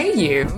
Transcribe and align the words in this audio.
Hey 0.00 0.14
you, 0.14 0.48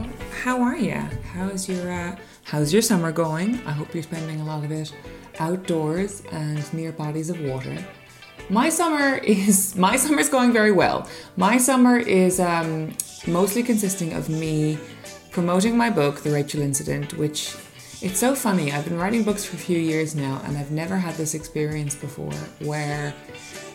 how 0.44 0.62
are 0.62 0.76
you? 0.76 1.00
How's 1.34 1.68
your 1.68 1.90
uh, 1.90 2.14
how's 2.44 2.72
your 2.72 2.80
summer 2.80 3.10
going? 3.10 3.60
I 3.66 3.72
hope 3.72 3.92
you're 3.92 4.04
spending 4.04 4.40
a 4.40 4.44
lot 4.44 4.64
of 4.64 4.70
it 4.70 4.94
outdoors 5.40 6.22
and 6.30 6.72
near 6.72 6.92
bodies 6.92 7.28
of 7.28 7.40
water. 7.40 7.76
My 8.48 8.68
summer 8.68 9.16
is 9.16 9.74
my 9.88 9.96
summer 9.96 10.20
is 10.20 10.28
going 10.28 10.52
very 10.52 10.70
well. 10.70 11.08
My 11.36 11.58
summer 11.58 11.98
is 11.98 12.38
um, 12.38 12.96
mostly 13.26 13.64
consisting 13.64 14.12
of 14.12 14.28
me 14.28 14.78
promoting 15.32 15.76
my 15.76 15.90
book, 15.90 16.22
The 16.22 16.30
Rachel 16.30 16.62
Incident, 16.62 17.14
which 17.18 17.56
it's 18.00 18.20
so 18.20 18.36
funny. 18.36 18.70
I've 18.70 18.84
been 18.84 18.96
writing 18.96 19.24
books 19.24 19.44
for 19.44 19.56
a 19.56 19.58
few 19.58 19.80
years 19.80 20.14
now, 20.14 20.40
and 20.44 20.56
I've 20.56 20.70
never 20.70 20.96
had 20.96 21.16
this 21.16 21.34
experience 21.34 21.96
before 21.96 22.38
where 22.60 23.12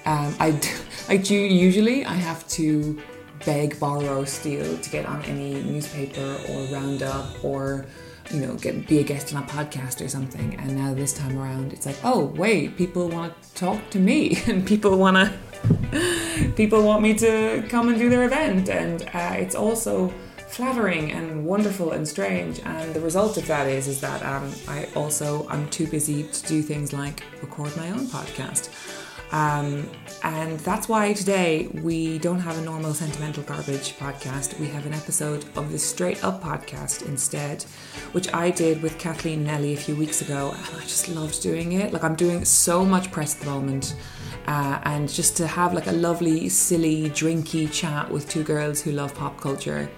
um, 0.05 0.33
I 0.39 0.57
like 1.09 1.29
usually 1.29 2.05
I 2.05 2.13
have 2.13 2.47
to 2.55 3.01
beg, 3.45 3.79
borrow, 3.79 4.25
steal 4.25 4.77
to 4.77 4.89
get 4.89 5.05
on 5.05 5.21
any 5.23 5.61
newspaper 5.63 6.37
or 6.49 6.63
roundup 6.65 7.43
or 7.43 7.85
you 8.31 8.41
know 8.41 8.55
get 8.55 8.87
be 8.87 8.99
a 8.99 9.03
guest 9.03 9.33
on 9.33 9.43
a 9.43 9.45
podcast 9.45 10.03
or 10.03 10.07
something. 10.07 10.55
And 10.55 10.75
now 10.75 10.93
this 10.93 11.13
time 11.13 11.37
around, 11.37 11.73
it's 11.73 11.85
like, 11.85 11.97
oh 12.03 12.25
wait, 12.25 12.77
people 12.77 13.09
want 13.09 13.41
to 13.41 13.53
talk 13.55 13.89
to 13.91 13.99
me, 13.99 14.37
and 14.47 14.65
people 14.65 14.97
want 14.97 15.17
to 15.17 16.53
people 16.55 16.83
want 16.83 17.01
me 17.01 17.13
to 17.15 17.63
come 17.69 17.89
and 17.89 17.97
do 17.97 18.09
their 18.09 18.25
event, 18.25 18.69
and 18.69 19.03
uh, 19.13 19.35
it's 19.37 19.55
also 19.55 20.13
flattering 20.47 21.11
and 21.11 21.45
wonderful 21.45 21.91
and 21.91 22.07
strange. 22.07 22.61
And 22.65 22.93
the 22.93 23.01
result 23.01 23.37
of 23.37 23.45
that 23.47 23.67
is 23.67 23.87
is 23.87 24.01
that 24.01 24.23
um, 24.23 24.51
I 24.67 24.87
also 24.95 25.47
I'm 25.49 25.69
too 25.69 25.87
busy 25.87 26.23
to 26.23 26.47
do 26.47 26.61
things 26.61 26.93
like 26.93 27.23
record 27.41 27.75
my 27.77 27.91
own 27.91 28.07
podcast 28.07 28.69
um, 29.31 29.89
and 30.23 30.59
that's 30.61 30.87
why 30.87 31.13
today 31.13 31.67
we 31.83 32.17
don't 32.19 32.39
have 32.39 32.57
a 32.57 32.61
normal 32.61 32.93
sentimental 32.93 33.43
garbage 33.43 33.97
podcast. 33.97 34.57
We 34.59 34.67
have 34.67 34.85
an 34.85 34.93
episode 34.93 35.45
of 35.57 35.71
the 35.71 35.77
Straight 35.77 36.23
Up 36.23 36.41
podcast 36.41 37.05
instead, 37.05 37.63
which 38.13 38.33
I 38.33 38.51
did 38.51 38.81
with 38.81 38.97
Kathleen 38.97 39.39
and 39.41 39.49
Ellie 39.49 39.73
a 39.73 39.77
few 39.77 39.95
weeks 39.95 40.21
ago, 40.21 40.53
and 40.55 40.77
I 40.77 40.81
just 40.81 41.09
loved 41.09 41.41
doing 41.41 41.73
it. 41.73 41.91
Like 41.91 42.03
I'm 42.03 42.15
doing 42.15 42.45
so 42.45 42.85
much 42.85 43.11
press 43.11 43.35
at 43.35 43.41
the 43.41 43.47
moment. 43.47 43.95
Uh, 44.47 44.79
and 44.83 45.09
just 45.09 45.35
to 45.35 45.45
have 45.45 45.73
like 45.73 45.87
a 45.87 45.91
lovely, 45.91 46.47
silly, 46.47 47.09
drinky 47.09 47.69
chat 47.69 48.09
with 48.09 48.29
two 48.29 48.43
girls 48.43 48.81
who 48.81 48.93
love 48.93 49.13
pop 49.13 49.41
culture 49.41 49.89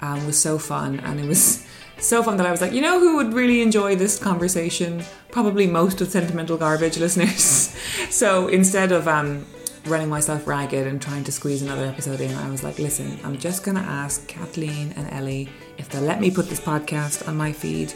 um, 0.00 0.26
was 0.26 0.36
so 0.36 0.58
fun, 0.58 0.98
and 1.00 1.20
it 1.20 1.26
was 1.26 1.64
so 2.04 2.22
fun 2.22 2.36
that 2.36 2.46
I 2.46 2.50
was 2.50 2.60
like, 2.60 2.72
you 2.72 2.82
know, 2.82 3.00
who 3.00 3.16
would 3.16 3.32
really 3.32 3.62
enjoy 3.62 3.96
this 3.96 4.18
conversation? 4.18 5.02
Probably 5.30 5.66
most 5.66 6.00
of 6.00 6.08
sentimental 6.08 6.56
garbage 6.56 6.98
listeners. 7.04 7.74
so 8.10 8.48
instead 8.48 8.92
of 8.92 9.08
um, 9.08 9.46
running 9.86 10.08
myself 10.08 10.46
ragged 10.46 10.86
and 10.86 11.00
trying 11.00 11.24
to 11.24 11.32
squeeze 11.32 11.62
another 11.62 11.86
episode 11.86 12.20
in, 12.20 12.34
I 12.34 12.50
was 12.50 12.62
like, 12.62 12.78
listen, 12.78 13.18
I'm 13.24 13.38
just 13.38 13.64
gonna 13.64 13.80
ask 13.80 14.26
Kathleen 14.28 14.92
and 14.96 15.10
Ellie 15.12 15.48
if 15.78 15.88
they'll 15.88 16.02
let 16.02 16.20
me 16.20 16.30
put 16.30 16.48
this 16.48 16.60
podcast 16.60 17.26
on 17.26 17.36
my 17.36 17.52
feed, 17.52 17.92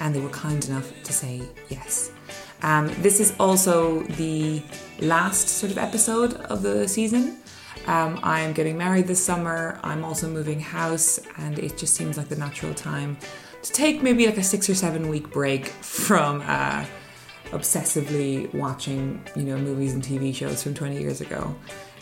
and 0.00 0.14
they 0.14 0.20
were 0.20 0.28
kind 0.30 0.64
enough 0.68 0.92
to 1.02 1.12
say 1.12 1.42
yes. 1.68 2.12
Um, 2.62 2.88
this 3.02 3.20
is 3.20 3.34
also 3.38 4.02
the 4.02 4.62
last 5.00 5.48
sort 5.48 5.72
of 5.72 5.78
episode 5.78 6.34
of 6.34 6.62
the 6.62 6.88
season. 6.88 7.38
Um, 7.86 8.20
I'm 8.22 8.52
getting 8.52 8.76
married 8.76 9.06
this 9.06 9.24
summer. 9.24 9.80
I'm 9.82 10.04
also 10.04 10.28
moving 10.28 10.60
house, 10.60 11.20
and 11.38 11.58
it 11.58 11.78
just 11.78 11.94
seems 11.94 12.16
like 12.16 12.28
the 12.28 12.36
natural 12.36 12.74
time 12.74 13.16
to 13.62 13.72
take 13.72 14.02
maybe 14.02 14.26
like 14.26 14.38
a 14.38 14.42
six 14.42 14.68
or 14.68 14.74
seven 14.74 15.08
week 15.08 15.30
break 15.30 15.66
from 15.66 16.42
uh, 16.46 16.84
obsessively 17.50 18.52
watching, 18.54 19.22
you 19.34 19.42
know, 19.42 19.56
movies 19.56 19.94
and 19.94 20.02
TV 20.02 20.34
shows 20.34 20.62
from 20.62 20.74
20 20.74 21.00
years 21.00 21.20
ago. 21.20 21.54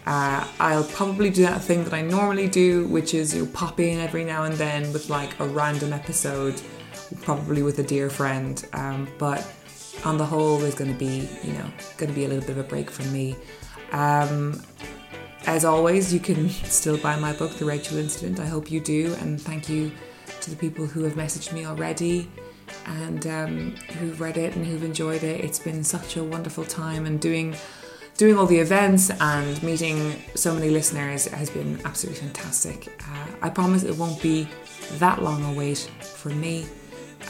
Uh, 0.06 0.46
I'll 0.60 0.84
probably 0.84 1.30
do 1.30 1.42
that 1.42 1.62
thing 1.62 1.82
that 1.84 1.92
I 1.92 2.00
normally 2.00 2.48
do, 2.48 2.86
which 2.88 3.12
is 3.12 3.34
you 3.34 3.46
pop 3.46 3.80
in 3.80 3.98
every 3.98 4.24
now 4.24 4.44
and 4.44 4.54
then 4.54 4.92
with 4.92 5.10
like 5.10 5.38
a 5.40 5.48
random 5.48 5.92
episode, 5.92 6.60
probably 7.22 7.62
with 7.62 7.78
a 7.80 7.82
dear 7.82 8.08
friend. 8.08 8.64
Um, 8.72 9.08
but 9.18 9.44
on 10.04 10.16
the 10.16 10.24
whole, 10.24 10.58
there's 10.58 10.76
going 10.76 10.92
to 10.92 10.98
be, 10.98 11.28
you 11.42 11.52
know, 11.54 11.66
going 11.96 12.10
to 12.10 12.14
be 12.14 12.24
a 12.24 12.28
little 12.28 12.46
bit 12.46 12.50
of 12.50 12.58
a 12.58 12.68
break 12.68 12.88
from 12.88 13.12
me. 13.12 13.34
Um, 13.90 14.62
as 15.46 15.64
always, 15.64 16.14
you 16.14 16.20
can 16.20 16.48
still 16.50 16.98
buy 16.98 17.16
my 17.16 17.32
book, 17.32 17.52
The 17.52 17.64
Rachel 17.64 17.98
Incident. 17.98 18.38
I 18.38 18.46
hope 18.46 18.70
you 18.70 18.78
do, 18.80 19.14
and 19.20 19.40
thank 19.40 19.68
you 19.68 19.90
to 20.40 20.50
the 20.50 20.56
people 20.56 20.86
who 20.86 21.02
have 21.04 21.14
messaged 21.14 21.52
me 21.52 21.66
already 21.66 22.30
and 22.86 23.26
um, 23.26 23.76
who've 23.98 24.20
read 24.20 24.36
it 24.36 24.56
and 24.56 24.66
who've 24.66 24.82
enjoyed 24.82 25.22
it. 25.22 25.44
It's 25.44 25.58
been 25.58 25.84
such 25.84 26.16
a 26.16 26.24
wonderful 26.24 26.64
time, 26.64 27.06
and 27.06 27.20
doing 27.20 27.56
doing 28.16 28.38
all 28.38 28.46
the 28.46 28.58
events 28.58 29.10
and 29.10 29.62
meeting 29.62 30.16
so 30.34 30.54
many 30.54 30.70
listeners 30.70 31.26
has 31.26 31.50
been 31.50 31.78
absolutely 31.84 32.20
fantastic. 32.22 32.88
Uh, 33.08 33.26
I 33.42 33.50
promise 33.50 33.84
it 33.84 33.96
won't 33.96 34.20
be 34.22 34.48
that 34.94 35.22
long 35.22 35.44
a 35.44 35.52
wait 35.52 35.78
for 36.00 36.30
me. 36.30 36.66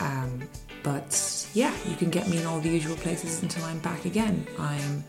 Um, 0.01 0.43
but 0.83 1.49
yeah, 1.55 1.75
you 1.89 1.97
can 1.97 2.11
get 2.11 2.29
me 2.29 2.39
in 2.39 2.47
all 2.47 2.61
the 2.61 2.69
usual 2.69 2.97
places 2.97 3.43
until 3.43 3.65
I'm 3.65 3.81
back 3.81 4.05
again. 4.05 4.47
I'm 4.59 5.05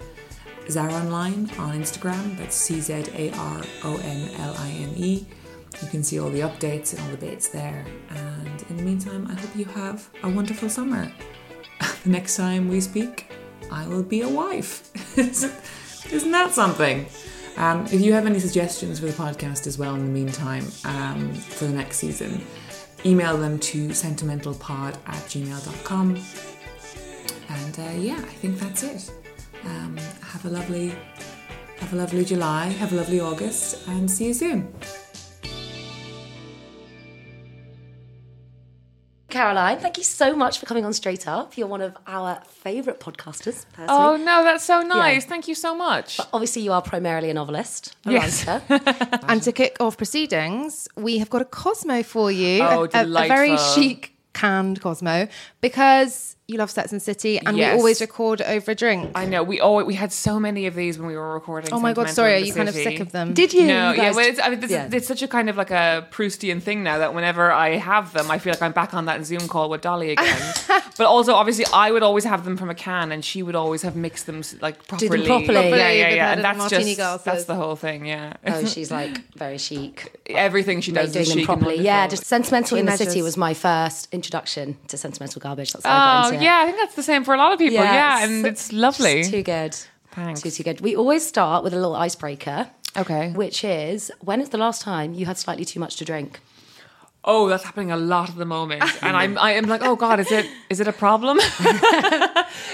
Zara 0.69 0.93
Online 0.93 1.49
on 1.59 1.79
Instagram, 1.79 2.37
that's 2.37 2.55
C 2.55 2.81
Z 2.81 3.05
A 3.13 3.31
R 3.31 3.61
O 3.83 3.97
N 4.03 4.29
L 4.39 4.55
I 4.57 4.69
N 4.71 4.93
E. 4.95 5.25
You 5.81 5.87
can 5.89 6.03
see 6.03 6.19
all 6.19 6.29
the 6.29 6.41
updates 6.41 6.93
and 6.93 7.01
all 7.03 7.09
the 7.09 7.17
bits 7.17 7.49
there. 7.49 7.85
And 8.09 8.65
in 8.69 8.77
the 8.77 8.83
meantime, 8.83 9.27
I 9.29 9.39
hope 9.39 9.55
you 9.55 9.65
have 9.65 10.09
a 10.23 10.29
wonderful 10.29 10.69
summer. 10.69 11.11
the 12.03 12.09
next 12.09 12.35
time 12.35 12.67
we 12.67 12.81
speak, 12.81 13.31
I 13.71 13.87
will 13.87 14.03
be 14.03 14.21
a 14.21 14.29
wife. 14.29 14.89
Isn't 16.11 16.31
that 16.31 16.53
something? 16.53 17.05
Um, 17.57 17.85
if 17.85 18.01
you 18.01 18.13
have 18.13 18.25
any 18.25 18.39
suggestions 18.39 18.99
for 18.99 19.07
the 19.07 19.13
podcast 19.13 19.65
as 19.65 19.77
well 19.77 19.95
in 19.95 20.05
the 20.05 20.11
meantime 20.11 20.65
um, 20.85 21.33
for 21.33 21.65
the 21.65 21.73
next 21.73 21.97
season, 21.97 22.45
email 23.05 23.35
them 23.35 23.59
to 23.59 23.89
sentimentalpod 23.89 24.95
at 25.05 25.23
gmail.com. 25.25 26.17
And 27.49 27.79
uh, 27.79 27.99
yeah, 27.99 28.17
I 28.17 28.33
think 28.41 28.59
that's 28.59 28.83
it. 28.83 29.11
Um, 29.65 29.97
have 30.21 30.45
a 30.45 30.49
lovely, 30.49 30.93
have 31.79 31.93
a 31.93 31.95
lovely 31.95 32.23
July, 32.23 32.67
have 32.67 32.93
a 32.93 32.95
lovely 32.95 33.19
August, 33.19 33.87
and 33.87 34.09
see 34.09 34.27
you 34.27 34.33
soon. 34.33 34.71
Caroline, 39.29 39.77
thank 39.79 39.97
you 39.97 40.05
so 40.05 40.35
much 40.37 40.57
for 40.57 40.65
coming 40.65 40.85
on 40.85 40.93
Straight 40.93 41.27
Up. 41.27 41.57
You're 41.57 41.67
one 41.67 41.81
of 41.81 41.97
our 42.07 42.39
favourite 42.47 43.01
podcasters, 43.01 43.65
personally. 43.73 43.89
Oh 43.89 44.15
no, 44.15 44.43
that's 44.45 44.63
so 44.63 44.81
nice. 44.81 45.23
Yeah. 45.23 45.29
Thank 45.29 45.49
you 45.49 45.55
so 45.55 45.75
much. 45.75 46.15
But 46.15 46.29
obviously, 46.31 46.61
you 46.61 46.71
are 46.71 46.81
primarily 46.81 47.29
a 47.29 47.33
novelist, 47.33 47.93
a 48.05 48.11
Yes. 48.13 48.47
writer. 48.47 48.63
And 49.27 49.43
to 49.43 49.51
kick 49.51 49.75
off 49.81 49.97
proceedings, 49.97 50.87
we 50.95 51.17
have 51.17 51.29
got 51.29 51.41
a 51.41 51.45
Cosmo 51.45 52.03
for 52.03 52.31
you. 52.31 52.63
Oh, 52.63 52.87
a, 52.93 53.03
a 53.03 53.27
very 53.27 53.57
chic 53.57 54.13
canned 54.33 54.79
Cosmo 54.79 55.27
because 55.59 56.36
you 56.47 56.57
love 56.57 56.71
Sex 56.71 56.93
and 56.93 57.01
City 57.01 57.37
and 57.39 57.57
Yes. 57.57 57.73
we 57.73 57.77
always 57.79 57.99
record 57.99 58.41
over 58.41 58.71
a 58.71 58.75
drink. 58.75 59.11
I 59.15 59.25
know 59.25 59.43
we 59.43 59.59
always 59.59 59.85
we 59.85 59.95
had 59.95 60.13
so 60.13 60.39
many 60.39 60.65
of 60.65 60.75
these 60.75 60.97
when 60.97 61.05
we 61.07 61.17
were 61.17 61.33
recording. 61.33 61.73
oh 61.73 61.79
my 61.79 61.91
god, 61.91 62.09
sorry, 62.09 62.33
are 62.33 62.35
in 62.37 62.41
the 62.43 62.47
you 62.47 62.53
kind 62.53 62.69
of 62.69 62.75
sick 62.75 63.01
of 63.01 63.11
them? 63.11 63.33
Did 63.33 63.53
you? 63.53 63.65
No, 63.67 63.91
you 63.91 64.01
yeah, 64.01 64.11
well, 64.11 64.25
it's, 64.25 64.39
I 64.39 64.49
mean, 64.49 64.61
this 64.61 64.71
Yeah. 64.71 64.87
it's 64.91 65.07
such 65.07 65.21
a 65.21 65.27
kind 65.27 65.49
of 65.49 65.57
like 65.57 65.71
a 65.71 66.07
Proustian 66.09 66.61
thing 66.61 66.83
now 66.83 66.99
that 66.99 67.13
whenever 67.13 67.51
I 67.51 67.71
have 67.75 68.13
them, 68.13 68.31
I 68.31 68.39
feel 68.39 68.53
like 68.53 68.61
I'm 68.61 68.71
back 68.71 68.93
on 68.93 69.05
that 69.05 69.25
Zoom 69.25 69.47
call 69.49 69.69
with 69.69 69.81
Dolly 69.81 70.11
again. 70.11 70.53
but 70.97 71.05
also, 71.07 71.33
obviously, 71.33 71.65
I 71.73 71.91
would 71.91 72.01
always 72.03 72.23
have 72.23 72.45
them 72.45 72.55
from 72.55 72.69
a 72.69 72.75
can, 72.75 73.11
and 73.11 73.25
she 73.25 73.43
would 73.43 73.55
always 73.55 73.81
have 73.81 73.97
mixed 73.97 74.25
them 74.25 74.41
like 74.61 74.77
them 74.87 74.97
properly. 74.99 75.25
properly. 75.25 75.53
Yeah, 75.53 75.61
Properly, 75.61 75.79
yeah, 75.99 76.07
with 76.07 76.15
yeah. 76.15 76.31
And 76.31 76.43
that's 76.45 76.57
martini 76.59 76.83
just 76.85 76.97
glasses. 76.97 77.25
that's 77.25 77.43
the 77.43 77.55
whole 77.55 77.75
thing. 77.75 78.05
Yeah, 78.05 78.33
Oh, 78.45 78.63
she's 78.73 78.89
like 78.89 79.17
very 79.35 79.57
chic. 79.57 80.15
everything 80.29 80.79
she 80.79 80.93
Like 80.93 81.05
does 81.05 81.11
doing 81.13 81.23
is 81.23 81.27
them 81.29 81.39
chic 81.39 81.49
and 81.49 81.59
properly. 81.59 81.83
Yeah, 81.83 82.07
just 82.07 82.23
Sentimental 82.23 82.77
in 82.77 82.85
the 82.85 82.91
measures. 82.91 83.09
City 83.09 83.21
was 83.21 83.35
my 83.35 83.53
first 83.53 84.07
introduction 84.13 84.77
to 84.87 84.95
sentimental 84.97 85.41
garbage. 85.41 85.73
That's 85.73 85.85
how 85.85 85.91
I 85.91 86.29
got 86.31 86.33
Oh 86.36 86.36
yeah, 86.41 86.59
I 86.61 86.65
think 86.65 86.77
that's 86.77 86.95
the 86.95 87.03
same 87.03 87.23
for 87.23 87.33
a 87.33 87.37
lot 87.37 87.53
of 87.53 87.59
people. 87.59 87.75
Yeah, 87.75 87.93
Yeah, 87.93 88.23
it's 88.23 88.31
and 88.31 88.45
it's 88.47 88.73
lovely. 88.73 89.23
Too 89.23 89.43
good. 89.43 89.75
Thanks. 90.11 90.41
Too, 90.41 90.51
too 90.51 90.63
good. 90.63 90.81
We 90.81 90.95
always 90.95 91.25
start 91.27 91.63
with 91.63 91.73
a 91.73 91.75
little 91.75 91.95
icebreaker. 91.95 92.69
Okay. 92.95 93.31
Which 93.31 93.63
is 93.63 94.11
when 94.21 94.41
is 94.41 94.49
the 94.49 94.57
last 94.57 94.81
time 94.81 95.13
you 95.13 95.25
had 95.27 95.37
slightly 95.37 95.65
too 95.65 95.79
much 95.79 95.97
to 95.97 96.05
drink? 96.05 96.39
Oh, 97.29 97.49
that's 97.49 97.63
happening 97.65 97.91
a 97.91 97.97
lot 97.97 98.29
at 98.29 98.37
the 98.37 98.45
moment, 98.45 98.83
and 99.03 99.15
I'm 99.17 99.37
I 99.37 99.51
am 99.59 99.65
like, 99.65 99.81
oh 99.83 99.95
god, 99.97 100.19
is 100.19 100.31
it 100.31 100.45
is 100.69 100.79
it 100.79 100.87
a 100.87 100.93
problem? 100.93 101.37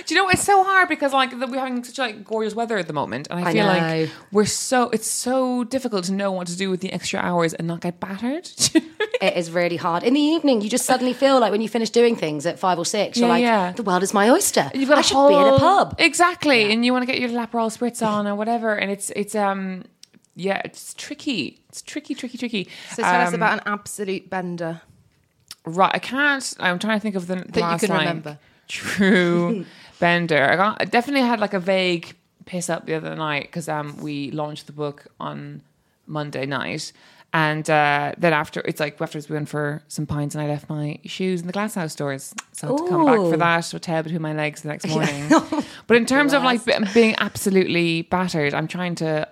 Do 0.06 0.14
you 0.16 0.22
know 0.22 0.30
it's 0.30 0.44
so 0.44 0.64
hard 0.64 0.88
because 0.90 1.12
like 1.14 1.32
we're 1.32 1.60
having 1.60 1.84
such 1.84 1.98
like 1.98 2.24
gorgeous 2.24 2.54
weather 2.56 2.78
at 2.78 2.88
the 2.88 2.94
moment, 2.94 3.28
and 3.30 3.40
I, 3.44 3.50
I 3.50 3.54
feel 3.54 3.66
know. 3.66 3.74
like 3.74 4.10
we're 4.32 4.46
so 4.46 4.90
it's 4.92 5.10
so 5.10 5.64
difficult 5.64 6.06
to 6.06 6.14
know 6.14 6.32
what 6.32 6.48
to 6.48 6.56
do 6.56 6.70
with 6.70 6.82
the 6.82 6.92
extra 6.94 7.20
hours 7.20 7.54
and 7.54 7.68
not 7.68 7.82
get 7.82 8.00
battered. 8.00 8.50
It 9.22 9.38
is 9.38 9.52
really 9.52 9.78
hard. 9.78 10.04
In 10.04 10.14
the 10.16 10.20
evening, 10.20 10.60
you 10.62 10.70
just 10.70 10.86
suddenly 10.86 11.14
feel 11.14 11.40
like 11.40 11.52
when 11.54 11.62
you 11.62 11.70
finish 11.70 11.90
doing 11.92 12.18
things 12.18 12.46
at 12.46 12.60
five 12.60 12.78
or 12.78 12.84
six, 12.86 13.18
you're 13.18 13.28
Yeah, 13.28 13.34
like, 13.34 13.42
yeah. 13.42 13.72
the 13.72 13.84
world 13.84 14.04
is 14.04 14.14
my 14.14 14.30
oyster. 14.30 14.70
You've 14.74 14.90
got 14.90 14.98
I 14.98 15.02
should 15.02 15.16
whole, 15.16 15.30
be 15.30 15.36
in 15.36 15.54
a 15.54 15.58
pub. 15.60 15.96
exactly, 15.98 16.74
and 16.74 16.84
you 16.84 16.92
want 16.92 17.04
to 17.04 17.06
get 17.12 17.22
your 17.22 17.30
Aperol 17.30 17.72
spritz 17.72 18.06
on 18.06 18.28
or 18.28 18.36
whatever, 18.36 18.76
and 18.76 18.92
it's 18.92 19.12
it's 19.12 19.34
um 19.34 19.86
yeah, 20.36 20.62
it's 20.66 20.94
tricky. 20.94 21.60
It's 21.70 21.82
tricky, 21.82 22.16
tricky, 22.16 22.38
tricky. 22.38 22.70
So 22.92 23.04
tell 23.04 23.22
us 23.22 23.30
Um, 23.30 23.36
about 23.36 23.54
an 23.54 23.62
absolute 23.66 24.30
bender. 24.30 24.82
Right, 25.66 25.92
I 25.94 26.00
can't. 26.00 26.54
I'm 26.60 26.80
trying 26.80 26.98
to 27.00 27.02
think 27.02 27.16
of 27.16 27.28
the, 27.28 27.36
That 27.36 27.56
you 27.56 27.62
last 27.62 27.82
can 27.82 27.90
like, 27.90 28.00
remember. 28.00 28.40
True 28.68 29.66
bender. 30.00 30.44
I, 30.52 30.56
got, 30.56 30.82
I 30.82 30.86
definitely 30.86 31.28
had 31.28 31.40
like 31.40 31.54
a 31.54 31.60
vague 31.60 32.16
piss 32.46 32.70
up 32.70 32.86
the 32.86 32.94
other 32.96 33.16
night 33.16 33.44
because 33.44 33.70
um 33.70 33.96
we 34.02 34.30
launched 34.32 34.66
the 34.68 34.74
book 34.74 35.06
on 35.20 35.62
Monday 36.08 36.46
night, 36.46 36.92
and 37.34 37.70
uh, 37.70 38.14
then 38.18 38.34
after 38.34 38.60
it's 38.62 38.80
like 38.82 39.00
afterwards 39.00 39.30
we 39.30 39.36
went 39.36 39.48
for 39.48 39.82
some 39.88 40.06
pints 40.06 40.36
and 40.36 40.42
I 40.42 40.48
left 40.48 40.70
my 40.70 41.00
shoes 41.06 41.40
in 41.40 41.48
the 41.48 41.54
glass 41.54 41.76
house 41.76 41.94
stores, 41.94 42.34
so 42.52 42.68
I 42.68 42.72
had 42.72 42.78
to 42.80 42.90
come 42.90 43.06
back 43.06 43.16
for 43.18 43.38
that 43.38 43.70
with 43.74 43.82
tail 43.82 44.04
between 44.04 44.22
my 44.22 44.34
legs 44.34 44.62
the 44.64 44.68
next 44.70 44.88
morning. 44.90 45.30
but 45.88 45.96
in 45.96 46.06
terms 46.06 46.34
of 46.34 46.44
like 46.44 46.66
be- 46.70 46.74
being 46.94 47.16
absolutely 47.20 48.02
battered, 48.04 48.54
I'm 48.54 48.68
trying 48.68 48.96
to 48.96 49.28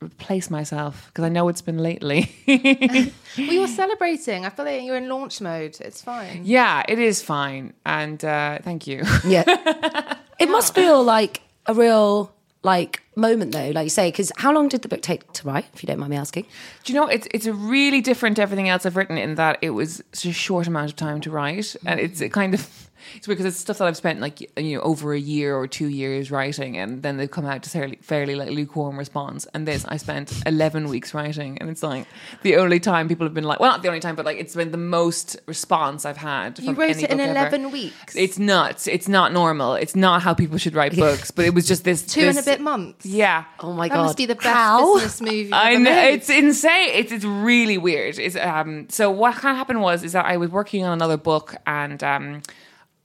replace 0.00 0.50
myself 0.50 1.06
because 1.08 1.24
I 1.24 1.28
know 1.28 1.48
it's 1.48 1.62
been 1.62 1.78
lately. 1.78 2.32
Well, 3.36 3.52
you're 3.52 3.68
celebrating. 3.68 4.44
I 4.44 4.50
feel 4.50 4.64
like 4.64 4.82
you're 4.82 4.96
in 4.96 5.08
launch 5.08 5.40
mode. 5.40 5.76
It's 5.80 6.02
fine. 6.02 6.40
yeah, 6.44 6.82
it 6.88 6.98
is 6.98 7.22
fine, 7.22 7.72
and 7.86 8.24
uh, 8.24 8.58
thank 8.62 8.88
you. 8.88 9.04
Yeah. 9.24 9.44
it 10.40 10.50
must 10.50 10.74
feel 10.74 11.04
like 11.04 11.42
a 11.66 11.74
real 11.74 12.32
like 12.64 13.02
moment 13.14 13.52
though, 13.52 13.70
like 13.70 13.84
you 13.84 13.90
say, 13.90 14.10
because 14.10 14.32
how 14.36 14.52
long 14.52 14.68
did 14.68 14.82
the 14.82 14.88
book 14.88 15.02
take 15.02 15.30
to 15.34 15.46
write, 15.46 15.66
if 15.74 15.82
you 15.82 15.86
don't 15.86 15.98
mind 16.00 16.10
me 16.10 16.16
asking? 16.16 16.46
Do 16.82 16.92
you 16.92 16.98
know 16.98 17.06
it's 17.06 17.28
it's 17.30 17.46
a 17.46 17.52
really 17.52 18.00
different 18.00 18.36
to 18.36 18.42
everything 18.42 18.68
else 18.68 18.84
I've 18.86 18.96
written 18.96 19.18
in 19.18 19.36
that 19.36 19.58
it 19.62 19.70
was 19.70 20.02
such 20.12 20.30
a 20.30 20.32
short 20.32 20.66
amount 20.66 20.90
of 20.90 20.96
time 20.96 21.20
to 21.20 21.30
write, 21.30 21.76
and 21.86 22.00
it's 22.00 22.20
a 22.20 22.28
kind 22.28 22.54
of 22.54 22.87
it's 23.16 23.26
weird 23.28 23.38
because 23.38 23.52
it's 23.52 23.60
stuff 23.60 23.78
that 23.78 23.86
I've 23.88 23.96
spent 23.96 24.20
like 24.20 24.40
you 24.58 24.76
know 24.76 24.82
over 24.82 25.12
a 25.12 25.18
year 25.18 25.56
or 25.56 25.66
two 25.66 25.88
years 25.88 26.30
writing, 26.30 26.76
and 26.76 27.02
then 27.02 27.16
they've 27.16 27.30
come 27.30 27.46
out 27.46 27.62
to 27.62 27.70
fairly 27.70 27.98
fairly 28.02 28.34
like 28.34 28.50
lukewarm 28.50 28.98
response. 28.98 29.46
And 29.54 29.66
this 29.66 29.84
I 29.86 29.96
spent 29.96 30.32
eleven 30.46 30.88
weeks 30.88 31.14
writing, 31.14 31.58
and 31.58 31.70
it's 31.70 31.82
like 31.82 32.06
the 32.42 32.56
only 32.56 32.80
time 32.80 33.08
people 33.08 33.26
have 33.26 33.34
been 33.34 33.44
like, 33.44 33.60
well, 33.60 33.70
not 33.70 33.82
the 33.82 33.88
only 33.88 34.00
time, 34.00 34.14
but 34.16 34.24
like 34.24 34.38
it's 34.38 34.54
been 34.54 34.70
the 34.70 34.78
most 34.78 35.38
response 35.46 36.04
I've 36.04 36.16
had. 36.16 36.58
You 36.58 36.72
wrote 36.72 36.90
any 36.90 37.04
it 37.04 37.10
in 37.10 37.18
book 37.18 37.26
ever. 37.28 37.56
11 37.56 37.70
weeks. 37.70 38.16
It's 38.16 38.38
nuts. 38.38 38.86
It's 38.86 39.08
not 39.08 39.32
normal. 39.32 39.74
It's 39.74 39.96
not 39.96 40.22
how 40.22 40.34
people 40.34 40.58
should 40.58 40.74
write 40.74 40.94
books. 40.96 41.30
But 41.30 41.44
it 41.44 41.54
was 41.54 41.66
just 41.66 41.84
this 41.84 42.02
Two 42.06 42.22
and 42.22 42.38
a 42.38 42.42
bit 42.42 42.60
months. 42.60 43.04
Yeah. 43.06 43.44
Oh 43.60 43.72
my 43.72 43.88
That 43.88 43.94
god. 43.94 44.02
must 44.04 44.16
be 44.16 44.26
the 44.26 44.34
best 44.34 44.46
How? 44.46 44.94
business 44.94 45.20
move 45.20 45.32
you've 45.32 45.52
I 45.52 45.74
know 45.74 45.90
made. 45.90 46.14
it's 46.14 46.30
insane. 46.30 46.90
It's 46.92 47.12
it's 47.12 47.24
really 47.24 47.78
weird. 47.78 48.18
It's 48.18 48.36
um. 48.36 48.88
So 48.90 49.10
what 49.10 49.34
kind 49.36 49.52
of 49.52 49.58
happened 49.58 49.80
was 49.80 50.02
is 50.04 50.12
that 50.12 50.24
I 50.26 50.36
was 50.36 50.50
working 50.50 50.84
on 50.84 50.92
another 50.92 51.16
book 51.16 51.54
and 51.66 52.02
um, 52.02 52.42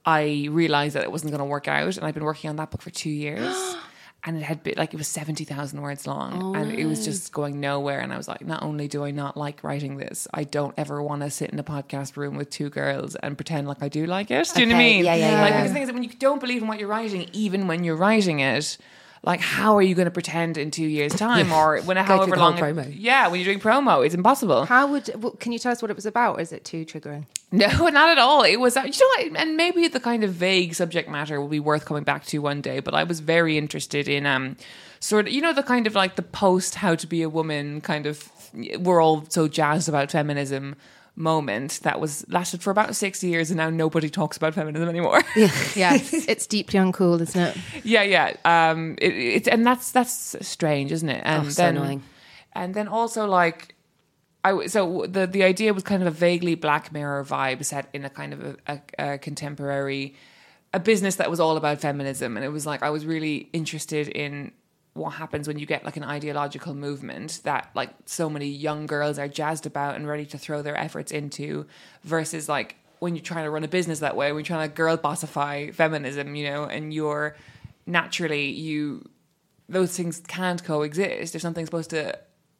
I 0.06 0.48
realized 0.50 0.94
that 0.96 1.02
it 1.04 1.10
wasn't 1.12 1.30
going 1.32 1.38
to 1.40 1.44
work 1.46 1.66
out, 1.68 1.96
and 1.96 2.04
I've 2.06 2.14
been 2.14 2.24
working 2.24 2.50
on 2.50 2.56
that 2.56 2.70
book 2.70 2.82
for 2.82 2.90
two 2.90 3.10
years. 3.10 3.54
And 4.26 4.38
it 4.38 4.42
had 4.42 4.62
been 4.62 4.72
like 4.78 4.94
it 4.94 4.96
was 4.96 5.06
seventy 5.06 5.44
thousand 5.44 5.82
words 5.82 6.06
long, 6.06 6.42
oh, 6.42 6.54
and 6.54 6.72
it 6.72 6.86
was 6.86 7.04
just 7.04 7.30
going 7.30 7.60
nowhere. 7.60 8.00
And 8.00 8.10
I 8.10 8.16
was 8.16 8.26
like, 8.26 8.40
not 8.46 8.62
only 8.62 8.88
do 8.88 9.04
I 9.04 9.10
not 9.10 9.36
like 9.36 9.62
writing 9.62 9.98
this, 9.98 10.26
I 10.32 10.44
don't 10.44 10.72
ever 10.78 11.02
want 11.02 11.20
to 11.20 11.28
sit 11.28 11.50
in 11.50 11.58
a 11.58 11.62
podcast 11.62 12.16
room 12.16 12.34
with 12.34 12.48
two 12.48 12.70
girls 12.70 13.16
and 13.16 13.36
pretend 13.36 13.68
like 13.68 13.82
I 13.82 13.90
do 13.90 14.06
like 14.06 14.30
it. 14.30 14.50
Do 14.54 14.60
you 14.60 14.66
know 14.66 14.76
what 14.76 14.80
I 14.80 14.84
mean? 14.84 15.04
yeah, 15.04 15.14
yeah, 15.14 15.42
Like 15.42 15.50
yeah. 15.50 15.56
because 15.58 15.68
the 15.68 15.74
thing 15.74 15.82
is 15.82 15.88
that 15.88 15.92
when 15.92 16.04
you 16.04 16.08
don't 16.18 16.40
believe 16.40 16.62
in 16.62 16.68
what 16.68 16.78
you're 16.78 16.88
writing, 16.88 17.28
even 17.34 17.66
when 17.66 17.84
you're 17.84 17.96
writing 17.96 18.40
it, 18.40 18.78
like 19.24 19.40
how 19.40 19.76
are 19.76 19.82
you 19.82 19.94
going 19.94 20.04
to 20.06 20.10
pretend 20.10 20.58
in 20.58 20.70
two 20.70 20.84
years' 20.86 21.14
time 21.14 21.52
or 21.52 21.80
when 21.82 21.96
through 21.96 22.04
however 22.04 22.36
long? 22.36 22.56
it- 22.58 22.60
promo. 22.60 22.94
yeah, 22.96 23.28
when 23.28 23.40
you're 23.40 23.46
doing 23.46 23.60
promo, 23.60 24.04
it's 24.04 24.14
impossible. 24.14 24.66
How 24.66 24.86
would? 24.88 25.10
Well, 25.22 25.32
can 25.32 25.52
you 25.52 25.58
tell 25.58 25.72
us 25.72 25.80
what 25.82 25.90
it 25.90 25.96
was 25.96 26.06
about? 26.06 26.40
Is 26.40 26.52
it 26.52 26.64
too 26.64 26.84
triggering? 26.84 27.24
No, 27.50 27.68
not 27.88 28.08
at 28.10 28.18
all. 28.18 28.42
It 28.42 28.56
was, 28.56 28.76
uh, 28.76 28.82
you 28.82 28.90
know, 28.92 29.30
what, 29.32 29.40
and 29.40 29.56
maybe 29.56 29.88
the 29.88 30.00
kind 30.00 30.24
of 30.24 30.32
vague 30.32 30.74
subject 30.74 31.08
matter 31.08 31.40
will 31.40 31.48
be 31.48 31.60
worth 31.60 31.84
coming 31.84 32.04
back 32.04 32.24
to 32.26 32.38
one 32.38 32.60
day. 32.60 32.80
But 32.80 32.94
I 32.94 33.04
was 33.04 33.20
very 33.20 33.56
interested 33.56 34.08
in, 34.08 34.26
um, 34.26 34.56
sort 35.00 35.26
of, 35.26 35.32
you 35.32 35.40
know, 35.40 35.52
the 35.52 35.62
kind 35.62 35.86
of 35.86 35.94
like 35.94 36.16
the 36.16 36.22
post 36.22 36.76
how 36.76 36.94
to 36.94 37.06
be 37.06 37.22
a 37.22 37.28
woman 37.28 37.80
kind 37.80 38.06
of. 38.06 38.30
We're 38.78 39.02
all 39.02 39.24
so 39.30 39.48
jazzed 39.48 39.88
about 39.88 40.12
feminism 40.12 40.76
moment 41.16 41.80
that 41.82 42.00
was 42.00 42.24
lasted 42.28 42.62
for 42.62 42.70
about 42.70 42.96
six 42.96 43.22
years, 43.22 43.50
and 43.50 43.58
now 43.58 43.70
nobody 43.70 44.10
talks 44.10 44.36
about 44.36 44.54
feminism 44.54 44.88
anymore. 44.88 45.22
yeah, 45.36 45.50
yeah 45.76 45.98
it's 46.10 46.46
deeply 46.46 46.78
uncool, 46.78 47.20
isn't 47.20 47.40
it? 47.40 47.56
yeah, 47.84 48.02
yeah. 48.02 48.36
Um, 48.44 48.96
it, 49.00 49.14
it's 49.14 49.48
and 49.48 49.66
that's 49.66 49.92
that's 49.92 50.36
strange, 50.46 50.92
isn't 50.92 51.08
it? 51.08 51.22
And 51.24 51.46
Oh, 51.46 51.50
so 51.50 51.66
annoying. 51.68 52.02
And 52.52 52.74
then 52.74 52.88
also 52.88 53.26
like, 53.26 53.74
I, 54.42 54.66
so 54.66 55.06
the 55.08 55.26
the 55.26 55.44
idea 55.44 55.72
was 55.72 55.82
kind 55.82 56.02
of 56.02 56.08
a 56.08 56.12
vaguely 56.12 56.54
Black 56.54 56.92
Mirror 56.92 57.24
vibe 57.24 57.64
set 57.64 57.88
in 57.92 58.04
a 58.04 58.10
kind 58.10 58.32
of 58.32 58.44
a, 58.44 58.56
a, 58.66 59.12
a 59.14 59.18
contemporary, 59.18 60.14
a 60.72 60.80
business 60.80 61.16
that 61.16 61.30
was 61.30 61.40
all 61.40 61.56
about 61.56 61.80
feminism, 61.80 62.36
and 62.36 62.44
it 62.44 62.50
was 62.50 62.66
like 62.66 62.82
I 62.82 62.90
was 62.90 63.06
really 63.06 63.48
interested 63.52 64.08
in 64.08 64.52
what 64.94 65.10
happens 65.10 65.46
when 65.46 65.58
you 65.58 65.66
get 65.66 65.84
like 65.84 65.96
an 65.96 66.04
ideological 66.04 66.74
movement 66.74 67.40
that 67.44 67.70
like 67.74 67.90
so 68.06 68.30
many 68.30 68.46
young 68.46 68.86
girls 68.86 69.18
are 69.18 69.28
jazzed 69.28 69.66
about 69.66 69.96
and 69.96 70.06
ready 70.06 70.24
to 70.24 70.38
throw 70.38 70.62
their 70.62 70.76
efforts 70.76 71.12
into 71.12 71.66
versus 72.02 72.48
like 72.48 72.76
when 73.00 73.14
you're 73.14 73.22
trying 73.22 73.44
to 73.44 73.50
run 73.50 73.64
a 73.64 73.68
business 73.68 73.98
that 73.98 74.16
way 74.16 74.32
when 74.32 74.40
you're 74.40 74.46
trying 74.46 74.68
to 74.68 74.74
girl 74.74 74.96
bossify 74.96 75.72
feminism 75.74 76.34
you 76.34 76.48
know 76.48 76.64
and 76.64 76.94
you're 76.94 77.36
naturally 77.86 78.46
you 78.50 79.06
those 79.68 79.96
things 79.96 80.20
can't 80.28 80.62
coexist 80.62 81.34
if 81.34 81.42
something's 81.42 81.66
supposed 81.66 81.90
to 81.90 82.16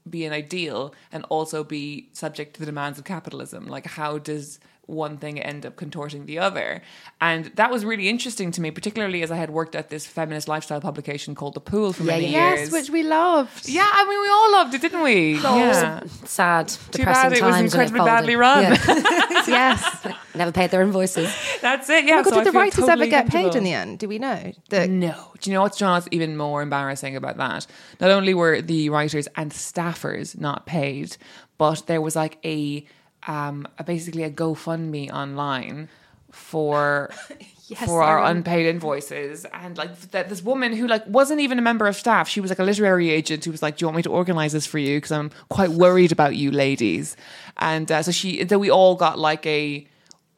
be 0.09 0.25
an 0.25 0.33
ideal 0.33 0.95
and 1.13 1.25
also 1.25 1.65
be 1.65 2.09
subject 2.13 2.55
to 2.55 2.61
the 2.61 2.67
demands 2.67 2.99
of 2.99 3.05
capitalism. 3.05 3.67
Like 3.67 3.87
how 3.87 4.19
does 4.19 4.61
one 4.87 5.17
thing 5.17 5.41
end 5.41 5.65
up 5.65 5.77
contorting 5.77 6.27
the 6.27 6.39
other 6.39 6.83
and 7.21 7.47
that 7.57 7.71
was 7.71 7.85
really 7.85 8.09
interesting 8.09 8.51
to 8.51 8.61
me 8.61 8.71
particularly 8.71 9.23
as 9.23 9.31
i 9.31 9.37
had 9.37 9.51
worked 9.51 9.75
at 9.75 9.89
this 9.89 10.07
feminist 10.07 10.47
lifestyle 10.49 10.81
publication 10.81 11.35
called 11.35 11.55
the 11.55 11.61
pool 11.61 11.93
for 11.93 12.03
Yeah, 12.03 12.13
many 12.13 12.27
yeah. 12.33 12.49
years 12.55 12.61
Yes, 12.61 12.73
which 12.73 12.91
we 12.91 13.03
loved. 13.03 13.69
yeah 13.69 13.89
i 13.93 14.05
mean 14.09 14.21
we 14.21 14.29
all 14.29 14.53
loved 14.53 14.75
it 14.75 14.81
didn't 14.83 15.03
we 15.03 15.35
yeah 15.39 16.01
Sad, 16.25 16.69
too 16.69 16.99
depressing 16.99 17.31
bad 17.31 17.33
it 17.39 17.43
was 17.43 17.57
incredibly 17.61 17.99
folded. 17.99 18.11
badly 18.11 18.37
run 18.37 18.63
Yeah. 18.63 18.77
yes. 19.47 20.07
Never 20.35 20.51
paid 20.53 20.71
their 20.71 20.83
invoices. 20.83 21.33
that's 21.63 21.89
it 21.89 22.05
yeah 22.07 22.15
Oh 22.15 22.17
my 22.19 22.23
God, 22.23 22.31
so 22.31 22.35
I 22.35 22.39
did 22.39 22.47
the 22.47 22.53
feel 22.53 22.61
writers 22.61 22.89
ever 22.89 23.07
get 23.07 23.27
paid 23.27 23.33
comfortable. 23.43 23.57
in 23.59 23.65
the 23.65 23.73
end? 23.73 23.99
Do 24.01 24.09
we 24.09 24.19
know? 24.19 24.53
That 24.71 24.91
No. 24.91 25.15
Do 25.41 25.51
you 25.51 25.55
know 25.55 25.63
what's 25.63 25.79
John? 25.79 25.93
What's 25.93 26.09
even 26.11 26.37
more 26.37 26.61
embarrassing 26.63 27.15
about 27.17 27.37
that? 27.37 27.67
Not 28.01 28.11
only 28.11 28.35
were 28.35 28.61
the 28.61 28.89
writers 28.91 29.29
and 29.37 29.53
staffers 29.53 30.39
not 30.39 30.67
paid, 30.67 31.17
but 31.59 31.87
there 31.87 32.01
was 32.01 32.17
like 32.17 32.39
a, 32.45 32.85
um, 33.27 33.67
a 33.79 33.85
basically 33.85 34.23
a 34.23 34.31
GoFundMe 34.31 35.11
online 35.11 35.89
for 36.31 37.11
yes, 37.69 37.85
for 37.85 38.03
our 38.03 38.23
unpaid 38.25 38.67
invoices. 38.67 39.47
And 39.53 39.77
like 39.77 39.99
that 40.11 40.29
this 40.29 40.43
woman 40.43 40.73
who 40.73 40.87
like 40.87 41.07
wasn't 41.07 41.41
even 41.41 41.59
a 41.59 41.63
member 41.63 41.87
of 41.87 41.97
staff. 41.97 42.29
She 42.29 42.41
was 42.41 42.51
like 42.51 42.59
a 42.59 42.65
literary 42.65 43.11
agent 43.11 43.45
who 43.45 43.51
was 43.51 43.63
like 43.63 43.77
do 43.77 43.85
you 43.85 43.87
want 43.89 43.97
me 43.97 44.03
to 44.03 44.11
organize 44.11 44.53
this 44.53 44.67
for 44.67 44.79
you? 44.79 44.99
Because 44.99 45.13
i'm 45.13 45.31
quite 45.49 45.71
worried 45.71 46.13
about 46.13 46.37
you 46.37 46.51
ladies. 46.51 47.17
And 47.59 47.91
uh, 47.91 48.03
so 48.03 48.11
she 48.11 48.47
so 48.47 48.59
we 48.59 48.71
all 48.71 48.95
got 48.95 49.19
like 49.19 49.47
a 49.47 49.87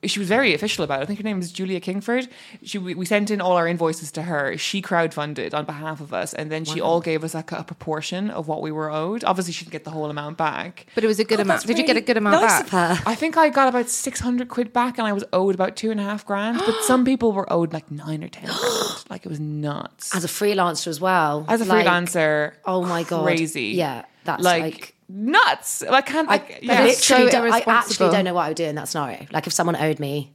she 0.06 0.18
was 0.18 0.28
very 0.28 0.54
official 0.54 0.84
about 0.84 1.00
it. 1.00 1.02
I 1.02 1.06
think 1.06 1.18
her 1.18 1.24
name 1.24 1.40
is 1.40 1.50
Julia 1.52 1.80
Kingsford. 1.80 2.28
She 2.62 2.78
we, 2.78 2.94
we 2.94 3.06
sent 3.06 3.30
in 3.30 3.40
all 3.40 3.52
our 3.52 3.66
invoices 3.68 4.10
to 4.12 4.22
her. 4.22 4.56
She 4.58 4.80
crowdfunded 4.82 5.54
on 5.54 5.64
behalf 5.64 6.00
of 6.00 6.12
us, 6.14 6.34
and 6.34 6.50
then 6.50 6.64
she 6.64 6.80
all 6.80 7.00
gave 7.00 7.24
us 7.24 7.34
like 7.34 7.52
a 7.52 7.64
proportion 7.64 8.30
of 8.30 8.48
what 8.48 8.62
we 8.62 8.70
were 8.72 8.90
owed. 8.90 9.24
Obviously, 9.24 9.52
she 9.52 9.64
didn't 9.64 9.72
get 9.72 9.84
the 9.84 9.90
whole 9.90 10.10
amount 10.10 10.36
back. 10.36 10.86
but 10.94 11.04
it 11.04 11.06
was 11.06 11.18
a 11.18 11.24
good 11.24 11.38
oh, 11.38 11.42
amount. 11.42 11.60
that's 11.60 11.66
Did 11.66 11.78
you 11.78 11.86
get 11.86 11.96
a 11.96 12.00
good 12.00 12.16
amount 12.16 12.42
Nice 12.42 12.50
back? 12.50 12.62
of 12.64 12.70
her. 12.70 13.02
I 13.10 13.14
think 13.14 13.36
I 13.36 13.48
got 13.48 13.68
about 13.68 13.88
six 13.88 14.20
hundred 14.20 14.48
quid 14.48 14.72
back, 14.72 14.98
and 14.98 15.06
I 15.06 15.12
was 15.12 15.24
owed 15.32 15.54
about 15.54 15.76
two 15.76 15.90
and 15.90 16.00
a 16.00 16.02
half 16.04 16.24
grand. 16.26 16.58
But 16.64 16.82
some 16.84 17.04
people 17.10 17.32
were 17.32 17.50
owed 17.52 17.72
like 17.72 17.90
nine 17.90 18.22
or 18.24 18.28
ten 18.28 18.46
grand. 18.46 18.92
Like 19.08 19.24
it 19.24 19.28
was 19.28 19.38
nuts. 19.38 20.14
As 20.16 20.24
a 20.24 20.28
freelancer 20.28 20.88
as 20.88 21.00
well. 21.00 21.44
As 21.48 21.60
a 21.60 21.64
Like, 21.64 21.86
freelancer, 21.86 22.54
Oh 22.64 22.82
my 22.84 23.04
god. 23.04 23.22
crazy. 23.24 23.66
Yeah, 23.68 24.04
that's 24.24 24.42
like, 24.42 24.62
like. 24.62 24.94
Nuts. 25.08 25.82
I 25.82 26.00
can't. 26.02 26.28
I, 26.28 26.32
Like, 26.32 26.50
I 26.50 26.58
yeah. 26.62 26.72
literally, 26.84 26.92
so 26.94 27.28
don't, 27.30 27.52
I 27.52 27.62
actually 27.66 28.10
don't 28.10 28.24
know 28.24 28.34
what 28.34 28.42
I 28.42 28.48
would 28.48 28.56
do 28.56 28.64
in 28.64 28.74
that 28.76 28.88
scenario. 28.88 29.26
Like 29.32 29.46
if 29.46 29.52
someone 29.52 29.76
owed 29.76 29.98
me 30.00 30.32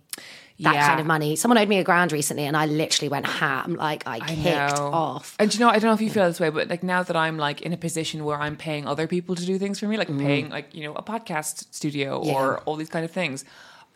that 0.59 0.73
Yeah. 0.75 0.87
kind 0.87 0.99
of 0.99 1.05
money, 1.07 1.35
someone 1.35 1.57
owed 1.57 1.67
me 1.67 1.79
a 1.79 1.83
grand 1.83 2.11
recently, 2.11 2.45
and 2.45 2.55
I 2.55 2.65
literally 2.67 3.09
went 3.09 3.25
ham. 3.25 3.75
Like 3.75 4.05
I 4.07 4.15
I 4.17 4.19
kicked 4.19 4.77
know. 4.77 4.89
off. 4.93 5.35
And 5.39 5.53
you 5.53 5.59
know, 5.59 5.69
I 5.69 5.73
don't 5.73 5.83
know 5.89 5.93
if 5.93 6.01
you 6.01 6.09
feel 6.09 6.25
this 6.27 6.39
way, 6.39 6.49
but 6.49 6.69
like 6.69 6.83
now 6.83 7.03
that 7.03 7.15
I'm 7.15 7.37
like 7.37 7.61
in 7.61 7.73
a 7.73 7.77
position 7.77 8.23
where 8.25 8.39
I'm 8.39 8.55
paying 8.55 8.87
other 8.87 9.07
people 9.07 9.35
to 9.35 9.45
do 9.45 9.57
things 9.57 9.79
for 9.79 9.87
me, 9.87 9.97
like 9.97 10.09
mm. 10.09 10.19
paying 10.19 10.49
like, 10.49 10.73
you 10.75 10.83
know, 10.83 10.93
a 10.93 11.03
podcast 11.03 11.73
studio 11.73 12.21
Yeah. 12.23 12.33
or 12.33 12.59
all 12.61 12.75
these 12.75 12.89
kind 12.89 13.05
of 13.05 13.11
things. 13.11 13.43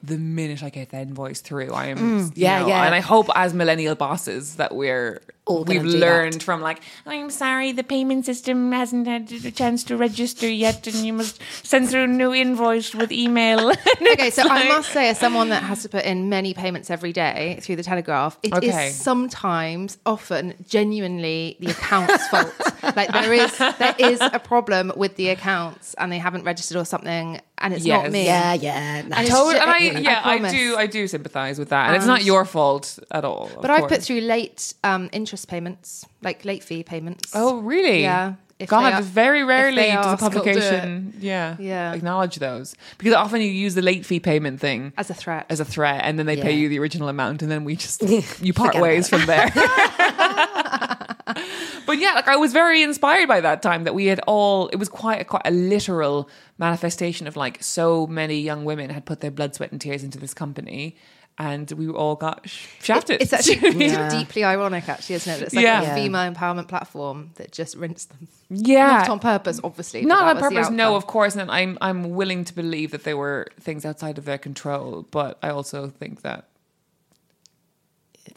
The 0.04 0.18
minute 0.18 0.62
I 0.62 0.70
get 0.70 0.90
that 0.90 1.02
invoice 1.04 1.40
through, 1.42 1.74
I 1.74 1.86
am, 1.88 1.98
mm. 1.98 2.26
you 2.38 2.44
yeah, 2.44 2.60
know, 2.60 2.68
yeah. 2.68 2.86
And 2.86 2.94
I 2.94 3.00
hope 3.00 3.28
as 3.34 3.54
millennial 3.54 3.96
bosses 3.96 4.56
that 4.58 4.76
we're 4.76 5.20
all 5.20 5.20
gonna 5.20 5.35
we've 5.48 5.82
do 5.84 5.92
that. 5.92 5.98
learned 6.00 6.42
from 6.44 6.62
like, 6.62 6.82
I'm 7.06 7.30
sorry, 7.30 7.72
the 7.72 7.84
payment 7.84 8.26
system 8.26 8.72
hasn't 8.72 9.08
had 9.08 9.32
a 9.32 9.52
chance 9.52 9.84
to 9.86 9.98
register 9.98 10.50
yet, 10.50 10.88
and 10.88 10.96
you 11.06 11.14
must 11.14 11.40
send 11.64 11.90
through 11.90 12.04
a 12.04 12.08
new 12.08 12.34
invoice 12.34 12.94
with 12.96 13.12
email. 13.12 13.72
Okay, 14.16 14.30
so 14.30 14.44
I 14.48 14.68
must 14.68 14.92
say, 14.92 15.10
as 15.10 15.20
someone 15.20 15.50
that 15.50 15.64
has 15.64 15.82
to 15.84 15.90
put 15.90 16.06
in 16.06 16.30
many 16.30 16.54
payments 16.54 16.90
every 16.90 17.12
day 17.12 17.60
through 17.62 17.76
the 17.76 17.84
Telegraph, 17.84 18.38
it 18.44 18.54
is 18.64 18.70
Okay. 18.74 18.90
sometimes, 18.90 19.98
often, 20.06 20.54
genuinely 20.68 21.58
the 21.60 21.72
account's 21.72 22.28
fault. 22.32 22.54
Like 22.96 23.12
there 23.12 23.34
is, 23.34 23.58
there 23.58 23.96
is 24.00 24.22
a 24.22 24.40
problem 24.40 24.92
with 24.96 25.16
the 25.16 25.30
accounts, 25.30 25.94
and 25.96 26.12
they 26.12 26.18
haven't 26.20 26.44
registered 26.44 26.78
or 26.78 26.86
something, 26.86 27.40
and 27.58 27.74
it's 27.74 27.86
Yes. 27.86 28.04
not 28.04 28.12
me. 28.12 28.26
Yeah, 28.26 28.54
yeah. 28.54 29.02
no. 29.02 29.16
And 29.16 29.26
it's 29.28 29.30
Totally, 29.36 29.54
ju- 29.56 29.60
and 29.62 29.70
I, 29.72 29.76
I 29.76 30.00
yeah, 30.00 30.22
I, 30.24 30.38
promise. 30.38 30.54
do, 30.54 30.76
I 30.78 30.88
do 30.88 31.08
sympathise 31.08 31.60
with 31.60 31.70
that, 31.70 31.88
and 31.88 31.96
it's 31.98 32.06
not 32.06 32.24
your 32.24 32.46
fault 32.46 32.98
at 33.12 33.26
all. 33.26 33.50
But 33.62 33.72
I've 33.72 33.90
put 33.90 34.02
through 34.02 34.22
late 34.22 34.74
um, 34.84 35.10
interest 35.12 35.35
payments, 35.44 36.06
like 36.22 36.46
late 36.46 36.64
fee 36.64 36.84
payments. 36.84 37.32
Oh, 37.34 37.60
really? 37.62 38.04
Yeah. 38.04 38.36
If 38.58 38.70
God, 38.70 38.94
are- 38.94 39.02
very 39.02 39.44
rarely 39.44 39.76
they 39.76 39.92
does 39.92 40.06
a 40.06 40.10
ask, 40.10 40.24
I'll 40.24 40.30
do 40.30 40.38
publication, 40.38 41.14
yeah, 41.20 41.58
Yeah. 41.60 41.92
acknowledge 41.94 42.38
those 42.38 42.74
because 42.98 43.14
often 43.14 43.42
you 43.42 43.50
use 43.50 43.76
the 43.76 43.82
late 43.82 44.06
fee 44.06 44.22
payment 44.22 44.62
thing 44.62 44.94
as 44.98 45.10
a 45.10 45.14
threat. 45.14 45.46
as 45.50 45.60
a 45.60 45.66
threat, 45.66 46.02
and 46.06 46.18
then 46.18 46.26
they 46.26 46.38
pay 46.38 46.54
you 46.54 46.70
the 46.70 46.80
original 46.80 47.10
amount, 47.10 47.42
and 47.42 47.52
then 47.52 47.66
we 47.66 47.76
just 47.76 48.02
you 48.42 48.54
part 48.54 48.70
Forget 48.70 48.82
ways 48.82 49.10
about 49.10 49.20
from 49.20 49.28
there. 49.28 49.52
but 51.86 51.98
yeah, 52.00 52.14
like 52.14 52.28
I 52.30 52.36
was 52.38 52.54
very 52.54 52.82
inspired 52.82 53.28
by 53.28 53.42
that 53.42 53.62
time 53.62 53.84
that 53.84 53.94
we 53.94 54.06
had 54.06 54.20
all. 54.28 54.68
It 54.70 54.78
was 54.78 54.90
quite 54.90 55.22
a, 55.22 55.26
quite 55.26 55.42
a 55.46 55.52
literal 55.52 56.30
manifestation 56.58 57.28
of 57.28 57.36
like 57.36 57.62
so 57.64 58.08
many 58.08 58.40
young 58.40 58.64
women 58.64 58.90
had 58.90 59.06
put 59.06 59.20
their 59.20 59.32
blood, 59.32 59.54
sweat, 59.56 59.72
and 59.72 59.82
tears 59.82 60.04
into 60.04 60.18
this 60.18 60.34
company. 60.34 60.96
And 61.38 61.70
we 61.74 61.90
all 61.90 62.16
got 62.16 62.48
sh- 62.48 62.68
shafted. 62.82 63.22
It's 63.22 63.34
actually 63.34 63.72
Yeah. 63.88 64.08
deeply 64.10 64.46
ironic, 64.46 64.88
actually, 64.88 65.16
isn't 65.16 65.34
it? 65.34 65.42
It's 65.42 65.54
like 65.54 65.64
Yeah. 65.64 65.82
a 65.82 65.94
female 65.96 66.32
empowerment 66.34 66.70
platform 66.70 67.32
that 67.36 67.52
just 67.52 67.76
rinsed 67.76 68.08
them. 68.10 68.30
yeah, 68.50 69.00
Not 69.00 69.10
on 69.10 69.20
purpose, 69.20 69.60
obviously. 69.62 70.06
Not 70.06 70.38
on 70.38 70.42
purpose, 70.42 70.70
no, 70.70 70.96
of 70.96 71.08
course. 71.08 71.36
And 71.36 71.52
I'm 71.52 71.78
I'm 71.82 72.12
willing 72.12 72.46
to 72.46 72.54
believe 72.56 72.92
that 72.92 73.04
there 73.04 73.18
were 73.18 73.48
things 73.60 73.84
outside 73.86 74.18
of 74.18 74.24
their 74.24 74.38
control, 74.38 75.06
but 75.12 75.38
I 75.44 75.50
also 75.50 75.90
think 75.90 76.22
that 76.22 76.48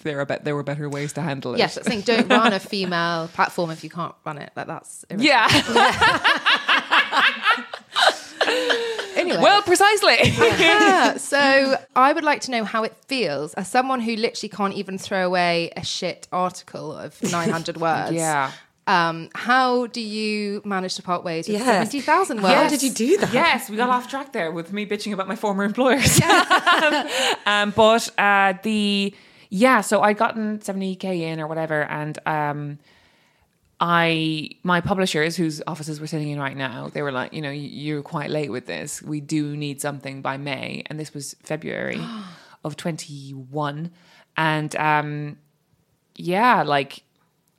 there 0.02 0.18
are 0.20 0.26
bet 0.26 0.44
there 0.44 0.56
were 0.56 0.64
better 0.64 0.88
ways 0.88 1.12
to 1.12 1.20
handle 1.22 1.54
it. 1.54 1.58
Yes, 1.58 1.76
that's 1.76 1.86
the 1.86 1.90
thing. 1.90 2.00
Don't 2.02 2.28
run 2.28 2.52
a 2.52 2.58
female 2.58 3.28
platform 3.28 3.70
if 3.70 3.84
you 3.84 3.90
can't 3.90 4.14
run 4.24 4.38
it. 4.38 4.50
Like 4.56 4.66
that's 4.66 5.04
yeah. 5.16 5.46
Anyway, 9.18 9.38
well, 9.42 9.62
precisely. 9.62 10.16
yeah. 10.22 11.16
So 11.18 11.76
I 11.96 12.12
would 12.12 12.24
like 12.24 12.40
to 12.42 12.50
know 12.50 12.64
how 12.64 12.84
it 12.84 12.94
feels 13.06 13.54
as 13.54 13.68
someone 13.68 14.00
who 14.00 14.16
literally 14.16 14.48
can't 14.48 14.74
even 14.74 14.98
throw 14.98 15.26
away 15.26 15.70
a 15.76 15.84
shit 15.84 16.28
article 16.32 16.92
of 16.96 17.20
900 17.32 17.76
words. 17.76 18.12
Yeah. 18.12 18.52
Um, 18.86 19.28
how 19.34 19.86
do 19.88 20.00
you 20.00 20.62
manage 20.64 20.94
to 20.94 21.02
part 21.02 21.22
ways 21.22 21.46
with 21.46 21.58
Yeah. 21.58 21.64
70,000 21.84 22.42
words? 22.42 22.54
How 22.54 22.68
did 22.68 22.82
you 22.82 22.90
do 22.90 23.18
that? 23.18 23.34
Yes, 23.34 23.68
we 23.68 23.76
got 23.76 23.90
off 23.90 24.08
track 24.08 24.32
there 24.32 24.50
with 24.50 24.72
me 24.72 24.86
bitching 24.86 25.12
about 25.12 25.28
my 25.28 25.36
former 25.36 25.64
employers. 25.64 26.18
Yeah. 26.18 27.34
um, 27.46 27.70
but 27.76 28.08
uh, 28.16 28.54
the 28.62 29.14
yeah, 29.50 29.80
so 29.82 30.00
I'd 30.02 30.16
gotten 30.18 30.60
seventy 30.60 30.94
k 30.94 31.24
in 31.24 31.40
or 31.40 31.46
whatever, 31.46 31.82
and 31.84 32.18
um, 32.26 32.78
I 33.80 34.50
my 34.64 34.80
publishers 34.80 35.36
whose 35.36 35.62
offices 35.66 36.00
we're 36.00 36.06
sitting 36.08 36.30
in 36.30 36.40
right 36.40 36.56
now, 36.56 36.88
they 36.92 37.02
were 37.02 37.12
like, 37.12 37.32
you 37.32 37.40
know, 37.42 37.50
"You- 37.50 37.68
you're 37.68 38.02
quite 38.02 38.30
late 38.30 38.50
with 38.50 38.66
this. 38.66 39.02
We 39.02 39.20
do 39.20 39.56
need 39.56 39.80
something 39.80 40.20
by 40.20 40.36
May, 40.36 40.82
and 40.86 40.98
this 40.98 41.14
was 41.14 41.36
February 41.44 42.00
of 42.64 42.76
twenty 42.76 43.30
one, 43.30 43.92
and 44.36 44.74
um, 44.76 45.38
yeah, 46.16 46.62
like 46.64 47.02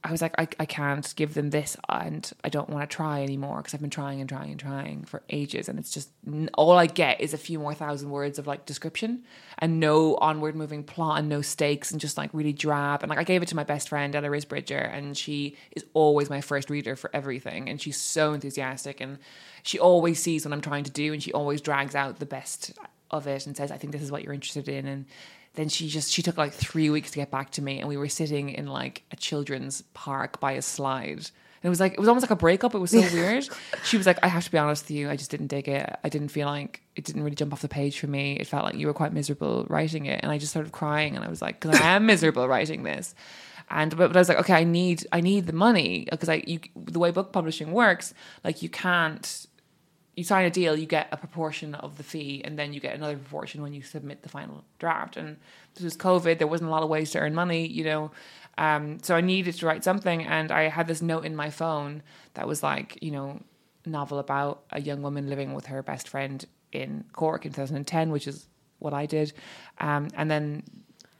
I 0.01 0.11
was 0.11 0.21
like, 0.21 0.33
I, 0.37 0.47
I 0.59 0.65
can't 0.65 1.13
give 1.17 1.33
them 1.33 1.49
this, 1.49 1.75
and 1.89 2.31
I 2.43 2.47
don't 2.47 2.69
want 2.69 2.89
to 2.89 2.95
try 2.95 3.21
anymore 3.21 3.57
because 3.57 3.73
I've 3.73 3.81
been 3.81 3.89
trying 3.89 4.21
and 4.21 4.29
trying 4.29 4.51
and 4.51 4.59
trying 4.59 5.03
for 5.03 5.23
ages, 5.29 5.67
and 5.67 5.77
it's 5.77 5.91
just 5.91 6.09
all 6.53 6.71
I 6.71 6.85
get 6.85 7.19
is 7.19 7.33
a 7.33 7.37
few 7.37 7.59
more 7.59 7.73
thousand 7.73 8.09
words 8.09 8.39
of 8.39 8.47
like 8.47 8.65
description 8.65 9.23
and 9.57 9.81
no 9.81 10.15
onward 10.15 10.55
moving 10.55 10.83
plot 10.83 11.19
and 11.19 11.27
no 11.27 11.41
stakes 11.41 11.91
and 11.91 11.99
just 11.99 12.17
like 12.17 12.29
really 12.33 12.53
drab. 12.53 13.03
And 13.03 13.09
like 13.09 13.19
I 13.19 13.23
gave 13.23 13.41
it 13.41 13.49
to 13.49 13.55
my 13.57 13.65
best 13.65 13.89
friend 13.89 14.15
Ella 14.15 14.29
Risbridger, 14.29 14.93
and 14.93 15.17
she 15.17 15.57
is 15.71 15.83
always 15.93 16.29
my 16.29 16.39
first 16.39 16.69
reader 16.69 16.95
for 16.95 17.09
everything, 17.13 17.67
and 17.67 17.81
she's 17.81 17.99
so 17.99 18.31
enthusiastic, 18.31 19.01
and 19.01 19.17
she 19.63 19.79
always 19.79 20.21
sees 20.21 20.45
what 20.45 20.53
I'm 20.53 20.61
trying 20.61 20.85
to 20.85 20.91
do, 20.91 21.11
and 21.11 21.21
she 21.21 21.33
always 21.33 21.59
drags 21.59 21.93
out 21.93 22.19
the 22.19 22.25
best 22.25 22.71
of 23.11 23.27
it 23.27 23.45
and 23.47 23.57
says, 23.57 23.71
I 23.71 23.77
think 23.77 23.91
this 23.91 24.01
is 24.01 24.11
what 24.11 24.23
you're 24.23 24.33
interested 24.33 24.69
in, 24.69 24.87
and 24.87 25.05
then 25.55 25.69
she 25.69 25.89
just 25.89 26.11
she 26.11 26.21
took 26.21 26.37
like 26.37 26.53
three 26.53 26.89
weeks 26.89 27.11
to 27.11 27.17
get 27.17 27.31
back 27.31 27.51
to 27.51 27.61
me 27.61 27.79
and 27.79 27.87
we 27.87 27.97
were 27.97 28.09
sitting 28.09 28.49
in 28.49 28.67
like 28.67 29.03
a 29.11 29.15
children's 29.15 29.81
park 29.93 30.39
by 30.39 30.53
a 30.53 30.61
slide. 30.61 31.29
And 31.61 31.67
it 31.67 31.69
was 31.69 31.79
like 31.79 31.93
it 31.93 31.99
was 31.99 32.07
almost 32.07 32.23
like 32.23 32.31
a 32.31 32.35
breakup. 32.35 32.73
It 32.73 32.79
was 32.79 32.91
so 32.91 33.01
weird. 33.13 33.47
She 33.83 33.97
was 33.97 34.05
like 34.05 34.19
i 34.23 34.27
have 34.27 34.45
to 34.45 34.51
be 34.51 34.57
honest 34.57 34.85
with 34.85 34.91
you. 34.91 35.09
I 35.09 35.15
just 35.15 35.31
didn't 35.31 35.47
dig 35.47 35.67
it. 35.67 35.97
I 36.03 36.09
didn't 36.09 36.29
feel 36.29 36.47
like 36.47 36.81
it 36.95 37.03
didn't 37.03 37.23
really 37.23 37.35
jump 37.35 37.53
off 37.53 37.61
the 37.61 37.67
page 37.67 37.99
for 37.99 38.07
me. 38.07 38.33
It 38.33 38.47
felt 38.47 38.63
like 38.63 38.75
you 38.75 38.87
were 38.87 38.93
quite 38.93 39.13
miserable 39.13 39.65
writing 39.69 40.05
it. 40.05 40.19
And 40.23 40.31
i 40.31 40.37
just 40.37 40.51
started 40.51 40.71
crying 40.71 41.15
and 41.15 41.25
i 41.25 41.29
was 41.29 41.41
like 41.41 41.59
because 41.59 41.79
i 41.79 41.95
am 41.95 42.05
miserable 42.05 42.47
writing 42.47 42.83
this 42.83 43.15
and 43.69 43.95
but, 43.95 44.07
but 44.07 44.15
I 44.15 44.19
was 44.19 44.29
like, 44.29 44.39
okay, 44.39 44.53
I 44.53 44.63
need 44.63 45.05
I 45.11 45.21
need 45.21 45.45
the 45.45 45.53
money 45.53 46.07
because 46.09 46.29
I 46.29 46.43
you 46.47 46.59
the 46.75 46.99
way 46.99 47.11
book 47.11 47.31
publishing 47.31 47.71
works, 47.71 48.13
like 48.43 48.61
you 48.61 48.69
can't 48.69 49.47
you 50.19 50.25
sign 50.25 50.45
a 50.45 50.49
deal, 50.49 50.75
you 50.75 50.85
get 50.85 51.07
a 51.13 51.17
proportion 51.17 51.73
of 51.75 51.97
the 51.97 52.03
fee, 52.03 52.41
and 52.43 52.59
then 52.59 52.73
you 52.73 52.81
get 52.81 52.93
another 52.93 53.15
proportion 53.15 53.61
when 53.61 53.73
you 53.73 53.81
submit 53.81 54.21
the 54.21 54.27
final 54.27 54.65
draft. 54.77 55.15
And 55.15 55.37
this 55.73 55.83
was 55.85 55.95
COVID; 55.95 56.37
there 56.37 56.47
wasn't 56.47 56.67
a 56.67 56.71
lot 56.71 56.83
of 56.83 56.89
ways 56.89 57.11
to 57.11 57.19
earn 57.19 57.33
money, 57.33 57.65
you 57.65 57.85
know. 57.85 58.11
Um, 58.57 58.99
so 59.01 59.15
I 59.15 59.21
needed 59.21 59.55
to 59.55 59.65
write 59.65 59.85
something, 59.85 60.25
and 60.25 60.51
I 60.51 60.63
had 60.63 60.87
this 60.87 61.01
note 61.01 61.25
in 61.25 61.37
my 61.37 61.49
phone 61.49 62.03
that 62.33 62.47
was 62.49 62.61
like, 62.61 63.01
you 63.01 63.11
know, 63.11 63.41
novel 63.85 64.19
about 64.19 64.63
a 64.71 64.81
young 64.81 65.01
woman 65.01 65.29
living 65.29 65.53
with 65.53 65.67
her 65.67 65.81
best 65.81 66.09
friend 66.09 66.45
in 66.73 67.05
Cork 67.13 67.45
in 67.45 67.53
2010, 67.53 68.11
which 68.11 68.27
is 68.27 68.47
what 68.79 68.93
I 68.93 69.05
did. 69.05 69.31
Um, 69.77 70.09
and 70.15 70.29
then, 70.29 70.63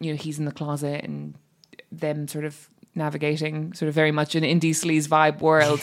you 0.01 0.11
know, 0.11 0.17
he's 0.17 0.39
in 0.39 0.45
the 0.45 0.51
closet, 0.51 1.05
and 1.05 1.35
them 1.89 2.27
sort 2.27 2.43
of 2.43 2.69
navigating 2.95 3.73
sort 3.73 3.89
of 3.89 3.95
very 3.95 4.11
much 4.11 4.35
an 4.35 4.43
indie 4.43 4.71
sleaze 4.71 5.07
vibe 5.07 5.41
world 5.41 5.79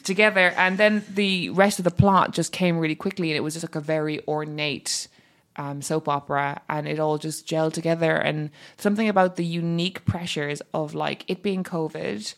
together. 0.04 0.52
And 0.56 0.78
then 0.78 1.04
the 1.08 1.50
rest 1.50 1.78
of 1.78 1.84
the 1.84 1.90
plot 1.90 2.32
just 2.32 2.52
came 2.52 2.78
really 2.78 2.94
quickly 2.94 3.30
and 3.30 3.36
it 3.36 3.40
was 3.40 3.54
just 3.54 3.64
like 3.64 3.76
a 3.76 3.80
very 3.80 4.26
ornate 4.26 5.08
um, 5.56 5.80
soap 5.82 6.08
opera 6.08 6.60
and 6.68 6.86
it 6.86 6.98
all 6.98 7.18
just 7.18 7.46
gelled 7.46 7.72
together. 7.72 8.16
And 8.16 8.50
something 8.76 9.08
about 9.08 9.36
the 9.36 9.44
unique 9.44 10.04
pressures 10.04 10.62
of 10.74 10.94
like 10.94 11.24
it 11.28 11.42
being 11.42 11.64
COVID, 11.64 12.34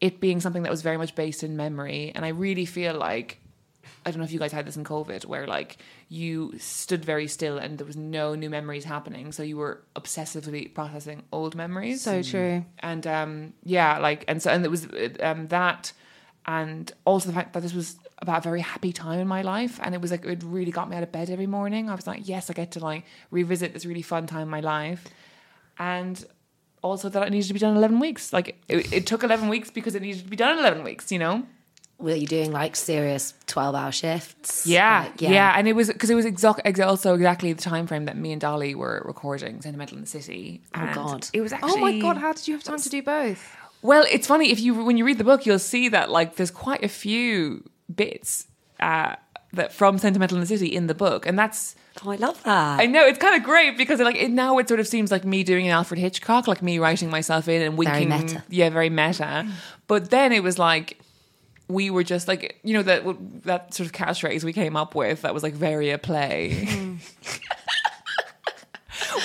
it 0.00 0.20
being 0.20 0.40
something 0.40 0.62
that 0.62 0.70
was 0.70 0.82
very 0.82 0.96
much 0.96 1.14
based 1.14 1.42
in 1.42 1.56
memory. 1.56 2.12
And 2.14 2.24
I 2.24 2.28
really 2.28 2.64
feel 2.64 2.94
like 2.94 3.41
I 4.04 4.10
don't 4.10 4.18
know 4.18 4.24
if 4.24 4.32
you 4.32 4.38
guys 4.38 4.52
had 4.52 4.66
this 4.66 4.76
in 4.76 4.84
COVID, 4.84 5.26
where 5.26 5.46
like 5.46 5.78
you 6.08 6.54
stood 6.58 7.04
very 7.04 7.28
still 7.28 7.58
and 7.58 7.78
there 7.78 7.86
was 7.86 7.96
no 7.96 8.34
new 8.34 8.50
memories 8.50 8.84
happening, 8.84 9.32
so 9.32 9.42
you 9.42 9.56
were 9.56 9.82
obsessively 9.94 10.72
processing 10.72 11.22
old 11.32 11.54
memories. 11.54 12.02
So 12.02 12.22
true. 12.22 12.64
and 12.80 13.06
um, 13.06 13.52
yeah, 13.64 13.98
like 13.98 14.24
and 14.28 14.42
so 14.42 14.50
and 14.50 14.64
it 14.64 14.70
was 14.70 14.88
um, 15.20 15.48
that, 15.48 15.92
and 16.46 16.92
also 17.04 17.28
the 17.28 17.34
fact 17.34 17.52
that 17.52 17.62
this 17.62 17.74
was 17.74 17.96
about 18.18 18.38
a 18.38 18.42
very 18.42 18.60
happy 18.60 18.92
time 18.92 19.18
in 19.18 19.28
my 19.28 19.42
life, 19.42 19.78
and 19.82 19.94
it 19.94 20.00
was 20.00 20.10
like 20.10 20.24
it 20.24 20.42
really 20.44 20.72
got 20.72 20.88
me 20.88 20.96
out 20.96 21.02
of 21.02 21.12
bed 21.12 21.30
every 21.30 21.46
morning. 21.46 21.88
I 21.88 21.94
was 21.94 22.06
like, 22.06 22.28
yes, 22.28 22.50
I 22.50 22.54
get 22.54 22.72
to 22.72 22.80
like 22.80 23.04
revisit 23.30 23.72
this 23.72 23.86
really 23.86 24.02
fun 24.02 24.26
time 24.26 24.42
in 24.42 24.48
my 24.48 24.60
life, 24.60 25.06
and 25.78 26.24
also 26.82 27.08
that 27.08 27.26
it 27.26 27.30
needed 27.30 27.46
to 27.46 27.54
be 27.54 27.60
done 27.60 27.72
in 27.72 27.76
eleven 27.76 28.00
weeks. 28.00 28.32
Like 28.32 28.60
it, 28.68 28.92
it 28.92 29.06
took 29.06 29.22
eleven 29.22 29.48
weeks 29.48 29.70
because 29.70 29.94
it 29.94 30.02
needed 30.02 30.24
to 30.24 30.30
be 30.30 30.36
done 30.36 30.52
in 30.52 30.58
eleven 30.58 30.82
weeks. 30.82 31.12
You 31.12 31.18
know. 31.18 31.46
Were 32.02 32.14
you 32.16 32.26
doing 32.26 32.50
like 32.52 32.74
serious 32.76 33.32
12 33.46 33.74
hour 33.74 33.92
shifts? 33.92 34.66
Yeah, 34.66 35.02
Like, 35.04 35.20
yeah, 35.20 35.54
and 35.56 35.68
it 35.68 35.74
was 35.74 35.88
because 35.88 36.10
it 36.10 36.14
was 36.14 36.26
exa- 36.26 36.60
ex- 36.64 36.80
also 36.80 37.14
exactly 37.14 37.52
the 37.52 37.62
time 37.62 37.86
frame 37.86 38.04
that 38.06 38.16
me 38.16 38.32
and 38.32 38.40
Dolly 38.40 38.74
were 38.74 39.02
recording 39.06 39.60
"Sentimental 39.62 39.96
in 39.98 40.02
the 40.04 40.08
City." 40.10 40.60
Oh, 40.74 40.90
God. 40.92 41.28
it 41.32 41.40
was 41.40 41.52
actually 41.52 41.70
Oh 41.72 41.80
my 41.80 41.98
god, 42.00 42.16
how 42.18 42.32
did 42.32 42.48
you 42.48 42.54
have 42.54 42.64
time 42.64 42.80
to 42.80 42.88
do 42.88 43.02
both? 43.02 43.56
well. 43.82 44.04
It's 44.10 44.26
funny 44.26 44.50
if 44.50 44.60
you 44.60 44.84
when 44.84 44.96
you 44.96 45.04
read 45.04 45.18
the 45.18 45.24
book, 45.24 45.46
you'll 45.46 45.58
see 45.60 45.88
that 45.90 46.10
like 46.10 46.36
there's 46.36 46.50
quite 46.50 46.82
a 46.84 46.88
few 46.88 47.62
bits 47.94 48.46
uh, 48.80 49.14
that 49.52 49.72
from 49.72 49.98
"Sentimental 49.98 50.36
in 50.36 50.40
the 50.40 50.46
City" 50.46 50.74
in 50.74 50.88
the 50.88 50.94
book, 50.94 51.24
and 51.26 51.38
that's 51.38 51.76
Oh, 52.04 52.10
I 52.10 52.16
love 52.16 52.42
that. 52.44 52.80
I 52.80 52.86
know 52.86 53.06
it's 53.06 53.18
kind 53.18 53.36
of 53.36 53.42
great 53.44 53.76
because 53.76 54.00
like 54.00 54.16
it, 54.16 54.30
now 54.30 54.56
it 54.58 54.66
sort 54.66 54.80
of 54.80 54.88
seems 54.88 55.10
like 55.12 55.24
me 55.26 55.44
doing 55.44 55.66
an 55.66 55.72
Alfred 55.72 56.00
Hitchcock, 56.00 56.48
like 56.48 56.62
me 56.62 56.78
writing 56.78 57.10
myself 57.10 57.48
in 57.48 57.60
and 57.60 57.76
Very 57.78 58.06
winking. 58.06 58.08
meta. 58.26 58.42
Yeah, 58.48 58.70
very 58.70 58.88
meta. 58.88 59.46
But 59.88 60.08
then 60.10 60.32
it 60.32 60.42
was 60.42 60.58
like 60.58 60.98
we 61.72 61.90
were 61.90 62.04
just 62.04 62.28
like 62.28 62.60
you 62.62 62.74
know 62.74 62.82
that 62.82 63.02
that 63.44 63.74
sort 63.74 63.86
of 63.86 63.92
catchphrase 63.92 64.44
we 64.44 64.52
came 64.52 64.76
up 64.76 64.94
with 64.94 65.22
that 65.22 65.34
was 65.34 65.42
like 65.42 65.54
very 65.54 65.90
a 65.90 65.98
play. 65.98 66.98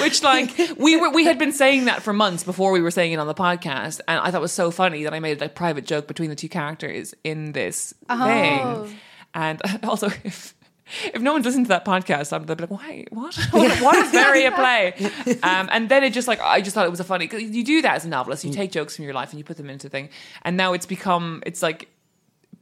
Which 0.02 0.24
like 0.24 0.54
we 0.78 0.96
were 0.96 1.10
we 1.10 1.26
had 1.26 1.38
been 1.38 1.52
saying 1.52 1.86
that 1.86 2.02
for 2.02 2.14
months 2.14 2.44
before 2.44 2.72
we 2.72 2.82
were 2.82 2.92
saying 2.92 3.12
it 3.14 3.20
on 3.20 3.28
the 3.28 3.34
podcast, 3.34 4.00
and 4.08 4.20
I 4.20 4.32
thought 4.32 4.38
it 4.38 4.42
was 4.42 4.52
so 4.54 4.72
funny 4.72 5.04
that 5.04 5.14
I 5.14 5.20
made 5.20 5.38
a 5.38 5.46
like, 5.46 5.56
private 5.56 5.86
joke 5.86 6.08
between 6.08 6.30
the 6.30 6.36
two 6.36 6.50
characters 6.50 7.14
in 7.24 7.52
this 7.52 7.94
Oh. 8.10 8.26
thing. 8.86 8.98
And 9.34 9.62
also, 9.84 10.08
if 10.24 10.54
if 11.14 11.22
no 11.22 11.34
one's 11.34 11.46
listened 11.46 11.66
to 11.66 11.70
that 11.70 11.84
podcast, 11.86 12.32
I'm 12.34 12.46
they'll 12.46 12.56
be 12.56 12.64
like, 12.66 12.72
why? 12.72 13.06
What? 13.12 13.36
what, 13.52 13.82
what 13.82 13.96
is 13.98 14.12
very 14.12 14.46
a 14.46 14.52
play? 14.52 14.94
Um, 15.44 15.68
and 15.72 15.90
then 15.90 16.04
it 16.04 16.12
just 16.14 16.28
like 16.28 16.40
I 16.42 16.62
just 16.62 16.74
thought 16.74 16.86
it 16.86 16.92
was 16.92 17.00
a 17.02 17.06
funny. 17.06 17.28
Cause 17.28 17.42
you 17.42 17.64
do 17.64 17.82
that 17.82 17.96
as 17.96 18.06
a 18.06 18.10
novelist. 18.10 18.46
You 18.46 18.54
take 18.54 18.72
jokes 18.72 18.96
from 18.96 19.06
your 19.06 19.14
life 19.14 19.32
and 19.32 19.38
you 19.40 19.44
put 19.44 19.58
them 19.58 19.70
into 19.70 19.88
a 19.88 19.90
thing. 19.90 20.10
And 20.44 20.58
now 20.58 20.74
it's 20.74 20.86
become 20.86 21.44
it's 21.46 21.62
like 21.62 21.88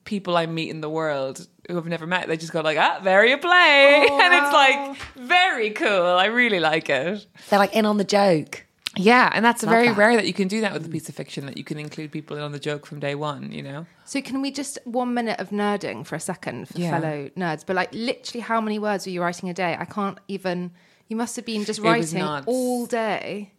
people 0.06 0.38
I 0.38 0.46
meet 0.46 0.70
in 0.70 0.82
the 0.82 0.90
world 0.90 1.46
who 1.70 1.78
I've 1.78 1.88
never 1.88 2.08
met. 2.08 2.28
They 2.28 2.38
just 2.38 2.54
go 2.54 2.62
like, 2.62 2.78
ah, 2.78 3.00
very 3.04 3.32
a 3.32 3.38
play, 3.38 4.08
and 4.12 4.34
it's 4.34 4.54
like 4.54 4.98
very 5.16 5.72
cool. 5.72 6.06
I 6.06 6.26
really 6.26 6.60
like 6.60 6.90
it. 6.90 7.26
They're 7.50 7.60
like 7.60 7.74
in 7.76 7.86
on 7.86 7.98
the 7.98 8.04
joke. 8.04 8.66
Yeah, 8.98 9.30
and 9.34 9.44
that's 9.44 9.62
very 9.62 9.90
that. 9.90 9.98
rare 9.98 10.16
that 10.16 10.26
you 10.26 10.34
can 10.34 10.48
do 10.48 10.62
that 10.62 10.72
with 10.72 10.86
a 10.86 10.90
piece 10.90 11.10
of 11.10 11.16
fiction 11.16 11.46
that 11.48 11.58
you 11.58 11.66
can 11.66 11.78
include 11.78 12.14
people 12.14 12.38
in 12.38 12.44
on 12.44 12.54
the 12.54 12.60
joke 12.60 12.86
from 12.86 13.02
day 13.02 13.14
one. 13.16 13.52
You 13.52 13.62
know. 13.62 13.86
So 14.06 14.22
can 14.22 14.42
we 14.42 14.52
just 14.52 14.80
one 14.86 15.14
minute 15.14 15.38
of 15.42 15.50
nerding 15.50 16.06
for 16.06 16.16
a 16.16 16.20
second 16.20 16.70
for 16.70 16.80
Yeah. 16.80 16.92
fellow 16.92 17.30
nerds? 17.36 17.66
But 17.66 17.76
like 17.76 17.90
literally 17.94 18.40
how 18.42 18.62
many 18.62 18.80
words 18.80 19.06
were 19.06 19.12
you 19.12 19.22
writing 19.22 19.50
a 19.50 19.54
day? 19.54 19.76
I 19.78 19.84
can't 19.86 20.18
even 20.30 20.72
you 21.10 21.18
must 21.18 21.36
have 21.36 21.46
been 21.46 21.66
just 21.66 21.82
writing 21.82 22.24
all 22.24 22.86
day. 22.86 23.52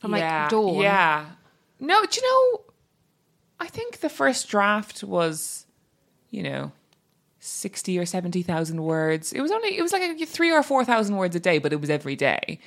From 0.00 0.16
yeah, 0.16 0.42
like 0.42 0.50
dawn. 0.50 0.74
Yeah. 0.82 1.26
No, 1.78 2.04
do 2.04 2.20
you 2.20 2.26
know? 2.28 2.62
I 3.60 3.68
think 3.68 4.00
the 4.00 4.08
first 4.08 4.48
draft 4.48 5.04
was, 5.04 5.66
you 6.32 6.42
know, 6.42 6.72
sixty 7.38 7.98
or 7.98 8.06
seventy 8.06 8.42
thousand 8.42 8.82
words. 8.82 9.32
It 9.32 9.40
was 9.40 9.52
only 9.52 9.76
it 9.78 9.82
was 9.82 9.92
like 9.92 10.26
three 10.28 10.50
or 10.52 10.62
four 10.64 10.84
thousand 10.84 11.16
words 11.16 11.36
a 11.36 11.40
day, 11.40 11.58
but 11.58 11.72
it 11.72 11.80
was 11.80 11.90
every 11.90 12.16
day. 12.16 12.58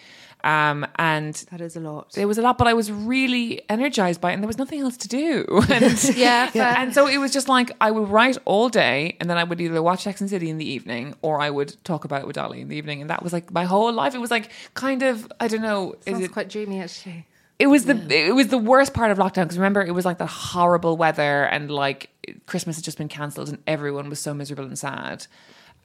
Um, 0.44 0.86
and 0.98 1.34
That 1.50 1.60
is 1.60 1.76
a 1.76 1.80
lot. 1.80 2.16
It 2.16 2.26
was 2.28 2.38
a 2.38 2.42
lot, 2.44 2.60
but 2.60 2.68
I 2.68 2.74
was 2.76 2.92
really 2.92 3.64
energized 3.68 4.22
by 4.22 4.30
it, 4.30 4.34
and 4.36 4.44
there 4.44 4.48
was 4.48 4.60
nothing 4.60 4.80
else 4.82 4.96
to 4.98 5.08
do. 5.08 5.44
And, 5.72 6.04
Yeah, 6.16 6.48
fair. 6.52 6.76
and 6.78 6.94
so 6.94 7.08
it 7.08 7.18
was 7.18 7.34
just 7.34 7.50
like 7.50 7.72
I 7.82 7.90
would 7.90 8.10
write 8.10 8.38
all 8.46 8.70
day, 8.70 9.18
and 9.20 9.28
then 9.28 9.38
I 9.40 9.44
would 9.44 9.60
either 9.60 9.82
watch 9.82 10.04
Sex 10.04 10.22
and 10.22 10.30
City 10.30 10.50
in 10.52 10.60
the 10.60 10.70
evening, 10.70 11.16
or 11.24 11.42
I 11.42 11.50
would 11.50 11.76
talk 11.84 12.06
about 12.06 12.22
it 12.22 12.28
with 12.28 12.36
Dolly 12.36 12.62
in 12.62 12.68
the 12.68 12.76
evening, 12.76 13.02
and 13.02 13.10
that 13.10 13.24
was 13.24 13.34
like 13.34 13.52
my 13.52 13.64
whole 13.66 13.92
life. 13.92 14.14
It 14.14 14.20
was 14.22 14.30
like 14.30 14.52
kind 14.76 15.02
of 15.02 15.28
I 15.40 15.48
don't 15.48 15.64
know. 15.64 15.96
is 16.06 16.14
Sounds 16.14 16.26
it 16.26 16.32
quite 16.32 16.50
dreamy 16.50 16.80
actually. 16.80 17.26
It 17.60 17.68
was 17.68 17.86
the 17.86 17.96
it 18.14 18.36
was 18.36 18.48
the 18.48 18.58
worst 18.58 18.94
part 18.94 19.12
of 19.12 19.18
lockdown 19.18 19.44
because 19.44 19.58
remember 19.58 19.82
it 19.82 19.92
was 19.94 20.04
like 20.06 20.18
the 20.18 20.26
horrible 20.26 20.98
weather 20.98 21.44
and 21.46 21.72
like 21.72 22.10
Christmas 22.48 22.76
had 22.78 22.84
just 22.86 22.98
been 22.98 23.08
cancelled 23.08 23.50
and 23.50 23.60
everyone 23.68 24.10
was 24.10 24.20
so 24.20 24.34
miserable 24.34 24.66
and 24.66 24.78
sad. 24.78 25.26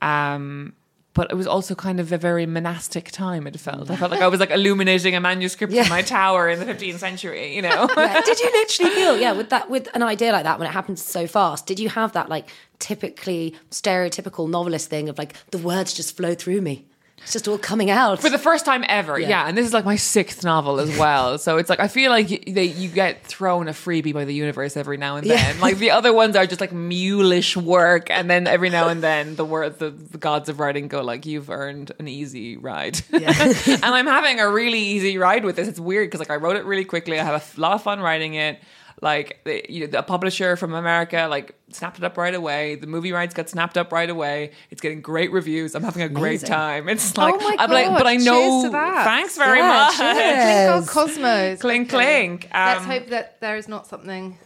Um, 0.02 0.74
but 1.12 1.30
it 1.30 1.34
was 1.34 1.46
also 1.46 1.74
kind 1.74 1.98
of 1.98 2.12
a 2.12 2.18
very 2.18 2.46
monastic 2.46 3.10
time. 3.10 3.46
It 3.46 3.58
felt 3.58 3.90
I 3.90 3.96
felt 3.96 4.12
like 4.12 4.20
I 4.22 4.28
was 4.28 4.38
like 4.40 4.50
illuminating 4.52 5.16
a 5.16 5.20
manuscript 5.20 5.72
Yeah. 5.72 5.82
in 5.82 5.88
my 5.88 6.02
tower 6.02 6.48
in 6.48 6.60
the 6.60 6.64
15th 6.64 6.98
century. 6.98 7.54
You 7.54 7.62
know, 7.62 7.88
Yeah. 7.96 8.20
Did 8.24 8.38
you 8.40 8.50
literally 8.52 8.90
feel, 8.94 9.16
yeah, 9.20 9.32
with 9.32 9.50
that, 9.50 9.68
with 9.68 9.88
an 9.94 10.02
idea 10.04 10.30
like 10.32 10.44
that 10.44 10.58
when 10.60 10.68
it 10.68 10.72
happens 10.72 11.02
so 11.04 11.26
fast? 11.26 11.66
Did 11.66 11.80
you 11.80 11.88
have 11.88 12.12
that 12.12 12.28
like 12.28 12.48
typically 12.78 13.54
stereotypical 13.70 14.48
novelist 14.48 14.88
thing 14.88 15.08
of 15.08 15.18
like 15.18 15.34
the 15.50 15.58
words 15.58 15.92
just 15.94 16.16
flow 16.16 16.34
through 16.34 16.60
me? 16.60 16.86
It's 17.22 17.32
just 17.32 17.48
all 17.48 17.58
coming 17.58 17.90
out. 17.90 18.20
for 18.20 18.30
the 18.30 18.38
first 18.38 18.64
time 18.64 18.84
ever. 18.88 19.18
Yeah. 19.18 19.46
and 19.46 19.56
this 19.56 19.66
is 19.66 19.72
like 19.72 19.84
my 19.84 19.96
sixth 19.96 20.42
novel 20.42 20.80
as 20.80 20.96
well. 20.98 21.38
So 21.38 21.58
it's 21.58 21.70
like 21.70 21.80
I 21.80 21.88
feel 21.88 22.10
like 22.10 22.30
you, 22.30 22.38
they, 22.46 22.64
you 22.64 22.88
get 22.88 23.24
thrown 23.24 23.68
a 23.68 23.72
freebie 23.72 24.14
by 24.14 24.24
the 24.24 24.34
universe 24.34 24.76
every 24.76 24.96
now 24.96 25.16
and 25.16 25.28
then. 25.28 25.60
Like 25.60 25.78
the 25.78 25.90
other 25.90 26.12
ones 26.12 26.36
are 26.36 26.46
just 26.46 26.60
like 26.60 26.72
mulish 26.72 27.56
work, 27.56 28.10
and 28.10 28.28
then 28.30 28.46
every 28.46 28.70
now 28.70 28.88
and 28.88 29.02
then 29.02 29.36
the 29.36 29.44
word 29.44 29.78
the, 29.78 29.90
the 29.90 30.18
gods 30.18 30.48
of 30.48 30.58
writing 30.60 30.88
go 30.88 31.02
like 31.02 31.26
you've 31.26 31.50
earned 31.50 31.92
an 31.98 32.08
easy 32.08 32.56
ride. 32.56 33.00
yeah. 33.12 33.32
and 33.66 33.84
I'm 33.84 34.06
having 34.06 34.40
a 34.40 34.50
really 34.50 34.80
easy 34.80 35.18
ride 35.18 35.44
with 35.44 35.56
this. 35.56 35.68
It's 35.68 35.80
weird 35.80 36.08
because 36.08 36.20
like 36.20 36.30
I 36.30 36.36
wrote 36.36 36.56
it 36.56 36.64
really 36.64 36.84
quickly. 36.84 37.20
I 37.20 37.24
have 37.24 37.54
a 37.56 37.60
lot 37.60 37.74
of 37.74 37.82
fun 37.82 38.00
writing 38.00 38.34
it. 38.34 38.60
Like 39.02 39.40
the, 39.44 39.64
you 39.68 39.80
know, 39.80 39.86
the 39.86 40.02
publisher 40.02 40.56
from 40.56 40.74
America 40.74 41.26
like 41.30 41.54
snapped 41.70 41.96
it 41.98 42.04
up 42.04 42.18
right 42.18 42.34
away. 42.34 42.74
The 42.74 42.86
movie 42.86 43.12
rights 43.12 43.32
got 43.32 43.48
snapped 43.48 43.78
up 43.78 43.92
right 43.92 44.10
away. 44.10 44.50
It's 44.70 44.82
getting 44.82 45.00
great 45.00 45.32
reviews. 45.32 45.74
I'm 45.74 45.82
having 45.82 46.02
a 46.02 46.08
great 46.10 46.42
time. 46.42 46.88
It's 46.88 47.16
like 47.16 47.34
my 47.40 47.56
I'm 47.58 47.70
like, 47.70 47.88
but 47.96 48.06
I 48.06 48.16
know. 48.16 48.24
cheers 48.38 48.64
to 48.64 48.70
that. 48.70 49.04
Thanks 49.04 49.36
very 49.38 49.58
Yeah, 49.60 49.68
much. 49.68 49.96
cheers. 49.96 50.90
Clink. 50.90 51.08
Cosmos. 51.14 51.60
Clink, 51.60 51.94
Okay. 51.94 52.26
clink. 52.28 52.48
Let's 52.52 52.80
Um, 52.80 52.86
hope 52.90 53.06
that 53.08 53.40
there 53.40 53.56
is 53.56 53.68
not 53.68 53.86
something 53.86 54.36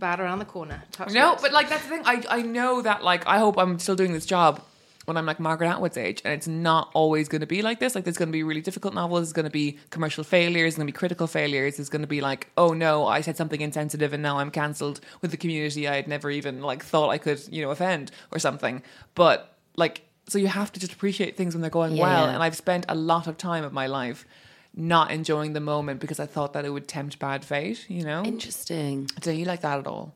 bad 0.00 0.18
around 0.20 0.40
the 0.40 0.44
corner. 0.44 0.82
Touch 0.92 1.12
No, 1.12 1.30
wood. 1.30 1.38
but 1.42 1.52
like 1.52 1.68
that's 1.68 1.82
the 1.84 1.88
thing. 1.90 2.02
I 2.04 2.22
I 2.28 2.42
know 2.42 2.82
that 2.82 3.04
like 3.04 3.26
I 3.28 3.38
hope 3.38 3.58
I'm 3.58 3.78
still 3.78 3.96
doing 3.96 4.12
this 4.12 4.26
job 4.26 4.60
when 5.08 5.16
I'm 5.16 5.24
like 5.26 5.40
Margaret 5.40 5.68
Atwood's 5.68 5.96
age, 5.96 6.20
and 6.24 6.34
it's 6.34 6.46
not 6.46 6.90
always 6.92 7.28
going 7.28 7.40
to 7.40 7.46
be 7.46 7.62
like 7.62 7.80
this. 7.80 7.94
Like 7.94 8.04
there's 8.04 8.18
going 8.18 8.28
to 8.28 8.32
be 8.32 8.42
really 8.42 8.60
difficult 8.60 8.92
novels. 8.94 9.20
There's 9.22 9.32
going 9.32 9.46
to 9.46 9.50
be 9.50 9.78
commercial 9.90 10.22
failures. 10.22 10.74
There's 10.74 10.76
going 10.76 10.86
to 10.86 10.92
be 10.92 10.96
critical 10.96 11.26
failures. 11.26 11.78
There's 11.78 11.88
going 11.88 12.02
to 12.02 12.08
be 12.08 12.20
like, 12.20 12.50
oh 12.58 12.74
no, 12.74 13.06
I 13.06 13.22
said 13.22 13.36
something 13.36 13.60
insensitive, 13.62 14.12
and 14.12 14.22
now 14.22 14.38
I'm 14.38 14.50
cancelled 14.50 15.00
with 15.22 15.30
the 15.30 15.38
community 15.38 15.88
I 15.88 15.96
had 15.96 16.08
never 16.08 16.30
even 16.30 16.60
like 16.60 16.84
thought 16.84 17.08
I 17.08 17.18
could 17.18 17.40
you 17.50 17.62
know 17.62 17.70
offend 17.70 18.10
or 18.30 18.38
something. 18.38 18.82
But 19.14 19.56
like, 19.76 20.02
so 20.28 20.38
you 20.38 20.48
have 20.48 20.70
to 20.72 20.78
just 20.80 20.92
appreciate 20.92 21.36
things 21.38 21.54
when 21.54 21.62
they're 21.62 21.70
going 21.70 21.94
Yeah, 21.96 22.02
well. 22.02 22.26
yeah. 22.26 22.34
And 22.34 22.42
I've 22.42 22.56
spent 22.56 22.84
a 22.88 22.94
lot 22.94 23.26
of 23.26 23.38
time 23.38 23.64
of 23.64 23.72
my 23.72 23.86
life 23.86 24.26
not 24.74 25.10
enjoying 25.10 25.54
the 25.54 25.60
moment 25.60 25.98
because 25.98 26.20
I 26.20 26.26
thought 26.26 26.52
that 26.52 26.64
it 26.66 26.70
would 26.70 26.86
tempt 26.86 27.18
bad 27.18 27.44
fate. 27.44 27.86
You 27.88 28.04
know. 28.04 28.22
Interesting. 28.24 29.08
Do 29.22 29.32
you 29.32 29.46
like 29.46 29.62
that 29.62 29.78
at 29.78 29.86
all? 29.86 30.14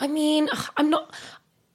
I 0.00 0.08
mean, 0.08 0.48
I'm 0.76 0.90
not. 0.90 1.14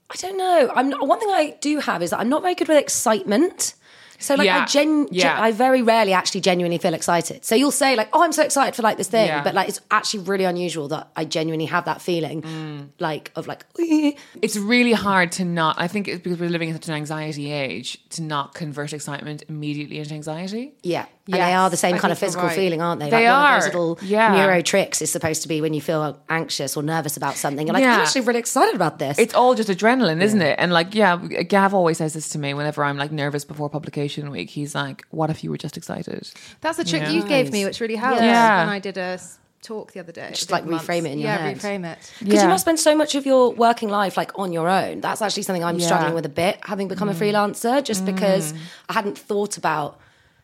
I 0.09 0.15
don't 0.17 0.37
know. 0.37 0.71
I'm 0.75 0.89
not. 0.89 1.05
One 1.07 1.19
thing 1.19 1.29
I 1.29 1.55
do 1.61 1.79
have 1.79 2.01
is 2.01 2.11
that 2.11 2.19
I'm 2.19 2.29
not 2.29 2.41
very 2.41 2.55
good 2.55 2.67
with 2.67 2.77
excitement. 2.77 3.73
So 4.19 4.33
like 4.33 4.45
Yeah. 4.47 4.61
I 4.63 4.65
gen, 4.65 5.07
gen- 5.13 5.37
I 5.37 5.51
very 5.51 5.83
rarely 5.83 6.11
actually 6.11 6.41
genuinely 6.41 6.79
feel 6.79 6.95
excited. 6.95 7.45
So 7.45 7.53
you'll 7.53 7.69
say 7.69 7.95
like, 7.95 8.09
"Oh, 8.13 8.23
I'm 8.23 8.31
so 8.31 8.41
excited 8.41 8.73
for 8.73 8.81
like 8.81 8.97
this 8.97 9.09
thing," 9.09 9.27
Yeah. 9.27 9.43
but 9.43 9.53
like 9.53 9.69
it's 9.69 9.79
actually 9.91 10.21
really 10.23 10.45
unusual 10.45 10.87
that 10.87 11.09
I 11.15 11.23
genuinely 11.25 11.65
have 11.67 11.85
that 11.85 12.01
feeling, 12.01 12.41
Mm. 12.41 12.87
like 12.99 13.31
of 13.35 13.45
like, 13.45 13.63
it's 14.41 14.57
really 14.57 14.93
hard 14.93 15.31
to 15.33 15.45
not 15.45 15.75
i 15.79 15.87
think 15.87 16.07
it's 16.07 16.21
because 16.23 16.39
we're 16.39 16.49
living 16.49 16.69
in 16.69 16.75
such 16.75 16.87
an 16.87 16.95
anxiety 16.95 17.51
age 17.51 17.99
to 18.09 18.23
not 18.23 18.55
convert 18.55 18.91
excitement 18.91 19.43
immediately 19.49 19.99
into 19.99 20.13
anxiety 20.15 20.73
yeah, 20.81 21.05
and 21.35 21.41
they 21.41 21.53
are 21.53 21.69
the 21.69 21.77
same 21.77 21.95
I 21.95 21.97
kind 21.99 22.11
of 22.11 22.17
physical 22.17 22.47
right. 22.47 22.55
feeling, 22.55 22.81
aren't 22.81 22.99
they? 22.99 23.09
They 23.09 23.25
like 23.27 23.33
One 23.33 23.43
of 23.43 23.49
are, 23.51 23.59
those 23.59 23.65
little 23.73 23.99
yeah. 24.01 24.35
neuro 24.35 24.61
tricks 24.61 25.01
is 25.01 25.11
supposed 25.11 25.41
to 25.43 25.47
be 25.47 25.61
when 25.61 25.73
you 25.73 25.81
feel 25.81 26.19
anxious 26.29 26.75
or 26.77 26.83
nervous 26.83 27.17
about 27.17 27.35
something. 27.35 27.67
You're 27.67 27.73
like, 27.73 27.83
Yeah. 27.83 27.95
I'm 27.95 28.01
actually 28.01 28.21
really 28.21 28.39
excited 28.39 28.75
about 28.75 28.99
this. 28.99 29.17
it's 29.19 29.33
all 29.33 29.53
just 29.55 29.69
adrenaline 29.69 30.21
isn't 30.21 30.41
it 30.41 30.55
and 30.59 30.71
like 30.71 30.95
yeah 30.95 31.17
gav 31.17 31.73
always 31.73 31.97
says 31.97 32.13
this 32.13 32.29
to 32.29 32.39
me 32.39 32.53
whenever 32.53 32.83
i'm 32.83 32.97
like 32.97 33.11
nervous 33.11 33.43
before 33.45 33.69
publication 33.69 34.29
week 34.31 34.49
he's 34.49 34.73
like 34.75 35.05
what 35.11 35.29
if 35.29 35.43
you 35.43 35.49
were 35.49 35.57
just 35.57 35.77
excited 35.77 36.29
That's 36.61 36.77
the 36.77 36.83
trick 36.83 37.01
Yeah. 37.03 37.11
you 37.11 37.23
gave 37.23 37.51
me, 37.51 37.65
which 37.65 37.79
really 37.81 37.95
helped 37.95 38.21
Yeah. 38.21 38.59
when 38.65 38.69
I 38.69 38.79
did 38.79 38.97
a 38.97 39.19
talk 39.63 39.91
the 39.91 39.99
other 39.99 40.11
day. 40.11 40.29
Just, 40.33 40.51
like, 40.51 40.65
months. 40.65 40.85
reframe 40.85 41.05
it 41.05 41.11
in 41.11 41.19
your 41.19 41.29
head. 41.31 41.39
yeah, 41.39 41.47
head. 41.47 41.57
reframe 41.57 41.91
it. 41.91 41.97
Because 42.19 42.33
Yeah. 42.35 42.43
you 42.43 42.47
must 42.49 42.63
spend 42.63 42.79
so 42.79 42.95
much 42.95 43.15
of 43.15 43.25
your 43.25 43.51
working 43.51 43.89
life 43.89 44.15
like 44.15 44.31
on 44.39 44.53
your 44.53 44.69
own. 44.69 45.01
That's 45.01 45.21
actually 45.21 45.43
something 45.43 45.63
I'm 45.63 45.77
Yeah. 45.77 45.83
Mm. 45.83 45.87
struggling 45.87 46.13
with 46.13 46.25
a 46.25 46.29
bit, 46.29 46.59
having 46.63 46.87
become 46.87 47.09
a 47.09 47.13
freelancer, 47.13 47.83
just 47.83 48.05
because 48.05 48.53
I 48.87 48.93
hadn't 48.93 49.17
thought 49.17 49.57
about 49.57 49.99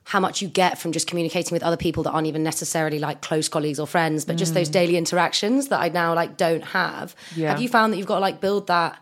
how 0.05 0.19
much 0.19 0.41
you 0.41 0.47
get 0.47 0.77
from 0.77 0.91
just 0.91 1.07
communicating 1.07 1.55
with 1.55 1.63
other 1.63 1.77
people 1.77 2.03
that 2.03 2.11
aren't 2.11 2.27
even 2.27 2.43
necessarily 2.43 2.99
like 2.99 3.21
close 3.21 3.47
colleagues 3.47 3.79
or 3.79 3.87
friends, 3.87 4.25
but 4.25 4.35
just 4.35 4.53
those 4.53 4.69
daily 4.69 4.97
interactions 4.97 5.69
that 5.69 5.79
I 5.79 5.89
now 5.89 6.13
like 6.13 6.37
don't 6.37 6.63
have. 6.63 7.15
Mm. 7.31 7.37
Yeah. 7.37 7.49
Have 7.51 7.61
you 7.61 7.69
found 7.69 7.93
that 7.93 7.97
you've 7.97 8.07
got 8.07 8.15
to 8.15 8.21
like 8.21 8.41
build 8.41 8.67
that 8.67 8.99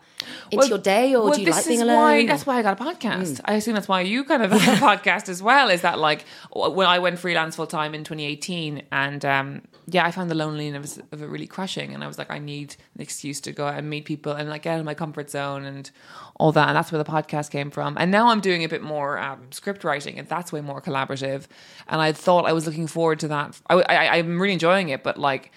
into 0.50 0.68
your 0.68 0.78
day, 0.78 1.14
or 1.14 1.24
well, 1.24 1.34
do 1.34 1.42
you 1.42 1.50
like 1.50 1.66
being 1.66 1.80
is 1.80 1.82
alone? 1.82 1.96
Why, 1.96 2.26
that's 2.26 2.46
why 2.46 2.58
I 2.58 2.62
got 2.62 2.80
a 2.80 2.84
podcast. 2.84 3.40
I 3.44 3.54
assume 3.54 3.74
that's 3.74 3.88
why 3.88 4.02
you 4.02 4.24
kind 4.24 4.42
of 4.42 4.52
have 4.52 4.82
a 4.82 4.86
podcast 4.86 5.28
as 5.28 5.42
well. 5.42 5.68
Is 5.68 5.82
that 5.82 5.98
like 5.98 6.24
when 6.54 6.86
I 6.86 6.98
went 6.98 7.18
freelance 7.18 7.56
full 7.56 7.66
time 7.66 7.94
in 7.94 8.04
2018, 8.04 8.82
and 8.92 9.24
um, 9.24 9.62
yeah, 9.86 10.06
I 10.06 10.10
found 10.10 10.30
the 10.30 10.34
loneliness 10.34 10.98
of 11.10 11.22
it 11.22 11.26
really 11.26 11.46
crushing, 11.46 11.92
and 11.94 12.04
I 12.04 12.06
was 12.06 12.18
like, 12.18 12.30
I 12.30 12.38
need 12.38 12.76
an 12.94 13.00
excuse 13.00 13.40
to 13.42 13.52
go 13.52 13.66
out 13.66 13.78
and 13.78 13.90
meet 13.90 14.04
people 14.04 14.32
and 14.32 14.48
like 14.48 14.62
get 14.62 14.74
out 14.74 14.80
of 14.80 14.84
my 14.84 14.94
comfort 14.94 15.30
zone 15.30 15.64
and 15.64 15.90
all 16.36 16.52
that, 16.52 16.68
and 16.68 16.76
that's 16.76 16.92
where 16.92 17.02
the 17.02 17.10
podcast 17.10 17.50
came 17.50 17.70
from. 17.70 17.96
And 17.98 18.10
now 18.10 18.28
I'm 18.28 18.40
doing 18.40 18.64
a 18.64 18.68
bit 18.68 18.82
more 18.82 19.18
um, 19.18 19.50
script 19.50 19.84
writing, 19.84 20.18
and 20.18 20.28
that's 20.28 20.52
way 20.52 20.60
more 20.60 20.80
collaborative. 20.80 21.46
And 21.88 22.00
I 22.00 22.12
thought 22.12 22.46
I 22.46 22.52
was 22.52 22.66
looking 22.66 22.86
forward 22.86 23.20
to 23.20 23.28
that. 23.28 23.60
I, 23.68 23.74
I, 23.82 24.18
I'm 24.18 24.40
really 24.40 24.54
enjoying 24.54 24.88
it, 24.90 25.02
but 25.02 25.18
like. 25.18 25.52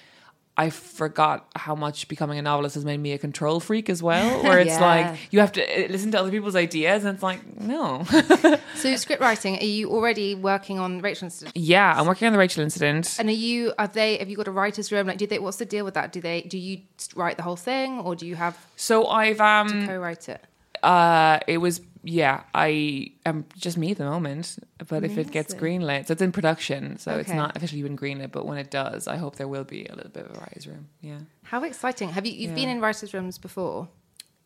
I 0.57 0.69
forgot 0.69 1.47
how 1.55 1.75
much 1.75 2.07
becoming 2.07 2.39
a 2.39 2.41
novelist 2.41 2.75
has 2.75 2.85
made 2.85 2.99
me 2.99 3.11
a 3.11 3.17
control 3.17 3.59
freak 3.59 3.89
as 3.89 4.01
well. 4.01 4.41
Where 4.43 4.59
it's 4.59 4.69
Yeah. 4.79 4.85
like 4.85 5.19
you 5.31 5.39
have 5.41 5.51
to 5.53 5.61
uh, 5.61 5.87
listen 5.89 6.11
to 6.11 6.19
other 6.19 6.31
people's 6.31 6.55
ideas, 6.55 7.03
and 7.03 7.13
it's 7.15 7.23
like 7.23 7.41
no. 7.59 8.05
So 8.75 8.95
script 8.97 9.21
writing, 9.21 9.57
are 9.59 9.63
you 9.65 9.89
already 9.91 10.35
working 10.35 10.79
on 10.79 10.99
Rachel 11.01 11.25
Incident? 11.25 11.55
yeah, 11.57 11.93
I'm 11.99 12.07
working 12.07 12.25
on 12.27 12.33
the 12.33 12.39
Rachel 12.39 12.63
incident. 12.63 13.15
And 13.19 13.27
are 13.29 13.31
you 13.33 13.73
are 13.77 13.87
they 13.87 14.17
have 14.17 14.29
you 14.29 14.37
got 14.37 14.47
a 14.47 14.51
writer's 14.51 14.91
room? 14.91 15.07
Like 15.07 15.17
do 15.17 15.27
they 15.27 15.39
what's 15.39 15.57
the 15.57 15.65
deal 15.65 15.83
with 15.85 15.93
that? 15.95 16.11
Do 16.11 16.21
they 16.21 16.41
do 16.43 16.57
you 16.57 16.81
write 17.15 17.37
the 17.37 17.43
whole 17.43 17.55
thing 17.55 17.99
or 17.99 18.15
do 18.15 18.25
you 18.25 18.35
have 18.35 18.57
So 18.75 19.07
I've 19.07 19.41
um 19.41 19.87
co-write 19.87 20.29
it? 20.29 20.41
uh 20.83 21.39
it 21.47 21.57
was 21.57 21.81
yeah 22.05 22.43
I 22.53 23.11
am 23.25 23.45
just 23.57 23.77
me 23.77 23.91
at 23.91 23.97
the 23.97 24.05
moment, 24.05 24.57
but 24.87 25.03
if 25.03 25.17
it 25.17 25.31
gets 25.31 25.53
greenlit, 25.53 26.07
so 26.07 26.13
it's 26.13 26.21
in 26.21 26.31
production, 26.31 26.97
so 26.97 27.17
it's 27.17 27.31
not 27.31 27.57
officially 27.57 27.81
been 27.81 27.97
greenlit. 27.97 28.31
But 28.31 28.45
when 28.45 28.57
it 28.57 28.71
does, 28.71 29.07
I 29.07 29.17
hope 29.17 29.35
there 29.35 29.47
will 29.47 29.63
be 29.63 29.85
a 29.85 29.95
little 29.95 30.11
bit 30.11 30.25
of 30.25 30.37
a 30.37 30.39
writer's 30.39 30.67
room. 30.67 30.87
Yeah. 31.01 31.19
How 31.43 31.63
exciting. 31.63 32.09
Have 32.09 32.25
you 32.25 32.33
you've 32.33 32.55
been 32.55 32.69
in 32.69 32.79
writers' 32.79 33.13
rooms 33.13 33.37
before? 33.37 33.89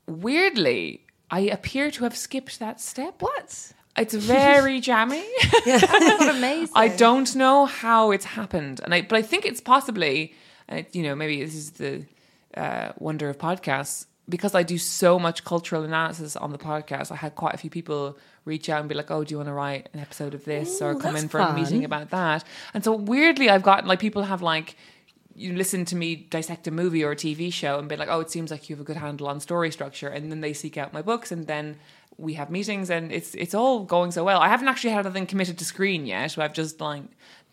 Weirdly, 0.08 1.06
I 1.30 1.41
appear 1.41 1.91
to 1.91 2.04
have 2.06 2.15
skipped 2.15 2.60
that 2.60 2.82
step. 2.82 3.22
What? 3.22 3.74
It's 3.98 4.13
very 4.15 4.80
jammy. 4.80 5.24
What 5.63 6.36
amazing. 6.36 6.74
I 6.76 6.88
don't 6.88 7.36
know 7.36 7.65
how 7.65 8.12
it's 8.12 8.26
happened, 8.26 8.80
and 8.84 8.93
I 8.93 9.02
but 9.02 9.17
I 9.17 9.22
think 9.22 9.45
it's 9.45 9.62
possibly, 9.62 10.34
uh, 10.69 10.84
you 10.93 11.04
know, 11.04 11.15
maybe 11.15 11.43
this 11.43 11.56
is 11.56 11.72
the 11.72 12.06
uh, 12.56 12.93
wonder 12.98 13.30
of 13.30 13.38
podcasts. 13.38 14.06
Because 14.29 14.53
I 14.53 14.63
do 14.63 14.77
so 14.77 15.17
much 15.17 15.43
cultural 15.43 15.83
analysis 15.83 16.35
on 16.35 16.51
the 16.51 16.57
podcast, 16.57 17.11
I 17.11 17.15
had 17.15 17.35
quite 17.35 17.55
a 17.55 17.57
few 17.57 17.69
people 17.69 18.17
reach 18.45 18.69
out 18.69 18.79
and 18.79 18.87
be 18.87 18.95
like, 18.95 19.09
"Oh, 19.09 19.23
do 19.23 19.31
you 19.31 19.37
want 19.37 19.47
to 19.49 19.53
write 19.53 19.89
an 19.93 19.99
episode 19.99 20.33
of 20.33 20.45
this 20.45 20.81
or 20.81 20.95
come 20.95 21.15
in 21.15 21.27
for 21.27 21.39
a 21.39 21.53
meeting 21.53 21.83
about 21.83 22.11
that?" 22.11 22.43
And 22.73 22.83
so 22.83 22.93
weirdly, 22.93 23.49
I've 23.49 23.63
gotten 23.63 23.87
like 23.87 23.99
people 23.99 24.23
have 24.23 24.41
like 24.41 24.75
you 25.35 25.53
listen 25.53 25.85
to 25.85 25.95
me 25.95 26.15
dissect 26.15 26.67
a 26.67 26.71
movie 26.71 27.03
or 27.03 27.11
a 27.11 27.15
TV 27.15 27.51
show 27.51 27.79
and 27.79 27.89
be 27.89 27.95
like, 27.95 28.09
"Oh, 28.09 28.19
it 28.19 28.29
seems 28.29 28.51
like 28.51 28.69
you 28.69 28.75
have 28.75 28.81
a 28.81 28.85
good 28.85 28.97
handle 28.97 29.27
on 29.27 29.39
story 29.39 29.71
structure," 29.71 30.07
and 30.07 30.31
then 30.31 30.41
they 30.41 30.53
seek 30.53 30.77
out 30.77 30.93
my 30.93 31.01
books 31.01 31.31
and 31.31 31.47
then. 31.47 31.77
We 32.17 32.33
have 32.33 32.49
meetings 32.49 32.89
and 32.89 33.13
it's 33.13 33.33
it's 33.33 33.53
all 33.53 33.85
going 33.85 34.11
so 34.11 34.25
well. 34.25 34.41
I 34.41 34.49
haven't 34.49 34.67
actually 34.67 34.89
had 34.89 35.05
anything 35.05 35.25
committed 35.25 35.57
to 35.59 35.63
screen 35.63 36.05
yet. 36.05 36.37
I've 36.37 36.51
just 36.51 36.81
like 36.81 37.03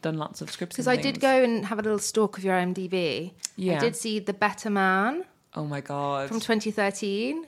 done 0.03 0.19
lots 0.19 0.41
of 0.41 0.51
scripts. 0.51 0.75
Because 0.75 0.89
I 0.89 0.97
did 0.97 1.21
go 1.21 1.41
and 1.41 1.67
have 1.67 1.79
a 1.79 1.83
little 1.83 2.01
stalk 2.01 2.37
of 2.37 2.43
your 2.43 2.57
IMDb. 2.57 3.31
I 3.61 3.79
did 3.79 3.95
see 3.95 4.19
The 4.19 4.33
Better 4.33 4.69
Man 4.69 5.25
Oh 5.57 5.65
my 5.65 5.81
god! 5.81 6.29
from 6.29 6.39
2013, 6.41 7.45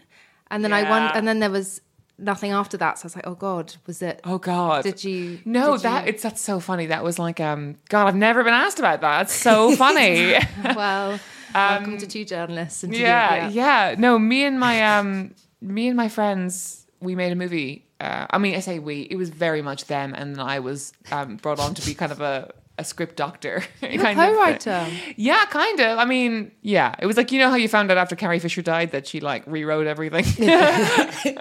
and 0.51 0.65
then 0.65 0.73
I 0.73 0.89
won, 0.89 1.03
and 1.15 1.29
then 1.29 1.39
there 1.41 1.51
was 1.51 1.81
nothing 2.19 2.51
after 2.53 2.77
that. 2.79 2.99
So 2.99 3.05
I 3.05 3.07
was 3.07 3.17
like, 3.17 3.27
oh 3.27 3.35
god, 3.35 3.75
was 3.87 4.03
it? 4.03 4.21
Oh 4.25 4.39
God! 4.39 4.83
Did 4.85 5.05
you? 5.05 5.41
No, 5.45 5.73
did 5.77 5.83
that 5.85 6.05
you- 6.05 6.11
it's 6.11 6.23
that's 6.23 6.41
so 6.41 6.59
funny. 6.61 6.87
That 6.87 7.05
was 7.05 7.19
like 7.19 7.39
um 7.41 7.77
God, 7.89 8.07
I've 8.09 8.17
never 8.17 8.43
been 8.43 8.55
asked 8.55 8.79
about 8.79 9.03
that. 9.03 9.23
It's 9.23 9.35
so 9.35 9.77
funny. 9.85 10.35
well. 10.75 11.21
welcome 11.55 11.99
to 11.99 12.07
two 12.07 12.25
journalists. 12.25 12.83
And 12.85 12.95
yeah, 12.95 13.49
the- 13.49 13.55
yeah, 13.55 13.95
No, 13.99 14.19
me 14.19 14.45
and 14.45 14.59
my 14.59 14.99
um 14.99 15.35
me 15.61 15.89
and 15.89 15.97
my 15.97 16.09
friends, 16.09 16.87
we 17.01 17.15
made 17.15 17.33
a 17.33 17.37
movie. 17.37 17.85
Uh, 18.01 18.27
I 18.31 18.39
mean, 18.39 18.55
I 18.55 18.61
say 18.61 18.79
we. 18.79 19.01
It 19.11 19.17
was 19.17 19.29
very 19.29 19.61
much 19.61 19.87
them, 19.87 20.15
and 20.15 20.41
I 20.41 20.61
was 20.61 20.93
um, 21.11 21.37
brought 21.37 21.59
on 21.59 21.75
to 21.75 21.85
be 21.85 21.95
kind 21.95 22.13
of 22.13 22.21
a. 22.21 22.53
A 22.79 22.85
script 22.85 23.17
doctor, 23.17 23.63
You're 23.83 23.91
a 23.91 23.99
kind 23.99 24.19
of 24.19 24.27
co-writer. 24.27 24.87
Yeah, 25.17 25.45
kind 25.47 25.81
of. 25.81 25.99
I 25.99 26.05
mean, 26.05 26.53
yeah. 26.63 26.95
It 27.01 27.07
was 27.07 27.17
like 27.17 27.33
you 27.33 27.41
know 27.41 27.51
how 27.51 27.57
you 27.57 27.69
found 27.69 27.91
out 27.91 27.99
after 27.99 28.15
Carrie 28.15 28.39
Fisher 28.39 28.63
died 28.63 28.93
that 28.93 29.07
she 29.07 29.19
like 29.21 29.43
rewrote 29.47 29.89
everything. 29.89 30.25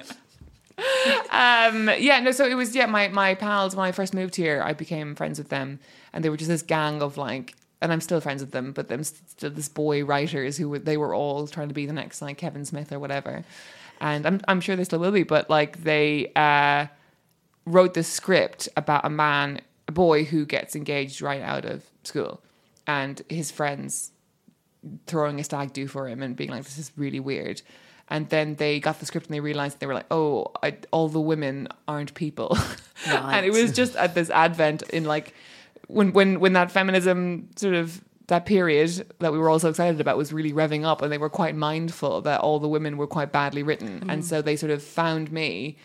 um, 1.32 1.90
yeah, 1.98 2.20
no. 2.20 2.32
So 2.32 2.46
it 2.46 2.54
was 2.54 2.76
yeah. 2.76 2.86
My 2.86 3.08
my 3.08 3.34
pals 3.36 3.76
when 3.76 3.86
I 3.86 3.92
first 3.92 4.14
moved 4.14 4.36
here, 4.36 4.62
I 4.64 4.74
became 4.74 5.16
friends 5.16 5.40
with 5.40 5.50
them, 5.50 5.80
and 6.14 6.24
they 6.24 6.30
were 6.30 6.38
just 6.38 6.50
this 6.50 6.62
gang 6.62 7.02
of 7.02 7.18
like, 7.18 7.56
and 7.82 7.92
I'm 7.92 8.02
still 8.02 8.22
friends 8.22 8.42
with 8.42 8.52
them, 8.52 8.74
but 8.74 8.88
them 8.88 9.04
still 9.04 9.50
this 9.50 9.70
boy 9.70 10.06
writers 10.06 10.58
who 10.58 10.70
were, 10.70 10.80
they 10.80 10.98
were 10.98 11.16
all 11.16 11.48
trying 11.48 11.70
to 11.70 11.74
be 11.74 11.88
the 11.88 11.94
next 11.94 12.22
like 12.22 12.38
Kevin 12.38 12.64
Smith 12.64 12.92
or 12.92 13.00
whatever, 13.00 13.44
and 14.00 14.26
I'm 14.28 14.42
I'm 14.48 14.62
sure 14.62 14.76
they 14.76 14.84
still 14.84 15.00
will 15.00 15.12
be, 15.12 15.24
but 15.24 15.50
like 15.50 15.84
they 15.84 16.32
uh, 16.36 16.86
wrote 17.66 17.96
this 17.96 18.08
script 18.08 18.70
about 18.78 19.04
a 19.04 19.10
man, 19.10 19.62
a 19.88 19.92
boy 19.92 20.24
who 20.24 20.46
gets 20.46 20.76
engaged 20.76 21.22
right 21.22 21.42
out 21.42 21.66
of 21.66 21.86
school, 22.04 22.42
and 22.86 23.22
his 23.30 23.52
friends 23.52 24.12
throwing 25.06 25.40
a 25.40 25.44
stag 25.44 25.74
do 25.74 25.88
for 25.88 26.08
him 26.08 26.22
and 26.22 26.36
being 26.36 26.50
like, 26.50 26.64
this 26.64 26.78
is 26.78 26.92
really 26.96 27.20
weird. 27.20 27.62
And 28.10 28.30
then 28.30 28.56
they 28.56 28.80
got 28.80 29.00
the 29.00 29.06
script 29.06 29.28
and 29.28 29.34
they 29.34 29.42
realized 29.42 29.80
they 29.80 29.86
were 29.86 29.94
like, 29.94 30.06
oh, 30.12 30.52
I, 30.64 30.78
all 30.92 31.10
the 31.10 31.20
women 31.20 31.68
aren't 31.88 32.14
people. 32.14 32.58
and 33.06 33.46
it 33.46 33.52
was 33.52 33.74
just 33.74 33.96
at 33.96 34.16
this 34.16 34.30
advent 34.30 34.84
in 34.84 35.04
like, 35.04 35.34
when, 35.88 36.14
when, 36.14 36.40
when 36.40 36.54
that 36.54 36.72
feminism 36.72 37.50
sort 37.56 37.76
of, 37.76 38.02
that 38.28 38.46
period 38.46 39.10
that 39.20 39.32
we 39.32 39.38
were 39.38 39.50
all 39.50 39.60
so 39.60 39.70
excited 39.70 40.02
about 40.02 40.18
was 40.18 40.34
really 40.34 40.52
revving 40.52 40.86
up 40.86 41.02
and 41.02 41.12
they 41.12 41.18
were 41.18 41.30
quite 41.30 41.56
mindful 41.56 42.22
that 42.22 42.42
all 42.42 42.60
the 42.60 42.68
women 42.68 42.98
were 42.98 43.08
quite 43.08 43.32
badly 43.32 43.64
written. 43.64 44.04
And 44.10 44.22
mm. 44.22 44.26
so 44.26 44.42
they 44.42 44.58
sort 44.58 44.72
of 44.72 44.84
found 44.84 45.32
me, 45.32 45.78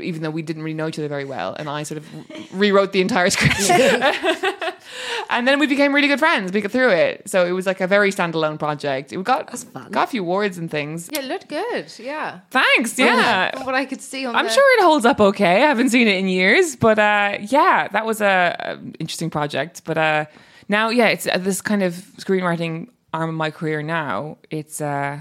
even 0.00 0.22
though 0.22 0.30
we 0.30 0.42
didn't 0.42 0.62
really 0.62 0.74
know 0.74 0.88
each 0.88 0.98
other 0.98 1.08
very 1.08 1.24
well. 1.24 1.54
And 1.58 1.68
I 1.68 1.82
sort 1.82 1.98
of 1.98 2.06
rewrote 2.52 2.92
the 2.92 3.00
entire 3.00 3.30
script. 3.30 3.60
and 5.30 5.46
then 5.46 5.58
we 5.58 5.66
became 5.66 5.94
really 5.94 6.08
good 6.08 6.18
friends. 6.18 6.52
We 6.52 6.60
got 6.60 6.70
through 6.72 6.90
it, 6.90 7.28
so 7.28 7.46
it 7.46 7.52
was 7.52 7.66
like 7.66 7.80
a 7.80 7.86
very 7.86 8.10
standalone 8.10 8.58
project. 8.58 9.12
It 9.12 9.22
got 9.24 9.46
got 9.90 10.04
a 10.04 10.06
few 10.06 10.22
awards 10.22 10.58
and 10.58 10.70
things. 10.70 11.08
Yeah, 11.12 11.20
it 11.20 11.24
looked 11.26 11.48
good. 11.48 11.92
Yeah. 11.98 12.40
Thanks, 12.50 12.98
yeah. 12.98 13.50
From 13.52 13.66
what 13.66 13.74
I 13.74 13.84
could 13.84 14.00
see 14.00 14.26
on 14.26 14.34
I'm 14.36 14.46
the- 14.46 14.52
sure 14.52 14.78
it 14.78 14.82
holds 14.82 15.06
up 15.06 15.20
okay. 15.20 15.62
I 15.62 15.68
haven't 15.68 15.90
seen 15.90 16.08
it 16.08 16.16
in 16.16 16.28
years, 16.28 16.76
but 16.76 16.98
uh, 16.98 17.38
yeah, 17.40 17.88
that 17.88 18.06
was 18.06 18.20
a, 18.20 18.56
a 18.58 18.72
interesting 18.98 19.30
project. 19.30 19.82
But 19.84 19.98
uh, 19.98 20.24
now, 20.68 20.90
yeah, 20.90 21.08
it's 21.08 21.26
uh, 21.26 21.38
this 21.38 21.60
kind 21.60 21.82
of 21.82 21.94
screenwriting 22.18 22.88
arm 23.12 23.30
of 23.30 23.36
my 23.36 23.50
career. 23.50 23.82
Now 23.82 24.38
it's 24.50 24.80
uh, 24.80 25.20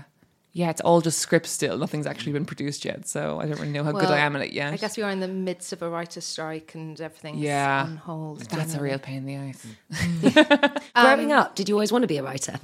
yeah, 0.56 0.70
it's 0.70 0.80
all 0.80 1.02
just 1.02 1.20
scripts 1.20 1.52
still. 1.52 1.78
Nothing's 1.78 2.08
actually 2.08 2.32
been 2.32 2.46
produced 2.46 2.86
yet, 2.86 3.10
so 3.10 3.42
I 3.42 3.46
don't 3.46 3.60
really 3.60 3.74
know 3.74 3.84
how 3.84 3.92
good 3.92 4.06
I 4.06 4.20
am 4.20 4.38
at 4.38 4.42
it 4.42 4.54
yet. 4.54 4.72
I 4.72 4.78
guess 4.78 4.96
we 4.96 5.04
are 5.04 5.12
in 5.12 5.20
the 5.20 5.28
midst 5.28 5.74
of 5.74 5.82
a 5.82 5.90
writer's 5.90 6.24
strike 6.24 6.74
and 6.76 7.00
everything's 7.02 7.42
Yeah. 7.42 7.84
on 7.84 7.98
hold. 7.98 8.40
that's 8.40 8.74
a 8.74 8.80
real 8.80 8.98
pain 8.98 9.18
in 9.18 9.26
the 9.26 9.36
ass. 9.36 9.68
Mm. 9.92 10.82
Growing 10.96 11.34
um, 11.34 11.40
up, 11.40 11.56
did 11.56 11.68
you 11.68 11.76
always 11.76 11.92
want 11.92 12.04
to 12.04 12.08
be 12.08 12.16
a 12.16 12.24
writer? 12.24 12.58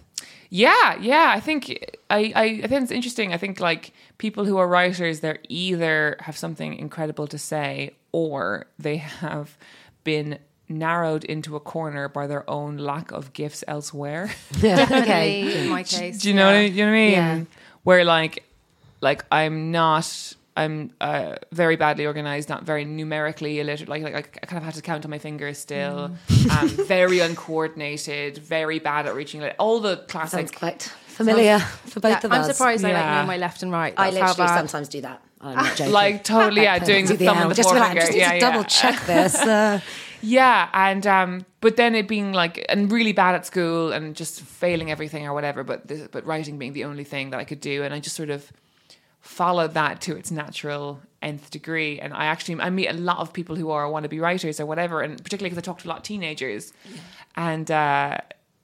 Yeah, 0.50 1.00
yeah. 1.02 1.34
I 1.36 1.42
think 1.42 1.98
I, 2.10 2.32
I, 2.34 2.44
I 2.64 2.68
think 2.68 2.84
it's 2.84 2.92
interesting. 2.92 3.34
I 3.34 3.38
think 3.38 3.60
like 3.60 3.92
people 4.20 4.46
who 4.46 4.56
are 4.56 4.70
writers, 4.70 5.20
they're 5.20 5.40
either 5.50 6.16
have 6.22 6.38
something 6.38 6.76
incredible 6.76 7.28
to 7.28 7.38
say 7.38 7.92
or 8.14 8.68
they 8.80 8.98
have 8.98 9.58
been 10.06 10.40
narrowed 10.70 11.26
into 11.26 11.58
a 11.58 11.60
corner 11.60 12.08
by 12.08 12.26
their 12.26 12.50
own 12.50 12.78
lack 12.78 13.12
of 13.12 13.34
gifts 13.34 13.66
elsewhere. 13.68 14.32
Definitely 14.62 15.58
in 15.58 15.70
my 15.70 15.84
case. 15.84 16.20
Do 16.22 16.30
you 16.30 16.36
know 16.36 16.46
what 16.46 16.56
I, 16.56 16.62
you 16.62 16.86
know 16.86 16.92
what 16.92 16.98
I 16.98 17.02
mean? 17.02 17.12
Yeah. 17.12 17.44
Where 17.84 18.04
like 18.06 18.44
like 19.02 19.26
I'm 19.32 19.72
not 19.72 20.34
I'm 20.56 20.92
uh, 21.00 21.36
very 21.54 21.78
badly 21.78 22.06
organized, 22.06 22.50
not 22.50 22.64
very 22.64 22.84
numerically 22.84 23.60
illiterate. 23.62 23.88
Like, 23.90 24.04
like 24.04 24.40
I 24.44 24.46
kind 24.46 24.58
of 24.58 24.64
had 24.64 24.74
to 24.76 24.82
count 24.82 25.06
on 25.06 25.10
my 25.12 25.18
fingers 25.18 25.58
still. 25.58 26.12
Mm. 26.28 26.52
Um, 26.62 26.68
very 26.86 27.20
uncoordinated, 27.28 28.38
very 28.40 28.80
bad 28.80 29.06
at 29.08 29.16
reaching 29.16 29.40
like, 29.42 29.56
all 29.58 29.80
the 29.80 29.98
classic. 30.10 30.40
Sounds 30.40 30.52
quite 30.52 30.82
familiar 31.08 31.60
for 31.60 32.02
both 32.02 32.12
Yeah, 32.12 32.18
of 32.18 32.26
us. 32.26 32.32
I'm 32.46 32.50
us. 32.50 32.58
surprised 32.58 32.84
I 32.84 32.92
like 32.92 32.98
Yeah. 33.04 33.22
know 33.22 33.28
my 33.28 33.38
left 33.38 33.64
and 33.64 33.72
right. 33.72 33.94
I 33.96 34.12
That's 34.12 34.22
how 34.22 34.28
literally 34.44 34.58
sometimes 34.60 34.90
do 34.90 35.02
that. 35.02 35.22
I'm 35.40 35.56
not 35.56 35.76
joking. 35.78 35.94
like 35.94 36.24
totally, 36.24 36.64
yeah, 36.64 36.80
doing 36.80 37.06
Do 37.06 37.16
the 37.16 37.26
thumb 37.26 37.38
L. 37.38 37.42
and 37.44 37.52
the 37.52 37.56
just 37.56 37.70
to 37.70 37.76
be 37.76 37.80
like, 37.80 37.96
just 37.98 38.14
yeah, 38.16 38.30
to 38.30 38.36
yeah. 38.36 38.40
double 38.52 38.64
check 38.66 39.06
this. 39.06 39.36
Uh, 39.36 39.80
Yeah, 40.22 40.70
and 40.74 41.06
um, 41.08 41.46
but 41.62 41.76
then 41.78 41.96
it 41.96 42.08
being 42.08 42.32
like 42.34 42.66
and 42.70 42.92
really 42.92 43.14
bad 43.14 43.36
at 43.36 43.46
school 43.46 43.92
and 43.92 44.16
just 44.16 44.42
failing 44.42 44.92
everything 44.92 45.26
or 45.28 45.34
whatever. 45.34 45.64
But 45.64 45.88
this, 45.88 46.08
but 46.12 46.26
writing 46.26 46.58
being 46.58 46.74
the 46.74 46.86
only 46.86 47.04
thing 47.04 47.32
that 47.32 47.40
I 47.40 47.44
could 47.44 47.62
do, 47.62 47.84
and 47.84 47.94
I 47.94 48.00
just 48.00 48.16
sort 48.16 48.30
of 48.30 48.52
followed 49.20 49.74
that 49.74 50.02
to 50.02 50.16
its 50.16 50.32
natural 50.32 51.00
nth 51.22 51.52
degree. 51.52 52.00
And 52.00 52.14
I 52.14 52.26
actually 52.26 52.60
I 52.62 52.70
meet 52.70 52.88
a 52.88 52.94
lot 52.94 53.20
of 53.20 53.34
people 53.34 53.56
who 53.56 53.72
are 53.72 53.90
want 53.90 54.04
to 54.04 54.10
be 54.10 54.20
writers 54.20 54.60
or 54.60 54.66
whatever, 54.66 55.02
and 55.02 55.22
particularly 55.24 55.50
because 55.50 55.64
I 55.64 55.66
talk 55.66 55.80
to 55.80 55.88
a 55.88 55.90
lot 55.90 55.98
of 55.98 56.04
teenagers, 56.04 56.74
and. 57.36 57.70
uh 57.70 58.18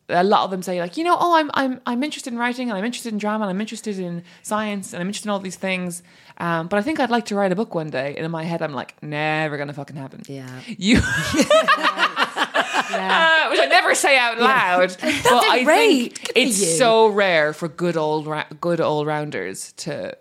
a 0.10 0.24
lot 0.24 0.46
of 0.46 0.52
them 0.52 0.62
say 0.62 0.80
like, 0.80 0.96
you 0.98 1.04
know, 1.04 1.18
oh, 1.20 1.36
I'm 1.36 1.52
I'm 1.54 1.82
I'm 1.86 2.04
interested 2.04 2.32
in 2.32 2.40
writing 2.40 2.70
and 2.70 2.78
I'm 2.78 2.86
interested 2.86 3.12
in 3.12 3.20
drama 3.20 3.44
and 3.44 3.50
I'm 3.50 3.60
interested 3.60 4.00
in 4.00 4.24
science 4.42 4.94
and 4.94 5.02
I'm 5.02 5.08
interested 5.08 5.28
in 5.28 5.32
all 5.32 5.40
these 5.40 5.58
things, 5.58 6.02
um, 6.40 6.68
but 6.68 6.78
I 6.78 6.82
think 6.82 7.00
I'd 7.00 7.10
like 7.10 7.26
to 7.26 7.36
write 7.36 7.52
a 7.52 7.56
book 7.56 7.74
one 7.76 7.90
day. 7.90 8.16
And 8.16 8.26
in 8.26 8.32
my 8.32 8.44
head, 8.44 8.62
I'm 8.62 8.74
like, 8.74 9.02
never 9.02 9.58
gonna 9.58 9.74
fucking 9.74 9.96
happen. 9.96 10.22
Yeah. 10.28 10.48
You, 10.68 10.98
uh, 10.98 11.02
which 13.50 13.60
I 13.60 13.66
never 13.70 13.96
say 13.96 14.18
out 14.18 14.40
loud. 14.40 14.96
But 15.02 15.44
I 15.46 15.64
great. 15.64 16.18
think 16.18 16.32
it's 16.36 16.78
so 16.78 17.08
rare 17.08 17.54
for 17.54 17.68
good 17.68 17.98
old 17.98 18.28
ra- 18.28 18.46
good 18.62 18.80
all 18.82 19.06
rounders 19.06 19.74
to 19.78 20.16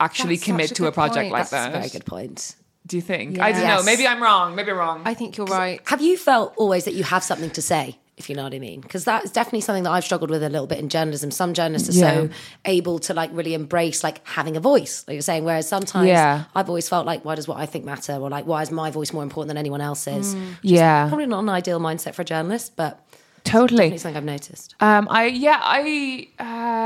actually 0.00 0.36
That's 0.36 0.44
commit 0.46 0.70
a 0.72 0.74
to 0.74 0.86
a 0.86 0.92
project 0.92 1.16
point. 1.16 1.32
like 1.32 1.48
that's 1.48 1.68
a 1.68 1.70
that. 1.70 1.72
very 1.72 1.88
good 1.88 2.06
point. 2.06 2.56
Do 2.86 2.96
you 2.96 3.02
think? 3.02 3.38
I 3.38 3.52
don't 3.52 3.62
know. 3.62 3.82
Maybe 3.84 4.06
I'm 4.06 4.22
wrong. 4.22 4.56
Maybe 4.56 4.72
I'm 4.72 4.78
wrong. 4.78 5.02
I 5.04 5.14
think 5.14 5.36
you're 5.36 5.46
right. 5.46 5.80
Have 5.86 6.02
you 6.02 6.16
felt 6.16 6.54
always 6.56 6.84
that 6.84 6.94
you 6.94 7.04
have 7.04 7.22
something 7.22 7.50
to 7.50 7.62
say, 7.62 7.98
if 8.22 8.30
you 8.30 8.36
know 8.36 8.44
what 8.44 8.54
I 8.54 8.58
mean? 8.58 8.80
Because 8.80 9.04
that 9.04 9.24
is 9.24 9.32
definitely 9.32 9.60
something 9.62 9.82
that 9.82 9.90
I've 9.90 10.04
struggled 10.04 10.30
with 10.30 10.42
a 10.42 10.48
little 10.48 10.66
bit 10.66 10.78
in 10.78 10.88
journalism. 10.88 11.30
Some 11.30 11.52
journalists 11.54 11.88
are 11.88 11.92
so 11.92 12.28
able 12.64 12.98
to 13.00 13.14
like 13.14 13.30
really 13.32 13.54
embrace 13.54 14.04
like 14.04 14.26
having 14.26 14.56
a 14.56 14.60
voice, 14.60 15.04
like 15.06 15.14
you're 15.14 15.22
saying, 15.22 15.44
whereas 15.44 15.68
sometimes 15.68 16.08
Yeah. 16.08 16.44
I've 16.54 16.68
always 16.68 16.88
felt 16.88 17.04
like, 17.04 17.24
why 17.24 17.34
does 17.34 17.48
what 17.48 17.58
I 17.58 17.66
think 17.66 17.84
matter? 17.84 18.14
Or 18.14 18.30
like, 18.30 18.46
why 18.46 18.62
is 18.62 18.70
my 18.70 18.90
voice 18.90 19.12
more 19.12 19.22
important 19.24 19.48
than 19.48 19.56
anyone 19.58 19.80
else's? 19.80 20.36
yeah, 20.62 21.08
Probably 21.08 21.26
not 21.26 21.40
an 21.40 21.48
ideal 21.48 21.80
mindset 21.80 22.14
for 22.14 22.22
a 22.22 22.24
journalist, 22.24 22.76
but 22.76 23.04
totally. 23.44 23.88
it's 23.92 24.02
something 24.02 24.16
I've 24.16 24.24
noticed. 24.24 24.74
Um, 24.80 25.08
I 25.10 25.26
yeah, 25.26 25.58
I 25.60 26.28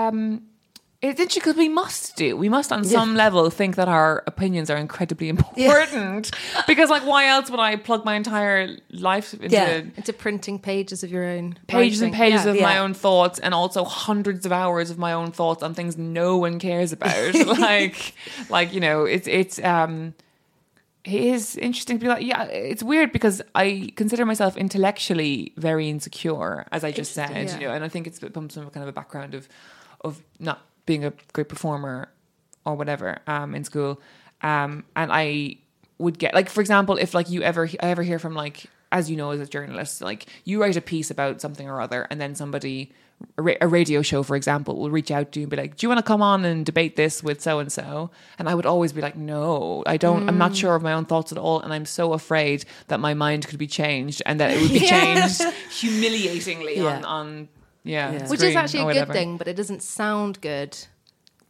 um, 0.09 0.43
it's 1.03 1.21
interesting 1.21 1.41
because 1.43 1.57
we 1.57 1.69
must 1.69 2.17
do. 2.17 2.37
We 2.37 2.49
must, 2.49 2.73
on 2.73 2.83
some 2.85 3.15
level, 3.15 3.51
think 3.51 3.77
that 3.77 3.87
our 3.89 4.25
opinions 4.27 4.71
are 4.71 4.77
incredibly 4.77 5.29
important. 5.35 6.31
because, 6.67 6.89
like, 6.91 7.05
why 7.05 7.27
else 7.29 7.51
would 7.51 7.61
I 7.61 7.77
plug 7.77 8.05
my 8.05 8.15
entire 8.15 8.77
life 8.91 9.35
into 9.35 9.49
Yeah. 9.49 9.83
Into 9.97 10.13
printing 10.13 10.59
pages 10.59 11.03
of 11.05 11.11
your 11.11 11.25
own 11.25 11.59
pages 11.67 12.01
and 12.01 12.15
pages 12.15 12.45
Yeah. 12.47 12.53
of 12.53 12.61
my 12.61 12.79
own 12.79 12.95
thoughts, 12.95 13.39
and 13.39 13.53
also 13.53 13.85
hundreds 13.85 14.47
of 14.47 14.53
hours 14.53 14.91
of 14.91 14.99
my 14.99 15.13
own 15.13 15.33
thoughts 15.33 15.63
on 15.63 15.75
things 15.75 15.97
no 15.99 16.39
one 16.39 16.59
cares 16.59 16.93
about? 16.93 17.35
like, 17.59 18.15
like 18.49 18.73
you 18.73 18.81
know, 18.81 19.05
it's 19.05 19.29
it's 19.29 19.59
um. 19.63 20.15
It 21.05 21.21
is 21.23 21.57
interesting 21.57 22.01
to 22.01 22.05
be 22.05 22.09
like, 22.09 22.27
yeah, 22.27 22.43
it's 22.47 22.83
weird 22.83 23.13
because 23.13 23.41
I 23.55 23.93
consider 23.95 24.27
myself 24.27 24.57
intellectually 24.57 25.53
very 25.57 25.89
insecure, 25.89 26.67
as 26.73 26.83
I 26.83 26.91
just 26.91 27.13
said, 27.13 27.31
yeah. 27.31 27.59
you 27.61 27.69
know, 27.69 27.73
and 27.75 27.85
I 27.85 27.89
think 27.89 28.09
it's 28.09 28.19
comes 28.19 28.55
from 28.55 28.69
kind 28.71 28.83
of 28.83 28.89
a 28.89 28.93
background 28.93 29.35
of, 29.35 29.49
of 30.01 30.21
not 30.41 30.63
being 30.87 31.05
a 31.05 31.13
great 31.33 31.49
performer 31.49 32.09
or 32.65 32.75
whatever 32.75 33.19
um, 33.27 33.55
in 33.55 33.63
school, 33.65 34.01
um, 34.43 34.85
and 34.97 35.13
I 35.13 35.57
would 35.99 36.19
get 36.19 36.35
like, 36.35 36.49
for 36.49 36.61
example, 36.61 36.97
if 36.97 37.15
like 37.15 37.29
you 37.31 37.43
ever 37.43 37.69
I 37.83 37.87
ever 37.89 38.03
hear 38.03 38.19
from 38.19 38.35
like 38.35 38.67
as 38.93 39.11
you 39.11 39.17
know, 39.17 39.31
as 39.33 39.41
a 39.41 39.47
journalist, 39.47 40.01
like 40.01 40.27
you 40.45 40.61
write 40.61 40.77
a 40.77 40.81
piece 40.81 41.11
about 41.11 41.41
something 41.41 41.69
or 41.69 41.81
other, 41.81 42.07
and 42.09 42.21
then 42.21 42.35
somebody, 42.37 42.93
a, 43.37 43.67
radio 43.67 44.01
show, 44.01 44.23
for 44.23 44.37
example, 44.37 44.77
will 44.77 44.91
reach 44.91 45.11
out 45.11 45.33
to 45.33 45.41
you 45.41 45.45
and 45.45 45.51
be 45.51 45.57
like, 45.57 45.77
"Do 45.77 45.85
you 45.85 45.89
want 45.89 45.99
to 45.99 46.05
come 46.05 46.23
on 46.23 46.45
and 46.45 46.65
debate 46.65 46.95
this 46.95 47.21
with 47.23 47.41
so 47.43 47.59
and 47.59 47.71
so?" 47.71 48.11
And 48.39 48.49
I 48.49 48.55
would 48.55 48.65
always 48.65 48.93
be 48.93 49.01
like, 49.01 49.17
"No, 49.17 49.83
I 49.87 49.97
don't. 49.97 50.29
I'm 50.29 50.39
not 50.39 50.53
Mm. 50.53 50.57
sure 50.61 50.75
of 50.77 50.83
my 50.83 50.93
own 50.93 51.05
thoughts 51.05 51.33
at 51.33 51.39
all, 51.39 51.61
and 51.61 51.73
I'm 51.73 51.85
so 51.85 52.13
afraid 52.13 52.65
that 52.87 53.01
my 53.01 53.13
mind 53.13 53.49
could 53.49 53.59
be 53.59 53.67
changed 53.67 54.23
and 54.25 54.39
that 54.39 54.53
it 54.53 54.63
would 54.63 54.73
be 54.73 54.81
changed 54.97 55.43
humiliatingly 55.71 56.79
on 56.81 57.05
on." 57.05 57.49
Yeah, 57.87 58.13
Yeah. 58.13 58.29
Which 58.29 58.43
is 58.43 58.57
actually 58.57 58.81
a 58.81 58.83
good 58.83 58.87
whatever. 58.89 59.13
thing, 59.13 59.37
but 59.37 59.49
it 59.49 59.55
doesn't 59.57 59.83
sound 59.83 60.41
good. 60.41 60.77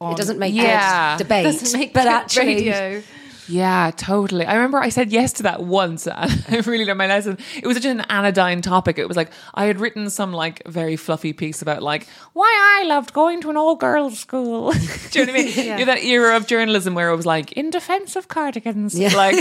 It 0.01 0.17
doesn't 0.17 0.39
make 0.39 0.55
Yeah. 0.55 1.17
good 1.17 1.25
debate, 1.25 1.45
Doesn't 1.45 1.79
make 1.79 1.93
but 1.95 2.03
good 2.05 2.13
actually, 2.13 2.55
radio. 2.57 3.03
Yeah, 3.49 3.93
totally. 3.97 4.45
I 4.45 4.55
remember 4.57 4.79
I 4.79 4.89
said 4.89 5.13
yes 5.13 5.33
to 5.35 5.45
that 5.45 5.63
once. 5.63 6.09
I 6.09 6.63
really 6.67 6.85
learned 6.85 6.99
my 6.99 7.07
lesson. 7.07 7.39
It 7.63 7.65
was 7.67 7.77
such 7.77 7.87
an 7.87 8.01
anodyne 8.11 8.61
topic. 8.61 8.99
It 8.99 9.07
was 9.07 9.17
like 9.17 9.31
I 9.55 9.67
had 9.67 9.79
written 9.81 10.11
some 10.11 10.33
like 10.33 10.67
very 10.67 10.97
fluffy 10.97 11.33
piece 11.33 11.63
about 11.63 11.81
like 11.81 12.09
why 12.33 12.81
I 12.83 12.87
loved 12.89 13.13
going 13.13 13.41
to 13.43 13.51
an 13.51 13.57
all 13.57 13.77
girls 13.77 14.19
school. 14.19 14.73
Do 15.13 15.21
you 15.21 15.27
know 15.27 15.33
what 15.33 15.41
I 15.41 15.45
mean? 15.45 15.53
You 15.57 15.77
know, 15.79 15.85
that 15.87 16.03
era 16.03 16.37
of 16.37 16.49
journalism 16.49 16.95
where 16.97 17.09
it 17.11 17.17
was 17.17 17.25
like 17.25 17.53
in 17.53 17.71
defense 17.71 18.17
of 18.17 18.27
cardigans. 18.27 18.99
Yeah. 18.99 19.15
Like 19.17 19.37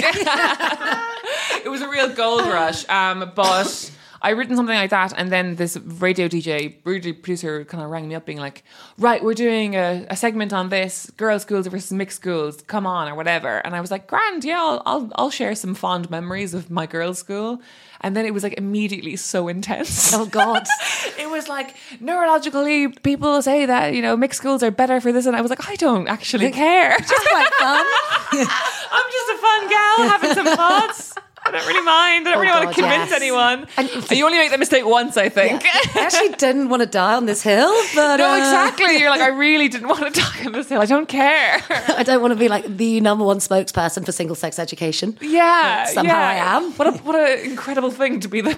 it 1.65 1.69
was 1.69 1.81
a 1.81 1.89
real 1.89 2.09
gold 2.09 2.41
rush. 2.45 2.87
Um, 2.89 3.31
but 3.35 3.91
I 4.25 4.31
written 4.31 4.55
something 4.55 4.75
like 4.75 4.89
that, 4.89 5.13
and 5.15 5.31
then 5.31 5.55
this 5.55 5.77
radio 5.77 6.27
DJ, 6.27 6.77
radio 6.83 7.13
producer, 7.13 7.63
kind 7.63 7.83
of 7.83 7.91
rang 7.91 8.07
me 8.07 8.15
up, 8.15 8.25
being 8.25 8.39
like, 8.39 8.63
"Right, 8.97 9.23
we're 9.23 9.35
doing 9.35 9.75
a, 9.75 10.07
a 10.09 10.15
segment 10.15 10.51
on 10.51 10.69
this 10.69 11.11
girls' 11.15 11.43
schools 11.43 11.67
versus 11.67 11.91
mixed 11.91 12.21
schools. 12.21 12.63
Come 12.63 12.87
on, 12.87 13.07
or 13.07 13.13
whatever." 13.13 13.59
And 13.59 13.75
I 13.75 13.81
was 13.81 13.91
like, 13.91 14.07
"Grand, 14.07 14.43
yeah, 14.43 14.57
I'll, 14.59 14.81
I'll 14.87 15.11
I'll 15.13 15.29
share 15.29 15.53
some 15.53 15.75
fond 15.75 16.09
memories 16.09 16.55
of 16.55 16.71
my 16.71 16.87
girls' 16.87 17.19
school." 17.19 17.61
And 18.01 18.15
then 18.15 18.25
it 18.25 18.33
was 18.33 18.41
like 18.41 18.53
immediately 18.57 19.15
so 19.15 19.47
intense. 19.47 20.11
oh 20.11 20.25
god, 20.25 20.65
it 21.19 21.29
was 21.29 21.47
like 21.47 21.75
neurologically, 22.01 23.01
people 23.03 23.43
say 23.43 23.67
that 23.67 23.93
you 23.93 24.01
know 24.01 24.17
mixed 24.17 24.39
schools 24.39 24.63
are 24.63 24.71
better 24.71 24.99
for 25.01 25.11
this, 25.11 25.27
and 25.27 25.35
I 25.35 25.41
was 25.41 25.51
like, 25.51 25.69
I 25.69 25.75
don't 25.75 26.07
actually 26.07 26.51
care. 26.51 26.97
just 26.97 27.27
quite 27.27 27.53
fun. 27.59 27.85
I'm 28.95 29.07
just 29.17 29.29
a 29.29 29.37
fun 29.37 29.69
gal 29.69 29.97
having 30.09 30.33
some 30.33 30.47
thoughts. 30.57 31.14
I 31.47 31.51
don't 31.51 31.67
really 31.67 31.81
mind. 31.85 32.27
I 32.27 32.31
don't 32.31 32.37
Oh, 32.37 32.41
really 32.41 32.65
want 32.65 32.75
to 32.75 32.81
convince 32.81 33.11
yes. 33.11 33.21
anyone. 33.21 33.67
And- 33.77 33.89
And 33.89 34.11
you 34.11 34.25
only 34.25 34.37
make 34.39 34.49
that 34.49 34.59
mistake 34.59 34.83
once, 34.85 35.15
I 35.15 35.29
think. 35.29 35.63
I 35.95 35.99
actually 36.01 36.29
didn't 36.29 36.69
want 36.69 36.81
to 36.81 36.87
die 36.87 37.13
on 37.15 37.27
this 37.27 37.41
hill, 37.43 37.71
but 37.93 38.17
No, 38.17 38.31
uh, 38.33 38.37
exactly. 38.37 38.97
You're 38.97 39.11
like, 39.11 39.21
I 39.21 39.27
really 39.29 39.67
didn't 39.67 39.87
want 39.87 40.11
to 40.13 40.21
die 40.21 40.45
on 40.45 40.53
this 40.53 40.69
hill. 40.69 40.81
I 40.81 40.85
don't 40.85 41.07
care. 41.07 41.61
I 41.97 42.03
don't 42.03 42.21
want 42.21 42.31
to 42.33 42.39
be 42.39 42.47
like 42.47 42.65
the 42.77 42.99
number 43.01 43.23
one 43.23 43.37
spokesperson 43.37 44.03
for 44.05 44.11
single 44.11 44.35
sex 44.35 44.57
education. 44.57 45.17
Yeah, 45.21 45.85
Somehow 45.85 46.13
yeah. 46.19 46.29
I 46.29 46.57
am. 46.57 46.71
What 46.73 46.87
a 46.87 46.91
what 47.03 47.15
an 47.15 47.49
incredible 47.51 47.91
thing 47.91 48.19
to 48.21 48.27
be 48.27 48.41
the 48.41 48.55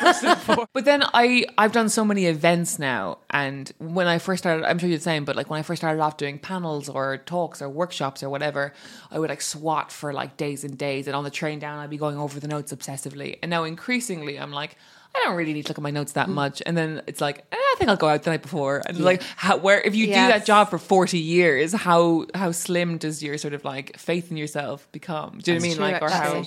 person 0.00 0.36
for. 0.46 0.66
But 0.72 0.84
then 0.86 1.02
I 1.12 1.44
I've 1.58 1.72
done 1.72 1.88
so 1.90 2.02
many 2.04 2.26
events 2.26 2.78
now, 2.78 3.18
and 3.30 3.70
when 3.78 4.06
I 4.06 4.18
first 4.18 4.42
started, 4.42 4.64
I'm 4.66 4.78
sure 4.78 4.88
you're 4.88 4.98
the 4.98 5.02
same. 5.04 5.24
But 5.26 5.36
like 5.36 5.50
when 5.50 5.58
I 5.60 5.62
first 5.62 5.80
started 5.80 6.00
off 6.00 6.16
doing 6.16 6.38
panels 6.38 6.88
or 6.88 7.18
talks 7.18 7.60
or 7.60 7.68
workshops 7.68 8.22
or 8.22 8.30
whatever, 8.30 8.72
I 9.10 9.18
would 9.18 9.28
like 9.28 9.42
swat 9.42 9.92
for 9.92 10.12
like 10.14 10.36
days 10.38 10.64
and 10.64 10.78
days, 10.78 11.06
and 11.06 11.14
on 11.14 11.24
the 11.24 11.30
train 11.30 11.58
down, 11.58 11.78
I'd 11.78 11.90
be 11.90 11.96
going 11.98 12.05
over 12.14 12.38
the 12.38 12.48
notes 12.48 12.72
obsessively. 12.72 13.38
And 13.42 13.50
now 13.50 13.64
increasingly, 13.64 14.38
I'm 14.38 14.52
like. 14.52 14.76
I 15.14 15.20
don't 15.24 15.36
really 15.36 15.54
need 15.54 15.62
to 15.64 15.70
look 15.70 15.78
at 15.78 15.82
my 15.82 15.90
notes 15.90 16.12
Mm. 16.12 16.16
that 16.16 16.28
much, 16.28 16.62
and 16.66 16.76
then 16.76 17.00
it's 17.06 17.22
like 17.22 17.38
eh, 17.50 17.56
I 17.56 17.74
think 17.78 17.88
I'll 17.88 17.96
go 17.96 18.06
out 18.06 18.22
the 18.24 18.30
night 18.32 18.42
before, 18.42 18.82
and 18.86 18.98
like 19.00 19.22
how, 19.36 19.56
where 19.56 19.80
if 19.80 19.94
you 19.94 20.08
do 20.08 20.12
that 20.12 20.44
job 20.44 20.68
for 20.68 20.76
forty 20.76 21.18
years, 21.18 21.72
how 21.72 22.26
how 22.34 22.52
slim 22.52 22.98
does 22.98 23.22
your 23.22 23.38
sort 23.38 23.54
of 23.54 23.64
like 23.64 23.96
faith 23.96 24.30
in 24.30 24.36
yourself 24.36 24.86
become? 24.92 25.38
Do 25.42 25.54
you 25.54 25.58
know 25.58 25.62
what 25.62 25.64
I 25.64 25.68
mean? 25.70 25.92
Like 25.92 26.02
or 26.02 26.10
how. 26.10 26.44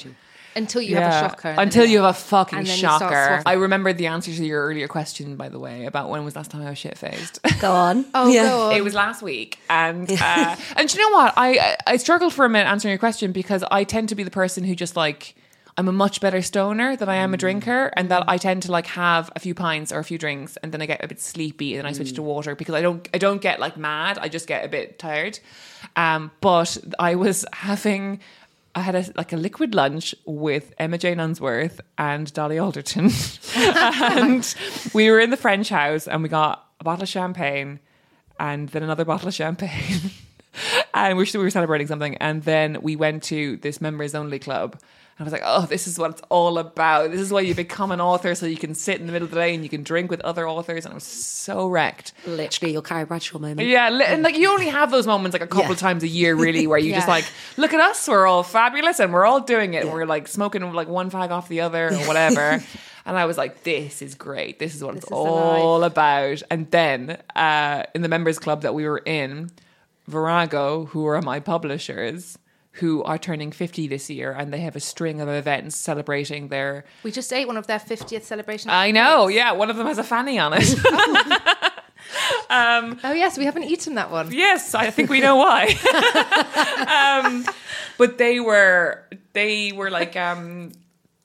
Until 0.56 0.84
you 0.84 0.98
have 0.98 1.12
a 1.14 1.30
shocker. 1.30 1.56
until 1.58 1.86
you 1.86 1.98
have 2.02 2.12
a 2.12 2.14
fucking 2.14 2.60
and 2.60 2.68
then 2.68 2.74
you 2.76 2.80
start 2.80 3.02
shocker. 3.12 3.42
I 3.48 3.54
remembered 3.54 3.98
the 3.98 4.06
answer 4.06 4.32
to 4.32 4.46
your 4.46 4.64
earlier 4.68 4.88
question, 4.88 5.36
by 5.36 5.50
the 5.50 5.58
way, 5.58 5.86
about 5.86 6.10
when 6.10 6.24
was 6.24 6.34
the 6.34 6.40
last 6.40 6.52
time 6.52 6.62
I 6.62 6.70
was 6.70 6.78
shit 6.78 6.96
faced. 6.96 7.40
Go 7.60 7.72
on. 7.72 8.06
Oh, 8.14 8.32
go 8.32 8.62
on. 8.70 8.76
it 8.76 8.84
was 8.84 8.94
last 8.94 9.24
week, 9.24 9.58
and 9.68 10.12
uh, 10.12 10.56
and 10.76 10.94
you 10.94 11.00
know 11.02 11.10
what? 11.18 11.34
I 11.38 11.76
I 11.88 11.98
struggled 11.98 12.34
for 12.34 12.46
a 12.46 12.50
minute 12.50 12.70
answering 12.70 12.92
your 12.92 13.00
question 13.00 13.32
because 13.32 13.64
I 13.72 13.84
tend 13.84 14.10
to 14.10 14.16
be 14.16 14.22
the 14.22 14.30
person 14.30 14.64
who 14.64 14.76
just 14.76 14.96
like. 14.96 15.34
I'm 15.80 15.88
a 15.88 15.94
much 15.94 16.20
better 16.20 16.42
stoner 16.42 16.98
than 16.98 17.08
I 17.08 17.16
am 17.16 17.34
a 17.34 17.38
drinker, 17.38 17.90
and 17.96 18.12
that 18.12 18.26
I 18.28 18.36
tend 18.36 18.64
to 18.64 18.72
like 18.72 18.86
have 18.88 19.32
a 19.34 19.40
few 19.40 19.56
pints 19.56 19.94
or 19.94 20.00
a 20.00 20.04
few 20.04 20.18
drinks, 20.18 20.58
and 20.58 20.74
then 20.74 20.82
I 20.82 20.86
get 20.86 21.02
a 21.02 21.08
bit 21.08 21.22
sleepy, 21.22 21.74
and 21.74 21.80
then 21.80 21.86
I 21.86 21.94
switch 21.94 22.12
to 22.16 22.22
water 22.22 22.54
because 22.54 22.76
I 22.76 22.82
don't 22.82 23.08
I 23.14 23.18
don't 23.18 23.42
get 23.42 23.62
like 23.62 23.78
mad. 23.78 24.18
I 24.18 24.28
just 24.28 24.46
get 24.46 24.66
a 24.66 24.68
bit 24.68 25.00
tired. 25.00 25.40
Um, 25.96 26.32
but 26.42 26.78
I 27.00 27.16
was 27.16 27.46
having 27.54 28.20
I 28.76 28.82
had 28.82 28.96
a, 28.96 29.06
like 29.16 29.32
a 29.32 29.38
liquid 29.38 29.74
lunch 29.74 30.14
with 30.26 30.74
Emma 30.78 30.98
Jane 30.98 31.22
Unsworth 31.22 31.80
and 31.98 32.32
Dolly 32.34 32.60
Alderton, 32.60 33.10
and 33.56 34.56
we 34.94 35.10
were 35.10 35.22
in 35.22 35.30
the 35.30 35.38
French 35.38 35.70
house, 35.70 36.10
and 36.10 36.22
we 36.24 36.28
got 36.28 36.68
a 36.82 36.84
bottle 36.84 37.04
of 37.04 37.10
champagne, 37.10 37.80
and 38.38 38.68
then 38.68 38.84
another 38.84 39.06
bottle 39.06 39.30
of 39.30 39.34
champagne. 39.34 40.12
And 40.94 41.18
we 41.18 41.24
were 41.38 41.50
celebrating 41.50 41.88
something, 41.88 42.16
and 42.16 42.44
then 42.44 42.82
we 42.82 42.98
went 42.98 43.24
to 43.26 43.58
this 43.58 43.80
members 43.80 44.14
only 44.14 44.40
club. 44.40 44.78
And 45.20 45.26
I 45.28 45.32
was 45.32 45.34
like, 45.34 45.42
"Oh, 45.46 45.66
this 45.66 45.86
is 45.86 46.00
what 46.00 46.12
it's 46.12 46.22
all 46.30 46.58
about. 46.58 47.12
This 47.12 47.20
is 47.20 47.30
why 47.32 47.42
you 47.42 47.54
become 47.54 47.92
an 47.92 48.00
author, 48.00 48.34
so 48.36 48.46
you 48.46 48.56
can 48.56 48.74
sit 48.74 49.02
in 49.02 49.06
the 49.06 49.12
middle 49.12 49.26
of 49.26 49.32
the 49.32 49.36
day 49.40 49.54
and 49.54 49.64
you 49.64 49.70
can 49.70 49.84
drink 49.84 50.10
with 50.10 50.22
other 50.22 50.48
authors." 50.48 50.86
And 50.86 50.94
I 50.94 50.96
was 50.96 51.04
so 51.04 51.68
wrecked. 51.68 52.14
Literally 52.26 52.72
your 52.72 52.82
Carrie 52.82 53.04
Bradshaw 53.04 53.38
moment. 53.38 53.68
Yeah, 53.68 53.90
li- 53.90 54.06
and 54.08 54.24
like 54.24 54.38
you 54.38 54.50
only 54.50 54.68
have 54.70 54.92
those 54.92 55.06
moments 55.06 55.34
like 55.34 55.42
a 55.42 55.48
couple 55.48 55.66
Yeah. 55.66 55.72
of 55.74 55.78
times 55.80 56.04
a 56.04 56.08
year, 56.08 56.36
really, 56.36 56.68
where 56.68 56.80
you 56.80 56.94
just 56.94 57.10
like 57.10 57.26
look 57.58 57.74
at 57.74 57.82
us, 57.82 58.08
we're 58.08 58.26
all 58.28 58.44
fabulous, 58.44 59.02
and 59.02 59.12
we're 59.12 59.26
all 59.26 59.42
doing 59.42 59.74
it. 59.74 59.84
And 59.84 59.92
we're 59.94 60.06
like 60.06 60.30
smoking 60.30 60.72
like 60.72 60.88
one 60.88 61.12
fag 61.12 61.32
off 61.32 61.50
the 61.50 61.60
other 61.62 61.90
or 61.94 61.98
whatever. 62.08 62.64
and 63.06 63.18
I 63.18 63.26
was 63.26 63.38
like, 63.38 63.64
this 63.64 64.02
is 64.02 64.16
great. 64.16 64.58
This 64.60 64.74
is 64.74 64.82
what 64.82 64.96
it's 64.96 65.06
is 65.06 65.12
all 65.12 65.84
about. 65.84 66.42
And 66.50 66.72
then 66.72 67.18
uh, 67.36 67.84
in 67.94 68.04
the 68.04 68.08
members 68.10 68.40
club 68.40 68.62
that 68.62 68.74
we 68.74 68.88
were 68.88 69.00
in, 69.06 69.52
Virago, 70.08 70.86
who 70.86 71.06
are 71.08 71.22
my 71.22 71.40
publishers. 71.42 72.38
Who 72.80 73.04
are 73.04 73.18
turning 73.18 73.52
50 73.52 73.88
this 73.88 74.10
year 74.10 74.32
and 74.32 74.54
they 74.54 74.60
have 74.62 74.76
a 74.76 74.80
string 74.80 75.22
of 75.22 75.30
events 75.30 75.76
celebrating 75.76 76.48
their. 76.50 76.86
We 77.04 77.12
just 77.12 77.32
ate 77.32 77.48
one 77.48 77.58
of 77.58 77.68
their 77.68 77.80
50th 77.80 78.24
celebrations. 78.24 78.72
I 78.72 78.92
know, 78.92 79.28
yeah, 79.28 79.52
one 79.52 79.70
of 79.70 79.78
them 79.78 79.88
has 79.88 79.98
a 79.98 80.04
fanny 80.04 80.40
on 80.40 80.54
it. 80.56 80.68
Oh, 82.52 83.14
yes, 83.14 83.38
we 83.38 83.46
haven't 83.46 83.64
eaten 83.64 83.96
that 83.96 84.12
one. 84.12 84.32
Yes, 84.32 84.74
I 84.74 84.90
think 84.90 85.10
we 85.10 85.20
know 85.20 85.36
why. 85.36 85.68
um, 87.24 87.46
but 87.98 88.18
they 88.18 88.40
were 88.40 89.04
they 89.34 89.72
were 89.72 89.90
like 89.90 90.16
um, 90.16 90.72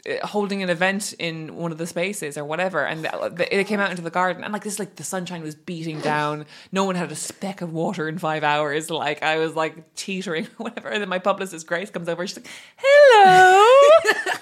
Uh, 0.07 0.27
holding 0.27 0.63
an 0.63 0.69
event 0.69 1.15
in 1.19 1.57
one 1.57 1.73
of 1.73 1.79
the 1.79 1.87
spaces 1.87 2.37
or 2.37 2.45
whatever, 2.45 2.85
and 2.85 3.05
they 3.05 3.09
uh, 3.09 3.29
they 3.31 3.65
came 3.65 3.81
out 3.81 3.91
into 3.91 4.03
the 4.03 4.11
garden, 4.11 4.45
and 4.45 4.53
like 4.53 4.63
this, 4.63 4.79
like 4.79 4.97
the 4.97 5.05
sunshine 5.05 5.43
was 5.43 5.55
beating 5.55 5.99
down. 6.01 6.45
No 6.73 6.85
one 6.85 6.95
had 6.95 7.11
a 7.11 7.17
speck 7.17 7.63
of 7.63 7.73
water 7.73 8.07
in 8.07 8.19
five 8.19 8.45
hours. 8.45 8.91
Like 8.91 9.23
I 9.23 9.39
was 9.39 9.55
like 9.57 9.95
teetering, 9.95 10.45
or 10.59 10.65
whatever. 10.65 10.89
And 10.89 11.01
then 11.01 11.09
my 11.09 11.19
publicist 11.19 11.67
Grace 11.67 11.89
comes 11.89 12.09
over. 12.09 12.27
She's 12.27 12.37
like, 12.37 12.49
"Hello." 12.77 14.35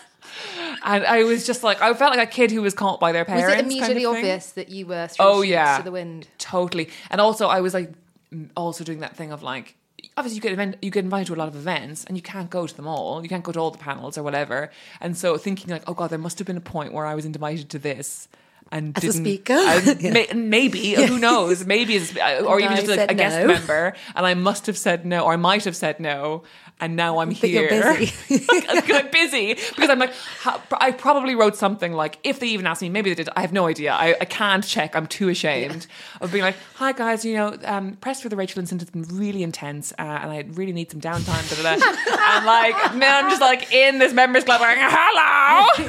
And 0.85 1.05
I 1.07 1.23
was 1.23 1.47
just 1.47 1.63
like, 1.63 1.81
I 1.81 1.95
felt 1.95 2.17
like 2.17 2.27
a 2.29 2.31
kid 2.31 2.51
who 2.51 2.61
was 2.63 2.75
caught 2.75 2.99
by 2.99 3.13
their 3.13 3.25
parents. 3.25 3.45
Was 3.47 3.53
it 3.53 3.57
kind 3.57 3.67
of 3.67 3.73
immediately 3.73 4.05
obvious 4.05 4.51
that 4.53 4.69
you 4.69 4.87
were 4.87 5.09
Oh, 5.21 5.43
yeah. 5.43 5.77
to 5.79 5.85
the 5.85 5.93
wind? 5.93 6.27
Totally. 6.39 6.89
And 7.11 7.21
also, 7.21 7.47
I 7.47 7.61
was 7.61 7.73
like, 7.73 7.93
also 8.57 8.83
doing 8.83 8.99
that 9.01 9.15
thing 9.17 9.31
of 9.31 9.45
like, 9.45 9.77
obviously, 10.17 10.37
you 10.37 10.41
get 10.41 10.53
event, 10.53 10.77
you 10.83 10.91
get 10.91 11.05
invited 11.05 11.29
to 11.29 11.35
a 11.35 11.37
lot 11.37 11.49
of 11.49 11.57
events, 11.57 12.05
and 12.05 12.17
you 12.17 12.23
can't 12.23 12.51
go 12.51 12.67
to 12.67 12.75
them 12.75 12.87
all. 12.87 13.23
You 13.23 13.29
can't 13.29 13.45
go 13.45 13.53
to 13.53 13.59
all 13.59 13.71
the 13.71 13.79
panels 13.79 14.19
or 14.19 14.23
whatever. 14.23 14.71
And 15.01 15.17
so, 15.17 15.37
thinking 15.37 15.71
like, 15.71 15.83
oh 15.87 15.95
god, 15.95 16.11
there 16.11 16.19
must 16.19 16.39
have 16.39 16.47
been 16.47 16.57
a 16.57 16.61
point 16.61 16.93
where 16.93 17.07
I 17.07 17.15
was 17.15 17.25
invited 17.25 17.69
to 17.71 17.79
this. 17.79 18.29
And 18.73 18.97
As 18.97 19.05
a 19.05 19.13
speaker? 19.13 19.53
I- 19.55 19.97
Yeah. 20.01 20.13
may- 20.13 20.33
maybe 20.35 20.95
who 20.95 21.19
knows? 21.19 21.67
Maybe 21.67 21.95
as 21.97 22.11
or 22.17 22.59
even 22.59 22.73
I 22.73 22.77
just 22.77 22.89
like 22.89 23.11
a 23.11 23.15
guest 23.15 23.39
no. 23.39 23.47
member, 23.49 23.95
and 24.17 24.27
I 24.27 24.35
must 24.35 24.67
have 24.67 24.79
said 24.79 25.05
no, 25.05 25.25
or 25.27 25.35
I 25.35 25.37
might 25.37 25.65
have 25.67 25.77
said 25.77 26.01
no, 26.01 26.43
and 26.81 26.97
now 26.97 27.19
I'm 27.19 27.29
But 27.29 27.37
here. 27.37 27.71
you're 27.71 27.97
busy. 27.97 28.13
because 28.29 28.91
I'm 28.91 29.11
busy 29.11 29.55
because 29.55 29.91
I'm 29.91 29.99
like 30.01 30.13
I 30.81 30.91
probably 30.91 31.35
wrote 31.37 31.55
something 31.55 31.93
like 31.93 32.19
if 32.25 32.41
they 32.41 32.49
even 32.49 32.67
asked 32.67 32.83
me 32.83 32.89
maybe 32.89 33.11
they 33.11 33.15
did 33.15 33.29
I 33.37 33.43
have 33.43 33.53
no 33.53 33.67
idea 33.69 33.93
I, 33.93 34.17
I 34.21 34.25
can't 34.25 34.65
check 34.65 34.97
I'm 34.97 35.07
too 35.07 35.29
ashamed 35.29 35.87
of 36.21 36.33
being 36.33 36.43
like 36.43 36.57
hi 36.75 36.91
guys 36.93 37.25
you 37.25 37.35
know 37.37 37.57
um, 37.65 37.97
press 37.97 38.21
for 38.23 38.29
the 38.31 38.37
Rachel 38.37 38.59
and 38.59 38.69
has 38.69 38.91
been 38.91 39.05
really 39.17 39.43
intense 39.45 39.93
uh, 39.93 40.03
and 40.23 40.31
I 40.33 40.45
really 40.55 40.73
need 40.73 40.91
some 40.91 41.01
downtime 41.01 41.45
da, 41.51 41.63
da, 41.63 41.77
da. 41.77 41.87
and 42.37 42.47
like 42.47 42.75
then 42.99 43.25
I'm 43.25 43.31
just 43.31 43.41
like 43.43 43.73
in 43.73 43.99
this 43.99 44.13
members 44.13 44.43
club 44.45 44.61
going 44.61 44.79
hello 44.81 45.87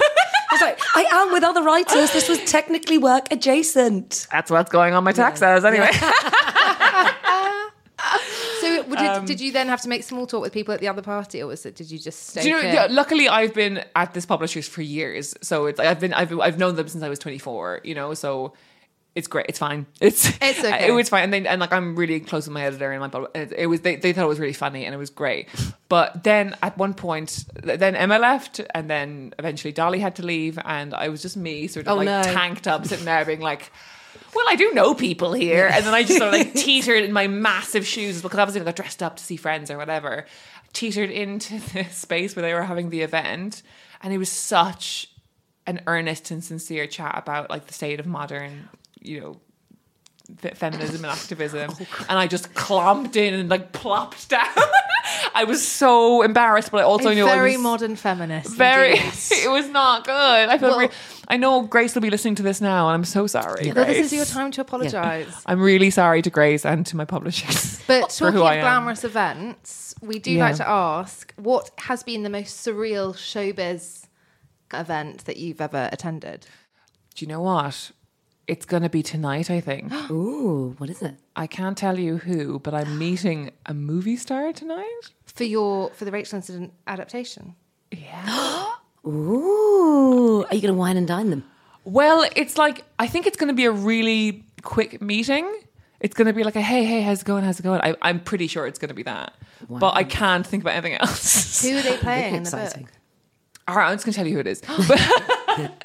It's 0.54 0.62
like, 0.62 0.80
I 0.96 1.06
am 1.12 1.32
with 1.34 1.44
other 1.44 1.64
writers. 1.64 2.12
This 2.12 2.30
was 2.30 2.40
technically 2.46 2.98
work 2.98 3.32
adjacent. 3.32 4.28
that's 4.32 4.50
what's 4.52 4.70
going 4.70 4.94
on 4.94 5.04
my 5.04 5.12
tax 5.12 5.42
hours 5.42 5.66
anyway 5.66 5.90
So, 8.60 8.84
would 8.84 9.00
it, 9.00 9.06
um, 9.06 9.26
did 9.26 9.42
you 9.42 9.52
then 9.52 9.68
have 9.68 9.82
to 9.82 9.90
make 9.90 10.04
small 10.04 10.26
talk 10.26 10.42
with 10.42 10.54
people 10.54 10.74
at 10.74 10.80
the 10.80 10.88
other 10.88 11.02
party, 11.02 11.42
or 11.42 11.48
was 11.48 11.66
it? 11.66 11.76
Did 11.76 11.92
you 11.92 12.00
just 12.00 12.28
stay? 12.28 12.44
Do 12.44 12.50
you 12.50 12.56
know, 12.56 12.62
clear? 12.62 12.74
yeah, 12.74 12.88
luckily 12.90 13.28
I've 13.28 13.54
been 13.54 13.84
at 13.96 14.14
this 14.14 14.26
publishers 14.26 14.68
for 14.68 14.82
years, 14.82 15.36
so 15.42 15.66
it's 15.66 15.80
I've 15.80 16.00
been 16.00 16.14
I've 16.14 16.30
been, 16.30 16.42
I've 16.42 16.58
known 16.58 16.76
them 16.76 16.88
since 16.88 17.04
I 17.04 17.10
was 17.10 17.20
24. 17.20 17.82
You 17.84 17.96
know, 17.96 18.14
so 18.14 18.54
it's 19.16 19.28
great. 19.28 19.46
It's 19.50 19.60
fine. 19.60 19.86
It's 20.02 20.28
It's 20.42 20.64
uh, 20.64 20.68
okay. 20.68 20.88
It 20.88 20.92
was 20.92 21.10
fine, 21.10 21.24
and 21.26 21.34
then 21.34 21.46
and 21.46 21.62
like 21.62 21.72
I'm 21.72 21.96
really 21.96 22.20
close 22.20 22.48
with 22.48 22.54
my 22.54 22.64
editor 22.64 22.92
and 22.92 23.00
my 23.14 23.26
it, 23.36 23.54
it 23.56 23.68
was 23.68 23.82
they, 23.82 23.96
they 23.96 24.12
thought 24.14 24.26
it 24.26 24.28
was 24.28 24.40
really 24.40 24.54
funny 24.54 24.86
and 24.86 24.94
it 24.94 24.98
was 24.98 25.10
great. 25.10 25.50
But 25.90 26.24
then 26.24 26.56
at 26.64 26.76
one 26.76 26.96
point, 26.96 27.46
then 27.62 27.96
Emma 27.96 28.18
left, 28.18 28.60
and 28.74 28.90
then 28.90 29.32
eventually 29.38 29.72
Dolly 29.72 30.00
had 30.00 30.16
to 30.16 30.26
leave, 30.26 30.58
and 30.66 30.92
I 30.96 31.10
was 31.10 31.22
just 31.22 31.38
me, 31.38 31.68
sort 31.68 31.86
of 31.86 31.92
Oh, 31.92 31.96
like 31.98 32.06
no. 32.08 32.24
tanked 32.24 32.68
up, 32.68 32.86
sitting 32.88 33.06
there, 33.06 33.24
being 33.26 33.42
like. 33.42 33.72
Well, 34.34 34.46
I 34.50 34.56
do 34.56 34.72
know 34.74 34.96
people 34.96 35.34
here, 35.34 35.70
and 35.72 35.86
then 35.86 35.94
I 35.94 36.02
just 36.02 36.18
sort 36.18 36.34
of 36.34 36.40
like 36.40 36.54
teetered 36.68 37.04
in 37.04 37.12
my 37.14 37.28
massive 37.28 37.86
shoes 37.86 38.24
because 38.24 38.40
obviously 38.40 38.62
I 38.62 38.64
got 38.64 38.76
dressed 38.76 39.04
up 39.04 39.18
to 39.18 39.24
see 39.24 39.36
friends 39.38 39.70
or 39.70 39.78
whatever. 39.78 40.26
Teetered 40.74 41.12
into 41.12 41.60
the 41.74 41.84
space 41.92 42.36
where 42.36 42.42
they 42.42 42.56
were 42.56 42.64
having 42.64 42.90
the 42.90 43.02
event, 43.02 43.62
and 44.02 44.12
it 44.12 44.18
was 44.18 44.32
such 44.32 45.08
an 45.68 45.82
earnest 45.86 46.32
and 46.32 46.44
sincere 46.44 46.88
chat 46.88 47.14
about 47.16 47.52
like 47.52 47.68
the 47.68 47.74
state 47.74 48.00
of 48.00 48.08
modern, 48.08 48.70
you 49.04 49.20
know, 49.22 49.42
fe- 50.38 50.54
feminism 50.56 51.04
and 51.06 51.14
activism. 51.14 51.70
Oh, 51.72 52.06
and 52.10 52.18
I 52.18 52.28
just 52.28 52.54
clomped 52.56 53.16
in 53.16 53.34
and 53.34 53.50
like 53.50 53.72
plopped 53.74 54.30
down. 54.30 54.48
I 55.36 55.44
was 55.46 55.66
so 55.68 56.22
embarrassed, 56.22 56.72
but 56.72 56.80
I 56.80 56.84
also 56.84 57.10
A 57.10 57.16
knew 57.16 57.26
I 57.28 57.36
very 57.36 57.54
was 57.54 57.62
modern 57.62 57.96
feminist. 57.96 58.56
very. 58.56 58.94
it 58.98 59.50
was 59.52 59.68
not 59.70 60.06
good. 60.06 60.14
I 60.50 60.58
feel. 60.58 60.70
Well- 60.70 60.80
re- 60.80 60.90
I 61.28 61.38
know 61.38 61.62
Grace 61.62 61.96
will 61.96 62.02
be 62.02 62.10
listening 62.10 62.36
to 62.36 62.44
this 62.44 62.60
now, 62.62 62.88
and 62.90 62.96
I'm 62.96 63.06
so 63.06 63.28
sorry. 63.28 63.72
Well, 63.72 63.86
this 63.86 63.98
is 64.08 64.14
your 64.14 64.26
time 64.26 64.52
to 64.52 64.62
apologise. 64.62 65.34
I'm 65.46 65.60
really 65.62 65.90
sorry 65.90 66.22
to 66.22 66.30
Grace 66.30 66.66
and 66.66 66.86
to 66.88 66.98
my 66.98 67.06
publishers. 67.06 67.82
But 67.88 68.12
for 68.12 68.32
talking 68.32 68.34
who 68.36 68.46
of 68.48 68.60
glamorous 68.62 69.04
events, 69.04 69.96
we 70.02 70.20
do 70.20 70.32
Yeah. 70.32 70.46
like 70.48 70.56
to 70.58 70.68
ask 70.68 71.34
what 71.38 71.72
has 71.80 72.04
been 72.04 72.24
the 72.24 72.30
most 72.30 72.66
surreal 72.66 73.14
showbiz 73.16 74.06
event 74.74 75.26
that 75.26 75.38
you've 75.38 75.62
ever 75.62 75.90
attended? 75.92 76.46
Do 77.16 77.26
you 77.26 77.30
know 77.30 77.42
what? 77.42 77.92
It's 78.48 78.66
going 78.66 78.84
to 78.84 78.90
be 78.90 79.02
tonight, 79.04 79.50
I 79.50 79.62
think. 79.62 79.92
Ooh, 80.12 80.76
what 80.78 80.90
is 80.90 81.02
it? 81.02 81.16
I 81.36 81.48
can't 81.48 81.78
tell 81.78 81.98
you 81.98 82.18
who, 82.18 82.60
but 82.60 82.74
I'm 82.74 82.98
meeting 83.00 83.52
a 83.66 83.74
movie 83.74 84.18
star 84.18 84.52
tonight. 84.54 85.02
For 85.26 85.44
your 85.46 85.90
for 85.92 86.06
the 86.06 86.12
Rachel 86.12 86.38
Incident 86.38 86.74
adaptation. 86.88 87.56
Yeah. 87.92 88.72
Ooh, 89.08 90.46
are 90.46 90.56
you 90.56 90.62
going 90.62 90.74
to 90.74 90.80
wine 90.80 90.98
and 90.98 91.08
dine 91.08 91.30
them? 91.30 91.44
well, 91.86 92.26
it's 92.36 92.58
like, 92.58 92.84
I 92.98 93.08
think 93.08 93.28
it's 93.28 93.36
going 93.36 93.50
to 93.50 93.54
be 93.54 93.66
a 93.66 93.72
really 93.72 94.46
quick 94.62 95.02
meeting. 95.02 95.46
It's 96.00 96.16
going 96.16 96.28
to 96.28 96.34
be 96.34 96.44
like 96.44 96.56
a, 96.56 96.62
hey, 96.62 96.86
hey, 96.86 97.02
how's 97.02 97.22
it 97.22 97.26
going? 97.26 97.44
How's 97.44 97.60
it 97.60 97.64
going? 97.64 97.82
I, 97.82 97.96
I'm 98.02 98.20
pretty 98.20 98.48
sure 98.48 98.66
it's 98.68 98.80
going 98.80 98.90
to 98.90 98.96
be 98.96 99.04
that. 99.04 99.34
But 99.70 99.96
I 99.96 100.04
can't 100.04 100.46
think 100.46 100.64
about 100.64 100.76
anything 100.76 100.94
else. 101.02 101.62
Who 101.62 101.78
are 101.78 101.82
they 101.82 101.98
playing 101.98 102.36
in 102.36 102.44
the 102.44 102.52
book? 102.52 102.90
All 103.68 103.76
right, 103.76 103.90
I'm 103.90 103.96
just 103.96 104.06
going 104.06 104.14
to 104.14 104.18
tell 104.18 104.28
you 104.28 104.34
who 104.34 104.40
it 104.40 104.48
is. 104.48 104.62
But- 105.58 105.84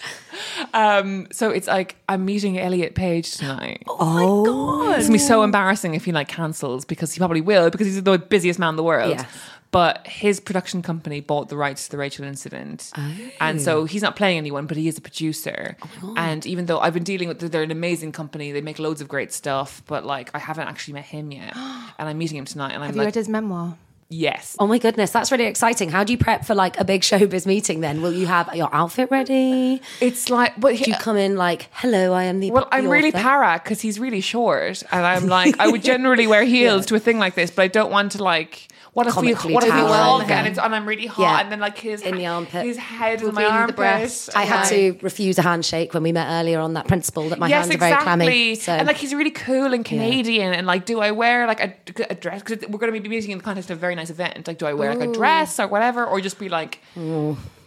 um, 0.75 1.29
so 1.33 1.51
it's 1.51 1.67
like, 1.67 1.97
I'm 2.09 2.25
meeting 2.25 2.59
Elliot 2.59 2.95
Page 2.95 3.37
tonight. 3.37 3.83
Oh, 3.87 4.43
my 4.45 4.47
god. 4.51 4.99
It's 4.99 5.07
gonna 5.09 5.15
be 5.15 5.19
so 5.19 5.43
embarrassing 5.43 5.95
if 5.95 6.05
he 6.05 6.13
like 6.13 6.29
cancels 6.29 6.85
because 6.85 7.13
he 7.13 7.19
probably 7.19 7.41
will 7.41 7.71
because 7.71 7.87
he's 7.87 8.03
the 8.03 8.19
busiest 8.19 8.59
man 8.59 8.71
in 8.71 8.77
the 8.77 8.83
world. 8.83 9.11
Yes. 9.11 9.27
But 9.71 10.07
his 10.07 10.41
production 10.41 10.81
company 10.81 11.21
bought 11.21 11.51
the 11.51 11.57
rights 11.57 11.85
to 11.85 11.91
the 11.91 11.99
Rachel 11.99 12.25
incident, 12.25 12.91
and 13.39 13.61
so 13.61 13.85
he's 13.85 14.01
not 14.01 14.17
playing 14.17 14.39
anyone, 14.39 14.67
but 14.67 14.79
he 14.79 14.89
is 14.89 14.97
a 14.97 15.03
producer. 15.03 15.77
and 16.17 16.47
even 16.47 16.65
though 16.65 16.79
I've 16.79 16.95
been 16.95 17.05
dealing 17.05 17.29
with, 17.29 17.39
they're 17.41 17.63
an 17.63 17.71
amazing 17.71 18.13
company. 18.13 18.51
They 18.51 18.63
make 18.63 18.79
loads 18.79 19.03
of 19.03 19.09
great 19.09 19.31
stuff, 19.31 19.83
but 19.87 20.07
like 20.07 20.31
I 20.35 20.39
haven't 20.39 20.69
actually 20.69 20.95
met 20.95 21.05
him 21.05 21.31
yet, 21.33 21.55
and 21.57 22.09
I'm 22.09 22.17
meeting 22.17 22.39
him 22.39 22.47
tonight. 22.47 22.73
And 22.73 22.83
I'm 22.83 22.87
Have 22.87 22.97
you 22.97 23.03
like, 23.03 23.09
read 23.09 23.15
his 23.17 23.29
memoir? 23.29 23.77
Yes, 24.11 24.57
Oh 24.59 24.67
my 24.67 24.79
goodness, 24.79 25.11
that's 25.11 25.31
really 25.31 25.45
exciting. 25.45 25.91
How 25.91 26.03
do 26.05 26.13
you 26.13 26.19
prep 26.19 26.45
for 26.45 26.55
like 26.55 26.79
a 26.81 26.85
big 26.85 27.03
showbiz 27.09 27.47
meeting 27.47 27.81
then? 27.81 28.01
Will 28.03 28.13
you 28.13 28.27
have 28.27 28.55
your 28.55 28.69
outfit 28.75 29.11
ready? 29.11 29.81
it's 30.01 30.31
like, 30.31 30.59
but 30.61 30.75
he, 30.75 30.85
Do 30.85 30.91
you 30.93 30.97
come 30.97 31.17
in 31.17 31.37
like, 31.37 31.69
hello, 31.73 32.13
I 32.13 32.25
am 32.25 32.41
the 32.41 32.51
Well, 32.51 32.69
I'm 32.73 32.89
really 32.89 33.09
author." 33.11 33.19
para 33.23 33.61
because 33.63 33.81
he's 33.81 33.99
really 34.01 34.21
short, 34.21 34.83
and 34.91 35.05
I'm 35.05 35.27
like, 35.27 35.59
I 35.59 35.69
would 35.69 35.83
generally 35.93 36.27
wear 36.27 36.45
heels 36.45 36.87
to 36.87 36.95
a 36.95 36.99
thing 36.99 37.19
like 37.19 37.35
this, 37.35 37.51
but 37.51 37.63
I 37.63 37.69
don't 37.69 37.91
want 37.91 38.13
to 38.13 38.23
like. 38.23 38.69
What 38.95 39.07
if 39.07 39.17
we 39.17 39.33
Comically 39.35 39.55
what 39.55 39.65
if 39.65 39.73
we 39.73 39.81
tower 39.81 39.89
walk 39.91 40.23
over. 40.25 40.33
and 40.33 40.47
it's 40.49 40.59
and 40.59 40.75
I'm 40.75 40.87
really 40.87 41.07
hot 41.07 41.23
Yeah. 41.23 41.41
and 41.41 41.53
then 41.53 41.61
like 41.61 41.79
his 41.79 42.03
In 42.03 42.17
the 42.17 42.27
armpit. 42.27 42.65
his 42.65 42.77
head 42.77 43.23
in 43.23 43.35
my 43.35 43.43
be 43.49 43.61
in 43.61 43.67
the 43.69 43.73
breast. 43.73 44.31
I 44.35 44.45
had 44.45 44.71
Yeah. 44.71 44.93
to 44.93 44.99
refuse 45.03 45.39
a 45.39 45.43
handshake 45.43 45.95
when 45.95 46.03
we 46.03 46.11
met 46.13 46.27
earlier 46.41 46.59
on 46.61 46.73
that 46.75 46.89
principle 46.89 47.29
that 47.29 47.39
my 47.39 47.49
yes, 47.49 47.67
hands 47.67 47.75
are 47.77 47.79
very 47.79 48.03
clammy. 48.03 48.55
So 48.57 48.73
And 48.73 48.87
like 48.87 48.97
he's 48.97 49.15
really 49.15 49.31
cool 49.31 49.73
and 49.75 49.85
Canadian, 49.85 50.55
and 50.55 50.67
like, 50.67 50.85
do 50.87 51.01
I 51.01 51.11
wear 51.13 51.47
like 51.47 51.61
a, 51.61 51.75
a 52.11 52.15
dress? 52.15 52.43
Because 52.43 52.67
we're 52.69 52.79
going 52.79 52.93
to 52.93 53.01
be 53.01 53.09
meeting 53.09 53.31
in 53.31 53.39
the 53.39 53.45
context 53.45 53.71
of 53.71 53.77
a 53.79 53.81
very 53.81 53.95
nice 53.95 54.11
event. 54.11 54.47
Like, 54.49 54.59
do 54.59 54.67
I 54.67 54.73
wear 54.73 54.95
like 54.95 55.09
a 55.09 55.13
dress 55.13 55.61
or 55.61 55.69
whatever, 55.69 56.05
or 56.05 56.21
just 56.21 56.39
be 56.39 56.49
like 56.49 56.81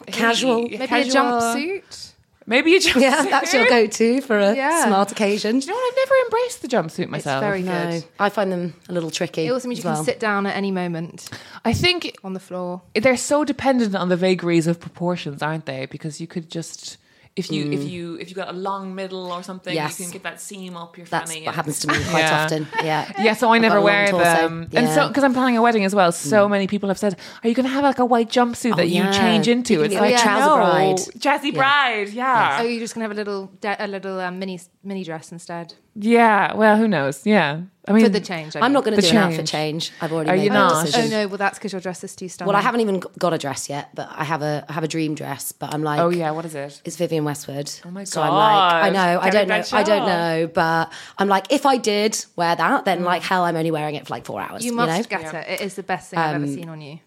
Casual. 0.07 0.67
hey, 0.67 0.77
Maybe 0.77 0.87
casual? 0.87 1.21
a 1.21 1.55
jumpsuit. 1.55 2.10
Maybe 2.51 2.75
a 2.75 2.79
jumpsuit. 2.79 3.01
yeah, 3.01 3.23
that's 3.23 3.53
your 3.53 3.67
go-to 3.75 4.19
for 4.21 4.37
a 4.37 4.53
Yeah. 4.55 4.85
smart 4.85 5.11
occasion. 5.11 5.57
Do 5.59 5.65
you 5.65 5.71
know 5.71 5.77
what? 5.77 5.91
I've 5.93 5.97
never 6.03 6.15
embraced 6.25 6.61
the 6.61 6.67
jumpsuit 6.67 7.07
myself. 7.07 7.41
It's 7.41 7.47
very 7.49 7.63
No, 7.63 7.91
good. 7.91 8.03
I 8.19 8.29
find 8.29 8.51
them 8.51 8.73
a 8.89 8.93
little 8.93 9.09
tricky. 9.09 9.47
It 9.47 9.51
also 9.51 9.67
means 9.69 9.79
you 9.79 9.83
can 9.89 10.03
sit 10.03 10.19
down 10.19 10.45
at 10.45 10.55
any 10.55 10.69
moment 10.69 11.29
I 11.65 11.71
think 11.73 12.15
on 12.23 12.33
the 12.33 12.39
floor. 12.41 12.81
they're 12.93 13.15
so 13.17 13.45
dependent 13.45 13.95
on 13.95 14.09
the 14.09 14.17
vagaries 14.17 14.67
of 14.67 14.79
proportions, 14.81 15.41
aren't 15.41 15.65
they? 15.65 15.85
Because 15.85 16.19
you 16.19 16.27
could 16.27 16.49
just 16.51 16.97
if 17.35 17.49
you 17.49 17.65
Mm. 17.65 17.73
if 17.73 17.83
you 17.89 18.15
if 18.15 18.29
you 18.29 18.35
got 18.35 18.49
a 18.49 18.57
long 18.69 18.93
middle 18.93 19.31
or 19.31 19.41
something, 19.41 19.73
Yes. 19.73 19.99
you 19.99 20.05
can 20.05 20.11
get 20.11 20.23
that 20.23 20.41
seam 20.41 20.75
up 20.75 20.97
your 20.97 21.07
That's 21.07 21.31
fanny. 21.31 21.45
what 21.45 21.55
happens 21.55 21.79
to 21.79 21.87
me 21.87 21.93
quite 22.09 22.19
Yeah. 22.21 22.43
often. 22.43 22.67
Yeah. 22.83 23.11
Yeah, 23.19 23.33
so 23.33 23.49
I 23.49 23.55
I've 23.55 23.61
never 23.61 23.79
wear 23.79 24.07
torso. 24.09 24.23
them, 24.23 24.67
and 24.73 24.89
so 24.89 25.07
because 25.07 25.23
I'm 25.23 25.33
planning 25.33 25.57
a 25.57 25.61
wedding 25.61 25.85
as 25.85 25.95
well, 25.95 26.11
so 26.11 26.49
many 26.49 26.67
people 26.67 26.89
have 26.89 26.97
said, 26.97 27.15
"Are 27.43 27.47
you 27.49 27.55
going 27.55 27.65
to 27.67 27.71
have 27.71 27.83
like 27.83 27.99
a 27.99 28.05
white 28.05 28.29
jumpsuit 28.29 28.75
that 28.75 28.89
you 28.89 29.03
Oh, 29.07 29.11
change 29.13 29.47
into?" 29.47 29.73
You 29.73 29.79
can 29.79 29.85
It's 29.85 29.95
be 29.95 30.01
like 30.01 30.13
like 30.15 30.21
trouser 30.23 30.45
no, 30.49 30.55
bride. 30.55 30.97
Jazzy 31.17 31.53
Bride, 31.53 32.09
yeah, 32.09 32.57
Oh, 32.59 32.63
you're 32.63 32.79
just 32.81 32.93
gonna 32.95 33.05
have 33.05 33.11
a 33.11 33.15
little 33.23 33.49
de- 33.61 33.85
a 33.85 33.87
little 33.87 34.19
um, 34.19 34.37
mini 34.39 34.59
mini 34.83 35.03
dress 35.03 35.31
instead 35.31 35.73
yeah. 35.95 36.53
Well, 36.55 36.77
who 36.77 36.87
knows? 36.87 37.25
Yeah, 37.25 37.61
I 37.87 37.93
mean, 37.93 38.03
for 38.03 38.09
the 38.09 38.19
change. 38.19 38.55
I 38.55 38.61
I'm 38.61 38.73
not 38.73 38.83
going 38.83 38.95
to 38.95 39.01
The 39.01 39.07
do 39.09 39.17
an 39.17 39.23
outfit 39.23 39.45
change. 39.47 39.89
change. 39.89 39.91
I've 40.01 40.11
already 40.13 40.29
Are 40.29 40.35
made 40.35 40.43
you 40.43 40.49
that 40.49 40.55
not? 40.55 40.97
Oh 40.97 41.07
no, 41.07 41.27
well 41.27 41.37
that's 41.37 41.57
because 41.57 41.71
your 41.73 41.81
dress 41.81 42.03
is 42.03 42.15
too 42.15 42.29
stunning. 42.29 42.47
Well, 42.47 42.55
I 42.57 42.61
haven't 42.61 42.81
even 42.81 43.01
got 43.19 43.33
a 43.33 43.37
dress 43.37 43.69
yet, 43.69 43.89
but 43.95 44.07
I 44.11 44.23
have 44.23 44.41
a 44.41 44.65
I 44.69 44.73
have 44.73 44.83
a 44.83 44.87
dream 44.87 45.15
dress. 45.15 45.51
But 45.51 45.73
I'm 45.73 45.83
like, 45.83 45.99
Oh 45.99 46.09
yeah, 46.09 46.31
what 46.31 46.45
is 46.45 46.55
it? 46.55 46.81
it's 46.85 46.95
Vivienne 46.95 47.25
Westwood. 47.25 47.71
Oh 47.85 47.91
my 47.91 48.01
god. 48.01 48.07
So 48.07 48.21
I'm 48.21 48.33
like, 48.33 48.73
I 48.73 48.89
God. 48.89 48.93
know, 48.93 49.19
I 49.21 49.29
don't 49.29 49.47
know, 49.47 49.61
that 49.61 49.73
I 49.73 49.83
don't 49.83 50.05
know, 50.05 50.47
but 50.47 50.91
I'm 51.17 51.27
like, 51.27 51.51
if 51.51 51.65
I 51.65 51.77
did 51.77 52.23
wear 52.35 52.55
that, 52.55 52.85
then 52.85 53.03
like 53.03 53.21
hell, 53.23 53.43
I'm 53.43 53.55
only 53.55 53.71
wearing 53.71 53.95
it 53.95 54.07
for 54.07 54.13
like 54.13 54.25
four 54.25 54.39
hours. 54.41 54.63
You 54.63 54.71
You, 54.71 54.77
must 54.77 55.09
know, 55.11 55.17
get 55.19 55.33
it. 55.33 55.49
It 55.49 55.61
is 55.61 55.75
the 55.75 55.83
best 55.83 56.09
thing 56.11 56.19
I've 56.19 56.35
ever 56.35 56.47
seen 56.47 56.69
on 56.69 56.79
you. 56.81 56.99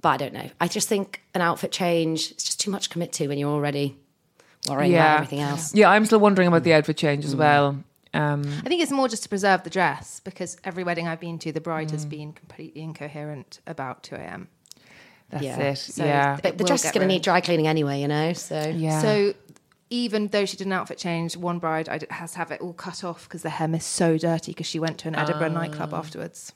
but 0.00 0.08
I 0.10 0.16
don't 0.16 0.32
know. 0.32 0.48
I 0.60 0.66
just 0.68 0.88
think 0.88 1.20
an 1.34 1.42
outfit 1.42 1.72
change 1.72 2.30
it's 2.30 2.44
just 2.44 2.60
too 2.60 2.70
much 2.70 2.84
to 2.84 2.88
commit 2.90 3.12
to 3.14 3.28
when 3.28 3.36
you're 3.38 3.50
already 3.52 3.96
worrying 4.68 4.92
Yeah, 4.92 5.04
about 5.06 5.14
everything 5.24 5.40
else. 5.40 5.74
Yeah, 5.74 5.90
I'm 5.90 6.06
still 6.06 6.20
wondering 6.20 6.48
about 6.48 6.62
the 6.64 6.72
outfit 6.74 6.96
change 6.96 7.24
Mm. 7.24 7.28
as 7.28 7.36
well. 7.36 7.84
Um, 8.12 8.42
I 8.64 8.68
think 8.68 8.82
it's 8.82 8.90
more 8.90 9.08
just 9.08 9.22
to 9.22 9.28
preserve 9.28 9.62
the 9.62 9.70
dress 9.70 10.20
because 10.20 10.56
every 10.64 10.82
wedding 10.84 11.06
I've 11.06 11.20
been 11.20 11.38
to, 11.40 11.52
the 11.52 11.60
bride 11.60 11.88
Mm. 11.88 11.92
has 11.92 12.04
been 12.04 12.32
completely 12.32 12.82
incoherent 12.82 13.60
about 13.66 14.02
2 14.02 14.16
a.m. 14.16 14.48
that's 15.28 15.44
Yeah. 15.44 15.58
it. 15.58 15.76
So 15.76 16.04
yeah, 16.04 16.36
it 16.36 16.42
But 16.42 16.58
the 16.58 16.64
will 16.64 16.68
dress 16.68 16.84
is 16.84 16.90
going 16.90 17.02
to 17.02 17.06
need 17.06 17.22
dry 17.22 17.40
cleaning 17.40 17.68
anyway, 17.68 18.00
you 18.00 18.08
know. 18.08 18.32
So 18.32 18.68
yeah. 18.68 19.00
So 19.00 19.34
even 19.90 20.28
though 20.28 20.44
she 20.44 20.56
did 20.56 20.66
an 20.66 20.72
outfit 20.72 20.98
change, 20.98 21.36
one 21.36 21.58
bride 21.60 21.88
I 21.88 21.98
did- 21.98 22.10
has 22.10 22.32
to 22.32 22.38
have 22.38 22.50
it 22.50 22.60
all 22.60 22.72
cut 22.72 23.04
off 23.04 23.28
because 23.28 23.42
the 23.42 23.50
hem 23.50 23.74
is 23.76 23.84
so 23.84 24.18
dirty 24.18 24.52
because 24.52 24.66
she 24.66 24.78
went 24.80 24.98
to 24.98 25.08
an 25.08 25.14
Edinburgh 25.14 25.50
nightclub 25.50 25.94
afterwards, 25.94 26.52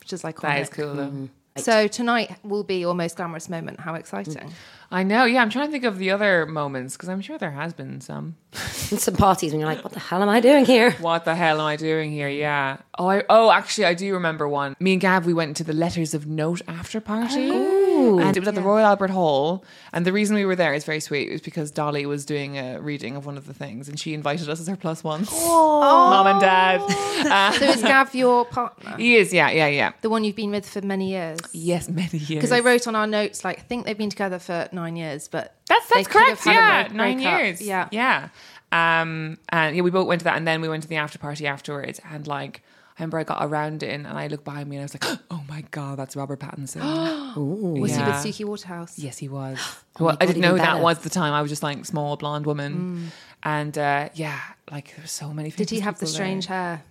which 0.00 0.12
is 0.12 0.22
iconic. 0.22 0.34
Ah. 0.44 0.48
that 0.54 0.60
is 0.62 0.68
cool 0.70 0.94
though. 0.94 1.06
Mm-hmm. 1.06 1.26
So 1.56 1.88
tonight 1.88 2.36
will 2.42 2.64
be 2.64 2.76
your 2.76 2.94
most 2.94 3.16
glamorous 3.16 3.48
moment. 3.48 3.80
How 3.80 3.94
exciting! 3.94 4.34
Mm. 4.34 4.52
I 4.90 5.02
know. 5.02 5.24
Yeah, 5.24 5.42
I'm 5.42 5.50
trying 5.50 5.66
to 5.66 5.72
think 5.72 5.84
of 5.84 5.98
the 5.98 6.10
other 6.10 6.46
moments 6.46 6.96
because 6.96 7.08
I'm 7.08 7.20
sure 7.20 7.38
there 7.38 7.50
has 7.50 7.72
been 7.72 8.00
some. 8.00 8.36
and 8.52 8.60
some 9.00 9.16
parties 9.16 9.52
when 9.52 9.60
you're 9.60 9.68
like, 9.68 9.82
what 9.82 9.92
the 9.92 10.00
hell 10.00 10.22
am 10.22 10.28
I 10.28 10.40
doing 10.40 10.64
here? 10.64 10.92
What 11.00 11.24
the 11.24 11.34
hell 11.34 11.60
am 11.60 11.66
I 11.66 11.76
doing 11.76 12.10
here? 12.10 12.28
Yeah. 12.28 12.78
Oh, 12.98 13.08
I, 13.08 13.24
oh, 13.28 13.50
actually, 13.50 13.86
I 13.86 13.94
do 13.94 14.14
remember 14.14 14.48
one. 14.48 14.76
Me 14.78 14.92
and 14.92 15.00
Gav, 15.00 15.26
we 15.26 15.34
went 15.34 15.56
to 15.56 15.64
the 15.64 15.72
Letters 15.72 16.14
of 16.14 16.26
Note 16.26 16.62
after 16.68 17.00
party, 17.00 17.50
oh. 17.52 17.85
And 18.20 18.36
it 18.36 18.40
was 18.40 18.48
at 18.48 18.54
the 18.54 18.60
Royal 18.62 18.84
Albert 18.86 19.10
Hall. 19.10 19.64
And 19.92 20.04
the 20.06 20.12
reason 20.12 20.36
we 20.36 20.44
were 20.44 20.56
there 20.56 20.74
is 20.74 20.84
very 20.84 21.00
sweet. 21.00 21.28
It 21.28 21.32
was 21.32 21.40
because 21.40 21.70
Dolly 21.70 22.06
was 22.06 22.24
doing 22.24 22.58
a 22.58 22.80
reading 22.80 23.16
of 23.16 23.26
one 23.26 23.36
of 23.36 23.46
the 23.46 23.54
things, 23.54 23.88
and 23.88 23.98
she 23.98 24.14
invited 24.14 24.48
us 24.48 24.60
as 24.60 24.68
her 24.68 24.76
plus 24.76 25.02
ones. 25.04 25.28
Oh. 25.32 25.80
Mom 26.10 26.26
and 26.26 26.40
Dad. 26.40 27.52
So 27.58 27.64
is 27.70 27.82
Gav 27.82 28.14
your 28.14 28.44
partner, 28.44 28.96
He 28.96 29.16
is. 29.16 29.32
Yeah, 29.32 29.50
yeah, 29.50 29.66
yeah. 29.68 29.92
the 30.02 30.10
one 30.10 30.24
you've 30.24 30.36
been 30.36 30.50
with 30.50 30.68
for 30.68 30.80
many 30.82 31.10
years? 31.10 31.40
Yes, 31.52 31.88
many 31.88 32.18
years. 32.18 32.28
Because 32.28 32.52
I 32.52 32.60
wrote 32.60 32.86
on 32.86 32.94
our 32.94 33.06
notes 33.06 33.44
like 33.44 33.58
I 33.58 33.62
think 33.62 33.86
they've 33.86 33.98
been 33.98 34.10
together 34.10 34.38
for 34.38 34.68
nine 34.72 34.96
years, 34.96 35.28
but 35.28 35.54
That's 35.68 35.88
that's 35.88 36.08
correct. 36.08 36.44
Yeah, 36.46 36.84
break- 36.84 36.94
nine 36.94 37.16
breakup. 37.18 37.40
years. 37.40 37.62
Yeah, 37.62 37.88
yeah. 37.90 38.28
Um, 38.72 39.38
and 39.50 39.76
yeah, 39.76 39.82
we 39.82 39.90
both 39.90 40.06
went 40.06 40.20
to 40.20 40.24
that, 40.24 40.36
and 40.36 40.46
then 40.46 40.60
we 40.60 40.68
went 40.68 40.82
to 40.82 40.88
the 40.88 40.96
after 40.96 41.18
party 41.18 41.46
afterwards, 41.46 42.00
and 42.10 42.26
like. 42.26 42.62
I 42.98 43.02
remember 43.02 43.18
I 43.18 43.24
got 43.24 43.44
around 43.44 43.82
it 43.82 43.90
and, 43.90 44.06
and 44.06 44.18
I 44.18 44.26
looked 44.28 44.44
behind 44.44 44.70
me 44.70 44.76
and 44.76 44.82
I 44.82 44.84
was 44.84 44.94
like, 44.94 45.20
"Oh 45.30 45.42
my 45.48 45.62
god, 45.70 45.98
that's 45.98 46.16
Robert 46.16 46.40
Pattinson." 46.40 46.80
Was 47.36 47.90
he 47.92 47.98
with 47.98 48.08
Yeah. 48.08 48.22
Suki 48.22 48.44
Waterhouse? 48.44 48.98
Yes, 48.98 49.18
he 49.18 49.28
was. 49.28 49.58
Oh 49.98 50.04
well, 50.04 50.14
my 50.20 50.24
I 50.24 50.26
didn't 50.26 50.42
know 50.42 50.50
who 50.52 50.58
that 50.58 50.80
was 50.82 50.98
at 50.98 51.04
the 51.04 51.08
time. 51.10 51.32
I 51.32 51.40
was 51.40 51.50
just 51.50 51.62
like 51.62 51.82
small 51.86 52.18
blonde 52.18 52.44
woman, 52.44 53.10
and 53.42 53.76
uh, 53.78 54.10
yeah, 54.12 54.38
like 54.70 54.88
there 54.94 55.02
were 55.02 55.06
so 55.08 55.32
many. 55.32 55.50
Did 55.50 55.70
he 55.70 55.80
have 55.80 55.98
the 55.98 56.06
strange 56.06 56.48
there. 56.48 56.56
hair? 56.58 56.82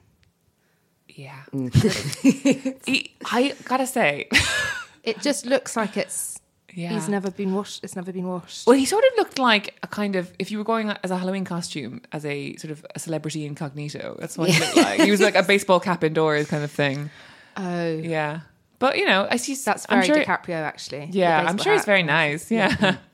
Yeah, 1.07 1.43
he, 2.85 3.13
I 3.31 3.53
gotta 3.65 3.85
say, 3.85 4.27
It 5.03 5.21
just 5.21 5.45
looks 5.45 5.77
like 5.77 5.97
it's 5.97 6.34
Yeah. 6.75 6.89
He's 6.89 7.07
never 7.09 7.31
been 7.31 7.53
washed. 7.55 7.83
It's 7.83 7.95
never 7.95 8.11
been 8.11 8.27
washed. 8.27 8.67
Well, 8.67 8.77
he 8.77 8.85
sort 8.85 9.03
of 9.05 9.11
looked 9.17 9.39
like 9.39 9.75
a 9.81 9.87
kind 9.87 10.15
of 10.15 10.31
if 10.37 10.51
you 10.51 10.57
were 10.57 10.63
going 10.65 10.89
as 11.03 11.09
a 11.09 11.17
Halloween 11.17 11.45
costume 11.45 12.01
as 12.11 12.25
a 12.25 12.55
sort 12.57 12.71
of 12.71 12.85
a 12.93 12.99
celebrity 12.99 13.45
incognito. 13.45 14.17
That's 14.19 14.37
what 14.37 14.49
he 14.49 14.59
looked 14.59 14.75
like. 14.75 14.99
He 15.01 15.09
was 15.11 15.21
like 15.21 15.35
a 15.35 15.43
baseball 15.43 15.79
cap 15.79 16.03
indoors 16.03 16.47
kind 16.47 16.63
of 16.63 16.71
thing. 16.71 17.09
oh, 17.57 17.95
Yeah, 17.97 18.41
but 18.79 18.97
you 18.97 19.05
know, 19.05 19.27
I 19.31 19.37
see 19.37 19.55
that's 19.55 19.85
I'm 19.89 20.01
very 20.03 20.07
sure, 20.07 20.25
DiCaprio, 20.25 20.55
actually. 20.61 21.07
Yeah, 21.11 21.39
I'm 21.39 21.45
baseball 21.55 21.63
sure 21.63 21.73
he's 21.73 21.81
hat. 21.81 21.85
very 21.85 22.03
nice. 22.03 22.51
Yeah. 22.51 22.97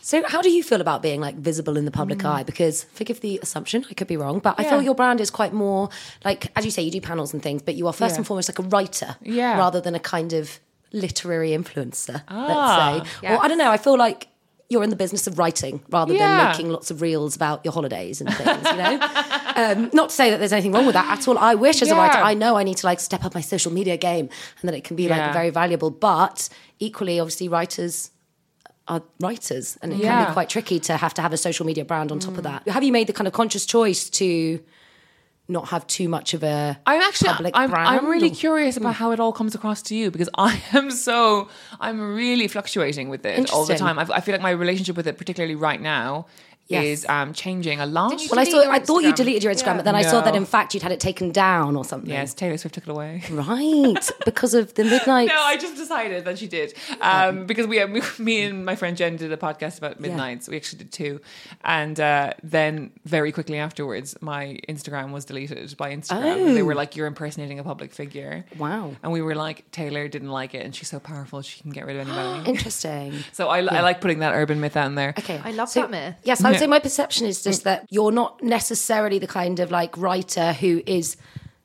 So, 0.00 0.22
how 0.26 0.40
do 0.40 0.48
you 0.50 0.62
feel 0.62 0.80
about 0.80 1.02
being 1.02 1.20
like 1.20 1.34
visible 1.36 1.76
in 1.76 1.84
the 1.84 1.90
public 1.90 2.20
Mm. 2.20 2.30
eye? 2.30 2.42
Because, 2.42 2.84
forgive 2.94 3.20
the 3.20 3.38
assumption, 3.42 3.84
I 3.90 3.92
could 3.92 4.06
be 4.06 4.16
wrong, 4.16 4.38
but 4.38 4.54
I 4.58 4.64
feel 4.64 4.80
your 4.80 4.94
brand 4.94 5.20
is 5.20 5.28
quite 5.30 5.52
more 5.52 5.90
like, 6.24 6.50
as 6.56 6.64
you 6.64 6.70
say, 6.70 6.80
you 6.80 6.90
do 6.90 7.02
panels 7.02 7.34
and 7.34 7.42
things, 7.42 7.60
but 7.60 7.74
you 7.74 7.86
are 7.86 7.92
first 7.92 8.14
Yeah. 8.14 8.18
and 8.20 8.26
foremost 8.26 8.48
like 8.48 8.58
a 8.58 8.62
writer, 8.62 9.16
Yeah. 9.20 9.58
rather 9.58 9.82
than 9.82 9.94
a 9.94 10.00
kind 10.00 10.32
of 10.32 10.60
literary 10.92 11.50
influencer. 11.50 12.22
Ah, 12.28 12.94
let's 13.02 13.10
say, 13.20 13.28
or 13.28 13.42
I 13.42 13.48
don't 13.48 13.58
know. 13.58 13.70
I 13.70 13.76
feel 13.76 13.96
like 13.98 14.28
you're 14.70 14.84
in 14.84 14.90
the 14.90 14.96
business 14.96 15.26
of 15.26 15.38
writing 15.38 15.80
rather 15.88 16.12
Yeah. 16.12 16.26
than 16.38 16.48
making 16.50 16.68
lots 16.70 16.90
of 16.90 17.00
reels 17.00 17.34
about 17.34 17.64
your 17.64 17.72
holidays 17.72 18.20
and 18.20 18.28
things. 18.34 18.66
You 18.70 18.76
know, 18.76 19.00
um, 19.56 19.90
not 19.94 20.10
to 20.10 20.14
say 20.14 20.30
that 20.30 20.38
there's 20.38 20.52
anything 20.52 20.72
wrong 20.72 20.84
with 20.84 20.92
that 20.92 21.18
at 21.18 21.26
all. 21.26 21.38
I 21.38 21.54
wish 21.54 21.80
as 21.80 21.90
a 21.90 21.94
writer, 21.96 22.18
I 22.18 22.34
know 22.34 22.56
I 22.56 22.64
need 22.64 22.76
to 22.78 22.86
like 22.86 23.00
step 23.00 23.24
up 23.24 23.34
my 23.34 23.40
social 23.40 23.72
media 23.72 23.96
game 23.96 24.28
and 24.60 24.68
that 24.68 24.74
it 24.74 24.84
can 24.84 24.94
be 24.94 25.08
like 25.08 25.18
Yeah. 25.18 25.32
very 25.32 25.48
valuable. 25.50 25.90
But 25.90 26.50
equally, 26.78 27.18
obviously, 27.18 27.48
writers 27.48 28.10
are 28.88 29.02
writers 29.20 29.78
and 29.82 29.92
it 29.92 30.00
can 30.00 30.26
be 30.26 30.32
quite 30.32 30.48
tricky 30.50 30.80
to 30.80 30.96
have 30.96 31.12
to 31.14 31.22
have 31.22 31.32
a 31.32 31.36
social 31.36 31.64
media 31.66 31.84
brand 31.84 32.10
on 32.12 32.18
top 32.18 32.36
of 32.36 32.42
that. 32.44 32.66
Have 32.68 32.82
you 32.82 32.92
made 32.92 33.06
the 33.06 33.12
kind 33.14 33.26
of 33.26 33.32
conscious 33.34 33.64
choice 33.66 34.08
to 34.10 34.60
not 35.48 35.68
have 35.68 35.86
too 35.86 36.08
much 36.08 36.34
of 36.34 36.42
a 36.42 36.78
I'm 36.86 37.00
actually 37.00 37.30
public 37.30 37.54
I'm, 37.56 37.70
brand? 37.70 37.88
I'm 37.88 38.06
really 38.06 38.30
or- 38.30 38.34
curious 38.34 38.76
about 38.76 38.94
hmm. 38.94 39.02
how 39.02 39.10
it 39.12 39.20
all 39.20 39.32
comes 39.32 39.54
across 39.54 39.80
to 39.82 39.94
you 39.94 40.10
because 40.10 40.28
I 40.36 40.62
am 40.74 40.90
so 40.90 41.48
I'm 41.80 42.14
really 42.14 42.48
fluctuating 42.48 43.08
with 43.08 43.24
it 43.24 43.50
all 43.50 43.64
the 43.64 43.76
time. 43.76 43.98
I, 43.98 44.02
I 44.02 44.20
feel 44.20 44.34
like 44.34 44.42
my 44.42 44.50
relationship 44.50 44.96
with 44.96 45.06
it, 45.06 45.16
particularly 45.16 45.54
right 45.54 45.80
now, 45.80 46.26
Yes. 46.68 46.84
is 46.84 47.06
um, 47.08 47.32
changing 47.32 47.80
a 47.80 47.86
lot. 47.86 48.20
Well, 48.30 48.38
I 48.38 48.44
saw. 48.44 48.70
I 48.70 48.78
thought 48.78 49.02
you 49.02 49.14
deleted 49.14 49.42
your 49.42 49.52
Instagram, 49.52 49.76
but 49.76 49.86
then 49.86 49.94
I 49.94 50.02
saw 50.02 50.20
that 50.20 50.36
in 50.36 50.44
fact 50.44 50.74
you'd 50.74 50.82
had 50.82 50.92
it 50.92 51.00
taken 51.00 51.32
down 51.32 51.76
or 51.76 51.84
something. 51.84 52.10
yes, 52.10 52.34
Taylor 52.34 52.58
Swift 52.58 52.74
took 52.74 52.84
it 52.84 52.90
away. 52.90 53.22
Right, 53.30 54.10
because 54.24 54.52
of 54.52 54.74
the 54.74 54.84
midnight. 54.84 55.28
No, 55.28 55.40
I 55.40 55.56
just 55.56 55.76
decided 55.76 56.26
that 56.26 56.38
she 56.38 56.46
did 56.46 56.74
um, 57.00 57.46
because 57.46 57.66
we, 57.66 57.82
we, 57.86 58.02
me 58.18 58.42
and 58.42 58.66
my 58.66 58.76
friend 58.76 58.96
Jen 58.96 59.16
did 59.16 59.32
a 59.32 59.36
podcast 59.38 59.78
about 59.78 59.98
midnights. 59.98 60.48
We 60.48 60.56
actually 60.56 60.80
did 60.80 60.92
two, 60.92 61.20
and 61.64 61.98
uh, 61.98 62.34
then 62.42 62.90
very 63.04 63.32
quickly 63.32 63.58
afterwards, 63.58 64.16
my 64.20 64.60
Instagram 64.68 65.12
was 65.12 65.24
deleted 65.24 65.74
by 65.78 65.94
Instagram. 65.94 66.54
They 66.54 66.62
were 66.62 66.74
like, 66.74 66.96
"You're 66.96 67.06
impersonating 67.06 67.58
a 67.58 67.64
public 67.64 67.92
figure." 67.92 68.44
Wow. 68.58 68.94
And 69.02 69.12
we 69.12 69.22
were 69.22 69.34
like, 69.34 69.70
Taylor 69.70 70.08
didn't 70.08 70.30
like 70.30 70.54
it, 70.54 70.64
and 70.64 70.74
she's 70.74 70.88
so 70.88 71.00
powerful 71.00 71.40
she 71.42 71.60
can 71.60 71.70
get 71.70 71.86
rid 71.86 71.96
of 71.96 72.08
anybody. 72.08 72.50
Interesting. 72.50 73.14
so 73.32 73.48
I, 73.48 73.58
I 73.58 73.80
like 73.80 74.00
putting 74.00 74.18
that 74.18 74.34
urban 74.34 74.60
myth 74.60 74.76
out 74.76 74.86
in 74.86 74.94
there. 74.94 75.14
Okay, 75.18 75.40
I 75.42 75.52
love 75.52 75.68
so, 75.68 75.80
that 75.80 75.90
myth. 75.90 76.16
Yes, 76.24 76.44
I 76.44 76.57
would 76.58 76.64
say 76.64 76.66
my 76.66 76.78
perception 76.78 77.26
is 77.26 77.42
just 77.42 77.64
that 77.64 77.86
you're 77.90 78.12
not 78.12 78.42
necessarily 78.42 79.18
the 79.18 79.26
kind 79.26 79.60
of 79.60 79.70
like 79.70 79.96
writer 79.96 80.52
who 80.52 80.82
is 80.86 81.16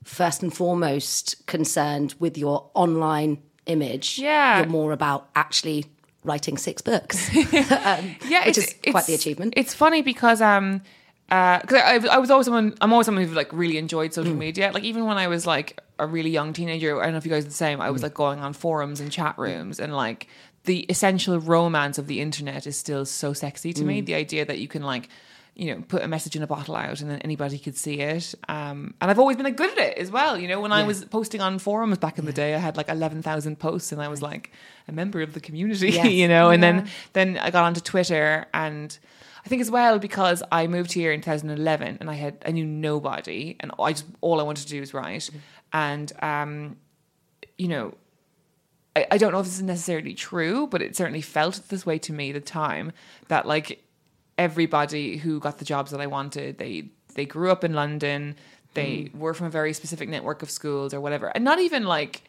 first 0.04 0.44
and 0.44 0.54
foremost 0.56 1.46
concerned 1.48 2.16
with 2.20 2.38
your 2.38 2.70
online 2.74 3.38
image. 3.66 4.20
Yeah. 4.20 4.60
you're 4.60 4.68
more 4.68 4.92
about 4.92 5.30
actually 5.36 5.86
writing 6.26 6.58
six 6.58 6.82
books. 6.82 7.34
yeah, 7.54 8.02
which 8.46 8.58
it's- 8.58 8.76
is 8.84 8.92
quite 8.92 9.06
the 9.06 9.14
achievement. 9.14 9.54
It's 9.58 9.74
funny 9.74 10.02
because 10.02 10.42
um, 10.42 10.82
because 11.30 11.74
I, 11.74 12.00
I 12.12 12.18
was 12.18 12.30
always 12.30 12.46
someone 12.46 12.76
I'm 12.82 12.92
always 12.94 13.06
someone 13.06 13.26
who 13.26 13.34
like 13.34 13.52
really 13.54 13.78
enjoyed 13.78 14.12
Mm. 14.12 14.16
social 14.16 14.36
media. 14.36 14.72
Like 14.74 14.84
even 14.84 15.06
when 15.06 15.18
I 15.18 15.28
was 15.28 15.48
like 15.48 15.80
a 16.00 16.06
really 16.06 16.30
young 16.30 16.54
teenager, 16.54 17.00
I 17.00 17.06
don't 17.06 17.14
know 17.14 17.18
if 17.18 17.26
you 17.26 17.32
guys 17.32 17.46
are 17.46 17.50
the 17.50 17.54
same. 17.54 17.80
I 17.82 17.90
was 17.92 18.02
Mm. 18.02 18.06
like 18.06 18.14
going 18.14 18.40
on 18.40 18.54
forums 18.54 19.00
and 19.00 19.12
chat 19.12 19.38
rooms 19.38 19.80
and 19.80 19.96
like 19.96 20.28
the 20.66 20.82
essential 20.90 21.40
romance 21.40 21.98
of 21.98 22.08
the 22.08 22.22
internet 22.22 22.66
is 22.68 22.78
still 22.78 23.06
so 23.06 23.34
sexy 23.34 23.74
to 23.74 23.84
me. 23.84 24.02
Mm. 24.02 24.06
The 24.06 24.16
idea 24.16 24.46
that 24.46 24.60
you 24.60 24.68
can 24.68 24.84
like. 24.84 25.10
You 25.56 25.76
know, 25.76 25.84
put 25.88 26.02
a 26.02 26.08
message 26.08 26.36
in 26.36 26.42
a 26.42 26.48
bottle 26.48 26.76
out, 26.76 27.00
and 27.00 27.12
then 27.12 27.20
anybody 27.20 27.60
could 27.60 27.78
see 27.78 28.00
it. 28.00 28.34
Um, 28.50 28.96
and 29.00 29.12
I've 29.12 29.20
always 29.20 29.38
been 29.38 29.54
good 29.54 29.70
at 29.70 29.78
it 29.78 29.98
as 30.00 30.10
well. 30.10 30.36
You 30.36 30.48
know, 30.48 30.60
when 30.60 30.72
I 30.72 30.82
was 30.82 31.06
posting 31.06 31.42
on 31.42 31.60
forums 31.60 32.00
back 32.00 32.18
in 32.18 32.26
the 32.26 32.34
day, 32.34 32.56
I 32.56 32.58
had 32.58 32.76
like 32.76 32.90
eleven 32.90 33.22
thousand 33.22 33.60
posts, 33.60 33.92
and 33.92 34.02
I 34.02 34.08
was 34.08 34.20
like 34.20 34.52
a 34.88 34.92
member 34.92 35.22
of 35.22 35.36
the 35.36 35.40
community. 35.40 35.92
Yes. 35.92 36.08
You 36.12 36.28
know, 36.28 36.50
and 36.50 36.64
then 36.64 36.90
then 37.14 37.38
I 37.38 37.52
got 37.52 37.66
onto 37.66 37.82
Twitter 37.82 38.48
and 38.52 38.98
I 39.46 39.50
think 39.50 39.62
as 39.62 39.70
well 39.70 40.00
because 40.00 40.42
I 40.52 40.68
moved 40.68 40.94
here 40.94 41.12
in 41.12 41.22
2011 41.22 41.98
and 42.00 42.10
I 42.10 42.14
had 42.14 42.38
I 42.46 42.52
knew 42.52 42.66
nobody 42.66 43.58
and 43.60 43.72
I 43.78 43.92
just 43.92 44.06
all 44.22 44.40
I 44.40 44.44
wanted 44.44 44.64
to 44.64 44.70
do 44.70 44.80
was 44.80 44.94
write 44.94 45.30
and 45.72 46.12
um 46.22 46.78
you 47.58 47.68
know 47.68 47.94
I, 48.96 49.08
I 49.12 49.18
don't 49.18 49.32
know 49.32 49.40
if 49.40 49.46
this 49.46 49.56
is 49.56 49.64
necessarily 49.64 50.14
true 50.14 50.68
but 50.68 50.82
it 50.82 50.96
certainly 50.96 51.22
felt 51.22 51.62
this 51.70 51.86
way 51.86 51.98
to 52.00 52.14
me 52.14 52.30
at 52.30 52.34
the 52.34 52.42
time 52.42 52.92
that 53.28 53.46
like 53.46 53.84
everybody 54.38 55.18
who 55.18 55.40
got 55.40 55.58
the 55.60 55.66
jobs 55.66 55.92
that 55.92 56.02
I 56.02 56.08
wanted 56.08 56.58
they 56.58 56.90
they 57.16 57.26
grew 57.26 57.52
up 57.52 57.64
in 57.64 57.74
London 57.74 58.36
they 58.74 59.04
hmm. 59.12 59.20
were 59.20 59.34
from 59.34 59.48
a 59.48 59.52
very 59.52 59.74
specific 59.74 60.10
network 60.10 60.42
of 60.42 60.50
schools 60.50 60.94
or 60.94 61.02
whatever 61.02 61.28
and 61.28 61.44
not 61.44 61.60
even 61.60 61.84
like 61.84 62.24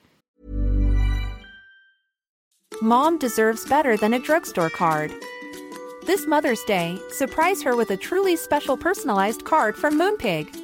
Mom 2.82 3.18
deserves 3.18 3.64
better 3.66 3.96
than 3.96 4.14
a 4.14 4.18
drugstore 4.18 4.68
card. 4.68 5.12
This 6.06 6.26
Mother's 6.26 6.62
Day, 6.64 6.98
surprise 7.10 7.62
her 7.62 7.76
with 7.76 7.90
a 7.90 7.96
truly 7.96 8.36
special 8.36 8.76
personalized 8.76 9.44
card 9.44 9.76
from 9.76 9.98
Moonpig. 9.98 10.63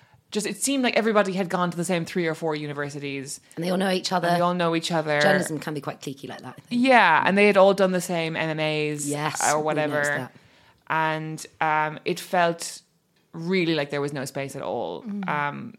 just 0.31 0.47
it 0.47 0.57
seemed 0.63 0.83
like 0.83 0.95
everybody 0.97 1.33
had 1.33 1.49
gone 1.49 1.69
to 1.71 1.77
the 1.77 1.83
same 1.85 2.05
three 2.05 2.25
or 2.27 2.33
four 2.35 2.55
universities 2.55 3.39
and 3.55 3.63
they 3.65 3.69
all 3.69 3.77
know 3.77 3.91
each 3.91 4.11
other. 4.11 4.27
and 4.27 4.37
they 4.37 4.41
all 4.41 4.53
know 4.53 4.75
each 4.75 4.91
other 4.91 5.19
Journalism 5.21 5.59
can 5.59 5.73
be 5.73 5.81
quite 5.81 6.01
cliquey 6.01 6.27
like 6.29 6.41
that. 6.41 6.55
I 6.57 6.61
think. 6.61 6.81
yeah 6.83 7.23
and 7.25 7.37
they 7.37 7.47
had 7.47 7.57
all 7.57 7.73
done 7.73 7.91
the 7.91 8.01
same 8.01 8.33
mmas 8.35 9.07
Yes, 9.07 9.53
or 9.53 9.59
whatever 9.61 10.29
and 10.87 11.45
um, 11.61 11.99
it 12.05 12.19
felt 12.19 12.81
really 13.33 13.75
like 13.75 13.91
there 13.91 14.01
was 14.01 14.13
no 14.13 14.25
space 14.25 14.55
at 14.55 14.61
all 14.61 15.03
Mm-hmm. 15.03 15.29
um, 15.29 15.73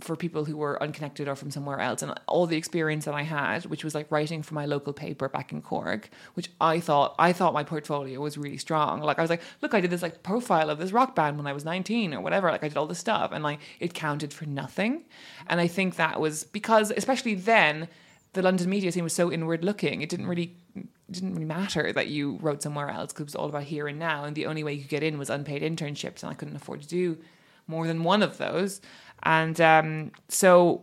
for 0.00 0.16
people 0.16 0.44
who 0.44 0.56
were 0.56 0.82
unconnected 0.82 1.28
or 1.28 1.36
from 1.36 1.50
somewhere 1.50 1.80
else. 1.80 2.02
And 2.02 2.12
all 2.26 2.46
the 2.46 2.56
experience 2.56 3.04
that 3.04 3.14
i 3.14 3.22
had 3.22 3.66
which 3.66 3.84
was 3.84 3.94
like 3.94 4.10
writing 4.10 4.42
for 4.42 4.54
my 4.54 4.66
local 4.66 4.92
paper 4.92 5.28
back 5.28 5.52
in 5.52 5.62
cork 5.62 6.10
which 6.34 6.50
i 6.60 6.80
thought 6.80 7.14
i 7.18 7.32
thought 7.32 7.54
my 7.54 7.62
portfolio 7.62 8.20
was 8.20 8.36
really 8.36 8.58
strong. 8.58 9.00
Like 9.00 9.18
i 9.18 9.22
was 9.22 9.30
like 9.30 9.42
look 9.62 9.74
i 9.74 9.80
did 9.80 9.90
this 9.90 10.02
like 10.02 10.22
profile 10.22 10.70
of 10.70 10.78
this 10.78 10.92
rock 10.92 11.14
band 11.14 11.36
when 11.36 11.46
i 11.46 11.52
was 11.52 11.64
19 11.64 12.14
or 12.14 12.20
whatever. 12.20 12.50
Like 12.50 12.64
i 12.64 12.68
did 12.68 12.76
all 12.76 12.86
this 12.86 12.98
stuff. 12.98 13.30
And 13.32 13.44
like 13.44 13.60
it 13.78 13.94
counted 13.94 14.32
for 14.32 14.46
nothing. 14.46 15.04
And 15.46 15.60
i 15.60 15.68
think 15.68 15.96
that 15.96 16.20
was 16.20 16.44
because 16.44 16.90
especially 16.90 17.34
then 17.34 17.88
the 18.32 18.42
london 18.42 18.68
media 18.68 18.90
scene 18.90 19.04
was 19.04 19.12
so 19.12 19.30
inward 19.30 19.64
looking. 19.64 20.02
It 20.02 20.08
didn't 20.08 20.26
really 20.26 20.56
it 20.74 21.12
didn't 21.12 21.34
really 21.34 21.44
matter 21.44 21.92
that 21.92 22.08
you 22.08 22.38
wrote 22.40 22.62
somewhere 22.62 22.90
else 22.90 23.12
because 23.12 23.22
it 23.22 23.26
was 23.26 23.34
all 23.36 23.48
about 23.48 23.64
here 23.64 23.86
and 23.86 23.98
now. 23.98 24.24
And 24.24 24.34
the 24.34 24.46
only 24.46 24.64
way 24.64 24.72
you 24.72 24.80
could 24.80 24.90
get 24.90 25.02
in 25.04 25.18
was 25.18 25.30
unpaid 25.30 25.62
internships. 25.62 26.24
And 26.24 26.32
i 26.32 26.34
couldn't 26.34 26.56
afford 26.56 26.82
to 26.82 26.88
do 26.88 27.18
more 27.66 27.86
than 27.86 28.04
one 28.04 28.22
of 28.22 28.38
those 28.38 28.80
and 29.24 29.60
um, 29.60 30.10
so 30.28 30.82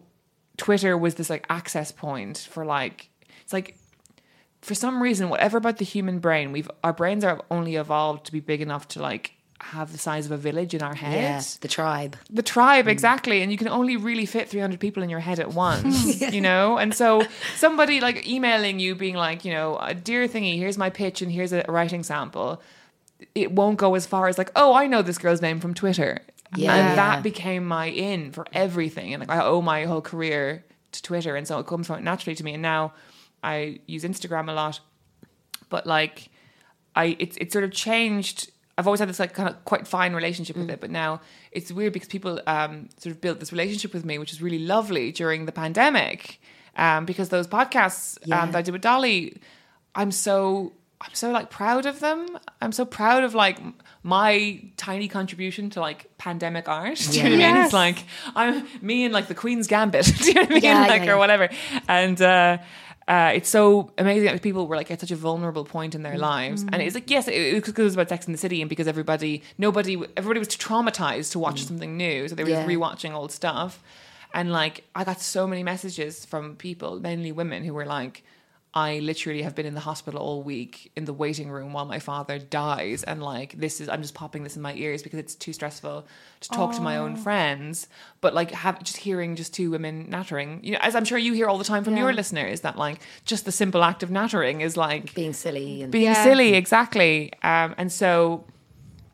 twitter 0.58 0.98
was 0.98 1.16
this 1.16 1.30
like 1.30 1.46
access 1.50 1.92
point 1.92 2.38
for 2.52 2.64
like 2.66 3.10
it's 3.42 3.54
like 3.54 3.78
for 4.62 4.76
some 4.76 5.02
reason 5.02 5.30
whatever 5.30 5.58
about 5.58 5.78
the 5.78 5.86
human 5.86 6.20
brain 6.20 6.52
we've 6.52 6.70
our 6.84 6.94
brains 6.94 7.24
are 7.24 7.42
only 7.50 7.76
evolved 7.76 8.26
to 8.26 8.32
be 8.32 8.40
big 8.40 8.62
enough 8.62 8.88
to 8.88 9.02
like 9.02 9.34
have 9.60 9.92
the 9.92 9.98
size 9.98 10.26
of 10.26 10.32
a 10.32 10.38
village 10.38 10.74
in 10.74 10.82
our 10.82 10.94
Yeah, 10.94 11.10
heads. 11.36 11.58
the 11.60 11.68
tribe. 11.68 12.18
the 12.32 12.42
tribe 12.42 12.88
exactly. 12.88 13.44
And 13.44 13.52
you 13.52 13.60
can 13.60 13.68
only 13.68 13.96
really 13.96 14.26
fit 14.26 14.50
300 14.50 14.80
people 14.80 15.04
in 15.04 15.10
your 15.12 15.20
head 15.20 15.40
at 15.40 15.54
once 15.68 16.20
you 16.34 16.42
know? 16.42 16.80
And 16.80 16.96
so 16.96 17.22
somebody 17.58 18.02
like 18.02 18.28
emailing 18.28 18.80
you 18.80 18.96
being 18.96 19.16
like 19.16 19.46
you 19.46 19.54
know 19.54 19.76
"Uh, 19.76 19.94
dear 19.94 20.28
thingy 20.28 20.58
here's 20.58 20.80
my 20.80 20.90
pitch 20.90 21.22
and 21.22 21.32
here's 21.32 21.54
a 21.54 21.64
writing 21.68 22.02
sample 22.02 22.60
it 23.36 23.52
won't 23.52 23.78
go 23.78 23.94
as 23.94 24.08
far 24.08 24.28
as 24.28 24.38
like 24.40 24.52
oh 24.56 24.74
i 24.74 24.88
know 24.88 25.04
this 25.04 25.20
girl's 25.20 25.42
name 25.44 25.60
from 25.60 25.76
twitter 25.76 26.18
Yeah. 26.56 26.76
and 26.76 26.98
that 26.98 27.24
became 27.24 27.66
my 27.66 27.86
in 27.88 28.32
for 28.32 28.46
everything 28.54 29.14
and 29.14 29.22
like 29.22 29.30
i 29.30 29.42
owe 29.44 29.62
my 29.62 29.86
whole 29.86 30.02
career 30.02 30.66
to 30.92 31.02
twitter 31.02 31.36
and 31.36 31.48
so 31.48 31.60
it 31.60 31.68
comes 31.68 31.88
from 31.88 32.04
naturally 32.04 32.36
to 32.36 32.44
me 32.44 32.54
and 32.54 32.62
now 32.62 32.94
i 33.44 33.80
use 33.88 34.04
instagram 34.04 34.50
a 34.50 34.54
lot 34.54 34.80
but 35.70 35.88
like 35.88 36.30
I 36.94 37.16
it's 37.20 37.38
it's 37.38 37.54
sort 37.54 37.64
of 37.64 37.72
changed. 37.72 38.52
I've 38.78 38.86
always 38.86 39.00
had 39.00 39.08
this 39.08 39.20
like 39.20 39.34
kind 39.34 39.48
of 39.48 39.64
quite 39.64 39.88
fine 39.88 40.14
relationship 40.14 40.58
with 40.58 40.70
it, 40.70 40.82
but 40.82 40.90
now 40.90 41.22
it's 41.54 41.72
weird 41.72 41.94
because 41.94 42.10
people 42.10 42.42
um, 42.48 42.90
sort 42.98 43.16
of 43.16 43.22
built 43.22 43.40
this 43.40 43.54
relationship 43.54 43.94
with 43.94 44.04
me, 44.04 44.18
which 44.18 44.34
is 44.34 44.42
really 44.42 44.60
lovely 44.60 45.14
during 45.14 45.46
the 45.46 45.54
pandemic. 45.54 46.42
Um, 46.76 47.06
because 47.06 47.30
those 47.30 47.48
podcasts 47.48 48.18
Yeah. 48.26 48.42
um, 48.42 48.52
that 48.52 48.58
I 48.58 48.62
did 48.62 48.72
with 48.74 48.82
Dolly, 48.82 49.40
I'm 49.96 50.12
so 50.12 50.74
I'm 51.00 51.14
so 51.14 51.32
like 51.32 51.50
proud 51.50 51.86
of 51.86 52.02
them. 52.02 52.38
I'm 52.62 52.74
so 52.74 52.84
proud 52.84 53.24
of 53.24 53.34
like 53.34 53.58
my 54.04 54.62
tiny 54.78 55.08
contribution 55.08 55.70
to 55.72 55.80
like 55.80 56.10
pandemic 56.18 56.68
art. 56.68 56.98
Do 57.12 57.18
you 57.18 57.24
know 57.24 57.30
what 57.38 57.46
I 57.46 57.54
mean? 57.54 57.64
It's 57.66 57.74
like 57.74 58.04
I'm 58.36 58.68
me 58.82 59.06
and 59.06 59.14
like 59.14 59.28
the 59.28 59.36
Queen's 59.36 59.68
Gambit. 59.68 60.06
Do 60.18 60.26
you 60.26 60.34
know 60.34 60.42
what 60.42 60.52
I 60.52 60.54
mean? 60.56 60.64
Yeah, 60.64 60.80
like 60.88 61.02
yeah, 61.02 61.06
yeah. 61.06 61.12
or 61.14 61.18
whatever. 61.18 61.50
And 61.88 62.22
uh 62.22 62.58
uh, 63.08 63.32
it's 63.34 63.50
so 63.50 63.92
amazing 63.98 64.26
that 64.32 64.42
people 64.42 64.68
were 64.68 64.76
like 64.78 64.90
at 64.92 65.00
such 65.02 65.12
a 65.12 65.16
vulnerable 65.16 65.66
point 65.66 65.96
in 65.96 66.04
their 66.04 66.14
Mm-hmm. 66.14 66.22
lives, 66.22 66.62
and 66.62 66.76
it's 66.76 66.96
like 66.96 67.10
yes, 67.10 67.28
it, 67.28 67.34
it 67.34 67.54
was 67.56 67.62
because 67.64 67.80
it 67.80 67.84
was 67.84 67.94
about 67.96 68.08
Sex 68.10 68.26
in 68.28 68.32
the 68.32 68.38
City, 68.38 68.62
and 68.62 68.70
because 68.70 68.88
everybody, 68.88 69.42
nobody, 69.58 69.96
everybody 70.16 70.40
was 70.40 70.48
traumatized 70.50 71.32
to 71.32 71.40
watch 71.40 71.64
something 71.66 71.98
new, 71.98 72.28
so 72.30 72.36
they 72.36 72.44
were 72.44 72.52
Mm. 72.52 72.54
Yeah. 72.70 72.76
rewatching 72.76 73.12
old 73.14 73.32
stuff, 73.34 73.84
and 74.34 74.54
like 74.54 74.84
I 74.96 75.04
got 75.04 75.20
so 75.20 75.46
many 75.48 75.64
messages 75.64 76.26
from 76.26 76.56
people, 76.56 77.00
mainly 77.02 77.32
women, 77.34 77.64
who 77.66 77.74
were 77.74 77.88
like, 77.88 78.24
I 78.74 79.00
literally 79.00 79.42
have 79.42 79.54
been 79.54 79.66
in 79.66 79.74
the 79.74 79.82
hospital 79.82 80.22
all 80.22 80.44
week 80.44 80.94
in 80.96 81.04
the 81.04 81.12
waiting 81.12 81.50
room 81.52 81.74
while 81.74 81.84
my 81.84 82.00
father 82.00 82.40
dies. 82.40 83.04
And 83.04 83.22
like, 83.22 83.60
this 83.60 83.82
is, 83.82 83.90
I'm 83.90 84.02
just 84.02 84.14
popping 84.14 84.44
this 84.46 84.56
in 84.56 84.62
my 84.62 84.74
ears 84.76 85.04
because 85.04 85.20
it's 85.20 85.36
too 85.36 85.52
stressful 85.52 86.08
to 86.40 86.50
talk 86.50 86.74
to 86.76 86.82
my 86.82 86.96
own 86.96 87.18
friends. 87.18 87.88
But 88.22 88.34
like, 88.34 88.52
have 88.52 88.82
just 88.82 88.96
hearing 88.98 89.36
just 89.36 89.54
two 89.54 89.72
women 89.72 90.08
nattering, 90.10 90.62
you 90.64 90.72
know, 90.72 90.80
as 90.82 90.96
I'm 90.96 91.04
sure 91.04 91.18
you 91.18 91.34
hear 91.34 91.48
all 91.48 91.58
the 91.58 91.66
time 91.66 91.84
from 91.84 91.98
your 91.98 92.14
listeners, 92.14 92.62
that 92.62 92.78
like 92.78 93.02
just 93.26 93.44
the 93.44 93.52
simple 93.52 93.84
act 93.84 94.04
of 94.04 94.10
nattering 94.10 94.62
is 94.62 94.78
like 94.78 95.14
Being 95.14 95.34
silly 95.34 95.82
and 95.82 95.92
being 95.92 96.06
Yeah. 96.06 96.24
silly, 96.24 96.54
exactly. 96.54 97.34
Um, 97.44 97.76
and 97.78 97.92
so 97.92 98.46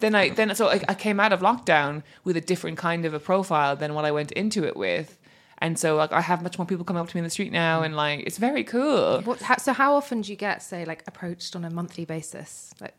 then 0.02 0.14
I, 0.14 0.30
then, 0.30 0.54
so 0.54 0.68
I, 0.68 0.82
I 0.88 0.94
came 0.94 1.20
out 1.20 1.34
of 1.34 1.40
lockdown 1.40 2.04
with 2.24 2.38
a 2.38 2.42
different 2.42 2.78
kind 2.78 3.06
of 3.06 3.16
a 3.16 3.20
profile 3.20 3.76
than 3.76 3.96
what 3.96 4.06
I 4.06 4.12
went 4.12 4.32
into 4.34 4.64
it 4.66 4.78
with. 4.78 5.17
And 5.60 5.78
so 5.78 5.96
like 5.96 6.12
I 6.12 6.22
have 6.22 6.42
much 6.42 6.58
more 6.58 6.66
people 6.66 6.86
coming 6.86 7.02
up 7.02 7.10
to 7.10 7.16
me 7.16 7.20
in 7.20 7.24
the 7.24 7.30
street 7.30 7.52
now, 7.52 7.82
and 7.82 7.96
like 7.96 8.22
it's 8.22 8.38
very 8.38 8.64
cool. 8.64 9.22
What, 9.22 9.42
how, 9.42 9.58
so 9.58 9.74
how 9.74 9.96
often 9.96 10.22
do 10.22 10.32
you 10.32 10.38
get, 10.38 10.62
say, 10.62 10.86
like 10.86 11.04
approached 11.08 11.56
on 11.56 11.66
a 11.66 11.70
monthly 11.70 12.06
basis? 12.06 12.74
Like, 12.80 12.94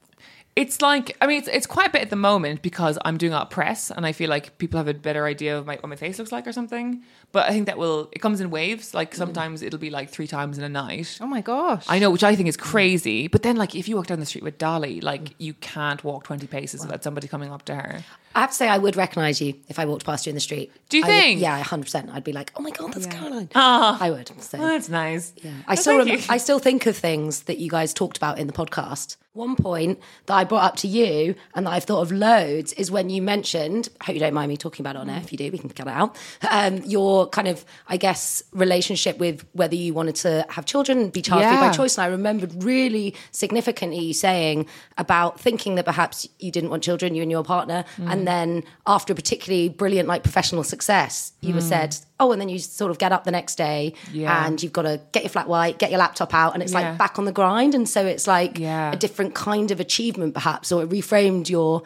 It's 0.57 0.83
like 0.83 1.17
I 1.21 1.29
mean, 1.29 1.39
it's, 1.39 1.49
it's 1.49 1.67
quite 1.67 1.89
a 1.89 1.91
bit 1.91 2.03
at 2.03 2.11
the 2.11 2.17
moment 2.17 2.63
because 2.63 2.99
I'm 3.05 3.17
doing 3.17 3.33
a 3.33 3.37
lot 3.37 3.43
of 3.43 3.51
press, 3.51 3.93
and 3.93 4.05
I 4.05 4.11
feel 4.13 4.29
like 4.29 4.59
people 4.59 4.79
have 4.79 4.89
a 4.89 4.95
better 4.95 5.25
idea 5.25 5.57
of 5.57 5.67
my, 5.67 5.77
what 5.77 5.89
my 5.89 5.97
face 5.97 6.19
looks 6.19 6.33
like 6.33 6.49
or 6.49 6.53
something. 6.53 7.05
But 7.31 7.49
I 7.49 7.51
think 7.51 7.67
that 7.67 7.79
will 7.79 8.09
it 8.11 8.19
comes 8.19 8.41
in 8.41 8.51
waves. 8.51 8.93
Like 8.93 9.13
mm. 9.13 9.19
sometimes 9.19 9.63
it'll 9.63 9.79
be 9.79 9.91
like 9.91 10.11
three 10.11 10.27
times 10.27 10.59
in 10.59 10.65
a 10.65 10.69
night. 10.69 11.19
oh 11.21 11.27
my 11.29 11.43
gosh. 11.43 11.85
I 11.89 12.01
know, 12.01 12.11
which 12.11 12.25
I 12.25 12.35
think 12.35 12.49
is 12.49 12.57
mm. 12.57 12.63
crazy. 12.63 13.29
But 13.29 13.45
then, 13.45 13.55
like, 13.57 13.77
if 13.77 13.87
you 13.87 13.95
walk 13.95 14.09
down 14.09 14.19
the 14.19 14.27
street 14.27 14.43
with 14.43 14.59
Dolly, 14.59 15.01
like, 15.01 15.23
mm. 15.23 15.35
you 15.39 15.55
can't 15.55 16.03
walk 16.03 16.25
20 16.25 16.49
paces 16.49 16.81
without 16.81 17.05
somebody 17.05 17.29
coming 17.29 17.53
up 17.53 17.65
to 17.67 17.77
her. 17.77 18.03
I 18.39 18.41
have 18.43 18.51
to 18.51 18.57
say, 18.57 18.69
I 18.69 18.79
would 18.79 18.95
recognise 18.95 19.41
you 19.41 19.55
if 19.69 19.81
I 19.81 19.85
walked 19.85 20.07
past 20.07 20.25
you 20.27 20.31
in 20.31 20.35
the 20.37 20.41
street. 20.41 20.71
Do 20.91 20.97
you 20.99 21.05
I 21.05 21.09
would- 21.09 21.13
think? 21.15 21.41
yeah, 21.41 21.61
hundred 21.63 21.85
percent. 21.87 22.11
I'd 22.15 22.23
be 22.23 22.33
like, 22.33 22.53
"Oh 22.57 22.63
my 22.63 22.71
god, 22.71 22.93
that's 22.95 23.07
Caroline." 23.07 23.49
I 23.55 24.11
would. 24.13 24.29
So. 24.41 24.59
Oh, 24.59 24.67
that's 24.69 24.89
nice. 24.89 25.33
Yeah. 25.43 25.51
I 25.67 25.73
Oh, 25.73 25.77
still 25.77 25.99
rem- 25.99 26.21
I 26.29 26.37
still 26.39 26.61
think 26.61 26.87
of 26.87 26.97
things 26.97 27.43
that 27.43 27.59
you 27.59 27.69
guys 27.69 27.93
talked 27.93 28.17
about 28.17 28.39
in 28.39 28.47
the 28.47 28.53
podcast. 28.53 29.17
One 29.35 29.55
point 29.57 30.01
that 30.27 30.35
I 30.35 30.43
brought 30.45 30.65
up 30.65 30.77
to 30.77 30.89
you 30.89 31.35
and 31.55 31.65
that 31.67 31.71
I've 31.71 31.85
thought 31.85 32.01
of 32.03 32.11
loads 32.11 32.73
is 32.73 32.91
when 32.91 33.09
you 33.09 33.23
mentioned, 33.23 33.89
I 34.01 34.05
hope 34.07 34.15
you 34.15 34.21
don't 34.21 34.35
mind 34.35 34.49
me 34.49 34.57
talking 34.57 34.83
about 34.85 34.97
it 34.97 34.99
on 35.01 35.09
air. 35.11 35.19
If 35.23 35.31
you 35.31 35.39
do, 35.39 35.49
we 35.53 35.59
can 35.59 35.69
cut 35.69 35.87
it 35.87 35.93
out. 35.93 36.17
Um, 36.51 36.79
your 36.85 37.29
kind 37.29 37.47
of, 37.47 37.65
I 37.89 37.99
guess, 37.99 38.43
relationship 38.53 39.19
with 39.19 39.45
whether 39.53 39.77
you 39.77 39.95
wanted 39.95 40.17
to 40.17 40.45
have 40.49 40.67
children, 40.67 41.11
be 41.11 41.23
child 41.23 41.43
free 41.43 41.53
Yeah. 41.53 41.69
by 41.71 41.77
choice. 41.77 41.97
And 41.99 42.05
I 42.05 42.09
remembered 42.09 42.65
really 42.65 43.15
significantly 43.31 44.01
you 44.01 44.13
saying 44.15 44.67
about 44.97 45.39
thinking 45.39 45.77
that 45.77 45.85
perhaps 45.85 46.27
you 46.41 46.51
didn't 46.51 46.71
want 46.71 46.83
children, 46.83 47.15
you 47.15 47.23
and 47.23 47.31
your 47.31 47.45
partner, 47.45 47.85
Mm. 47.99 48.13
and 48.13 48.28
then 48.29 48.63
after 48.87 49.13
a 49.13 49.17
particularly 49.17 49.69
brilliant 49.69 50.07
like 50.13 50.23
professional 50.23 50.63
success, 50.63 51.33
you 51.41 51.55
were 51.55 51.61
said, 51.75 51.97
oh, 52.21 52.31
and 52.33 52.41
then 52.41 52.49
you 52.49 52.59
sort 52.59 52.91
of 52.91 52.99
get 52.99 53.11
up 53.13 53.25
the 53.25 53.31
next 53.31 53.55
day 53.57 53.95
Mm. 54.09 54.15
Yeah. 54.23 54.47
and 54.47 54.63
you've 54.63 54.73
got 54.73 54.83
to 54.83 55.01
get 55.13 55.23
your 55.25 55.31
flat 55.31 55.49
white, 55.49 55.79
get 55.79 55.91
your 55.91 55.99
laptop 55.99 56.35
out, 56.35 56.53
and 56.55 56.63
it's 56.63 56.73
Yeah. 56.73 56.81
like 56.91 56.99
back 56.99 57.19
on 57.19 57.25
the 57.25 57.33
grind. 57.33 57.75
And 57.75 57.89
so 57.89 58.05
it's 58.05 58.27
like 58.27 58.59
Yeah. 58.59 58.93
a 58.93 58.97
different 58.97 59.35
kind 59.35 59.71
of 59.71 59.81
achievement, 59.81 60.35
perhaps, 60.35 60.71
or 60.73 60.83
it 60.83 60.89
reframed 60.91 61.49
your 61.49 61.83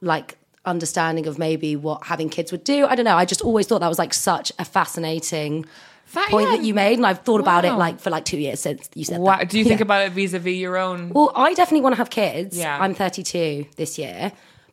like 0.00 0.36
understanding 0.64 1.26
of 1.26 1.38
maybe 1.38 1.74
what 1.76 2.04
having 2.06 2.28
kids 2.28 2.52
would 2.52 2.64
do. 2.64 2.86
I 2.86 2.94
don't 2.94 3.04
know. 3.04 3.16
I 3.16 3.24
just 3.24 3.42
always 3.42 3.66
thought 3.66 3.80
that 3.80 3.88
was 3.88 3.98
like 3.98 4.14
such 4.14 4.52
a 4.58 4.64
fascinating 4.64 5.64
Fa- 6.04 6.20
point 6.28 6.48
yeah. 6.50 6.56
that 6.56 6.64
you 6.64 6.74
made, 6.74 6.98
and 6.98 7.06
I've 7.06 7.20
thought 7.20 7.40
about 7.40 7.64
it 7.64 7.72
like 7.72 7.98
for 7.98 8.10
like 8.10 8.24
two 8.24 8.36
years 8.38 8.60
since 8.60 8.88
you 8.94 9.04
said 9.04 9.20
Wow. 9.20 9.38
that. 9.38 9.48
Do 9.48 9.58
you 9.58 9.64
think 9.64 9.80
Yeah. 9.80 9.84
about 9.84 10.02
it 10.06 10.12
vis 10.12 10.34
a 10.34 10.38
vis 10.38 10.56
your 10.56 10.76
own? 10.76 11.10
Well, 11.14 11.32
I 11.34 11.54
definitely 11.54 11.80
want 11.80 11.94
to 11.94 11.98
have 11.98 12.10
kids. 12.10 12.56
Yeah. 12.58 12.76
I'm 12.78 12.94
32 12.94 13.66
this 13.76 13.98
year, 13.98 14.32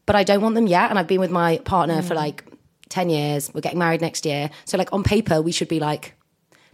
but 0.09 0.15
I 0.15 0.23
don't 0.29 0.41
want 0.45 0.55
them 0.55 0.65
yet. 0.67 0.89
And 0.89 0.97
I've 0.99 1.07
been 1.13 1.19
with 1.25 1.29
my 1.43 1.57
partner 1.73 1.99
Mm. 2.01 2.07
for 2.07 2.15
like 2.15 2.43
10 2.89 3.09
years. 3.09 3.51
We're 3.53 3.61
getting 3.67 3.77
married 3.85 4.01
next 4.01 4.25
year. 4.25 4.49
So, 4.65 4.77
like, 4.81 4.91
on 4.91 5.03
paper, 5.03 5.37
we 5.47 5.51
should 5.51 5.67
be 5.67 5.79
like 5.79 6.03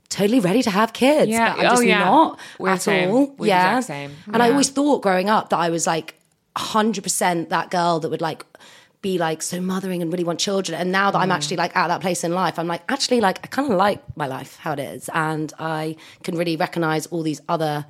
totally 0.08 0.40
ready 0.40 0.62
to 0.64 0.72
have 0.80 0.94
kids. 0.94 1.30
Yeah. 1.32 1.54
But 1.56 1.60
I'm 1.66 1.70
just 1.72 1.82
Oh, 1.82 1.86
yeah. 1.86 2.04
not 2.06 2.40
We're 2.60 2.70
at 2.70 2.82
same. 2.82 3.10
all. 3.12 3.26
We're 3.38 3.46
the 3.48 3.48
yeah. 3.48 3.80
same. 3.82 4.12
And 4.34 4.42
I 4.44 4.48
always 4.52 4.70
thought 4.70 5.02
growing 5.08 5.30
up 5.30 5.50
that 5.50 5.60
I 5.60 5.70
was 5.70 5.86
like 5.86 6.16
100% 6.56 7.50
that 7.50 7.70
girl 7.72 8.00
that 8.00 8.10
would 8.10 8.22
like, 8.22 8.46
be 9.02 9.18
like 9.20 9.42
so 9.44 9.60
mothering 9.62 10.02
and 10.02 10.12
really 10.12 10.24
want 10.24 10.40
children. 10.40 10.80
And 10.82 10.92
now 10.92 11.12
that 11.12 11.18
Mm. 11.20 11.24
I'm 11.24 11.32
actually 11.32 11.58
like 11.58 11.76
at 11.76 11.88
that 11.90 12.02
place 12.02 12.24
in 12.24 12.34
life, 12.34 12.58
I'm 12.58 12.68
like, 12.68 12.84
actually, 12.90 13.20
like, 13.22 13.38
I 13.44 13.48
kind 13.48 13.70
of 13.72 13.78
like 13.78 14.00
my 14.16 14.28
life, 14.28 14.58
how 14.62 14.72
it 14.74 14.80
is. 14.80 15.10
And 15.14 15.54
I 15.60 15.96
can 16.24 16.38
really 16.38 16.56
recognize 16.56 17.06
all 17.08 17.22
these 17.22 17.42
other 17.48 17.86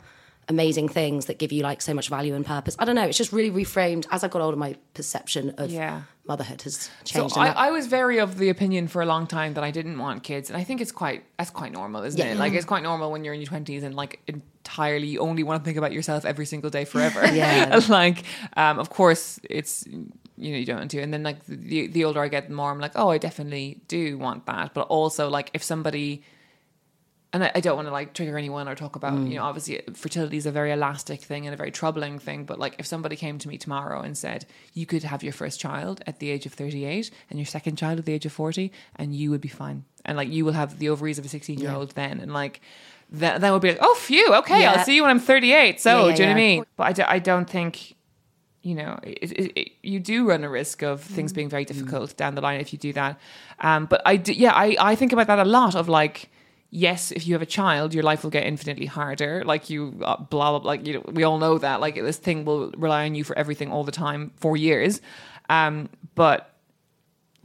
amazing 0.47 0.87
things 0.89 1.25
that 1.25 1.39
give 1.39 1.51
you 1.51 1.63
like 1.63 1.81
so 1.81 1.93
much 1.93 2.07
value 2.09 2.35
and 2.35 2.45
purpose. 2.45 2.75
I 2.77 2.85
don't 2.85 2.95
know. 2.95 3.05
It's 3.05 3.17
just 3.17 3.33
really 3.33 3.51
reframed 3.65 4.05
as 4.11 4.23
I 4.23 4.27
got 4.27 4.41
older. 4.41 4.55
My 4.57 4.75
perception 4.93 5.51
of 5.57 5.71
Yeah. 5.71 6.01
motherhood 6.27 6.61
has 6.63 6.89
So 7.03 7.21
changed. 7.21 7.35
that. 7.35 7.57
I, 7.57 7.67
I 7.67 7.71
was 7.71 7.87
very 7.87 8.19
of 8.19 8.37
the 8.37 8.49
opinion 8.49 8.87
for 8.87 9.01
a 9.01 9.05
long 9.07 9.25
time 9.27 9.55
that 9.55 9.63
I 9.63 9.71
didn't 9.71 9.97
want 9.97 10.21
kids, 10.23 10.49
and 10.51 10.57
I 10.57 10.63
think 10.63 10.81
it's 10.81 10.91
quite 10.91 11.23
that's 11.37 11.49
quite 11.49 11.71
normal, 11.71 12.03
isn't 12.03 12.19
Yeah. 12.19 12.33
it? 12.33 12.37
Like 12.37 12.53
it's 12.53 12.65
quite 12.65 12.83
normal 12.83 13.11
when 13.11 13.23
you're 13.23 13.33
in 13.33 13.41
your 13.41 13.47
twenties 13.47 13.83
and 13.83 13.95
like 13.95 14.19
entirely 14.27 15.07
you 15.07 15.19
only 15.19 15.43
want 15.43 15.61
to 15.61 15.65
think 15.65 15.77
about 15.77 15.91
yourself 15.93 16.25
every 16.25 16.45
single 16.45 16.69
day 16.69 16.85
forever. 16.85 17.21
Yeah. 17.33 17.79
like 17.89 18.23
um, 18.55 18.77
of 18.79 18.89
course 18.91 19.39
it's 19.49 19.85
you 20.37 20.51
know 20.51 20.57
you 20.57 20.65
don't 20.65 20.77
want 20.79 20.91
to, 20.91 20.99
and 21.01 21.11
then 21.13 21.23
like 21.23 21.43
the 21.47 21.87
the 21.87 22.05
older 22.05 22.21
I 22.21 22.27
get, 22.27 22.49
the 22.49 22.53
more 22.53 22.69
I'm 22.69 22.79
like, 22.79 22.91
oh, 22.95 23.09
I 23.09 23.17
definitely 23.17 23.81
do 23.87 24.17
want 24.19 24.45
that, 24.45 24.73
but 24.75 24.87
also 24.89 25.27
like 25.29 25.49
if 25.53 25.63
somebody 25.63 26.21
and 27.35 27.43
I, 27.43 27.51
I 27.55 27.59
don't 27.59 27.75
want 27.75 27.89
to 27.89 27.91
like 27.91 28.13
trigger 28.13 28.37
anyone 28.37 28.69
or 28.69 28.75
talk 28.75 28.95
about 28.95 29.13
you 29.13 29.35
know 29.35 29.41
mm. 29.41 29.49
obviously 29.49 29.79
uh, 29.79 29.91
fertility 29.93 30.37
is 30.37 30.45
a 30.45 30.51
very 30.51 30.71
elastic 30.71 31.21
thing 31.21 31.45
and 31.45 31.53
a 31.53 31.57
very 31.57 31.69
troubling 31.69 32.17
thing 32.17 32.45
but 32.45 32.57
like 32.57 32.75
if 32.79 32.85
somebody 32.85 33.17
came 33.17 33.37
to 33.39 33.49
me 33.49 33.57
tomorrow 33.57 34.01
and 34.01 34.17
said 34.17 34.45
you 34.73 34.85
could 34.85 35.03
have 35.03 35.21
your 35.21 35.33
first 35.33 35.59
child 35.59 36.01
at 36.07 36.19
the 36.19 36.31
age 36.31 36.45
of 36.45 36.53
38 36.53 37.11
and 37.29 37.37
your 37.37 37.45
second 37.45 37.75
child 37.75 37.99
at 37.99 38.05
the 38.05 38.13
age 38.13 38.25
of 38.25 38.31
40 38.31 38.71
and 38.95 39.13
you 39.13 39.29
would 39.31 39.41
be 39.41 39.49
fine 39.49 39.83
and 40.05 40.17
like 40.17 40.29
you 40.29 40.45
will 40.45 40.53
have 40.53 40.79
the 40.79 40.89
ovaries 40.89 41.19
of 41.19 41.25
a 41.25 41.27
16 41.27 41.59
year 41.59 41.71
old 41.71 41.91
then 41.91 42.19
and 42.21 42.33
like 42.33 42.61
that 43.11 43.41
that 43.41 43.51
would 43.51 43.61
be 43.61 43.69
like 43.69 43.79
oh 43.81 43.95
phew 43.95 44.33
okay 44.35 44.61
Yeah. 44.61 44.73
I'll 44.73 44.85
see 44.85 44.95
you 44.95 45.01
when 45.01 45.11
I'm 45.11 45.19
38 45.19 45.81
so 45.81 46.07
Yeah, 46.07 46.15
do 46.15 46.21
you 46.21 46.27
know 46.27 46.33
what 46.33 46.37
I 46.37 46.39
mean 46.39 46.65
but 46.77 46.83
I, 46.83 46.93
do, 46.93 47.03
I 47.05 47.19
don't 47.19 47.49
think 47.49 47.95
you 48.65 48.73
know, 48.73 48.97
it, 49.03 49.31
it, 49.31 49.59
it, 49.59 49.71
you 49.83 49.99
do 49.99 50.27
run 50.27 50.43
a 50.43 50.49
risk 50.49 50.81
of 50.81 50.99
things 50.99 51.31
mm. 51.31 51.35
being 51.35 51.49
very 51.49 51.65
mm. 51.65 51.67
difficult 51.67 52.17
down 52.17 52.33
the 52.33 52.41
line 52.41 52.59
if 52.59 52.73
you 52.73 52.79
do 52.79 52.93
that. 52.93 53.19
Um, 53.59 53.85
but 53.85 54.01
I, 54.07 54.17
do, 54.17 54.33
yeah, 54.33 54.53
I, 54.53 54.75
I 54.79 54.95
think 54.95 55.13
about 55.13 55.27
that 55.27 55.37
a 55.37 55.45
lot. 55.45 55.75
Of 55.75 55.87
like, 55.87 56.31
yes, 56.69 57.11
if 57.11 57.25
you 57.27 57.33
have 57.33 57.41
a 57.41 57.45
child, 57.47 57.93
your 57.93 58.03
life 58.03 58.23
will 58.23 58.31
get 58.31 58.45
infinitely 58.45 58.85
harder. 58.85 59.43
Like 59.45 59.69
you, 59.69 59.99
uh, 60.03 60.17
blah 60.17 60.57
blah. 60.57 60.67
Like 60.67 60.85
you 60.87 60.95
know, 60.95 61.03
we 61.11 61.23
all 61.23 61.37
know 61.37 61.57
that. 61.57 61.79
Like 61.81 61.95
this 61.95 62.17
thing 62.17 62.45
will 62.45 62.71
rely 62.77 63.05
on 63.05 63.15
you 63.15 63.23
for 63.23 63.37
everything 63.37 63.71
all 63.71 63.83
the 63.83 63.91
time 63.91 64.31
for 64.37 64.57
years. 64.57 65.01
Um, 65.49 65.89
but 66.15 66.53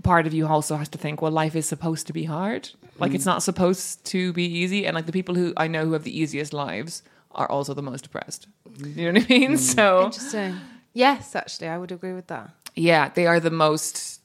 part 0.02 0.26
of 0.26 0.32
you 0.34 0.46
also 0.46 0.76
has 0.76 0.88
to 0.90 0.98
think, 0.98 1.20
well, 1.22 1.32
life 1.32 1.54
is 1.54 1.66
supposed 1.66 2.06
to 2.06 2.12
be 2.12 2.24
hard. 2.24 2.70
Like 2.98 3.14
it's 3.14 3.24
not 3.26 3.42
supposed 3.42 4.04
to 4.06 4.32
be 4.34 4.44
easy. 4.44 4.86
And 4.86 4.94
like 4.94 5.06
the 5.06 5.12
people 5.12 5.34
who 5.34 5.54
I 5.56 5.68
know 5.68 5.86
who 5.86 5.92
have 5.94 6.04
the 6.04 6.18
easiest 6.18 6.52
lives 6.52 7.02
are 7.32 7.48
also 7.50 7.72
the 7.74 7.82
most 7.82 8.02
depressed. 8.02 8.46
You 8.78 9.12
know 9.12 9.20
what 9.20 9.30
I 9.30 9.38
mean? 9.38 9.56
So 9.56 10.04
Interesting. 10.06 10.60
Yes, 10.92 11.34
actually, 11.34 11.68
I 11.68 11.78
would 11.78 11.92
agree 11.92 12.12
with 12.12 12.26
that. 12.26 12.50
yeah, 12.74 13.08
they 13.08 13.26
are 13.26 13.40
the 13.40 13.50
most, 13.50 14.20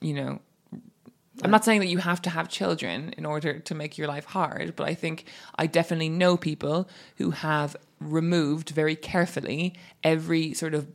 you 0.00 0.14
know. 0.14 0.40
I'm 1.42 1.50
not 1.50 1.64
saying 1.64 1.80
that 1.80 1.88
you 1.88 1.98
have 1.98 2.22
to 2.22 2.30
have 2.30 2.48
children 2.48 3.12
in 3.18 3.26
order 3.26 3.58
to 3.58 3.74
make 3.74 3.98
your 3.98 4.06
life 4.06 4.24
hard, 4.24 4.76
but 4.76 4.86
I 4.86 4.94
think 4.94 5.24
I 5.56 5.66
definitely 5.66 6.08
know 6.08 6.36
people 6.36 6.88
who 7.16 7.30
have 7.30 7.76
removed 7.98 8.70
very 8.70 8.94
carefully 8.94 9.74
every 10.02 10.54
sort 10.54 10.74
of 10.74 10.86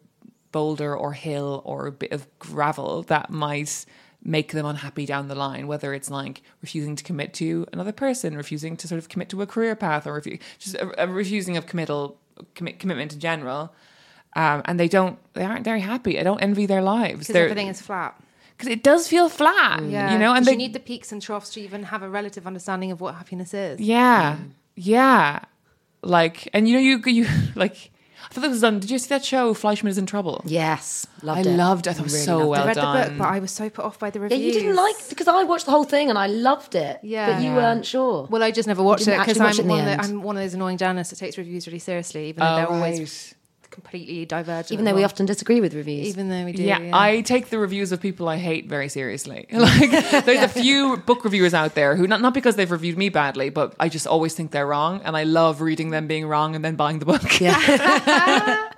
boulder 0.52 0.96
or 0.96 1.14
hill 1.14 1.62
or 1.66 1.92
bit 1.92 2.12
of 2.12 2.28
gravel 2.40 3.04
that 3.04 3.30
might 3.30 3.86
make 4.24 4.52
them 4.52 4.66
unhappy 4.66 5.06
down 5.06 5.28
the 5.28 5.36
line, 5.36 5.68
whether 5.68 5.94
it's 5.94 6.10
like 6.10 6.42
refusing 6.62 6.96
to 6.96 7.04
commit 7.04 7.34
to 7.34 7.66
another 7.72 7.92
person, 7.92 8.36
refusing 8.36 8.76
to 8.78 8.88
sort 8.88 9.00
of 9.00 9.10
commit 9.10 9.30
to 9.30 9.42
a 9.42 9.48
career 9.48 9.76
path, 9.76 10.06
or 10.08 10.20
refu- 10.20 10.40
just 10.58 10.76
a, 10.76 11.04
a 11.04 11.08
refusing 11.08 11.58
of 11.58 11.66
committal 11.66 12.18
commit, 12.56 12.80
commitment 12.80 13.14
in 13.14 13.20
general. 13.20 13.74
Um, 14.36 14.62
and 14.66 14.80
they 14.80 14.88
don't, 14.88 15.18
they 15.34 15.44
aren't 15.44 15.64
very 15.64 15.82
happy. 15.82 16.20
I 16.20 16.24
don't 16.24 16.40
envy 16.40 16.66
their 16.66 16.82
lives. 16.82 17.28
Because 17.28 17.36
everything 17.36 17.68
is 17.68 17.82
flat. 17.82 18.22
Because 18.60 18.74
it 18.74 18.84
does 18.84 19.08
feel 19.08 19.30
flat, 19.30 19.82
Yeah. 19.84 20.12
you 20.12 20.20
know, 20.20 20.34
and 20.34 20.46
they 20.46 20.52
you 20.52 20.58
need 20.58 20.74
the 20.74 20.82
peaks 20.82 21.14
and 21.14 21.22
troughs 21.22 21.50
to 21.52 21.62
even 21.62 21.84
have 21.84 22.04
a 22.04 22.10
relative 22.10 22.46
understanding 22.46 22.92
of 22.92 23.00
what 23.00 23.16
happiness 23.16 23.54
is. 23.54 23.80
yeah, 23.80 24.36
mm. 24.36 24.50
yeah, 24.76 25.40
like, 26.02 26.50
and 26.54 26.68
you 26.68 26.74
know, 26.76 26.80
you 26.82 27.02
you 27.06 27.26
like, 27.56 27.92
I 28.30 28.34
thought 28.34 28.42
that 28.42 28.50
was 28.50 28.60
done. 28.60 28.80
Did 28.80 28.92
you 28.92 29.00
see 29.00 29.08
that 29.10 29.24
show, 29.24 29.54
Fleishman 29.54 29.90
is 29.92 29.98
in 29.98 30.06
Trouble? 30.06 30.44
yes, 30.46 31.08
loved 31.24 31.48
I 31.48 31.52
it. 31.52 31.56
loved 31.56 31.88
it. 31.88 31.92
I 31.92 31.94
thought 31.94 32.00
it 32.02 32.04
was 32.12 32.24
so 32.26 32.38
loved 32.40 32.50
well 32.50 32.64
I 32.64 32.68
read 32.68 32.76
done. 32.76 32.98
the 33.04 33.10
book, 33.12 33.18
but 33.20 33.28
I 33.30 33.40
was 33.40 33.52
so 33.52 33.70
put 33.70 33.86
off 33.86 33.98
by 33.98 34.10
the 34.10 34.20
reviews. 34.20 34.40
Yeah, 34.42 34.46
you 34.48 34.54
didn't 34.54 34.76
like 34.76 34.96
because 35.08 35.30
I 35.30 35.44
watched 35.44 35.66
the 35.66 35.72
whole 35.72 35.86
thing 35.86 36.10
and 36.10 36.18
I 36.18 36.28
loved 36.28 36.76
it. 36.76 37.00
Yeah. 37.02 37.32
but 37.32 37.42
you 37.42 37.50
Yeah. 37.52 37.56
weren't 37.56 37.86
sure. 37.86 38.28
Well, 38.30 38.44
I 38.44 38.52
just 38.52 38.68
never 38.68 38.84
watched 38.84 39.08
it 39.08 39.18
because 39.18 39.40
watch 39.40 39.58
I'm 39.60 39.68
one, 39.70 39.88
of. 39.88 40.00
I'm 40.02 40.22
one 40.22 40.36
of 40.36 40.44
those 40.44 40.54
annoying 40.54 40.78
journalists 40.78 41.12
that 41.12 41.20
takes 41.26 41.38
reviews 41.38 41.66
really 41.66 41.80
seriously, 41.80 42.28
even 42.30 42.42
though 42.44 42.52
Oh, 42.52 42.56
they're 42.58 42.68
always 42.70 43.00
right. 43.00 43.36
Completely 43.82 44.26
divergent. 44.26 44.72
Even 44.72 44.86
though 44.86 44.94
we 44.94 45.04
often 45.04 45.26
disagree 45.26 45.62
with 45.62 45.74
reviews. 45.74 46.08
even 46.08 46.30
though 46.30 46.44
we 46.44 46.52
do, 46.52 46.64
Yeah, 46.64 46.92
I 46.94 47.22
take 47.22 47.50
the 47.50 47.58
reviews 47.58 47.92
of 47.92 48.02
people 48.02 48.28
I 48.28 48.38
hate 48.38 48.68
very 48.68 48.90
seriously. 48.90 49.48
Like, 49.60 49.92
there's 50.26 50.44
a 50.44 50.48
few 50.48 50.98
book 50.98 51.24
reviewers 51.24 51.54
out 51.54 51.76
there 51.76 51.96
who 51.96 52.08
not 52.08 52.22
not 52.22 52.34
because 52.34 52.56
they've 52.56 52.72
reviewed 52.72 52.98
me 52.98 53.10
badly, 53.10 53.50
but 53.50 53.76
I 53.80 53.90
just 53.90 54.08
always 54.08 54.34
think 54.34 54.52
they're 54.52 54.68
wrong, 54.68 55.02
and 55.04 55.16
I 55.16 55.24
love 55.24 55.62
reading 55.62 55.90
them 55.92 56.08
being 56.08 56.26
wrong 56.28 56.56
and 56.56 56.64
then 56.64 56.76
buying 56.76 57.00
the 57.00 57.06
book. 57.06 57.40
Yeah. 57.40 58.70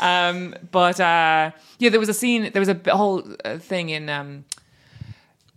um, 0.00 0.54
but 0.70 1.00
uh, 1.00 1.52
yeah, 1.78 1.90
there 1.90 2.00
was 2.00 2.08
a 2.08 2.14
scene. 2.14 2.50
There 2.52 2.60
was 2.60 2.68
a 2.68 2.78
whole 2.96 3.22
uh, 3.44 3.58
thing 3.58 3.90
in 3.90 4.08
um, 4.08 4.44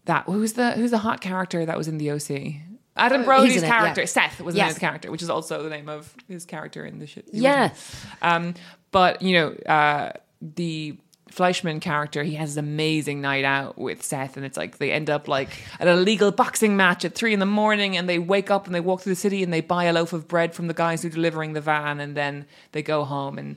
that. 0.05 0.25
Who's 0.25 0.53
the 0.53 0.71
who's 0.71 0.91
the 0.91 0.99
hot 0.99 1.21
character 1.21 1.65
that 1.65 1.77
was 1.77 1.87
in 1.87 1.97
the 1.97 2.11
OC? 2.11 2.70
Adam 2.95 3.23
Brody's 3.23 3.57
in 3.57 3.63
it, 3.63 3.67
yeah. 3.67 3.79
character, 3.79 4.05
Seth, 4.05 4.41
was 4.41 4.55
the 4.55 4.61
name 4.61 4.69
of 4.69 4.73
the 4.75 4.79
character, 4.79 5.11
which 5.11 5.21
is 5.21 5.29
also 5.29 5.63
the 5.63 5.69
name 5.69 5.87
of 5.87 6.13
his 6.27 6.45
character 6.45 6.85
in 6.85 6.99
the 6.99 7.07
shit. 7.07 7.25
Yeah. 7.31 7.73
Um, 8.21 8.53
but 8.91 9.21
you 9.21 9.33
know, 9.33 9.51
uh, 9.65 10.11
the 10.41 10.97
Fleishman 11.29 11.79
character, 11.79 12.23
he 12.23 12.35
has 12.35 12.55
this 12.55 12.57
amazing 12.57 13.21
night 13.21 13.45
out 13.45 13.77
with 13.77 14.03
Seth, 14.03 14.35
and 14.35 14.45
it's 14.45 14.57
like 14.57 14.77
they 14.77 14.91
end 14.91 15.09
up 15.09 15.27
like 15.27 15.49
at 15.79 15.87
a 15.87 15.95
legal 15.95 16.31
boxing 16.31 16.75
match 16.75 17.05
at 17.05 17.15
three 17.15 17.33
in 17.33 17.39
the 17.39 17.45
morning, 17.45 17.95
and 17.95 18.09
they 18.09 18.19
wake 18.19 18.51
up 18.51 18.65
and 18.65 18.75
they 18.75 18.81
walk 18.81 19.01
through 19.01 19.13
the 19.13 19.19
city 19.19 19.41
and 19.41 19.53
they 19.53 19.61
buy 19.61 19.85
a 19.85 19.93
loaf 19.93 20.11
of 20.11 20.27
bread 20.27 20.53
from 20.53 20.67
the 20.67 20.73
guys 20.73 21.01
who 21.01 21.07
are 21.07 21.11
delivering 21.11 21.53
the 21.53 21.61
van, 21.61 21.99
and 21.99 22.15
then 22.15 22.45
they 22.73 22.83
go 22.83 23.05
home 23.05 23.37
and 23.37 23.55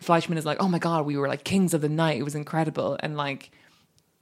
Fleishman 0.00 0.38
is 0.38 0.46
like, 0.46 0.60
"Oh 0.60 0.68
my 0.68 0.78
god, 0.78 1.06
we 1.06 1.16
were 1.16 1.28
like 1.28 1.44
kings 1.44 1.74
of 1.74 1.80
the 1.80 1.88
night. 1.88 2.18
It 2.18 2.24
was 2.24 2.34
incredible." 2.34 2.96
And 3.00 3.16
like 3.16 3.50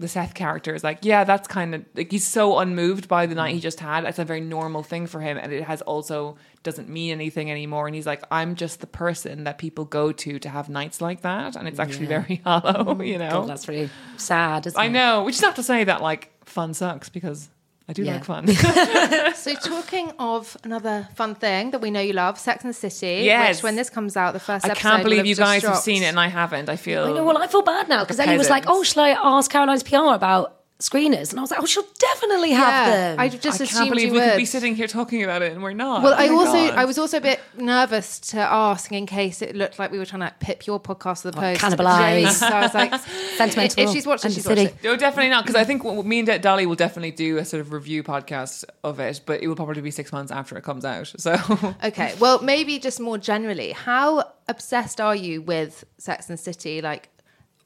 the 0.01 0.09
Seth 0.09 0.35
character 0.35 0.75
is 0.75 0.83
like, 0.83 0.99
"Yeah, 1.03 1.25
that's 1.25 1.47
kind 1.47 1.75
of 1.75 1.85
like 1.95 2.11
he's 2.11 2.27
so 2.27 2.59
unmoved 2.59 3.07
by 3.07 3.27
the 3.27 3.35
night 3.35 3.53
he 3.53 3.61
mm. 3.61 3.63
just 3.63 3.79
had. 3.79 4.05
It's 4.05 4.19
a 4.19 4.25
very 4.25 4.41
normal 4.41 4.83
thing 4.83 5.07
for 5.07 5.21
him, 5.21 5.39
and 5.39 5.53
it 5.53 5.63
has 5.65 5.83
also 5.83 6.37
doesn't 6.65 6.89
mean 6.89 7.13
anything 7.13 7.51
anymore." 7.51 7.87
And 7.87 7.95
he's 7.95 8.07
like, 8.07 8.25
"I'm 8.31 8.57
just 8.57 8.81
the 8.81 8.89
person 8.89 9.45
that 9.45 9.59
people 9.59 9.85
go 9.85 10.11
to 10.11 10.39
to 10.39 10.49
have 10.49 10.69
nights 10.69 11.01
like 11.01 11.21
that, 11.21 11.55
and 11.55 11.69
it's 11.69 11.79
actually 11.79 12.07
very 12.07 12.37
hollow, 12.45 13.01
you 13.03 13.19
know." 13.19 13.31
God, 13.31 13.49
that's 13.49 13.69
really 13.69 13.89
sad. 14.17 14.67
Isn't 14.67 14.79
I 14.81 14.87
it? 14.87 14.91
know, 14.91 15.23
which 15.23 15.37
is 15.37 15.43
not 15.43 15.57
to 15.57 15.63
say 15.63 15.85
that 15.85 16.03
like 16.03 16.33
fun 16.45 16.75
sucks 16.75 17.09
because 17.09 17.49
I 17.87 17.93
do 17.93 18.03
Yeah. 18.03 18.15
like 18.15 18.25
fun. 18.25 18.47
So 19.35 19.55
talking 19.63 20.11
of 20.19 20.57
another 20.65 21.07
fun 21.17 21.35
thing 21.35 21.71
that 21.73 21.81
we 21.81 21.91
know 21.91 22.01
you 22.01 22.15
love, 22.15 22.39
Sex 22.39 22.65
and 22.65 22.71
the 22.71 22.75
City. 22.75 23.25
Yes. 23.25 23.57
Which 23.57 23.63
when 23.63 23.77
this 23.77 23.91
comes 23.91 24.17
out, 24.17 24.33
the 24.33 24.41
first 24.41 24.65
I 24.65 24.71
episode. 24.71 24.87
I 24.87 24.91
can't 24.91 25.03
believe 25.05 25.27
you 25.27 25.35
just 25.35 25.41
guys 25.47 25.63
have 25.65 25.77
seen 25.79 26.03
it 26.03 26.07
and 26.07 26.19
I 26.19 26.29
haven't. 26.29 26.69
I 26.71 26.77
feel 26.77 27.05
I 27.05 27.13
know, 27.13 27.25
well, 27.25 27.37
I 27.39 27.47
feel 27.47 27.63
bad 27.63 27.89
now 27.89 28.03
because 28.03 28.19
Ellie 28.19 28.39
was 28.39 28.49
like, 28.51 28.65
"Oh, 28.67 28.83
shall 28.83 29.05
I 29.05 29.11
ask 29.11 29.51
Caroline's 29.51 29.83
PR 29.83 30.15
about 30.15 30.64
screeners?" 30.81 31.31
And 31.31 31.39
I 31.39 31.43
was 31.43 31.51
like, 31.51 31.61
"Oh, 31.63 31.67
she'll 31.67 31.87
definitely 31.99 32.51
have 32.51 32.69
Yeah, 32.89 32.91
them." 32.91 33.21
I 33.21 33.29
just 33.29 33.61
I 33.61 33.65
assumed 33.65 33.71
can't 33.71 33.91
believe 33.91 34.07
you 34.09 34.13
we 34.15 34.19
would. 34.21 34.31
could 34.31 34.37
be 34.39 34.45
sitting 34.45 34.75
here 34.75 34.87
talking 34.87 35.23
about 35.23 35.43
it 35.43 35.53
and 35.53 35.63
we're 35.63 35.73
not. 35.73 36.03
Well, 36.03 36.13
Oh 36.13 36.17
I 36.17 36.29
my 36.29 36.35
also 36.35 36.53
God. 36.53 36.75
I 36.75 36.85
was 36.85 36.99
also 36.99 37.17
a 37.19 37.21
bit 37.21 37.41
nervous 37.57 38.19
to 38.31 38.41
ask 38.41 38.91
in 38.93 39.07
case 39.07 39.41
it 39.43 39.55
looked 39.55 39.79
like 39.79 39.91
we 39.93 39.99
were 39.99 40.07
trying 40.07 40.29
to 40.29 40.35
pip 40.41 40.67
your 40.67 40.81
podcast 40.81 41.23
to 41.23 41.31
the 41.31 41.37
post, 41.37 41.61
cannibalise. 41.61 42.33
So 42.33 42.47
I 42.49 42.61
was 42.63 42.75
like, 42.75 42.95
Sentimental 43.37 43.83
If 43.85 43.91
she's 43.91 44.07
watching, 44.07 44.31
she's 44.33 44.45
the 44.45 44.51
watched 44.51 44.61
city. 44.61 44.75
it. 44.75 44.87
Oh, 44.89 44.93
no, 44.93 44.97
definitely 44.97 45.31
not. 45.31 45.45
Because 45.45 45.57
I 45.61 45.65
think 45.65 45.85
what, 45.85 46.05
me 46.05 46.21
and 46.21 46.43
Dolly 46.43 46.67
will 46.67 46.75
definitely 46.75 47.11
do 47.13 47.39
a 47.39 47.45
sort 47.45 47.61
of 47.61 47.73
review 47.73 48.03
podcast 48.03 48.65
of 48.83 49.01
it, 49.01 49.21
but 49.27 49.43
it 49.43 49.49
will 49.49 49.57
probably 49.57 49.83
be 49.83 49.91
six 49.91 50.13
months 50.13 50.31
after 50.33 50.57
it 50.59 50.63
comes 50.65 50.85
out. 50.85 51.13
So 51.19 51.35
Okay, 51.85 52.15
well, 52.21 52.43
maybe 52.43 52.79
just 52.79 53.01
more 53.01 53.19
generally, 53.19 53.73
how 53.73 54.25
obsessed 54.49 55.01
are 55.01 55.15
you 55.17 55.41
with 55.43 55.85
Sex 55.99 56.29
and 56.29 56.39
the 56.39 56.43
City? 56.43 56.81
Like, 56.83 57.09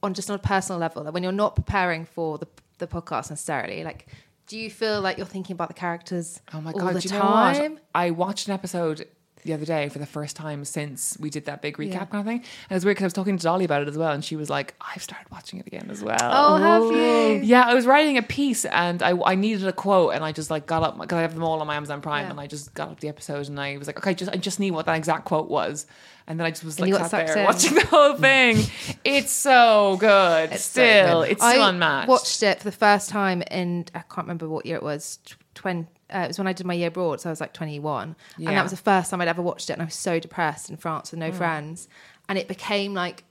on 0.02 0.14
just 0.14 0.30
on 0.30 0.36
a 0.36 0.38
personal 0.38 0.78
level, 0.78 1.02
like 1.04 1.12
when 1.14 1.22
you're 1.22 1.32
not 1.32 1.56
preparing 1.56 2.04
for 2.04 2.38
the 2.38 2.46
the 2.78 2.86
podcast 2.86 3.30
necessarily, 3.30 3.84
like. 3.84 4.06
Do 4.46 4.58
you 4.58 4.70
feel 4.70 5.02
like 5.02 5.18
you're 5.18 5.26
thinking 5.26 5.52
about 5.52 5.68
the 5.68 5.74
characters 5.74 6.40
Oh 6.54 6.62
my 6.62 6.72
all 6.72 6.80
god! 6.80 6.94
the 6.94 7.00
do 7.00 7.08
you 7.08 7.14
know 7.14 7.20
time? 7.20 7.72
what? 7.74 7.82
I 7.94 8.10
watched 8.12 8.48
an 8.48 8.54
episode 8.54 9.06
the 9.48 9.54
other 9.54 9.64
day 9.64 9.88
for 9.88 9.98
the 9.98 10.06
first 10.06 10.36
time 10.36 10.64
since 10.64 11.16
we 11.18 11.30
did 11.30 11.46
that 11.46 11.60
big 11.62 11.76
recap 11.76 11.92
Yeah. 11.92 12.04
kind 12.04 12.20
of 12.20 12.26
thing, 12.26 12.44
and 12.70 12.76
it's 12.76 12.84
weird 12.84 12.94
because 12.96 13.02
I 13.04 13.06
was 13.06 13.12
talking 13.14 13.36
to 13.36 13.42
Dolly 13.42 13.64
about 13.64 13.82
it 13.82 13.88
as 13.88 13.98
well, 13.98 14.12
and 14.12 14.24
she 14.24 14.36
was 14.36 14.48
like, 14.48 14.74
"I've 14.80 15.02
started 15.02 15.26
watching 15.32 15.58
it 15.58 15.66
again 15.66 15.88
as 15.90 16.04
well." 16.04 16.18
Oh, 16.20 16.56
have 16.56 16.82
you? 16.92 17.40
Yeah, 17.44 17.62
I 17.62 17.74
was 17.74 17.86
writing 17.86 18.16
a 18.16 18.22
piece 18.22 18.64
and 18.66 19.02
I, 19.02 19.18
I 19.24 19.34
needed 19.34 19.66
a 19.66 19.72
quote 19.72 20.14
and 20.14 20.22
I 20.24 20.30
just 20.32 20.50
like 20.50 20.66
got 20.66 20.82
up 20.84 20.98
because 21.00 21.16
I 21.16 21.22
have 21.22 21.34
them 21.34 21.42
all 21.42 21.60
on 21.60 21.66
my 21.66 21.74
Amazon 21.74 22.00
Prime 22.00 22.26
Yeah. 22.26 22.30
and 22.30 22.40
I 22.40 22.46
just 22.46 22.72
got 22.74 22.90
up 22.90 23.00
the 23.00 23.08
episode 23.08 23.48
and 23.48 23.58
I 23.58 23.76
was 23.78 23.86
like, 23.88 23.98
okay, 23.98 24.14
just 24.14 24.30
I 24.30 24.36
just 24.36 24.60
need 24.60 24.70
what 24.70 24.86
that 24.86 24.96
exact 24.96 25.24
quote 25.24 25.48
was, 25.48 25.86
and 26.26 26.38
then 26.38 26.46
I 26.46 26.50
just 26.50 26.64
was 26.64 26.78
And 26.78 26.90
like 26.92 27.06
sat 27.10 27.26
there 27.26 27.38
in. 27.38 27.44
watching 27.44 27.74
the 27.74 27.86
whole 27.86 28.14
thing. 28.14 28.58
it's 29.04 29.32
so 29.32 29.96
good. 29.98 30.52
It's 30.52 30.64
so 30.64 30.80
Still, 30.82 31.22
good. 31.22 31.32
it's 31.32 31.42
so 31.42 31.48
I 31.48 31.68
unmatched. 31.70 32.08
watched 32.08 32.42
it 32.42 32.58
for 32.58 32.64
the 32.64 32.72
first 32.76 33.08
time 33.08 33.42
in 33.50 33.86
I 33.94 34.00
can't 34.00 34.18
remember 34.26 34.48
what 34.48 34.66
year 34.66 34.76
it 34.76 34.82
was. 34.82 35.18
Twenty. 35.54 35.86
Uh, 36.14 36.20
it 36.20 36.28
was 36.28 36.38
when 36.38 36.46
I 36.46 36.52
did 36.52 36.66
my 36.66 36.74
year 36.74 36.88
abroad, 36.88 37.20
so 37.20 37.28
I 37.28 37.32
was 37.32 37.40
like 37.40 37.52
21, 37.52 38.16
and 38.38 38.46
that 38.46 38.62
was 38.62 38.70
the 38.72 38.76
first 38.78 39.10
time 39.10 39.20
I'd 39.20 39.28
ever 39.28 39.42
watched 39.42 39.68
it, 39.70 39.74
and 39.74 39.82
I 39.82 39.84
was 39.84 39.94
so 39.94 40.18
depressed 40.18 40.70
in 40.70 40.76
France 40.76 41.10
with 41.10 41.20
no 41.20 41.32
friends, 41.32 41.88
and 42.28 42.38
it 42.38 42.48
became 42.48 42.94
like 42.94 43.24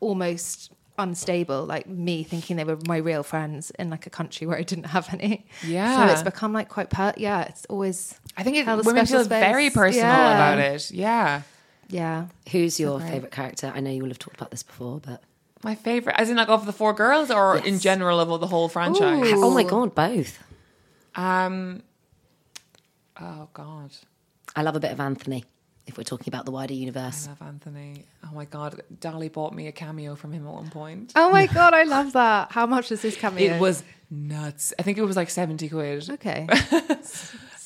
almost 0.00 0.70
unstable, 0.98 1.64
like 1.64 1.86
me 1.88 2.22
thinking 2.22 2.56
they 2.56 2.64
were 2.64 2.78
my 2.86 2.98
real 2.98 3.22
friends 3.22 3.70
in 3.72 3.90
like 3.90 4.06
a 4.06 4.10
country 4.10 4.46
where 4.46 4.58
I 4.58 4.62
didn't 4.62 4.84
have 4.86 5.12
any. 5.12 5.46
Yeah. 5.66 6.06
so 6.06 6.12
it's 6.12 6.22
become 6.22 6.52
like 6.52 6.68
quite 6.68 6.90
per- 6.90 7.14
yeah. 7.16 7.42
It's 7.42 7.64
always 7.66 8.14
I 8.36 8.42
think 8.42 8.56
it, 8.56 8.66
women 8.66 8.84
special 9.06 9.18
feel 9.20 9.28
very 9.28 9.70
personal 9.70 10.06
Yeah. 10.06 10.34
about 10.34 10.58
it. 10.58 10.90
Yeah. 10.90 11.42
yeah. 11.88 12.26
Who's 12.50 12.78
your 12.78 13.00
favorite 13.00 13.32
character? 13.32 13.72
I 13.74 13.80
know 13.80 13.90
you 13.90 14.02
will 14.02 14.10
have 14.10 14.18
talked 14.18 14.36
about 14.36 14.50
this 14.50 14.62
before, 14.62 15.00
but 15.00 15.22
My 15.64 15.74
favorite, 15.74 16.16
as 16.18 16.28
in 16.30 16.36
like 16.36 16.48
of 16.48 16.66
the 16.66 16.72
four 16.72 16.92
girls, 16.92 17.30
or 17.30 17.56
in 17.58 17.78
general 17.78 18.20
of 18.20 18.30
all 18.30 18.38
the 18.38 18.46
whole 18.46 18.68
franchise. 18.68 19.32
Ooh. 19.32 19.44
oh 19.44 19.50
my 19.54 19.62
god, 19.64 19.94
both. 19.94 20.38
Um. 21.14 21.82
Oh 23.20 23.48
God, 23.52 23.90
I 24.56 24.62
love 24.62 24.76
a 24.76 24.80
bit 24.80 24.92
of 24.92 25.00
Anthony. 25.00 25.44
If 25.86 25.96
we're 25.98 26.04
talking 26.04 26.32
about 26.32 26.44
the 26.44 26.52
wider 26.52 26.74
universe, 26.74 27.26
I 27.26 27.30
love 27.30 27.42
Anthony. 27.42 28.04
Oh 28.24 28.34
my 28.34 28.44
God, 28.44 28.80
Dolly 29.00 29.28
bought 29.28 29.54
me 29.54 29.66
a 29.66 29.72
cameo 29.72 30.14
from 30.14 30.32
him 30.32 30.46
at 30.46 30.52
one 30.52 30.70
point. 30.70 31.12
Oh 31.16 31.30
my 31.30 31.46
god, 31.46 31.74
I 31.74 31.82
love 31.82 32.12
that. 32.12 32.52
How 32.52 32.66
much 32.66 32.92
is 32.92 33.02
this 33.02 33.16
coming? 33.16 33.44
It 33.44 33.60
was 33.60 33.82
nuts. 34.10 34.72
I 34.78 34.82
think 34.82 34.98
it 34.98 35.02
was 35.04 35.16
like 35.16 35.30
seventy 35.30 35.68
quid. 35.68 36.08
okay. 36.10 36.46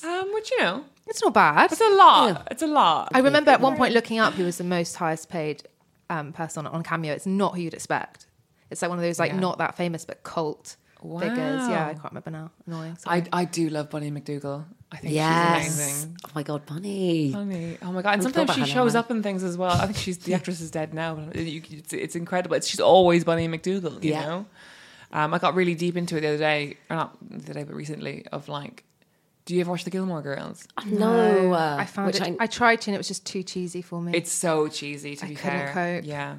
Um, 0.07 0.35
which 0.35 0.51
you 0.51 0.59
know, 0.61 0.85
It's 1.07 1.23
not 1.23 1.33
bad. 1.33 1.73
it's 1.73 1.81
a 1.81 1.89
lot. 1.89 2.49
It's 2.51 2.61
a 2.63 2.67
lot. 2.67 3.09
I 3.15 3.21
remember 3.21 3.51
at 3.53 3.63
one 3.63 3.75
point 3.75 3.95
looking 3.95 4.19
up 4.19 4.35
who 4.35 4.45
was 4.45 4.59
the 4.59 4.65
most 4.65 4.97
highest 4.97 5.31
paid 5.31 5.63
um, 6.11 6.31
person 6.35 6.67
on, 6.67 6.75
on 6.75 6.83
Cameo. 6.83 7.15
It's 7.15 7.25
not 7.25 7.55
who 7.55 7.63
you'd 7.63 7.73
expect. 7.73 8.27
It's 8.71 8.83
like 8.83 8.91
one 8.91 8.99
of 8.99 9.03
those 9.03 9.19
like 9.19 9.33
Yeah. 9.33 9.41
not 9.41 9.57
that 9.59 9.79
famous 9.79 10.05
but 10.05 10.23
cult 10.23 10.77
figures. 11.21 11.69
Yeah, 11.69 11.85
Wow. 11.85 11.91
I 11.91 11.95
can't 11.95 12.05
remember 12.13 12.31
now. 12.31 12.51
Annoying. 12.67 12.97
sorry. 12.97 13.25
I 13.33 13.41
I 13.41 13.45
do 13.45 13.69
love 13.69 13.91
Bonnie 13.91 14.11
MacDougal. 14.11 14.65
I 14.93 14.97
think 14.99 15.15
yes. 15.15 15.65
she's 15.65 15.75
amazing. 15.79 16.17
Oh 16.27 16.31
my 16.35 16.43
god, 16.43 16.67
Bonnie. 16.67 17.33
Bonnie. 17.33 17.79
Oh 17.83 17.93
my 17.93 18.03
god! 18.03 18.13
And 18.15 18.21
I 18.23 18.25
sometimes 18.25 18.55
she 18.55 18.65
shows 18.65 18.95
up 18.95 19.11
in 19.11 19.23
things 19.23 19.43
as 19.43 19.57
well. 19.57 19.73
I 19.73 19.87
think 19.87 19.97
she's 19.99 20.19
the 20.19 20.35
actress 20.35 20.61
is 20.61 20.71
dead 20.71 20.95
now. 20.95 21.15
But 21.17 21.37
it's, 21.37 21.93
it's 21.93 22.17
incredible. 22.17 22.57
It's, 22.57 22.67
she's 22.69 22.81
always 22.81 23.25
Bonnie 23.25 23.49
MacDougal. 23.49 24.03
You 24.05 24.11
Yeah. 24.13 24.27
know. 24.27 24.47
Um, 25.13 25.33
I 25.33 25.39
got 25.39 25.55
really 25.55 25.75
deep 25.77 25.97
into 25.97 26.17
it 26.17 26.23
the 26.23 26.29
other 26.29 26.39
day, 26.39 26.77
or 26.91 26.97
not 26.97 27.17
the 27.29 27.37
other 27.37 27.53
day, 27.55 27.65
but 27.65 27.75
recently. 27.77 28.27
Of 28.33 28.49
like, 28.49 28.83
do 29.45 29.55
you 29.55 29.61
ever 29.61 29.71
watch 29.71 29.85
the 29.85 29.91
Gilmore 29.91 30.23
Girls? 30.23 30.67
No, 30.87 31.53
uh, 31.53 31.77
I 31.79 31.87
found 31.87 32.07
which 32.09 32.21
it. 32.21 32.37
I, 32.41 32.47
tried 32.49 32.81
to, 32.83 32.91
and 32.91 32.95
it 32.97 32.99
was 32.99 33.07
just 33.09 33.25
too 33.25 33.43
cheesy 33.45 33.81
for 33.83 34.01
me. 34.01 34.13
It's 34.15 34.33
so 34.33 34.67
cheesy. 34.69 35.15
To 35.17 35.25
I 35.25 35.29
be 35.29 35.35
couldn't 35.37 35.59
fair, 35.73 36.01
cope. 36.01 36.07
yeah. 36.09 36.39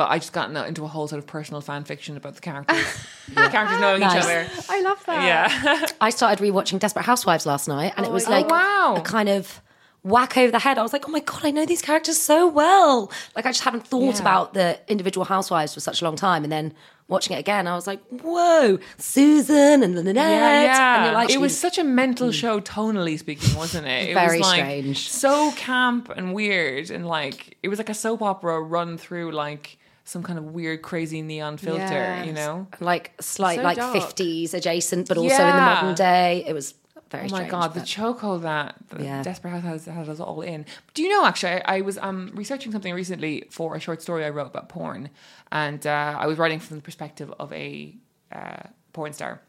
But 0.00 0.10
I 0.10 0.18
just 0.18 0.32
got 0.32 0.48
in- 0.48 0.56
into 0.56 0.82
a 0.82 0.88
whole 0.88 1.08
sort 1.08 1.18
of 1.18 1.26
personal 1.26 1.60
fan 1.60 1.84
fiction 1.84 2.16
about 2.16 2.34
the 2.34 2.40
characters, 2.40 2.86
the 3.28 3.34
characters 3.34 3.78
knowing 3.82 4.00
Nice. 4.00 4.16
each 4.16 4.22
other. 4.22 4.48
I 4.70 4.80
love 4.80 5.04
that. 5.04 5.26
Yeah, 5.26 5.86
I 6.00 6.08
started 6.08 6.42
rewatching 6.42 6.78
Desperate 6.78 7.04
Housewives 7.04 7.44
last 7.44 7.68
night, 7.68 7.92
and 7.98 8.06
it 8.06 8.10
was 8.10 8.26
oh, 8.26 8.30
like 8.30 8.46
Oh, 8.46 8.48
wow. 8.48 8.94
a 8.96 9.02
kind 9.02 9.28
of 9.28 9.60
whack 10.02 10.38
over 10.38 10.50
the 10.50 10.58
head. 10.58 10.78
I 10.78 10.82
was 10.82 10.94
like, 10.94 11.06
oh 11.06 11.10
my 11.12 11.20
god, 11.20 11.44
I 11.44 11.50
know 11.50 11.66
these 11.66 11.82
characters 11.82 12.16
so 12.16 12.48
well. 12.48 13.12
Like 13.36 13.44
I 13.44 13.50
just 13.50 13.62
hadn't 13.62 13.86
thought 13.86 14.14
Yeah. 14.14 14.20
about 14.22 14.54
the 14.54 14.80
individual 14.88 15.26
housewives 15.26 15.74
for 15.74 15.80
such 15.80 16.00
a 16.00 16.04
long 16.06 16.16
time, 16.16 16.44
and 16.44 16.50
then 16.50 16.72
watching 17.06 17.36
it 17.36 17.40
again, 17.40 17.66
I 17.66 17.74
was 17.74 17.86
like, 17.86 18.00
whoa, 18.08 18.78
Susan 18.96 19.82
and 19.82 19.94
Lynette. 19.96 20.16
Yeah, 20.16 21.04
yeah. 21.04 21.12
like, 21.12 21.28
it 21.28 21.42
was 21.42 21.52
mm, 21.52 21.56
such 21.56 21.76
a 21.76 21.84
mental 21.84 22.28
mm. 22.30 22.32
show, 22.32 22.58
tonally 22.60 23.18
speaking, 23.18 23.54
wasn't 23.54 23.86
it? 23.86 24.08
It 24.08 24.14
Very 24.14 24.38
was 24.38 24.48
like 24.48 24.60
strange. 24.60 25.10
so 25.10 25.52
camp 25.56 26.08
and 26.16 26.32
weird, 26.32 26.90
and 26.90 27.06
like 27.06 27.58
it 27.62 27.68
was 27.68 27.78
like 27.78 27.90
a 27.90 27.94
soap 27.94 28.22
opera 28.22 28.62
run 28.62 28.96
through 28.96 29.32
like 29.32 29.76
some 30.04 30.22
kind 30.22 30.38
of 30.38 30.46
weird, 30.46 30.82
crazy 30.82 31.22
neon 31.22 31.56
filter. 31.56 31.78
Yes. 31.80 32.26
You 32.26 32.32
know? 32.32 32.66
like 32.80 33.12
slight 33.20 33.56
So 33.56 33.62
like 33.62 33.76
dark. 33.76 33.92
fifties 33.94 34.54
adjacent, 34.54 35.08
but 35.08 35.16
also 35.18 35.28
in 35.34 35.38
the 35.56 35.60
modern 35.60 35.94
day. 35.94 36.44
It 36.46 36.52
was 36.52 36.74
very 37.10 37.22
Oh 37.26 37.30
my 37.30 37.36
strange. 37.38 37.50
god, 37.50 37.74
the 37.74 37.80
but- 37.80 37.88
chokehold 37.88 38.42
that 38.42 38.76
the 38.88 39.02
Yeah. 39.04 39.22
Desperate 39.22 39.50
Housewives 39.50 39.86
has 39.86 40.08
us 40.08 40.20
all 40.20 40.42
in. 40.42 40.64
Do 40.94 41.02
you 41.02 41.08
know? 41.08 41.26
Actually, 41.26 41.62
I, 41.64 41.78
I 41.78 41.80
was 41.80 41.98
um, 41.98 42.30
researching 42.34 42.70
something 42.72 42.94
recently 42.94 43.44
for 43.50 43.74
a 43.74 43.80
short 43.80 44.00
story 44.02 44.24
I 44.24 44.30
wrote 44.30 44.46
about 44.46 44.68
porn, 44.68 45.10
and 45.50 45.84
uh, 45.86 46.16
I 46.18 46.26
was 46.26 46.38
writing 46.38 46.60
from 46.60 46.76
the 46.76 46.82
perspective 46.82 47.32
of 47.40 47.52
a 47.52 47.96
uh, 48.32 48.62
porn 48.92 49.12
star. 49.12 49.40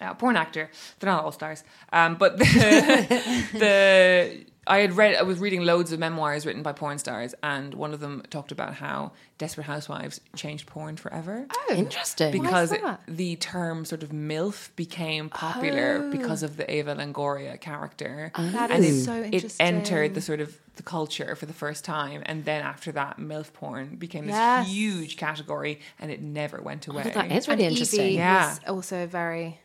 Uh, 0.00 0.14
porn 0.14 0.36
actor. 0.36 0.70
They're 1.00 1.10
not 1.10 1.24
all 1.24 1.32
stars, 1.32 1.64
um, 1.92 2.14
but 2.14 2.38
the, 2.38 2.44
the 3.54 4.44
I 4.68 4.78
had 4.78 4.96
read, 4.96 5.16
I 5.16 5.22
was 5.22 5.38
reading 5.38 5.62
loads 5.64 5.92
of 5.92 5.98
memoirs 5.98 6.44
written 6.44 6.62
by 6.62 6.72
porn 6.72 6.98
stars, 6.98 7.34
and 7.42 7.72
one 7.74 7.94
of 7.94 8.00
them 8.00 8.22
talked 8.30 8.52
about 8.52 8.74
how 8.74 9.12
Desperate 9.38 9.64
Housewives 9.64 10.20
changed 10.36 10.66
porn 10.66 10.96
forever. 10.96 11.46
Oh, 11.50 11.74
Interesting. 11.74 12.32
because 12.32 12.70
Why 12.70 12.76
is 12.76 12.82
that? 12.82 13.00
it- 13.08 13.16
the 13.16 13.36
term 13.36 13.84
sort 13.84 14.02
of 14.02 14.10
MILF 14.10 14.74
became 14.76 15.30
popular 15.30 16.02
Oh. 16.04 16.10
because 16.10 16.42
of 16.42 16.56
the 16.56 16.70
Eva 16.72 16.94
Longoria 16.96 17.60
character. 17.60 18.30
That 18.36 18.70
and 18.70 18.84
is 18.84 19.02
it, 19.02 19.04
so 19.04 19.14
it 19.22 19.56
entered 19.58 20.14
the 20.14 20.20
sort 20.20 20.40
of 20.40 20.56
the 20.76 20.82
culture 20.82 21.34
for 21.34 21.46
the 21.46 21.52
first 21.54 21.84
time. 21.84 22.22
And 22.26 22.44
then 22.44 22.62
after 22.62 22.92
that, 22.92 23.18
MILF 23.18 23.52
porn 23.52 23.96
became 23.96 24.26
this 24.26 24.34
Yes. 24.34 24.68
huge 24.68 25.16
category 25.16 25.80
and 25.98 26.10
it 26.10 26.20
never 26.22 26.60
went 26.62 26.88
oh, 26.88 26.92
away. 26.92 27.02
Oh, 27.06 27.10
that 27.10 27.32
is 27.32 27.48
really 27.48 27.64
and 27.64 27.72
interesting. 27.72 28.00
Evie 28.00 28.14
Yeah. 28.14 28.48
was 28.50 28.60
also 28.68 29.06
very. 29.06 29.60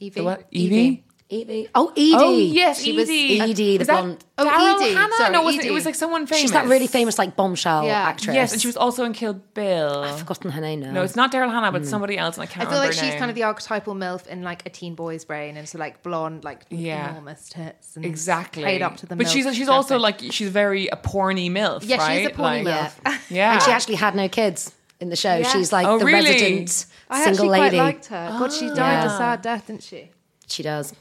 Evie. 0.00 0.20
The 0.20 0.24
what? 0.24 0.46
Evie? 0.50 1.04
Evie. 1.28 1.66
Oh, 1.74 1.88
Edie. 1.90 2.12
Oh, 2.14 2.36
yes, 2.38 2.80
she 2.82 2.92
was 2.92 3.08
Edie. 3.08 3.40
Edie, 3.40 3.50
uh, 3.50 3.54
the 3.56 3.78
Was 3.78 3.86
that 3.88 4.00
blonde. 4.00 4.24
Oh, 4.38 4.46
Daryl 4.46 4.80
Edie. 4.80 4.94
Hannah? 4.94 5.12
Sorry, 5.16 5.32
no, 5.32 5.40
it 5.40 5.44
wasn't, 5.44 5.64
it 5.64 5.66
Edie. 5.66 5.74
was 5.74 5.84
like 5.84 5.94
someone 5.96 6.24
famous. 6.26 6.40
She's 6.40 6.52
that 6.52 6.66
really 6.66 6.86
famous, 6.86 7.18
like 7.18 7.34
bombshell 7.34 7.84
Yeah. 7.84 8.00
actress. 8.00 8.34
Yes, 8.36 8.52
and 8.52 8.62
she 8.62 8.68
was 8.68 8.76
also 8.76 9.04
in 9.04 9.12
Kill 9.12 9.34
Bill. 9.34 10.04
I've 10.04 10.20
forgotten 10.20 10.52
her 10.52 10.60
name 10.60 10.80
now. 10.80 10.92
No, 10.92 11.02
it's 11.02 11.16
not 11.16 11.32
Daryl 11.32 11.50
Hannah, 11.50 11.72
but 11.72 11.82
mm. 11.82 11.86
somebody 11.86 12.16
else, 12.16 12.36
and 12.36 12.44
I 12.44 12.46
can't 12.46 12.58
I 12.68 12.70
feel 12.70 12.78
remember 12.78 12.86
like 12.92 12.96
her 12.96 13.00
she's 13.04 13.10
name. 13.10 13.18
kind 13.18 13.30
of 13.30 13.34
the 13.34 13.42
archetypal 13.42 13.94
MILF 13.94 14.28
in 14.28 14.42
like 14.42 14.64
a 14.66 14.70
teen 14.70 14.94
boy's 14.94 15.24
brain, 15.24 15.56
and 15.56 15.68
so 15.68 15.78
like 15.78 16.00
blonde, 16.04 16.44
like 16.44 16.64
Yeah. 16.70 17.10
enormous 17.10 17.48
tits, 17.48 17.96
and 17.96 18.04
Exactly. 18.04 18.62
played 18.62 18.82
up 18.82 18.96
to 18.98 19.06
the. 19.06 19.16
But 19.16 19.28
she's 19.28 19.52
she's 19.56 19.68
also 19.68 19.98
like 19.98 20.20
she's 20.30 20.50
very 20.50 20.86
a 20.86 20.96
porny 20.96 21.50
milf. 21.50 21.80
Yeah, 21.84 21.96
right? 21.96 22.18
she's 22.18 22.26
a 22.28 22.30
porny 22.30 22.64
Like- 22.64 22.92
MILF. 23.04 23.18
Yeah. 23.30 23.54
And 23.54 23.62
she 23.62 23.72
actually 23.72 23.96
had 23.96 24.14
no 24.14 24.28
kids 24.28 24.72
in 25.00 25.08
the 25.08 25.16
show. 25.16 25.34
Yeah. 25.34 25.48
She's 25.48 25.72
like 25.72 25.88
Oh, 25.88 25.98
the 25.98 26.04
really? 26.04 26.24
resident 26.30 26.86
I 27.10 27.24
single 27.24 27.46
actually 27.46 27.48
lady. 27.48 27.76
quite 27.78 27.84
liked 27.84 28.06
her. 28.06 28.36
God, 28.38 28.52
she 28.52 28.68
died 28.68 29.06
a 29.06 29.10
sad 29.10 29.42
death, 29.42 29.66
didn't 29.66 29.82
she? 29.82 30.10
She 30.48 30.62
does. 30.62 30.94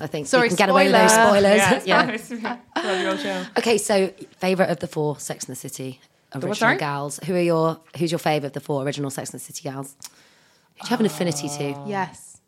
I 0.00 0.06
think 0.06 0.26
Sorry, 0.28 0.44
you 0.44 0.48
can 0.50 0.56
get 0.56 0.68
away 0.68 0.84
with 0.84 0.92
those 0.92 1.12
spoilers. 1.12 1.56
Yeah, 1.56 1.82
Yeah. 1.84 2.10
it's 2.10 2.28
fine. 2.28 2.60
It's 2.76 2.86
a 2.86 3.04
real 3.04 3.16
show. 3.16 3.44
Okay, 3.58 3.76
so 3.78 4.08
favorite 4.38 4.70
of 4.70 4.78
the 4.78 4.86
four 4.86 5.18
Sex 5.18 5.44
and 5.46 5.56
the 5.56 5.58
City 5.58 6.00
original 6.34 6.70
what, 6.70 6.78
gals. 6.78 7.18
Who 7.26 7.34
are 7.34 7.40
your 7.40 7.80
Who's 7.98 8.12
your 8.12 8.18
favorite 8.20 8.48
of 8.48 8.52
the 8.52 8.60
four 8.60 8.82
original 8.84 9.10
Sex 9.10 9.30
and 9.30 9.40
the 9.40 9.44
City 9.44 9.62
gals? 9.68 9.96
Who 10.00 10.80
do 10.80 10.84
you 10.84 10.88
have 10.90 11.00
an 11.00 11.06
affinity 11.06 11.48
to? 11.48 11.74
Oh. 11.76 11.84
Yes. 11.88 12.40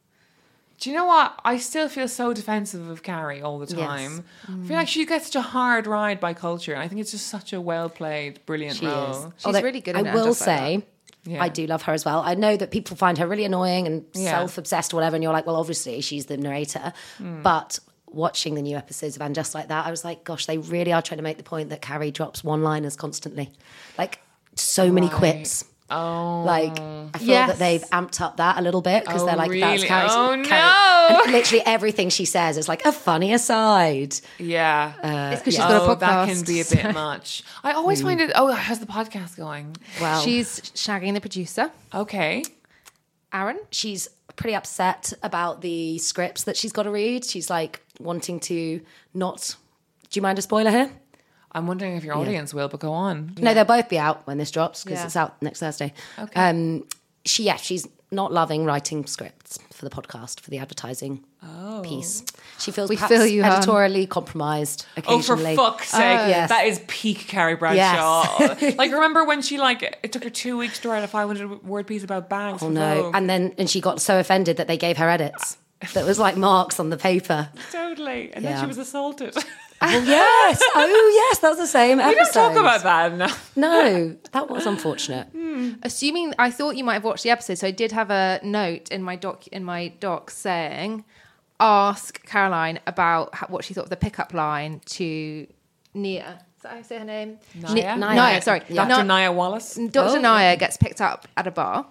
Do 0.79 0.91
you 0.91 0.97
know 0.97 1.07
what? 1.07 1.41
I 1.45 1.57
still 1.57 1.89
feel 1.89 2.07
so 2.07 2.33
defensive 2.35 2.89
of 2.91 3.03
Carrie 3.03 3.41
all 3.41 3.59
the 3.59 3.67
Yes. 3.75 3.79
time. 3.87 4.25
I 4.45 4.47
feel 4.47 4.57
mm. 4.59 4.71
like 4.71 4.89
she 4.89 5.07
gets 5.07 5.27
such 5.27 5.37
a 5.37 5.41
hard 5.41 5.87
ride 5.87 6.21
by 6.21 6.35
culture. 6.35 6.75
and 6.75 6.83
I 6.83 6.87
think 6.89 7.01
it's 7.01 7.13
just 7.13 7.29
such 7.29 7.53
a 7.55 7.61
well 7.61 7.89
played, 7.89 8.45
brilliant 8.45 8.77
She 8.77 8.87
role. 8.87 9.11
is. 9.11 9.27
She's 9.39 9.63
really 9.63 9.81
good 9.81 9.97
in 9.97 10.07
I 10.07 10.11
it, 10.11 10.15
will 10.15 10.27
just 10.27 10.47
like 10.47 10.59
say, 10.59 10.83
Yeah. 11.27 11.43
I 11.43 11.49
do 11.49 11.67
love 11.67 11.83
her 11.83 11.93
as 11.93 12.05
well. 12.05 12.23
I 12.25 12.35
know 12.35 12.57
that 12.57 12.71
people 12.71 12.97
find 12.97 13.19
her 13.19 13.27
really 13.27 13.45
annoying 13.45 13.87
and 13.87 14.05
Yeah. 14.15 14.31
self 14.31 14.59
obsessed 14.59 14.93
or 14.95 14.97
whatever, 14.97 15.17
and 15.17 15.23
you're 15.23 15.33
like, 15.33 15.47
well, 15.47 15.57
obviously 15.57 16.01
she's 16.01 16.27
the 16.27 16.37
narrator. 16.37 16.93
Hmm. 17.19 17.43
But 17.43 17.79
watching 18.09 18.55
the 18.55 18.63
new 18.63 18.77
episodes 18.77 19.17
of 19.17 19.23
And 19.23 19.35
Just 19.35 19.55
Like 19.55 19.69
That, 19.69 19.85
I 19.87 19.91
was 19.91 20.05
like, 20.05 20.25
gosh, 20.25 20.47
they 20.47 20.59
really 20.59 20.93
are 20.93 21.03
trying 21.03 21.19
to 21.19 21.25
make 21.25 21.37
the 21.37 21.43
point 21.43 21.71
that 21.71 21.83
Carrie 21.83 22.11
drops 22.13 22.43
one 22.45 22.63
liners 22.63 22.97
constantly. 22.97 23.51
Like, 23.99 24.21
so 24.55 24.91
many 24.91 25.09
quips. 25.09 25.65
Oh. 25.89 26.43
Like, 26.45 26.79
I 26.81 27.19
feel 27.19 27.29
Yes. 27.29 27.49
that 27.51 27.59
they've 27.59 27.83
amped 27.91 28.21
up 28.21 28.39
that 28.39 28.59
a 28.59 28.63
little 28.63 28.83
bit 28.83 29.05
because 29.05 29.23
Oh, 29.23 29.27
they're 29.27 29.37
like, 29.37 29.51
that's 29.53 29.83
really? 29.83 29.87
Carrie's. 29.87 30.13
Oh, 30.13 30.43
Carrie. 30.45 30.63
no. 31.15 31.23
And 31.23 31.33
literally 31.33 31.63
everything 31.65 32.09
she 32.09 32.25
says 32.25 32.59
is 32.59 32.69
like 32.69 32.85
a 32.85 32.91
funny 32.91 33.33
aside. 33.33 34.17
Yeah. 34.39 34.93
Uh, 35.03 35.31
it's 35.33 35.43
because 35.43 35.55
she's 35.55 35.63
got 35.63 35.71
a 35.71 35.83
oh, 35.85 35.95
podcast. 35.95 35.99
that 36.01 36.29
can 36.29 36.45
be 36.45 36.61
a 36.61 36.65
bit 36.65 36.95
much. 36.95 37.45
I 37.63 37.73
always 37.73 38.03
find 38.03 38.21
it. 38.21 38.33
Oh, 38.35 38.51
how's 38.53 38.81
the 38.81 38.87
podcast 38.87 39.37
going? 39.37 39.77
Wow. 40.01 40.21
She's 40.23 40.61
shagging 40.75 41.15
the 41.15 41.21
producer, 41.21 41.71
Okay. 41.95 42.43
Aaron. 43.33 43.59
she's 43.71 44.09
pretty 44.37 44.55
upset 44.55 45.13
about 45.23 45.61
the 45.61 45.99
scripts 45.99 46.45
that 46.45 46.57
she's 46.57 46.73
got 46.73 46.83
to 46.85 46.91
read. 46.91 47.25
She's 47.25 47.49
like 47.51 47.81
wanting 48.01 48.41
to 48.41 48.81
not. 49.15 49.55
Do 50.11 50.19
you 50.19 50.23
mind 50.23 50.39
a 50.39 50.43
spoiler 50.43 50.71
here? 50.71 50.91
I'm 51.57 51.67
wondering 51.67 51.97
if 51.97 52.05
your 52.05 52.15
audience 52.17 52.53
will, 52.55 52.69
but 52.69 52.81
go 52.81 52.93
on. 52.93 53.33
No, 53.39 53.55
they'll 53.55 53.65
both 53.65 53.89
be 53.89 53.99
out 53.99 54.27
when 54.27 54.39
this 54.39 54.51
drops 54.51 54.85
because 54.85 54.99
Yeah. 55.01 55.07
it's 55.07 55.17
out 55.17 55.41
next 55.43 55.61
Thursday. 55.61 55.93
Okay. 56.19 56.41
Um, 56.41 56.85
she 57.25 57.45
yeah, 57.45 57.57
she's 57.57 57.89
not 58.13 58.33
loving 58.33 58.65
writing 58.65 59.05
scripts 59.07 59.59
for 59.73 59.85
the 59.85 59.91
podcast 59.91 60.39
for 60.41 60.51
the 60.51 60.59
advertising 60.59 61.25
piece. 61.83 62.25
She 62.59 62.71
feels 62.71 62.89
We 62.89 62.97
perhaps 62.97 63.13
feel 63.13 63.27
you, 63.27 63.43
hon. 63.43 63.53
editorially 63.53 64.07
compromised 64.07 64.87
Oh, 64.97 65.01
for 65.03 65.35
occasionally. 65.35 65.57
fuck's 65.57 65.89
sake! 65.89 66.01
yes. 66.01 66.49
That 66.51 66.67
is 66.67 66.81
peak 66.87 67.19
Carrie 67.27 67.57
Bradshaw. 67.57 68.37
like, 68.77 68.93
remember 68.93 69.25
when 69.25 69.43
she 69.43 69.59
like 69.59 69.99
it 70.03 70.13
took 70.13 70.25
her 70.25 70.31
two 70.31 70.57
weeks 70.57 70.79
to 70.81 70.89
write 70.89 71.05
a 71.05 71.09
500 71.09 71.65
word 71.65 71.87
piece 71.87 72.05
about 72.05 72.29
bags? 72.29 72.63
Oh 72.63 72.69
no! 72.69 73.11
And 73.15 73.29
then 73.29 73.55
and 73.59 73.69
she 73.69 73.81
got 73.81 74.01
so 74.01 74.19
offended 74.21 74.57
that 74.59 74.69
they 74.69 74.77
gave 74.77 74.97
her 74.99 75.09
edits 75.09 75.57
that 75.95 76.05
was 76.07 76.19
like 76.19 76.37
marks 76.37 76.79
on 76.81 76.91
the 76.91 76.97
paper. 76.97 77.49
totally. 77.73 78.33
And 78.33 78.45
then 78.45 78.53
Yeah. 78.53 78.61
she 78.61 78.67
was 78.67 78.79
assaulted. 78.79 79.37
Oh 79.83 80.03
yes! 80.07 80.63
Oh 80.75 81.13
yes! 81.31 81.39
That 81.41 81.51
was 81.51 81.59
the 81.59 81.67
same 81.67 81.99
we 81.99 82.05
episode. 82.05 82.33
don't 82.33 82.55
talk 82.55 82.61
about 82.61 82.83
that 82.83 83.13
enough. 83.13 83.57
No, 83.57 84.17
that 84.33 84.49
was 84.49 84.67
unfortunate. 84.67 85.29
Assuming 85.83 86.33
I 86.39 86.51
thought 86.51 86.77
you 86.77 86.85
might 86.85 86.95
have 86.95 87.05
watched 87.05 87.23
the 87.25 87.31
episode, 87.31 87.59
so 87.59 87.67
I 87.67 87.71
did 87.73 87.93
have 87.93 88.11
a 88.11 88.41
note 88.43 88.91
in 88.91 89.03
my 89.03 89.17
doc 89.17 89.47
in 89.49 89.65
my 89.65 89.89
doc 89.89 90.31
saying, 90.31 91.05
"Ask 91.61 92.25
Caroline 92.25 92.81
about 92.87 93.35
how, 93.35 93.47
what 93.49 93.65
she 93.65 93.75
thought 93.75 93.85
of 93.85 93.91
the 93.91 93.97
pickup 93.97 94.33
line 94.33 94.81
to 94.87 95.47
Nia." 95.95 96.41
Is 96.57 96.63
that 96.63 96.73
how 96.73 96.79
I 96.79 96.83
say 96.83 96.99
her 96.99 97.05
name? 97.05 97.39
Naya? 97.55 97.75
Ni- 97.75 97.83
Naya. 97.83 97.97
Naya, 98.17 98.43
sorry, 98.43 98.61
Dr. 98.73 99.05
Na- 99.05 99.19
Nia 99.19 99.31
Wallace. 99.33 99.75
Dr. 99.75 100.17
Oh. 100.17 100.21
Naya 100.21 100.57
gets 100.57 100.77
picked 100.79 101.01
up 101.03 101.29
at 101.37 101.47
a 101.47 101.51
bar 101.51 101.87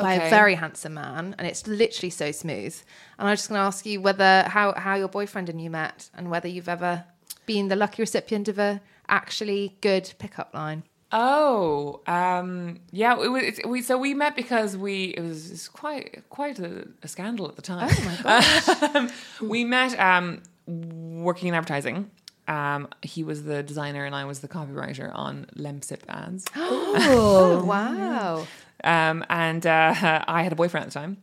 by 0.00 0.16
Okay. 0.16 0.26
a 0.26 0.30
very 0.30 0.54
handsome 0.54 0.94
man, 0.94 1.34
and 1.38 1.46
it's 1.46 1.66
literally 1.66 2.10
so 2.10 2.32
smooth. 2.32 2.74
And 3.18 3.28
I'm 3.28 3.36
just 3.36 3.48
going 3.48 3.58
to 3.58 3.64
ask 3.64 3.84
you 3.86 4.00
whether 4.00 4.44
how 4.48 4.72
how 4.76 4.94
your 4.96 5.08
boyfriend 5.08 5.48
and 5.48 5.60
you 5.60 5.70
met, 5.70 6.10
and 6.14 6.30
whether 6.30 6.48
you've 6.48 6.68
ever 6.68 7.04
been 7.46 7.68
the 7.68 7.76
lucky 7.76 8.02
recipient 8.02 8.48
of 8.48 8.58
a 8.58 8.80
actually 9.08 9.76
good 9.80 10.12
pickup 10.18 10.52
line. 10.54 10.82
Oh, 11.10 12.02
um, 12.06 12.80
yeah. 12.90 13.14
It 13.18 13.28
was, 13.28 13.42
it's, 13.42 13.60
we 13.66 13.80
so 13.80 13.96
we 13.96 14.12
met 14.14 14.36
because 14.36 14.76
we 14.76 15.04
it 15.16 15.20
was, 15.22 15.46
it 15.48 15.52
was 15.52 15.68
quite 15.68 16.24
quite 16.28 16.58
a, 16.58 16.86
a 17.02 17.08
scandal 17.08 17.48
at 17.48 17.56
the 17.56 17.62
time. 17.62 17.88
Oh 17.90 18.04
my 18.04 18.16
gosh. 18.22 19.10
we 19.40 19.64
met 19.64 19.98
um, 19.98 20.42
working 20.66 21.48
in 21.48 21.54
advertising. 21.54 22.10
Um, 22.46 22.88
he 23.02 23.24
was 23.24 23.44
the 23.44 23.62
designer 23.62 24.04
and 24.06 24.14
I 24.14 24.24
was 24.24 24.40
the 24.40 24.48
copywriter 24.48 25.10
on 25.14 25.46
Lemsip 25.56 26.00
ads. 26.08 26.44
Oh 26.56 27.62
wow! 27.72 28.46
Um, 28.84 29.24
and 29.28 29.66
uh, 29.66 29.94
I 30.28 30.42
had 30.42 30.52
a 30.52 30.56
boyfriend 30.56 30.86
at 30.86 30.92
the 30.92 30.98
time. 30.98 31.16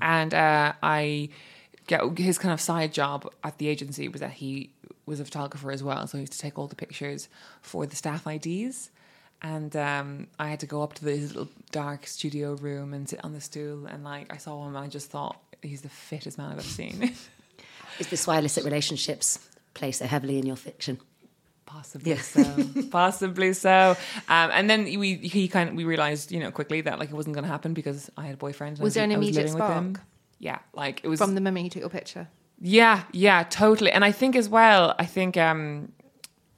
And 0.00 0.34
uh, 0.34 0.72
I 0.82 1.28
get 1.86 2.18
his 2.18 2.38
kind 2.38 2.52
of 2.52 2.60
side 2.60 2.92
job 2.92 3.30
at 3.42 3.58
the 3.58 3.68
agency 3.68 4.08
was 4.08 4.20
that 4.20 4.32
he 4.32 4.70
was 5.06 5.20
a 5.20 5.24
photographer 5.24 5.72
as 5.72 5.82
well, 5.82 6.06
so 6.06 6.16
he 6.16 6.22
used 6.22 6.32
to 6.32 6.38
take 6.38 6.58
all 6.58 6.68
the 6.68 6.76
pictures 6.76 7.28
for 7.60 7.86
the 7.86 7.96
staff 7.96 8.26
IDs. 8.26 8.90
And 9.42 9.74
um, 9.74 10.28
I 10.38 10.48
had 10.48 10.60
to 10.60 10.66
go 10.66 10.82
up 10.82 10.94
to 10.94 11.04
this 11.04 11.34
little 11.34 11.48
dark 11.72 12.06
studio 12.06 12.54
room 12.54 12.94
and 12.94 13.08
sit 13.08 13.24
on 13.24 13.32
the 13.32 13.40
stool, 13.40 13.86
and 13.86 14.04
like 14.04 14.32
I 14.32 14.36
saw 14.36 14.62
him, 14.62 14.76
and 14.76 14.84
I 14.84 14.88
just 14.88 15.10
thought 15.10 15.40
he's 15.60 15.82
the 15.82 15.88
fittest 15.88 16.38
man 16.38 16.52
I've 16.52 16.58
ever 16.58 16.62
seen. 16.62 17.12
Is 17.98 18.06
this 18.08 18.26
why 18.26 18.38
illicit 18.38 18.64
relationships 18.64 19.38
play 19.74 19.92
so 19.92 20.06
heavily 20.06 20.38
in 20.38 20.46
your 20.46 20.56
fiction? 20.56 20.98
Possibly 21.66 22.16
so. 22.16 22.44
Possibly 22.90 23.52
so. 23.52 23.96
Um, 24.28 24.50
and 24.52 24.68
then 24.68 24.84
we 24.98 25.14
he 25.16 25.48
kind 25.48 25.70
of 25.70 25.74
we 25.74 25.84
realized 25.84 26.30
you 26.32 26.40
know 26.40 26.50
quickly 26.50 26.80
that 26.82 26.98
like 26.98 27.10
it 27.10 27.14
wasn't 27.14 27.34
going 27.34 27.44
to 27.44 27.50
happen 27.50 27.72
because 27.72 28.10
I 28.16 28.26
had 28.26 28.34
a 28.34 28.36
boyfriend. 28.36 28.76
and 28.78 28.84
Was 28.84 28.94
there 28.94 29.04
an 29.04 29.10
was 29.10 29.16
immediate 29.16 29.44
with 29.44 29.54
him. 29.54 29.94
spark? 29.94 30.06
Yeah, 30.38 30.58
like 30.74 31.00
it 31.04 31.08
was 31.08 31.18
From 31.18 31.34
the 31.34 31.40
moment 31.40 31.64
you 31.64 31.70
took 31.70 31.80
your 31.80 31.90
picture. 31.90 32.28
Yeah, 32.60 33.04
yeah, 33.12 33.44
totally. 33.44 33.90
And 33.90 34.04
I 34.04 34.12
think 34.12 34.36
as 34.36 34.48
well, 34.48 34.94
I 34.98 35.06
think 35.06 35.36
um, 35.36 35.92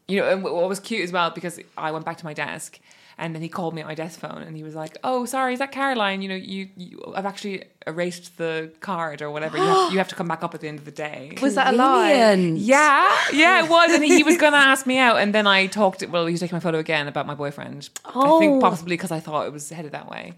you 0.08 0.20
know, 0.20 0.28
and 0.28 0.42
what 0.42 0.68
was 0.68 0.80
cute 0.80 1.02
as 1.02 1.12
well 1.12 1.30
because 1.30 1.60
I 1.78 1.90
went 1.92 2.04
back 2.04 2.16
to 2.18 2.24
my 2.24 2.34
desk 2.34 2.78
and 3.18 3.34
then 3.34 3.42
he 3.42 3.48
called 3.48 3.74
me 3.74 3.80
at 3.80 3.86
my 3.86 3.94
desk 3.94 4.18
phone 4.20 4.42
and 4.42 4.56
he 4.56 4.62
was 4.62 4.74
like, 4.74 4.98
"Oh, 5.04 5.24
sorry, 5.24 5.52
is 5.52 5.58
that 5.60 5.72
Caroline? 5.72 6.22
You 6.22 6.28
know, 6.30 6.34
you, 6.34 6.68
you 6.76 7.12
I've 7.16 7.26
actually 7.26 7.64
erased 7.86 8.36
the 8.38 8.72
card 8.80 9.22
or 9.22 9.30
whatever. 9.30 9.56
You 9.58 9.64
have, 9.64 9.92
you 9.92 9.98
have 9.98 10.08
to 10.08 10.14
come 10.14 10.26
back 10.28 10.42
up 10.42 10.54
at 10.54 10.60
the 10.60 10.68
end 10.68 10.78
of 10.78 10.84
the 10.84 10.90
day." 10.90 11.36
Was 11.42 11.54
that 11.54 11.72
a 11.74 11.76
lie? 11.76 12.12
Yeah, 12.34 13.14
yeah, 13.32 13.64
it 13.64 13.70
was, 13.70 13.92
and 13.92 14.04
he 14.04 14.22
was 14.22 14.36
going 14.44 14.52
to 14.52 14.58
ask 14.58 14.86
me 14.86 14.98
out, 14.98 15.16
and 15.18 15.34
then 15.34 15.46
I 15.46 15.66
talked. 15.66 16.06
Well, 16.08 16.26
he 16.26 16.32
was 16.32 16.40
taking 16.40 16.56
my 16.56 16.60
photo 16.60 16.78
again 16.78 17.08
about 17.08 17.26
my 17.26 17.34
boyfriend. 17.34 17.88
I 18.04 18.10
Oh. 18.14 18.38
think 18.40 18.60
possibly 18.60 18.96
because 18.96 19.10
I 19.12 19.20
thought 19.20 19.46
it 19.46 19.52
was 19.52 19.70
headed 19.70 19.92
that 19.92 20.10
way. 20.10 20.34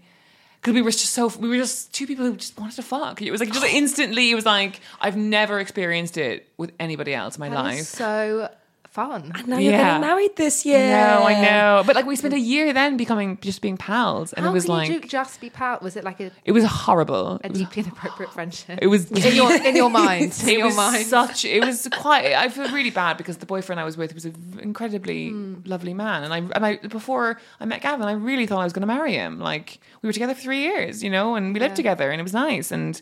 Because 0.61 0.73
we 0.73 0.81
were 0.81 0.91
just 0.91 1.11
so 1.13 1.27
we 1.39 1.47
were 1.49 1.55
just 1.55 1.93
two 1.93 2.07
people 2.07 2.25
who 2.25 2.35
just 2.35 2.59
wanted 2.59 2.75
to 2.77 2.81
fuck. 2.83 3.21
It 3.21 3.31
was 3.31 3.39
like 3.39 3.51
just 3.53 3.65
instantly. 3.81 4.31
It 4.31 4.35
was 4.35 4.45
like 4.45 4.81
I've 4.99 5.15
never 5.15 5.59
experienced 5.59 6.17
it 6.17 6.47
with 6.57 6.71
anybody 6.79 7.13
else 7.13 7.37
in 7.37 7.41
my 7.41 7.49
That 7.49 7.55
life. 7.63 7.79
is 7.79 7.87
so 7.87 8.49
fun. 8.97 9.31
Now 9.45 9.59
you're 9.59 9.73
getting 9.73 10.01
married 10.01 10.35
this 10.35 10.65
year. 10.65 10.89
No, 10.89 11.27
I 11.31 11.39
know, 11.39 11.83
but 11.85 11.95
like 11.95 12.07
we 12.07 12.15
spent 12.15 12.33
a 12.33 12.39
year 12.39 12.73
then 12.73 12.97
becoming 12.97 13.37
just 13.41 13.61
being 13.61 13.77
pals, 13.77 14.33
and 14.33 14.43
How 14.43 14.49
it 14.49 14.53
was 14.53 14.67
like 14.67 14.89
you 14.89 14.99
just 15.01 15.39
be 15.39 15.51
pal? 15.51 15.77
Was 15.83 15.95
it 15.95 16.03
like 16.03 16.19
a, 16.19 16.31
it 16.43 16.51
was 16.51 16.65
horrible. 16.65 17.39
a 17.43 17.49
deeply 17.49 17.83
inappropriate 17.83 18.33
friendship? 18.33 18.79
It 18.81 18.87
was 18.87 19.11
in 19.27 19.35
your 19.35 19.51
in 19.53 19.75
your 19.75 19.91
mind. 19.91 20.33
In 20.47 20.49
it 20.49 20.57
your 20.57 20.67
was 20.67 20.77
mind. 20.77 21.05
such 21.05 21.45
it 21.45 21.63
was 21.63 21.87
quite 21.91 22.33
i 22.33 22.49
feel 22.49 22.69
really 22.71 22.89
bad 22.89 23.17
because 23.17 23.37
the 23.37 23.45
boyfriend 23.45 23.79
i 23.79 23.83
was 23.83 23.97
with 23.97 24.13
was 24.13 24.25
an 24.25 24.35
incredibly 24.61 25.29
hmm. 25.29 25.55
lovely 25.65 25.93
man 25.93 26.23
and 26.23 26.33
i 26.33 26.37
and 26.37 26.65
i 26.65 26.77
before 26.87 27.39
i 27.59 27.65
met 27.65 27.81
gavin 27.81 28.07
i 28.07 28.11
really 28.11 28.45
thought 28.45 28.59
i 28.59 28.63
was 28.63 28.73
going 28.73 28.87
to 28.87 28.93
marry 28.95 29.13
him 29.13 29.39
like 29.39 29.79
we 30.01 30.07
were 30.07 30.13
together 30.13 30.33
for 30.33 30.41
three 30.41 30.61
years 30.61 31.03
you 31.03 31.09
know 31.09 31.35
and 31.35 31.53
we 31.53 31.59
lived 31.59 31.75
together 31.75 32.09
and 32.11 32.19
it 32.19 32.23
was 32.23 32.33
nice 32.33 32.71
and 32.71 33.01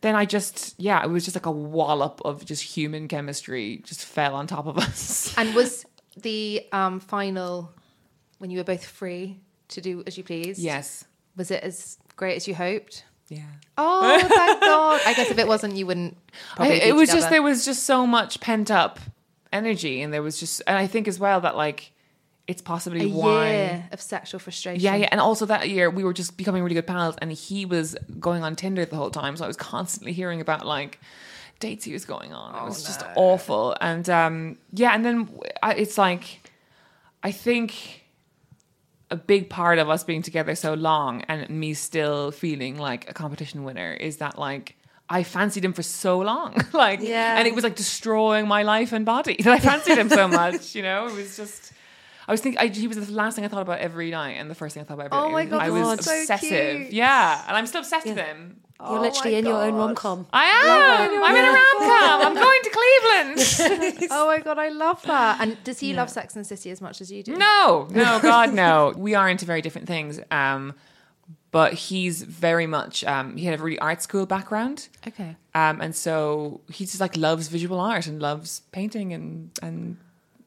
then 0.00 0.14
I 0.14 0.24
just 0.24 0.74
yeah, 0.78 1.02
it 1.02 1.08
was 1.08 1.24
just 1.24 1.36
like 1.36 1.46
a 1.46 1.50
wallop 1.50 2.20
of 2.24 2.44
just 2.44 2.62
human 2.62 3.08
chemistry 3.08 3.82
just 3.84 4.04
fell 4.04 4.34
on 4.34 4.46
top 4.46 4.66
of 4.66 4.78
us. 4.88 5.34
And 5.36 5.54
was 5.54 5.84
the 6.16 6.66
um, 6.72 7.00
final 7.00 7.72
when 8.38 8.50
you 8.50 8.58
were 8.58 8.64
both 8.64 8.84
free 8.84 9.40
to 9.68 9.80
do 9.80 10.02
as 10.06 10.16
you 10.16 10.24
please? 10.24 10.58
yes. 10.58 11.04
Was 11.36 11.50
it 11.50 11.62
as 11.62 11.98
great 12.16 12.36
as 12.36 12.48
you 12.48 12.54
hoped? 12.54 13.04
Yeah. 13.28 13.42
Oh, 13.76 14.18
thank 14.20 14.60
God! 14.60 15.00
I 15.04 15.12
guess 15.14 15.30
if 15.30 15.38
it 15.38 15.46
wasn't, 15.46 15.76
you 15.76 15.84
wouldn't. 15.84 16.16
I, 16.56 16.68
it 16.72 16.94
was 16.94 17.10
just 17.10 17.28
there 17.28 17.42
was 17.42 17.64
just 17.64 17.82
so 17.82 18.06
much 18.06 18.40
pent 18.40 18.70
up 18.70 19.00
energy 19.52 20.02
and 20.02 20.12
there 20.12 20.22
was 20.22 20.38
just 20.38 20.62
and 20.66 20.76
I 20.76 20.86
think 20.86 21.08
as 21.08 21.18
well 21.18 21.40
that 21.40 21.56
like 21.56 21.92
it's 22.48 22.62
possibly 22.62 23.06
a 23.06 23.08
why 23.08 23.48
year 23.50 23.88
of 23.92 24.00
sexual 24.00 24.38
frustration. 24.38 24.82
Yeah, 24.82 24.94
yeah, 24.94 25.08
and 25.10 25.20
also 25.20 25.46
that 25.46 25.68
year 25.68 25.90
we 25.90 26.04
were 26.04 26.12
just 26.12 26.36
becoming 26.36 26.62
really 26.62 26.74
good 26.74 26.86
pals, 26.86 27.16
and 27.20 27.32
he 27.32 27.66
was 27.66 27.96
going 28.20 28.42
on 28.44 28.54
Tinder 28.56 28.84
the 28.84 28.96
whole 28.96 29.10
time, 29.10 29.36
so 29.36 29.44
I 29.44 29.48
was 29.48 29.56
constantly 29.56 30.12
hearing 30.12 30.40
about 30.40 30.64
like 30.66 31.00
dates 31.58 31.84
he 31.84 31.92
was 31.92 32.04
going 32.04 32.32
on. 32.32 32.54
It 32.54 32.64
was 32.68 32.84
just 32.84 33.02
awful, 33.16 33.76
and 33.80 34.08
um, 34.10 34.58
yeah, 34.72 34.94
and 34.94 35.04
then 35.04 35.28
I, 35.62 35.74
it's 35.74 35.98
like 35.98 36.50
I 37.22 37.32
think 37.32 38.04
a 39.10 39.16
big 39.16 39.48
part 39.48 39.78
of 39.78 39.88
us 39.88 40.02
being 40.04 40.22
together 40.22 40.54
so 40.56 40.74
long 40.74 41.22
and 41.28 41.48
me 41.48 41.74
still 41.74 42.32
feeling 42.32 42.76
like 42.76 43.08
a 43.08 43.14
competition 43.14 43.64
winner 43.64 43.92
is 43.92 44.18
that 44.18 44.38
like. 44.38 44.76
I 45.08 45.22
fancied 45.22 45.64
him 45.64 45.72
for 45.72 45.84
so 45.84 46.18
long, 46.18 46.56
like, 46.72 46.98
Yeah. 47.00 47.38
and 47.38 47.46
it 47.46 47.54
was 47.54 47.62
like 47.62 47.76
destroying 47.76 48.48
my 48.48 48.64
life 48.64 48.92
and 48.92 49.06
body 49.06 49.36
that 49.44 49.52
I 49.52 49.60
fancied 49.60 49.98
him 49.98 50.08
so 50.08 50.26
much. 50.26 50.74
You 50.74 50.82
know, 50.82 51.06
it 51.06 51.12
was 51.14 51.36
just. 51.36 51.72
I 52.28 52.32
was 52.32 52.40
thinking 52.40 52.58
I, 52.60 52.68
he 52.68 52.88
was 52.88 52.96
the 53.04 53.12
last 53.12 53.36
thing 53.36 53.44
I 53.44 53.48
thought 53.48 53.62
about 53.62 53.78
every 53.78 54.10
night, 54.10 54.32
and 54.32 54.50
the 54.50 54.54
first 54.54 54.74
thing 54.74 54.82
I 54.82 54.86
thought 54.86 54.94
about 54.94 55.06
every 55.06 55.18
Oh 55.18 55.24
night. 55.28 55.32
my 55.32 55.44
God, 55.46 55.62
I 55.62 55.70
was 55.70 55.88
that's 55.96 56.06
so 56.06 56.20
obsessive. 56.20 56.48
cute. 56.82 56.92
Yeah, 56.92 57.44
and 57.46 57.56
I'm 57.56 57.66
still 57.66 57.80
obsessed 57.80 58.06
with 58.06 58.16
him. 58.18 58.60
You're 58.78 59.00
literally 59.00 59.32
my 59.32 59.38
in 59.38 59.46
your 59.46 59.62
own 59.62 59.74
rom 59.74 59.94
com. 59.94 60.26
I 60.34 60.44
am. 60.44 61.24
I'm 61.24 61.34
in 61.34 61.44
a 61.44 61.48
rom 61.48 61.78
com. 61.78 62.26
I'm 62.26 62.34
going 62.34 62.60
to 62.62 62.70
Cleveland. 62.70 64.08
Oh 64.10 64.26
my 64.26 64.38
god, 64.40 64.58
I 64.58 64.68
love 64.68 65.02
that. 65.04 65.40
And 65.40 65.56
does 65.64 65.80
he 65.80 65.94
love 65.94 66.10
Sex 66.10 66.36
and 66.36 66.44
the 66.44 66.48
City 66.48 66.70
as 66.70 66.80
much 66.82 67.00
as 67.00 67.10
you 67.10 67.22
do? 67.22 67.36
no, 67.36 67.88
no, 67.90 68.18
God, 68.20 68.52
no. 68.52 68.92
We 68.96 69.14
are 69.14 69.28
into 69.30 69.46
very 69.46 69.62
different 69.62 69.86
things. 69.88 70.20
Um, 70.30 70.74
but 71.52 71.72
he's 71.72 72.20
very 72.22 72.66
much. 72.66 73.02
Um, 73.04 73.36
he 73.38 73.46
had 73.46 73.58
a 73.58 73.62
really 73.62 73.78
art 73.78 74.02
school 74.02 74.26
background. 74.26 74.88
Okay. 75.08 75.36
Um, 75.54 75.80
and 75.80 75.96
so 75.96 76.60
he 76.70 76.84
just 76.84 77.00
like 77.00 77.16
loves 77.16 77.48
visual 77.48 77.80
art 77.80 78.06
and 78.06 78.20
loves 78.20 78.60
painting 78.72 79.14
and 79.14 79.50
and 79.62 79.96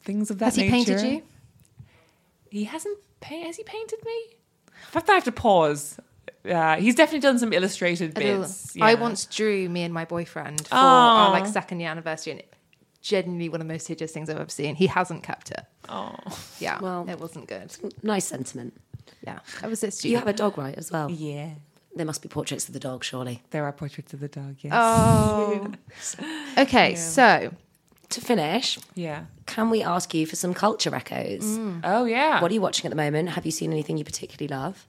things 0.03 0.29
of 0.29 0.37
that 0.39 0.45
Has 0.45 0.55
he 0.55 0.69
nature. 0.69 0.93
painted 0.97 1.01
you? 1.13 1.23
He 2.49 2.63
hasn't 2.65 2.97
painted. 3.21 3.47
Has 3.47 3.57
he 3.57 3.63
painted 3.63 3.99
me? 4.05 4.23
In 4.67 4.91
fact, 4.91 5.09
I 5.09 5.13
have 5.15 5.23
to 5.25 5.31
pause. 5.31 5.99
Uh, 6.49 6.77
he's 6.77 6.95
definitely 6.95 7.19
done 7.19 7.37
some 7.37 7.51
illustrated 7.53 8.17
A 8.17 8.21
little- 8.21 8.41
bits. 8.41 8.75
I 8.79 8.91
yeah. 8.91 8.99
once 8.99 9.25
drew 9.25 9.67
me 9.69 9.83
and 9.83 9.93
my 9.93 10.05
boyfriend 10.05 10.67
for 10.67 10.75
our 10.75 11.27
Aw. 11.27 11.31
like 11.31 11.45
second 11.47 11.79
year 11.81 11.89
anniversary, 11.89 12.31
and 12.31 12.39
it, 12.39 12.53
genuinely 13.01 13.49
one 13.49 13.61
of 13.61 13.67
the 13.67 13.73
most 13.73 13.87
hideous 13.87 14.11
things 14.11 14.29
I've 14.29 14.37
ever 14.39 14.49
seen. 14.49 14.75
He 14.75 14.87
hasn't 14.87 15.23
kept 15.23 15.51
it. 15.51 15.61
Oh, 15.89 16.15
Yeah, 16.59 16.79
Well- 16.79 17.05
it 17.09 17.19
wasn't 17.19 17.47
good. 17.47 17.75
Nice 18.03 18.25
sentiment. 18.25 18.73
Yeah, 19.25 19.39
I 19.61 19.67
was 19.67 19.83
it. 19.83 19.87
You 19.87 19.91
Stupid. 19.91 20.19
have 20.19 20.27
a 20.27 20.33
dog, 20.33 20.57
right, 20.57 20.75
as 20.77 20.91
well? 20.91 21.09
yeah. 21.11 21.51
There 21.95 22.05
must 22.05 22.21
be 22.21 22.29
portraits 22.29 22.67
of 22.67 22.73
the 22.73 22.79
dog, 22.79 23.03
surely. 23.03 23.41
There 23.49 23.65
are 23.65 23.71
portraits 23.73 24.13
of 24.13 24.19
the 24.21 24.27
dog. 24.27 24.57
Yes. 24.59 24.71
Oh. 24.75 25.71
okay, 26.57 26.95
so 26.95 27.51
To 28.09 28.21
finish, 28.21 28.79
yeah. 28.95 29.25
Can 29.49 29.69
we 29.69 29.81
ask 29.83 30.13
you 30.13 30.25
for 30.25 30.35
some 30.35 30.53
culture 30.53 30.93
echoes? 30.95 31.57
Oh 31.83 32.05
yeah. 32.05 32.41
What 32.41 32.51
are 32.51 32.53
you 32.53 32.61
watching 32.61 32.85
at 32.85 32.91
the 32.91 32.95
moment? 33.03 33.29
Have 33.29 33.45
you 33.45 33.51
seen 33.51 33.71
anything 33.73 33.97
you 33.97 34.03
particularly 34.05 34.47
love? 34.47 34.87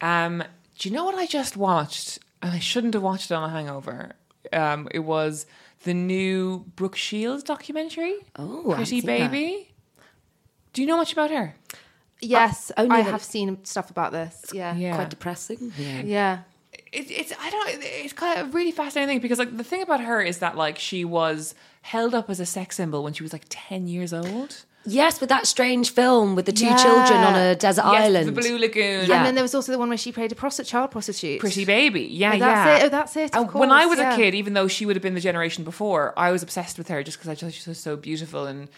Um, 0.00 0.42
do 0.78 0.88
you 0.88 0.94
know 0.94 1.04
what 1.04 1.14
I 1.14 1.26
just 1.26 1.56
watched? 1.56 2.18
And 2.42 2.52
I 2.52 2.58
shouldn't 2.58 2.94
have 2.94 3.02
watched 3.02 3.30
it 3.30 3.34
on 3.34 3.48
a 3.48 3.52
hangover. 3.52 4.12
Um, 4.52 4.88
it 4.90 5.00
was 5.00 5.46
the 5.84 5.94
new 5.94 6.64
Brooke 6.76 6.96
Shields 6.96 7.42
documentary. 7.42 8.16
Oh, 8.36 8.72
Pretty 8.74 9.00
seen 9.00 9.06
that. 9.06 9.30
Baby. 9.30 9.68
Do 10.72 10.82
you 10.82 10.88
know 10.88 10.96
much 10.96 11.12
about 11.12 11.30
her? 11.30 11.54
yes, 12.22 12.70
only 12.76 12.96
I 12.96 13.02
the- 13.02 13.10
have 13.12 13.22
seen 13.22 13.64
stuff 13.64 13.90
about 13.90 14.12
this. 14.12 14.44
Yeah, 14.52 14.74
Yeah. 14.76 14.94
Quite 14.94 15.10
depressing. 15.10 15.72
Yeah. 15.78 16.02
yeah. 16.02 16.38
It, 16.92 17.10
it's 17.10 17.32
I 17.40 17.50
don't 17.50 17.68
it's 17.82 18.12
kind 18.12 18.38
of 18.40 18.48
a 18.48 18.50
really 18.50 18.72
fascinating 18.72 19.08
thing 19.14 19.20
because 19.20 19.38
like 19.38 19.56
the 19.56 19.64
thing 19.64 19.82
about 19.82 20.00
her 20.00 20.20
is 20.22 20.38
that 20.38 20.56
like 20.56 20.78
she 20.78 21.04
was 21.04 21.54
held 21.82 22.14
up 22.14 22.28
as 22.30 22.40
a 22.40 22.46
sex 22.46 22.76
symbol 22.76 23.02
when 23.02 23.12
she 23.12 23.22
was 23.22 23.32
like 23.32 23.44
ten 23.48 23.86
years 23.88 24.12
old. 24.12 24.64
Yes, 24.86 25.20
with 25.20 25.28
that 25.28 25.46
strange 25.46 25.90
film 25.90 26.34
with 26.34 26.46
the 26.46 26.52
two 26.52 26.64
Yeah. 26.64 26.76
children 26.82 27.20
on 27.20 27.34
a 27.34 27.54
desert 27.54 27.84
Yes, 27.92 28.02
island. 28.06 28.28
the 28.28 28.32
Blue 28.40 28.56
Lagoon. 28.58 29.06
Yeah. 29.06 29.16
And 29.18 29.26
then 29.26 29.34
there 29.34 29.44
was 29.44 29.54
also 29.54 29.72
the 29.72 29.78
one 29.78 29.90
where 29.90 29.98
she 29.98 30.10
played 30.10 30.32
a 30.32 30.34
prostitute, 30.34 30.70
child 30.70 30.90
prostitute. 30.90 31.38
Pretty 31.38 31.66
baby, 31.66 32.00
yeah, 32.10 32.32
Oh, 32.34 32.38
that's 32.38 32.66
yeah. 32.66 32.76
it. 32.78 32.82
Oh, 32.84 32.88
that's 32.88 33.14
it, 33.14 33.36
of 33.36 33.42
And 33.42 33.54
when 33.54 33.70
I 33.70 33.84
was 33.84 33.98
yeah. 33.98 34.14
a 34.14 34.16
kid, 34.16 34.34
even 34.34 34.54
though 34.54 34.68
she 34.68 34.86
would 34.86 34.96
have 34.96 35.02
been 35.02 35.12
the 35.14 35.20
generation 35.20 35.64
before, 35.64 36.14
I 36.18 36.30
was 36.30 36.42
obsessed 36.42 36.78
with 36.78 36.88
her 36.88 37.02
just 37.02 37.18
because 37.18 37.28
I 37.28 37.34
thought 37.34 37.52
she 37.52 37.68
was 37.68 37.78
so 37.78 37.94
beautiful. 37.94 38.46
And 38.46 38.68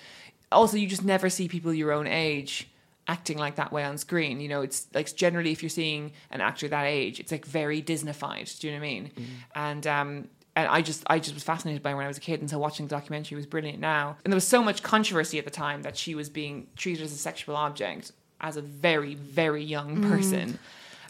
also, 0.51 0.77
you 0.77 0.89
just 0.89 1.05
never 1.05 1.31
see 1.31 1.47
people 1.47 1.73
your 1.73 1.93
own 1.93 2.09
age 2.09 2.67
acting 3.09 3.36
like 3.38 3.57
that 3.57 3.72
way 3.72 3.84
on 3.84 3.98
screen. 3.98 4.40
You 4.40 4.48
know, 4.48 4.62
it's 4.62 4.86
like 4.94 5.14
generally 5.16 5.53
if 5.53 5.62
you're 5.62 5.70
seeing 5.70 6.12
an 6.30 6.40
actor 6.40 6.68
that 6.68 6.84
age, 6.86 7.20
it's 7.20 7.32
like 7.32 7.44
very 7.44 7.82
Disneyfied. 7.82 8.59
Do 8.61 8.66
you 8.68 8.72
know 8.74 8.78
what 8.80 8.86
I 8.86 8.88
mean? 8.88 9.11
And 9.55 9.86
um, 9.86 10.28
and 10.55 10.68
I 10.68 10.82
just 10.82 11.03
I 11.09 11.18
just 11.18 11.34
was 11.34 11.42
fascinated 11.42 11.82
by 11.82 11.90
her 11.90 11.96
when 11.96 12.05
I 12.05 12.09
was 12.09 12.18
a 12.18 12.20
kid, 12.20 12.40
and 12.40 12.48
so 12.50 12.59
watching 12.59 12.86
the 12.86 12.90
documentary 12.94 13.36
was 13.36 13.46
brilliant. 13.46 13.80
Now, 13.80 14.16
and 14.24 14.32
there 14.32 14.36
was 14.36 14.46
so 14.46 14.62
much 14.62 14.82
controversy 14.82 15.38
at 15.38 15.44
the 15.44 15.50
time 15.50 15.82
that 15.82 15.96
she 15.96 16.14
was 16.14 16.28
being 16.28 16.66
treated 16.76 17.03
as 17.05 17.12
a 17.12 17.16
sexual 17.16 17.57
object 17.57 18.12
as 18.40 18.57
a 18.57 18.62
very 18.62 19.14
very 19.14 19.62
young 19.64 20.03
person. 20.09 20.59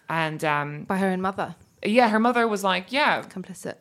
And 0.09 0.45
um, 0.45 0.85
by 0.85 0.99
her 0.99 1.09
own 1.09 1.21
mother, 1.23 1.55
yeah, 1.85 2.09
her 2.11 2.19
mother 2.21 2.47
was 2.47 2.63
like, 2.63 2.93
yeah, 2.93 3.23
complicit. 3.23 3.77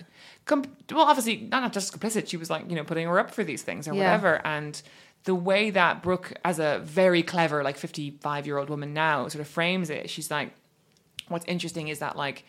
com- 0.45 0.64
well, 0.91 1.05
obviously 1.05 1.47
not, 1.51 1.62
not 1.62 1.74
just 1.74 1.97
complicit. 1.97 2.28
She 2.30 2.38
was 2.38 2.49
like, 2.49 2.70
you 2.70 2.76
know, 2.76 2.84
putting 2.84 3.05
her 3.07 3.20
up 3.20 3.32
for 3.32 3.43
these 3.43 3.62
things 3.64 3.88
or 3.88 3.93
Yeah. 3.93 4.03
whatever. 4.05 4.41
And 4.45 4.82
the 5.24 5.36
way 5.36 5.70
that 5.70 6.02
Brooke, 6.04 6.34
as 6.44 6.60
a 6.60 6.80
very 6.84 7.24
clever, 7.24 7.64
like 7.64 7.78
fifty-five 7.78 8.46
year 8.46 8.58
old 8.58 8.70
woman 8.70 8.94
now, 8.94 9.28
sort 9.28 9.42
of 9.42 9.48
frames 9.48 9.90
it, 9.90 10.10
she's 10.10 10.30
like, 10.32 10.54
what's 11.28 11.46
interesting 11.46 11.88
is 11.88 12.00
that 12.00 12.16
like. 12.16 12.44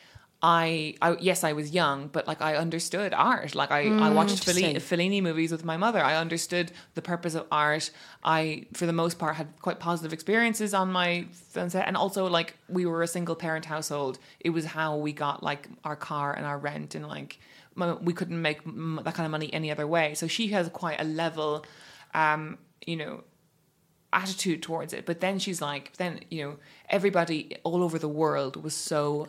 I, 0.45 0.97
I 1.01 1.16
yes, 1.20 1.45
I 1.45 1.53
was 1.53 1.70
young, 1.70 2.09
but 2.09 2.27
like 2.27 2.43
I 2.43 2.57
understood 2.57 3.14
art. 3.14 3.55
Like 3.55 3.70
I, 3.70 3.83
I 3.83 4.11
mm, 4.11 4.14
watched 4.16 4.45
Fellini, 4.45 4.75
Fellini 4.75 5.23
movies 5.23 5.53
with 5.53 5.64
my 5.64 5.77
mother. 5.77 6.03
I 6.03 6.16
understood 6.16 6.73
the 6.95 7.01
purpose 7.01 7.37
of 7.37 7.47
art. 7.53 7.93
I, 8.25 8.66
for 8.73 8.85
the 8.87 8.93
most 8.93 9.20
part, 9.20 9.37
had 9.37 9.47
quite 9.61 9.79
positive 9.79 10.12
experiences 10.12 10.75
on 10.75 10.91
my 10.91 11.27
film 11.33 11.70
set, 11.70 11.87
and 11.87 11.97
also 11.97 12.27
like 12.27 12.57
we 12.68 12.87
were 12.87 13.05
a 13.05 13.07
single 13.07 13.37
parent 13.37 13.66
household. 13.66 14.18
It 14.41 14.51
was 14.51 14.64
how 14.64 14.97
we 14.97 15.12
got 15.12 15.45
like 15.45 15.68
our 15.85 15.95
car 15.95 16.35
and 16.35 16.45
our 16.45 16.59
rent, 16.59 16.97
and 16.97 17.07
like 17.07 17.39
we 18.01 18.12
couldn't 18.12 18.43
make 18.43 18.64
that 18.64 19.14
kind 19.14 19.25
of 19.25 19.31
money 19.31 19.55
any 19.55 19.70
other 19.70 19.87
way. 19.87 20.14
So 20.14 20.27
she 20.27 20.49
has 20.49 20.68
quite 20.70 21.01
a 21.01 21.05
level, 21.05 21.64
um, 22.14 22.58
you 22.86 22.96
know, 22.96 23.24
attitude 24.12 24.62
towards 24.62 24.92
it. 24.92 25.06
But 25.06 25.20
then 25.20 25.38
she's 25.38 25.60
like, 25.62 25.96
then 25.96 26.20
you 26.30 26.42
know, 26.44 26.56
everybody 26.90 27.56
all 27.64 27.82
over 27.82 27.98
the 27.98 28.08
world 28.08 28.62
was 28.62 28.74
so 28.74 29.28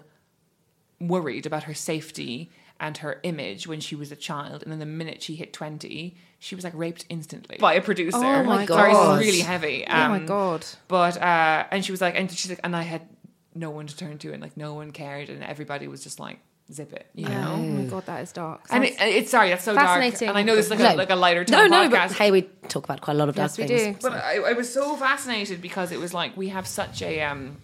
worried 0.99 1.45
about 1.45 1.63
her 1.63 1.73
safety 1.73 2.49
and 2.79 2.97
her 2.97 3.19
image 3.23 3.67
when 3.67 3.79
she 3.79 3.95
was 3.95 4.11
a 4.11 4.15
child, 4.15 4.63
and 4.63 4.71
then 4.71 4.79
the 4.79 4.85
minute 4.85 5.21
she 5.21 5.35
hit 5.35 5.53
twenty, 5.53 6.15
she 6.39 6.55
was 6.55 6.63
like 6.63 6.73
raped 6.75 7.05
instantly 7.09 7.57
by 7.59 7.73
a 7.75 7.81
producer. 7.81 8.17
Oh 8.17 8.43
my 8.43 8.65
Sorry, 8.65 8.91
God. 8.91 9.19
it's 9.21 9.25
really 9.27 9.39
heavy. 9.41 9.85
oh 9.87 9.91
my 10.09 10.17
Um, 10.17 10.25
god. 10.25 10.65
But 10.87 11.21
uh, 11.21 11.65
and 11.71 11.85
she 11.85 11.91
was 11.91 12.01
like, 12.01 12.15
and 12.17 12.29
she's 12.31 12.49
like, 12.49 12.59
and 12.63 12.75
I 12.75 12.81
had 12.81 13.07
no 13.55 13.69
one 13.69 13.87
to 13.87 13.95
turn 13.95 14.17
to, 14.17 14.33
and 14.33 14.41
like 14.41 14.57
no 14.57 14.73
one 14.73 14.91
cared, 14.91 15.29
and 15.29 15.43
everybody 15.43 15.87
was 15.87 16.03
just 16.03 16.19
like, 16.19 16.39
zip 16.73 16.91
it, 16.93 17.07
you 17.13 17.27
know. 17.27 17.53
Oh 17.53 17.57
my 17.57 17.83
god, 17.83 18.05
that 18.07 18.21
is 18.23 18.31
dark. 18.31 18.61
And 18.69 18.83
it, 18.83 18.95
it's 18.99 19.31
sorry, 19.31 19.49
that's 19.49 19.63
so 19.63 19.73
dark. 19.73 19.87
Fascinating. 19.87 20.29
And 20.29 20.37
I 20.37 20.43
know 20.43 20.55
this 20.55 20.65
is 20.65 20.71
like, 20.71 20.79
No. 20.79 20.93
a, 20.93 20.95
like 20.95 21.09
a 21.09 21.15
lighter 21.15 21.45
No, 21.49 21.61
tone 21.61 21.71
no, 21.71 21.89
podcast. 21.89 22.09
but 22.09 22.17
hey, 22.17 22.31
we 22.31 22.41
talk 22.67 22.83
about 22.85 23.01
quite 23.01 23.13
a 23.15 23.17
lot 23.19 23.29
of 23.29 23.37
yes, 23.37 23.55
dark 23.57 23.69
we 23.69 23.75
things. 23.77 23.97
do. 23.97 24.09
But 24.09 24.13
I, 24.23 24.37
I 24.37 24.53
was 24.53 24.71
so 24.73 24.95
fascinated 24.97 25.61
because 25.61 25.91
it 25.91 25.99
was 25.99 26.13
like 26.13 26.35
we 26.35 26.49
have 26.49 26.67
such 26.67 27.01
a 27.01 27.21
um, 27.21 27.57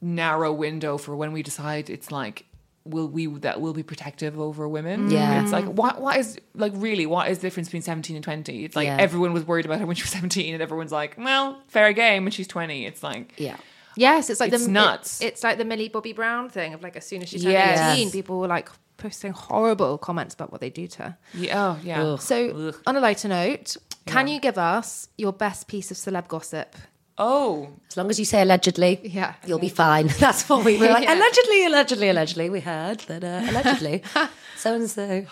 narrow 0.00 0.52
window 0.52 0.98
for 0.98 1.14
when 1.16 1.32
we 1.32 1.42
decide 1.42 1.88
it's 1.90 2.10
like 2.10 2.46
will 2.84 3.06
we 3.06 3.26
that 3.26 3.60
will 3.60 3.72
be 3.72 3.84
protective 3.84 4.38
over 4.40 4.68
women. 4.68 5.08
Yeah. 5.10 5.42
it's 5.42 5.52
like 5.52 5.64
what 5.66 6.00
what 6.00 6.16
is 6.16 6.38
like 6.54 6.72
really 6.74 7.06
what 7.06 7.28
is 7.30 7.38
the 7.38 7.46
difference 7.46 7.68
between 7.68 7.82
seventeen 7.82 8.16
and 8.16 8.24
twenty? 8.24 8.64
It's 8.64 8.74
like 8.74 8.86
Yeah. 8.86 8.96
everyone 8.98 9.32
was 9.32 9.44
worried 9.46 9.64
about 9.66 9.78
her 9.78 9.86
when 9.86 9.94
she 9.94 10.02
was 10.02 10.10
seventeen, 10.18 10.54
and 10.54 10.62
everyone's 10.62 10.90
like, 10.92 11.14
well, 11.16 11.62
fair 11.68 11.92
game 11.92 12.24
when 12.24 12.32
she's 12.32 12.48
twenty. 12.48 12.84
It's 12.84 13.02
like 13.02 13.34
Yeah. 13.38 13.56
Yes, 13.96 14.30
it's 14.30 14.40
like 14.40 14.52
It's 14.52 14.66
the 14.66 14.70
nuts. 14.72 15.20
it- 15.20 15.26
it's 15.26 15.42
like 15.44 15.58
the 15.58 15.64
Millie 15.64 15.88
Bobby 15.88 16.12
Brown 16.12 16.48
thing 16.48 16.74
of 16.74 16.82
like 16.82 16.96
as 16.96 17.06
soon 17.06 17.22
as 17.22 17.28
she 17.28 17.38
turned 17.38 17.52
Yes. 17.52 17.78
eighteen, 17.96 18.10
people 18.10 18.38
were 18.40 18.48
like 18.48 18.68
posting 18.96 19.32
horrible 19.32 19.98
comments 19.98 20.34
about 20.34 20.52
what 20.52 20.60
they 20.60 20.70
do 20.70 20.86
to 20.86 21.02
her. 21.02 21.16
yeah, 21.34 21.64
oh 21.64 21.78
yeah. 21.84 22.02
Ugh. 22.02 22.20
So, 22.20 22.68
Ugh. 22.68 22.76
on 22.86 22.96
a 22.96 23.00
lighter 23.00 23.28
note, 23.28 23.76
can 24.06 24.26
Yeah. 24.28 24.34
you 24.34 24.40
give 24.40 24.58
us 24.58 25.08
your 25.18 25.32
best 25.32 25.66
piece 25.66 25.90
of 25.90 25.96
celeb 25.96 26.28
gossip? 26.28 26.76
Oh, 27.18 27.68
As 27.90 27.96
long 27.96 28.08
as 28.10 28.18
you 28.18 28.24
say 28.24 28.40
allegedly, 28.42 29.00
Yeah. 29.04 29.34
you'll 29.46 29.58
be 29.58 29.68
fine. 29.68 30.06
That's 30.18 30.48
what 30.48 30.64
we 30.64 30.78
were 30.78 30.88
like. 30.88 31.02
Yeah. 31.08 31.14
Allegedly, 31.14 31.66
allegedly, 31.66 32.08
allegedly. 32.08 32.48
We 32.50 32.60
heard 32.60 33.00
that 33.00 33.22
uh, 33.24 33.42
allegedly, 33.50 34.02
so 34.56 34.74
and 34.74 34.88
so. 34.90 35.26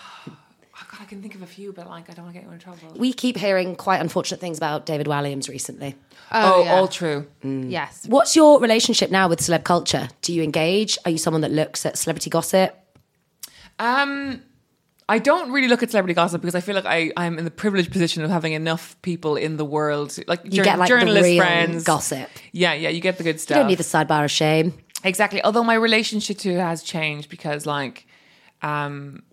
Oh 0.81 0.87
God, 0.91 1.01
I 1.01 1.05
can 1.05 1.21
think 1.21 1.35
of 1.35 1.41
a 1.41 1.45
few, 1.47 1.71
but 1.73 1.87
like 1.87 2.09
I 2.09 2.13
don't 2.13 2.25
want 2.25 2.35
to 2.35 2.41
get 2.41 2.47
you 2.47 2.53
in 2.53 2.59
trouble. 2.59 2.93
We 2.97 3.13
keep 3.13 3.37
hearing 3.37 3.75
quite 3.75 4.01
unfortunate 4.01 4.39
things 4.39 4.57
about 4.57 4.85
David 4.85 5.07
Walliams 5.07 5.47
recently. 5.47 5.95
Oh, 6.31 6.63
yeah. 6.63 6.71
all 6.73 6.87
true. 6.87 7.27
Yes. 7.43 8.05
What's 8.07 8.35
your 8.35 8.59
relationship 8.59 9.11
now 9.11 9.27
with 9.29 9.39
celeb 9.39 9.63
culture? 9.63 10.09
Do 10.21 10.33
you 10.33 10.41
engage? 10.43 10.97
Are 11.05 11.11
you 11.11 11.17
someone 11.17 11.41
that 11.41 11.51
looks 11.51 11.85
at 11.85 11.97
celebrity 11.97 12.29
gossip? 12.29 12.75
Um, 13.79 14.41
I 15.09 15.19
don't 15.19 15.51
really 15.51 15.67
look 15.67 15.83
at 15.83 15.91
celebrity 15.91 16.13
gossip 16.13 16.41
because 16.41 16.55
I 16.55 16.61
feel 16.61 16.75
like 16.75 16.85
I, 16.85 17.11
I'm 17.17 17.37
in 17.37 17.45
the 17.45 17.51
privileged 17.51 17.91
position 17.91 18.23
of 18.23 18.29
having 18.29 18.53
enough 18.53 18.95
people 19.01 19.35
in 19.35 19.57
the 19.57 19.65
world, 19.65 20.17
like 20.27 20.41
You 20.45 20.51
jour- 20.51 20.63
get 20.65 20.79
like 20.79 20.87
the 20.89 20.99
journalist 20.99 21.23
real 21.25 21.37
friends. 21.41 21.83
gossip. 21.83 22.29
Yeah, 22.51 22.73
yeah, 22.73 22.89
you 22.89 23.01
get 23.01 23.17
the 23.17 23.23
good 23.23 23.35
You 23.35 23.39
stuff. 23.39 23.57
don't 23.57 23.67
need 23.67 23.77
the 23.79 23.83
sidebar 23.83 24.23
of 24.23 24.31
shame. 24.31 24.73
Exactly. 25.03 25.43
Although 25.43 25.63
my 25.63 25.73
relationship 25.73 26.37
to 26.39 26.51
it 26.51 26.59
has 26.59 26.83
changed 26.83 27.29
because, 27.29 27.65
like, 27.65 28.05
um, 28.61 29.23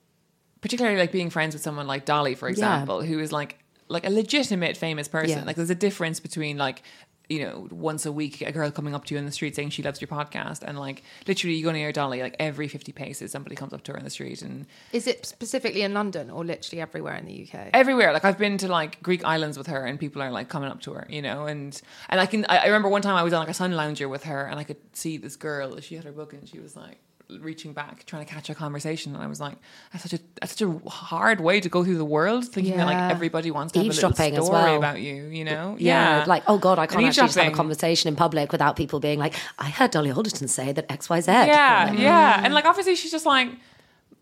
particularly 0.61 0.99
like 0.99 1.13
being 1.13 1.31
friends 1.31 1.55
with 1.55 1.63
someone 1.63 1.87
like 1.87 2.05
Dolly, 2.05 2.35
for 2.35 2.49
example, 2.49 3.03
who 3.03 3.19
is 3.19 3.33
like 3.33 3.59
like 3.89 4.07
a 4.07 4.11
legitimate 4.11 4.77
famous 4.77 5.09
person. 5.09 5.39
Yeah. 5.39 5.45
Like, 5.45 5.57
there's 5.57 5.71
a 5.71 5.75
difference 5.75 6.21
between 6.21 6.59
like 6.59 6.83
you 7.31 7.41
know 7.45 7.69
once 7.71 8.07
a 8.07 8.13
week 8.13 8.41
a 8.41 8.51
girl 8.53 8.71
coming 8.71 8.95
up 8.95 9.05
to 9.05 9.15
you 9.15 9.19
in 9.19 9.27
the 9.27 9.33
street 9.33 9.55
saying 9.55 9.69
she 9.69 9.83
loves 9.83 10.01
your 10.01 10.09
podcast 10.09 10.63
and 10.63 10.79
like 10.79 11.03
literally 11.27 11.55
you 11.55 11.63
go 11.63 11.71
near 11.71 11.93
Dolly 11.93 12.23
like 12.23 12.35
every 12.39 12.69
50 12.69 12.91
paces 12.93 13.31
somebody 13.31 13.55
comes 13.55 13.75
up 13.75 13.83
to 13.85 13.93
her 13.93 13.99
in 13.99 14.05
the 14.05 14.09
street 14.09 14.41
and 14.41 14.65
Is 14.95 15.07
it 15.07 15.27
specifically 15.27 15.83
in 15.83 15.93
London 15.93 16.31
or 16.31 16.43
literally 16.43 16.81
everywhere 16.81 17.17
in 17.17 17.27
the 17.27 17.47
UK? 17.47 17.69
everywhere. 17.75 18.15
Like 18.15 18.25
I've 18.25 18.39
been 18.39 18.57
to 18.59 18.69
like 18.69 19.03
Greek 19.03 19.25
islands 19.25 19.59
with 19.59 19.67
her, 19.67 19.85
and 19.85 20.01
people 20.01 20.23
are 20.23 20.31
like 20.31 20.49
coming 20.49 20.71
up 20.71 20.81
to 20.83 20.93
her, 20.95 21.07
you 21.11 21.21
know. 21.21 21.45
And 21.45 21.79
and 22.09 22.19
I 22.19 22.25
can 22.25 22.47
I, 22.49 22.59
I 22.59 22.67
remember 22.67 22.89
one 22.89 23.03
time 23.03 23.15
I 23.15 23.23
was 23.23 23.35
on 23.35 23.41
like 23.41 23.51
a 23.51 23.55
sun 23.55 23.73
lounger 23.73 24.09
with 24.09 24.25
her, 24.25 24.47
and 24.47 24.59
I 24.59 24.65
could 24.65 24.79
see 24.95 25.19
this 25.19 25.37
girl. 25.37 25.79
She 25.81 25.97
had 25.97 26.05
her 26.05 26.13
book, 26.13 26.33
and 26.33 26.49
she 26.49 26.59
was 26.61 26.77
like 26.77 26.97
reaching 27.41 27.73
back, 27.73 28.05
trying 28.07 28.25
to 28.25 28.33
catch 28.33 28.49
a 28.49 28.55
conversation. 28.55 29.15
And 29.15 29.23
I 29.23 29.27
was 29.27 29.41
like, 29.41 29.57
that's 29.93 30.03
such 30.03 30.19
a 30.19 30.23
that's 30.41 30.57
such 30.57 30.63
a 30.63 30.89
hard 30.89 31.41
way 31.41 31.61
to 31.61 31.69
go 31.69 31.85
through 31.85 31.99
the 31.99 32.05
world, 32.05 32.47
thinking 32.47 32.77
that 32.77 32.87
like 32.87 33.11
everybody 33.11 33.51
wants 33.51 33.73
to 33.73 33.79
have 33.79 33.87
a 33.87 33.91
little 33.91 34.11
as 34.11 34.17
story 34.17 34.51
well. 34.51 34.77
about 34.77 35.01
you, 35.01 35.27
you 35.27 35.45
know. 35.45 35.77
Yeah, 35.79 36.25
like 36.27 36.43
oh 36.47 36.59
god, 36.59 36.79
I 36.79 36.87
can't 36.87 37.01
And 37.01 37.09
actually 37.09 37.27
just 37.29 37.39
have 37.39 37.53
a 37.53 37.57
conversation 37.57 38.09
in 38.09 38.17
public 38.17 38.53
without 38.53 38.77
people 38.77 39.01
being 39.01 39.19
like, 39.19 39.35
I 39.59 39.69
heard 39.69 39.91
Dolly 39.91 40.11
Alderton 40.11 40.49
say 40.49 40.73
that 40.73 40.91
X 40.91 41.09
Y 41.09 41.21
Z. 41.21 41.31
Yeah, 41.31 41.91
mm. 41.91 41.99
yeah. 41.99 42.41
And 42.43 42.55
like 42.55 42.65
obviously 42.65 42.95
she's 42.95 43.11
just 43.13 43.27
like 43.27 43.51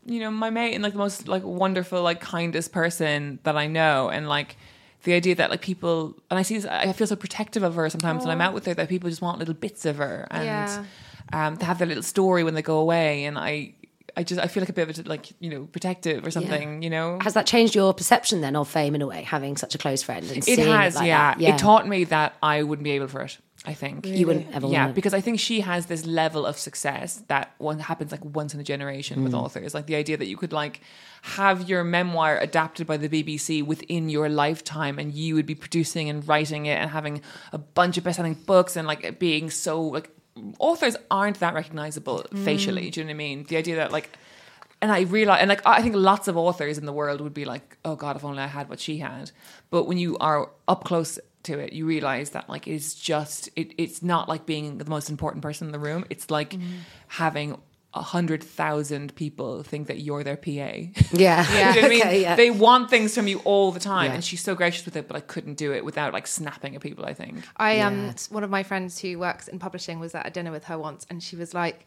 you 0.07 0.21
know, 0.21 0.31
my 0.31 0.51
mate 0.51 0.75
and 0.75 0.83
like 0.83 0.93
the 0.93 0.99
most 0.99 1.29
like 1.29 1.43
wonderful, 1.43 2.03
like 2.03 2.21
kindest 2.21 2.73
person 2.73 3.41
that 3.43 3.57
I 3.57 3.67
know. 3.67 4.09
And 4.09 4.29
like 4.29 4.57
the 5.03 5.13
idea 5.15 5.35
that 5.37 5.51
like 5.51 5.61
people 5.61 6.17
and 6.31 6.39
I 6.39 6.43
see 6.43 6.55
this 6.57 6.67
I 6.67 6.93
feel 6.93 7.07
so 7.07 7.17
protective 7.17 7.63
of 7.63 7.75
her 7.75 7.89
sometimes 7.91 8.25
when 8.25 8.31
I'm 8.33 8.41
out 8.41 8.55
with 8.55 8.67
her 8.67 8.75
that 8.75 8.89
people 8.89 9.09
just 9.11 9.23
want 9.23 9.39
little 9.39 9.55
bits 9.55 9.85
of 9.85 9.97
her 9.97 10.27
and 10.31 10.45
Yeah. 10.45 10.85
Um 11.33 11.57
to 11.57 11.65
have 11.65 11.79
their 11.79 11.87
little 11.89 12.03
story 12.03 12.45
when 12.45 12.55
they 12.55 12.63
go 12.63 12.79
away 12.79 13.25
and 13.25 13.39
I 13.39 13.75
I 14.19 14.23
just 14.23 14.41
I 14.41 14.47
feel 14.47 14.63
like 14.63 14.71
a 14.71 14.73
bit 14.73 14.89
of 14.89 15.07
a, 15.07 15.09
like, 15.09 15.27
you 15.41 15.51
know, 15.51 15.67
protective 15.67 16.27
or 16.27 16.31
something, 16.31 16.81
you 16.83 16.89
know. 16.89 17.19
Has 17.21 17.35
that 17.35 17.45
changed 17.47 17.75
your 17.75 17.93
perception 17.93 18.41
then 18.41 18.57
of 18.57 18.67
fame 18.67 18.95
in 18.95 19.03
a 19.03 19.07
way, 19.07 19.23
having 19.25 19.59
such 19.59 19.75
a 19.75 19.79
close 19.79 20.03
friend 20.03 20.25
and 20.31 20.39
It 20.49 20.59
has, 20.59 20.95
it 20.97 21.01
like 21.01 21.07
yeah. 21.09 21.35
that? 21.35 21.41
It 21.43 21.59
taught 21.59 21.87
me 21.87 22.05
that 22.05 22.35
I 22.43 22.63
wouldn't 22.63 22.85
be 22.85 22.93
able 22.93 23.09
for 23.09 23.21
it. 23.23 23.37
I 23.67 23.75
think 23.75 24.07
You 24.07 24.27
wouldn't 24.29 24.55
ever 24.55 24.69
yeah, 24.69 24.89
because 24.93 25.13
I 25.13 25.21
think 25.21 25.39
she 25.41 25.61
has 25.61 25.87
this 25.87 26.07
level 26.07 26.47
of 26.47 26.57
success 26.57 27.25
that 27.29 27.53
one 27.59 27.79
happens 27.81 28.11
like 28.13 28.25
once 28.25 28.55
in 28.55 28.61
a 28.61 28.63
generation 28.65 29.19
Mm. 29.21 29.25
with 29.25 29.35
authors. 29.35 29.75
Like 29.75 29.87
the 29.87 29.97
idea 29.97 30.17
that 30.17 30.27
you 30.27 30.37
could 30.39 30.53
like 30.53 30.81
have 31.23 31.69
your 31.69 31.83
memoir 31.85 32.39
adapted 32.39 32.87
by 32.87 32.97
the 32.97 33.09
BBC 33.09 33.63
within 33.67 34.09
your 34.09 34.29
lifetime, 34.29 34.99
and 34.99 35.13
you 35.13 35.35
would 35.35 35.47
be 35.47 35.55
producing 35.57 36.09
and 36.09 36.27
writing 36.27 36.65
it 36.67 36.77
and 36.81 36.91
having 36.91 37.21
a 37.53 37.59
bunch 37.59 37.99
of 37.99 38.05
best-selling 38.05 38.35
books 38.47 38.77
and 38.77 38.87
like 38.87 39.19
being 39.19 39.51
so 39.51 39.83
like 39.83 40.11
authors 40.59 40.97
aren't 41.11 41.41
that 41.41 41.55
recognizable 41.55 42.25
Mm. 42.31 42.45
facially. 42.45 42.91
Do 42.91 43.01
you 43.01 43.05
know 43.05 43.09
what 43.11 43.15
I 43.15 43.19
mean? 43.19 43.45
The 43.45 43.57
idea 43.57 43.77
that 43.77 43.93
like 43.93 44.11
and 44.83 44.93
I 44.93 45.01
realize, 45.03 45.41
and 45.41 45.49
like 45.49 45.63
I 45.67 45.81
think 45.83 45.95
lots 45.97 46.29
of 46.29 46.37
authors 46.37 46.77
in 46.77 46.85
the 46.85 46.93
world 46.93 47.21
would 47.23 47.33
be 47.33 47.47
like, 47.47 47.79
"Oh 47.85 47.97
God, 47.97 48.15
if 48.17 48.25
only 48.25 48.43
I 48.43 48.47
had 48.47 48.69
what 48.69 48.79
she 48.79 48.99
had." 48.99 49.31
But 49.71 49.85
when 49.85 49.97
you 49.97 50.19
are 50.19 50.51
up 50.69 50.85
close 50.85 51.19
to 51.45 51.59
it, 51.59 51.73
you 51.73 51.87
realize 51.87 52.31
that 52.31 52.49
like 52.51 52.69
it's 52.69 52.93
just 52.95 53.49
it, 53.57 53.73
it's 53.79 54.03
not 54.03 54.29
like 54.29 54.45
being 54.45 54.77
the 54.77 54.85
most 54.85 55.09
important 55.09 55.43
person 55.43 55.67
in 55.69 55.73
the 55.73 55.79
room. 55.79 56.05
It's 56.11 56.31
like 56.31 56.51
Mm-hmm. 56.51 56.77
having 57.09 57.59
hundred 58.03 58.43
thousand 58.43 59.15
people 59.17 59.63
think 59.63 59.87
that 59.89 59.99
you're 60.01 60.25
their 60.25 60.37
PA. 60.37 60.51
Yeah, 61.13 61.47
Do 61.47 61.53
you 61.53 61.59
know 61.61 61.71
what 61.71 61.85
I 61.85 61.89
mean? 62.13 62.23
yeah. 62.23 62.37
They 62.37 62.51
want 62.51 62.91
things 62.91 63.15
from 63.15 63.27
you 63.29 63.39
all 63.41 63.73
the 63.73 63.81
time, 63.81 64.07
Yeah. 64.11 64.15
and 64.15 64.25
she's 64.25 64.43
so 64.43 64.55
gracious 64.55 64.85
with 64.85 64.97
it. 64.97 65.07
But 65.09 65.17
I 65.17 65.21
couldn't 65.21 65.55
do 65.55 65.73
it 65.73 65.85
without 65.85 66.13
like 66.13 66.27
snapping 66.27 66.75
at 66.75 66.81
people. 66.83 67.05
I 67.07 67.15
think. 67.15 67.45
I 67.57 67.81
um 67.81 68.07
Yeah. 68.07 68.13
one 68.31 68.45
of 68.45 68.51
my 68.51 68.63
friends 68.63 68.99
who 69.01 69.19
works 69.19 69.49
in 69.49 69.59
publishing 69.59 69.99
was 70.01 70.15
at 70.15 70.27
a 70.27 70.31
dinner 70.31 70.51
with 70.53 70.65
her 70.65 70.79
once, 70.79 71.07
and 71.11 71.23
she 71.23 71.37
was 71.37 71.55
like, 71.55 71.87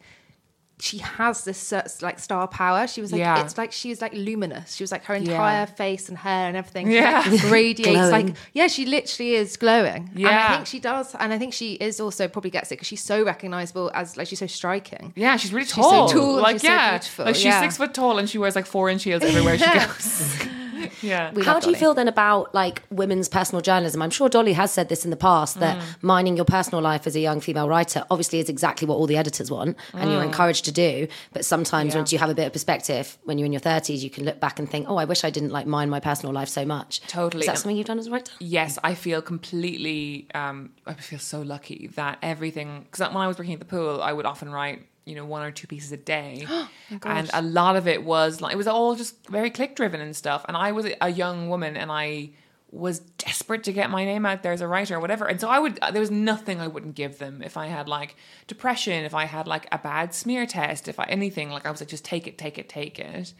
she 0.80 0.98
has 0.98 1.44
this 1.44 1.72
like 2.02 2.18
star 2.18 2.48
power. 2.48 2.86
She 2.86 3.00
was 3.00 3.12
like, 3.12 3.18
Yeah. 3.20 3.42
it's 3.44 3.58
like 3.58 3.70
she 3.72 3.90
was 3.90 4.00
like 4.00 4.12
luminous. 4.14 4.74
She 4.74 4.82
was 4.82 4.90
like 4.92 5.04
her 5.04 5.14
Yeah. 5.16 5.32
entire 5.32 5.66
face 5.66 6.08
and 6.08 6.16
hair 6.18 6.48
and 6.48 6.56
everything. 6.56 6.90
Yeah. 6.90 7.22
like, 7.26 7.50
radiates 7.50 8.10
like 8.10 8.34
yeah, 8.54 8.66
she 8.66 8.86
literally 8.86 9.34
is 9.34 9.56
glowing. 9.56 10.10
and 10.14 10.26
I 10.26 10.54
think 10.54 10.66
she 10.66 10.80
does, 10.80 11.14
and 11.14 11.32
I 11.32 11.38
think 11.38 11.52
she 11.54 11.74
is 11.74 12.00
also 12.00 12.28
probably 12.28 12.50
gets 12.50 12.70
it 12.72 12.76
because 12.76 12.88
she's 12.88 13.02
so 13.02 13.22
recognizable 13.24 13.90
as 13.94 14.16
like 14.16 14.26
she's 14.28 14.38
so 14.40 14.46
striking. 14.46 15.12
Yeah, 15.16 15.36
she's 15.36 15.52
really 15.52 15.66
She's 15.66 15.74
so 15.74 15.82
tall. 15.82 16.08
tall 16.08 16.32
and 16.34 16.42
like 16.42 16.54
she's 16.54 16.62
so 16.62 16.68
yeah, 16.68 16.90
beautiful, 16.98 17.24
like 17.26 17.34
she's 17.34 17.44
yeah. 17.44 17.60
six 17.60 17.76
foot 17.76 17.94
tall 17.94 18.18
and 18.18 18.28
she 18.28 18.38
wears 18.38 18.56
like 18.56 18.66
four 18.66 18.88
inch 18.88 19.04
heels 19.04 19.22
everywhere 19.22 19.58
she 19.58 19.64
goes. 19.78 20.36
yeah. 21.02 21.32
We 21.32 21.44
How 21.44 21.54
love 21.54 21.62
do 21.64 21.70
you 21.70 21.76
feel 21.76 21.94
then 21.94 22.08
about 22.08 22.54
like 22.54 22.82
women's 22.90 23.28
personal 23.28 23.62
journalism? 23.62 24.02
I'm 24.02 24.10
sure 24.10 24.28
Dolly 24.28 24.52
has 24.54 24.70
said 24.72 24.88
this 24.88 25.04
in 25.04 25.10
the 25.10 25.16
past 25.16 25.58
that 25.60 25.76
Mm. 25.78 26.02
mining 26.02 26.36
your 26.36 26.44
personal 26.44 26.80
life 26.82 27.06
as 27.06 27.14
a 27.16 27.20
young 27.20 27.40
female 27.40 27.68
writer 27.68 28.04
obviously 28.10 28.38
is 28.40 28.48
exactly 28.48 28.86
what 28.88 28.96
all 28.96 29.06
the 29.06 29.16
editors 29.16 29.50
want 29.50 29.76
and 29.94 30.10
you're 30.10 30.22
encouraged 30.22 30.64
to 30.66 30.72
do. 30.72 31.06
But 31.32 31.44
sometimes 31.44 31.90
Mm. 31.92 31.94
Yeah. 31.94 32.00
once 32.00 32.12
you 32.12 32.18
have 32.18 32.30
a 32.30 32.34
bit 32.34 32.46
of 32.46 32.52
perspective, 32.52 33.18
when 33.24 33.38
you're 33.38 33.46
in 33.46 33.52
your 33.52 33.60
30s, 33.60 34.02
you 34.02 34.10
can 34.10 34.24
look 34.24 34.40
back 34.40 34.58
and 34.58 34.68
think, 34.70 34.86
oh, 34.88 34.96
I 34.96 35.04
wish 35.04 35.24
I 35.24 35.30
didn't 35.30 35.50
like 35.50 35.66
mine 35.66 35.88
my 35.90 36.00
personal 36.00 36.32
life 36.32 36.48
so 36.48 36.64
much. 36.64 37.00
Totally. 37.06 37.42
Is 37.42 37.46
that 37.46 37.58
something 37.58 37.76
you've 37.76 37.86
done 37.86 37.98
as 37.98 38.06
a 38.06 38.10
writer? 38.10 38.32
Yes, 38.40 38.78
I 38.84 38.94
feel 38.94 39.22
completely. 39.22 40.26
Um, 40.34 40.70
I 40.86 40.94
feel 40.94 41.18
so 41.18 41.42
lucky 41.42 41.90
that 41.96 42.18
everything. 42.22 42.86
Because 42.90 43.06
when 43.08 43.16
I 43.16 43.28
was 43.28 43.38
working 43.38 43.54
at 43.54 43.60
the 43.60 43.64
pool, 43.66 44.02
I 44.02 44.12
would 44.12 44.26
often 44.26 44.50
write, 44.50 44.86
you 45.04 45.14
know, 45.14 45.24
one 45.24 45.42
or 45.42 45.50
two 45.50 45.66
pieces 45.66 45.92
a 45.92 45.96
day, 45.96 46.46
oh 46.48 46.68
and 47.04 47.30
a 47.32 47.42
lot 47.42 47.76
of 47.76 47.88
it 47.88 48.04
was 48.04 48.40
like 48.40 48.52
it 48.52 48.56
was 48.56 48.66
all 48.66 48.94
just 48.94 49.26
very 49.28 49.50
click 49.50 49.76
driven 49.76 50.00
and 50.00 50.14
stuff. 50.14 50.44
And 50.48 50.56
I 50.56 50.72
was 50.72 50.86
a 51.00 51.10
young 51.10 51.48
woman, 51.48 51.76
and 51.76 51.90
I 51.90 52.30
was 52.72 53.00
desperate 53.00 53.64
to 53.64 53.72
get 53.72 53.90
my 53.90 54.04
name 54.04 54.24
out 54.24 54.44
there 54.44 54.52
as 54.52 54.60
a 54.60 54.68
writer 54.68 54.94
or 54.94 55.00
whatever. 55.00 55.26
And 55.26 55.40
so 55.40 55.48
I 55.48 55.58
would. 55.58 55.78
Uh, 55.80 55.90
there 55.90 56.00
was 56.00 56.10
nothing 56.10 56.60
I 56.60 56.66
wouldn't 56.66 56.94
give 56.94 57.18
them 57.18 57.42
if 57.42 57.56
I 57.56 57.66
had 57.66 57.88
like 57.88 58.16
depression, 58.46 59.04
if 59.04 59.14
I 59.14 59.24
had 59.24 59.46
like 59.46 59.66
a 59.72 59.78
bad 59.78 60.14
smear 60.14 60.46
test, 60.46 60.88
if 60.88 61.00
I 61.00 61.04
anything. 61.04 61.50
Like 61.50 61.66
I 61.66 61.70
was 61.70 61.80
like, 61.80 61.88
just 61.88 62.04
take 62.04 62.26
it, 62.26 62.38
take 62.38 62.58
it, 62.58 62.68
take 62.68 62.98
it 62.98 63.34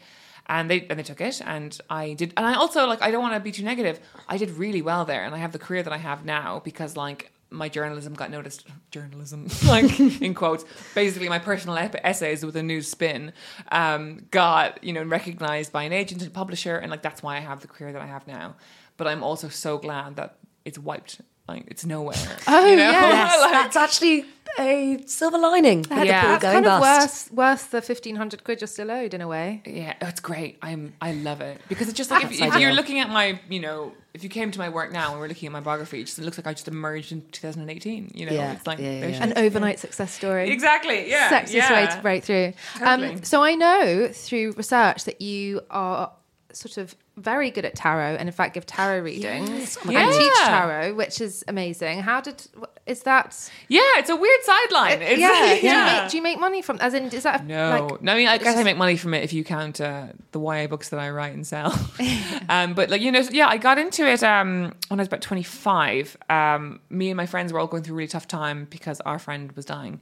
and 0.47 0.69
they 0.69 0.85
and 0.89 0.99
they 0.99 1.03
took 1.03 1.21
it 1.21 1.41
and 1.45 1.79
I 1.89 2.13
did 2.13 2.33
and 2.35 2.45
I 2.45 2.55
also 2.55 2.85
like 2.87 3.01
I 3.01 3.11
don't 3.11 3.21
want 3.21 3.35
to 3.35 3.39
be 3.39 3.51
too 3.51 3.63
negative 3.63 3.99
I 4.27 4.37
did 4.37 4.51
really 4.51 4.81
well 4.81 5.05
there 5.05 5.23
and 5.23 5.33
I 5.35 5.37
have 5.37 5.51
the 5.51 5.59
career 5.59 5.83
that 5.83 5.93
I 5.93 5.97
have 5.97 6.25
now 6.25 6.59
because 6.63 6.97
like 6.97 7.31
my 7.51 7.67
journalism 7.69 8.13
got 8.13 8.31
noticed 8.31 8.65
journalism 8.91 9.47
like 9.67 9.99
in 9.99 10.33
quotes. 10.33 10.63
Basically 10.95 11.29
my 11.29 11.39
personal 11.39 11.77
ep- 11.77 11.95
essays 12.03 12.45
with 12.45 12.55
a 12.55 12.63
new 12.63 12.81
spin 12.81 13.33
um, 13.71 14.25
got 14.31 14.83
you 14.83 14.93
know 14.93 15.03
recognized 15.03 15.71
by 15.71 15.83
an 15.83 15.93
agent 15.93 16.21
and 16.21 16.33
publisher 16.33 16.77
and 16.77 16.89
like 16.89 17.01
that's 17.01 17.21
why 17.21 17.37
I 17.37 17.41
have 17.41 17.59
the 17.61 17.67
career 17.67 17.91
that 17.93 18.01
I 18.01 18.07
have 18.07 18.25
now. 18.27 18.55
But 18.97 19.07
I'm 19.07 19.23
also 19.23 19.49
so 19.49 19.77
glad 19.77 20.15
that 20.15 20.37
it's 20.65 20.79
wiped 20.79 21.21
like 21.47 21.65
it's 21.67 21.85
nowhere 21.85 22.15
Oh, 22.47 22.65
you 22.67 22.75
know? 22.77 22.89
Yes, 22.91 23.41
Like- 23.41 23.51
that's 23.51 23.75
actually 23.75 24.25
a 24.59 24.99
silver 25.05 25.37
lining. 25.37 25.83
Had 25.85 26.07
Yeah. 26.07 26.21
the 26.21 26.27
pool 26.27 26.31
That's 26.31 26.41
going 26.43 26.53
kind 26.53 26.65
of 26.67 26.81
bust. 26.81 27.31
worth 27.31 27.33
worth 27.33 27.71
the 27.71 27.81
fifteen 27.81 28.15
hundred 28.15 28.43
quid 28.43 28.61
you're 28.61 28.67
still 28.67 28.91
owed 28.91 29.13
in 29.13 29.21
a 29.21 29.27
way. 29.27 29.61
Yeah, 29.65 29.93
it's 30.01 30.19
great. 30.19 30.57
I'm 30.61 30.93
I 31.01 31.13
love 31.13 31.41
it 31.41 31.61
because 31.69 31.87
it's 31.87 31.97
just 31.97 32.11
like 32.11 32.23
if, 32.25 32.41
if 32.41 32.55
you're 32.59 32.73
looking 32.73 32.99
at 32.99 33.09
my, 33.09 33.39
you 33.49 33.59
know, 33.59 33.93
if 34.13 34.23
you 34.23 34.29
came 34.29 34.51
to 34.51 34.59
my 34.59 34.69
work 34.69 34.91
now 34.91 35.11
and 35.11 35.19
we're 35.19 35.27
looking 35.27 35.47
at 35.47 35.53
my 35.53 35.61
biography, 35.61 36.01
it 36.01 36.05
just 36.05 36.19
looks 36.19 36.37
like 36.37 36.47
I 36.47 36.53
just 36.53 36.67
emerged 36.67 37.11
in 37.11 37.21
2018. 37.31 38.11
You 38.13 38.25
know, 38.25 38.33
Yeah, 38.33 38.53
it's 38.53 38.67
like 38.67 38.79
yeah, 38.79 38.91
yeah, 38.99 39.07
yeah. 39.07 39.23
An 39.23 39.33
overnight 39.37 39.79
success 39.79 40.11
story. 40.13 40.49
exactly, 40.49 41.09
yeah, 41.09 41.29
sexiest 41.29 41.53
yeah. 41.53 41.73
way 41.87 41.95
to 41.95 42.01
break 42.01 42.23
through. 42.23 42.53
Totally. 42.77 43.07
Um, 43.15 43.23
so 43.23 43.43
I 43.43 43.55
know 43.55 44.09
through 44.11 44.51
research 44.53 45.05
that 45.05 45.21
you 45.21 45.61
are 45.69 46.11
sort 46.53 46.77
of 46.77 46.93
very 47.17 47.51
good 47.51 47.65
at 47.65 47.75
tarot, 47.75 48.15
and 48.15 48.29
in 48.29 48.33
fact 48.33 48.53
give 48.53 48.65
tarot 48.65 49.01
readings 49.01 49.49
Yes. 49.49 49.77
Oh 49.77 49.89
and 49.89 49.93
my 49.93 50.17
teach 50.17 50.33
tarot, 50.45 50.93
which 50.95 51.19
is 51.21 51.43
amazing. 51.47 52.01
How 52.01 52.21
did 52.21 52.47
is 52.85 53.03
that? 53.03 53.49
Yeah, 53.67 53.81
it's 53.97 54.09
a 54.09 54.15
weird 54.15 54.41
sideline. 54.43 55.01
It's, 55.01 55.19
yeah, 55.19 55.55
Do, 55.55 55.55
you 55.55 55.61
yeah. 55.63 56.01
make, 56.01 56.11
do 56.11 56.17
you 56.17 56.23
make 56.23 56.39
money 56.39 56.61
from? 56.61 56.77
As 56.79 56.93
in, 56.93 57.05
is 57.05 57.23
that 57.23 57.45
No, 57.45 57.87
Like, 57.89 58.01
no. 58.01 58.13
I 58.13 58.15
mean, 58.15 58.27
I 58.27 58.37
guess 58.37 58.57
I 58.57 58.63
make 58.63 58.77
money 58.77 58.97
from 58.97 59.13
it 59.13 59.23
if 59.23 59.33
you 59.33 59.43
count 59.43 59.79
uh, 59.81 60.07
the 60.31 60.39
YA 60.39 60.67
books 60.67 60.89
that 60.89 60.99
I 60.99 61.09
write 61.09 61.33
and 61.33 61.45
sell. 61.45 61.77
um, 62.49 62.73
but 62.73 62.89
like 62.89 63.01
you 63.01 63.11
know, 63.11 63.21
yeah, 63.31 63.47
I 63.47 63.57
got 63.57 63.77
into 63.77 64.07
it 64.07 64.23
um, 64.23 64.73
when 64.87 64.99
I 64.99 65.01
was 65.01 65.07
about 65.07 65.21
twenty 65.21 65.43
five. 65.43 66.15
Um, 66.29 66.79
me 66.89 67.09
and 67.09 67.17
my 67.17 67.25
friends 67.25 67.51
were 67.51 67.59
all 67.59 67.67
going 67.67 67.83
through 67.83 67.95
a 67.95 67.97
really 67.97 68.07
tough 68.07 68.27
time 68.27 68.67
because 68.69 69.01
our 69.01 69.19
friend 69.19 69.51
was 69.53 69.65
dying, 69.65 69.99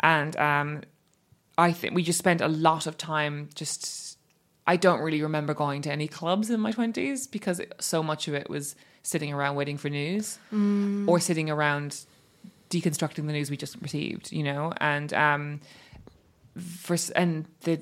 and 0.00 0.36
um, 0.36 0.82
I 1.56 1.72
think 1.72 1.94
we 1.94 2.02
just 2.02 2.18
spent 2.18 2.40
a 2.40 2.48
lot 2.48 2.86
of 2.86 2.98
time 2.98 3.48
just. 3.54 4.07
I 4.68 4.76
don't 4.76 5.00
really 5.00 5.22
remember 5.22 5.54
going 5.54 5.82
to 5.82 5.90
any 5.90 6.06
clubs 6.06 6.50
in 6.50 6.60
my 6.60 6.72
twenties 6.72 7.26
because 7.26 7.58
it, 7.58 7.72
so 7.80 8.02
much 8.02 8.28
of 8.28 8.34
it 8.34 8.48
was 8.48 8.76
sitting 9.02 9.32
around 9.32 9.56
waiting 9.56 9.78
for 9.78 9.88
news 9.88 10.38
or 11.08 11.18
sitting 11.18 11.48
around 11.50 12.04
deconstructing 12.70 13.26
the 13.26 13.32
news 13.32 13.50
we 13.50 13.56
just 13.56 13.76
received. 13.80 14.30
You 14.30 14.44
know, 14.44 14.72
and 14.76 15.12
um, 15.14 15.60
for 16.58 16.96
and 17.16 17.46
the 17.62 17.80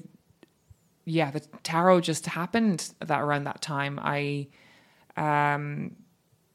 yeah 1.05 1.31
the 1.31 1.41
tarot 1.63 2.01
just 2.01 2.27
happened 2.27 2.93
that 3.01 3.21
around 3.21 3.45
that 3.45 3.63
time 3.63 3.99
i 4.03 4.47
um 5.17 5.95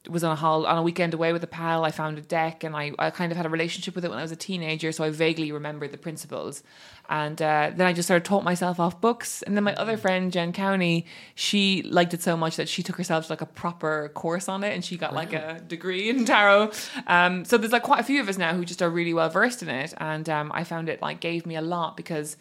was 0.09 0.23
on 0.23 0.31
a 0.31 0.35
hol- 0.35 0.65
on 0.65 0.77
a 0.77 0.81
weekend 0.81 1.13
away 1.13 1.31
with 1.31 1.43
a 1.43 1.47
pal. 1.47 1.85
I 1.85 1.91
found 1.91 2.17
a 2.17 2.21
deck, 2.21 2.63
and 2.63 2.75
I, 2.75 2.91
I 2.97 3.11
kind 3.11 3.31
of 3.31 3.37
had 3.37 3.45
a 3.45 3.49
relationship 3.49 3.93
with 3.93 4.03
it 4.03 4.09
when 4.09 4.17
I 4.17 4.23
was 4.23 4.31
a 4.31 4.35
teenager, 4.35 4.91
so 4.91 5.03
I 5.03 5.11
vaguely 5.11 5.51
remember 5.51 5.87
the 5.87 5.97
principles. 5.97 6.63
And 7.07 7.39
uh, 7.41 7.71
then 7.75 7.85
I 7.85 7.93
just 7.93 8.07
sort 8.07 8.17
of 8.17 8.23
taught 8.23 8.43
myself 8.43 8.79
off 8.79 8.99
books. 8.99 9.41
And 9.43 9.55
then 9.55 9.63
my 9.63 9.75
other 9.75 9.97
friend 9.97 10.31
Jen 10.31 10.53
Cowney, 10.53 11.05
she 11.35 11.83
liked 11.83 12.13
it 12.13 12.23
so 12.23 12.35
much 12.35 12.55
that 12.55 12.69
she 12.69 12.81
took 12.83 12.95
herself 12.95 13.27
to 13.27 13.31
like 13.33 13.41
a 13.41 13.45
proper 13.45 14.09
course 14.13 14.49
on 14.49 14.63
it, 14.63 14.73
and 14.73 14.83
she 14.83 14.97
got 14.97 15.13
like 15.13 15.33
a 15.33 15.61
degree 15.67 16.09
in 16.09 16.25
tarot. 16.25 16.71
Um, 17.05 17.45
so 17.45 17.57
there's 17.57 17.73
like 17.73 17.83
quite 17.83 17.99
a 17.99 18.03
few 18.03 18.21
of 18.21 18.29
us 18.29 18.37
now 18.37 18.55
who 18.55 18.65
just 18.65 18.81
are 18.81 18.89
really 18.89 19.13
well 19.13 19.29
versed 19.29 19.61
in 19.61 19.69
it, 19.69 19.93
and 19.97 20.27
um, 20.29 20.51
I 20.53 20.63
found 20.63 20.89
it 20.89 21.01
like 21.01 21.19
gave 21.19 21.45
me 21.45 21.55
a 21.55 21.61
lot 21.61 21.95
because 21.95 22.37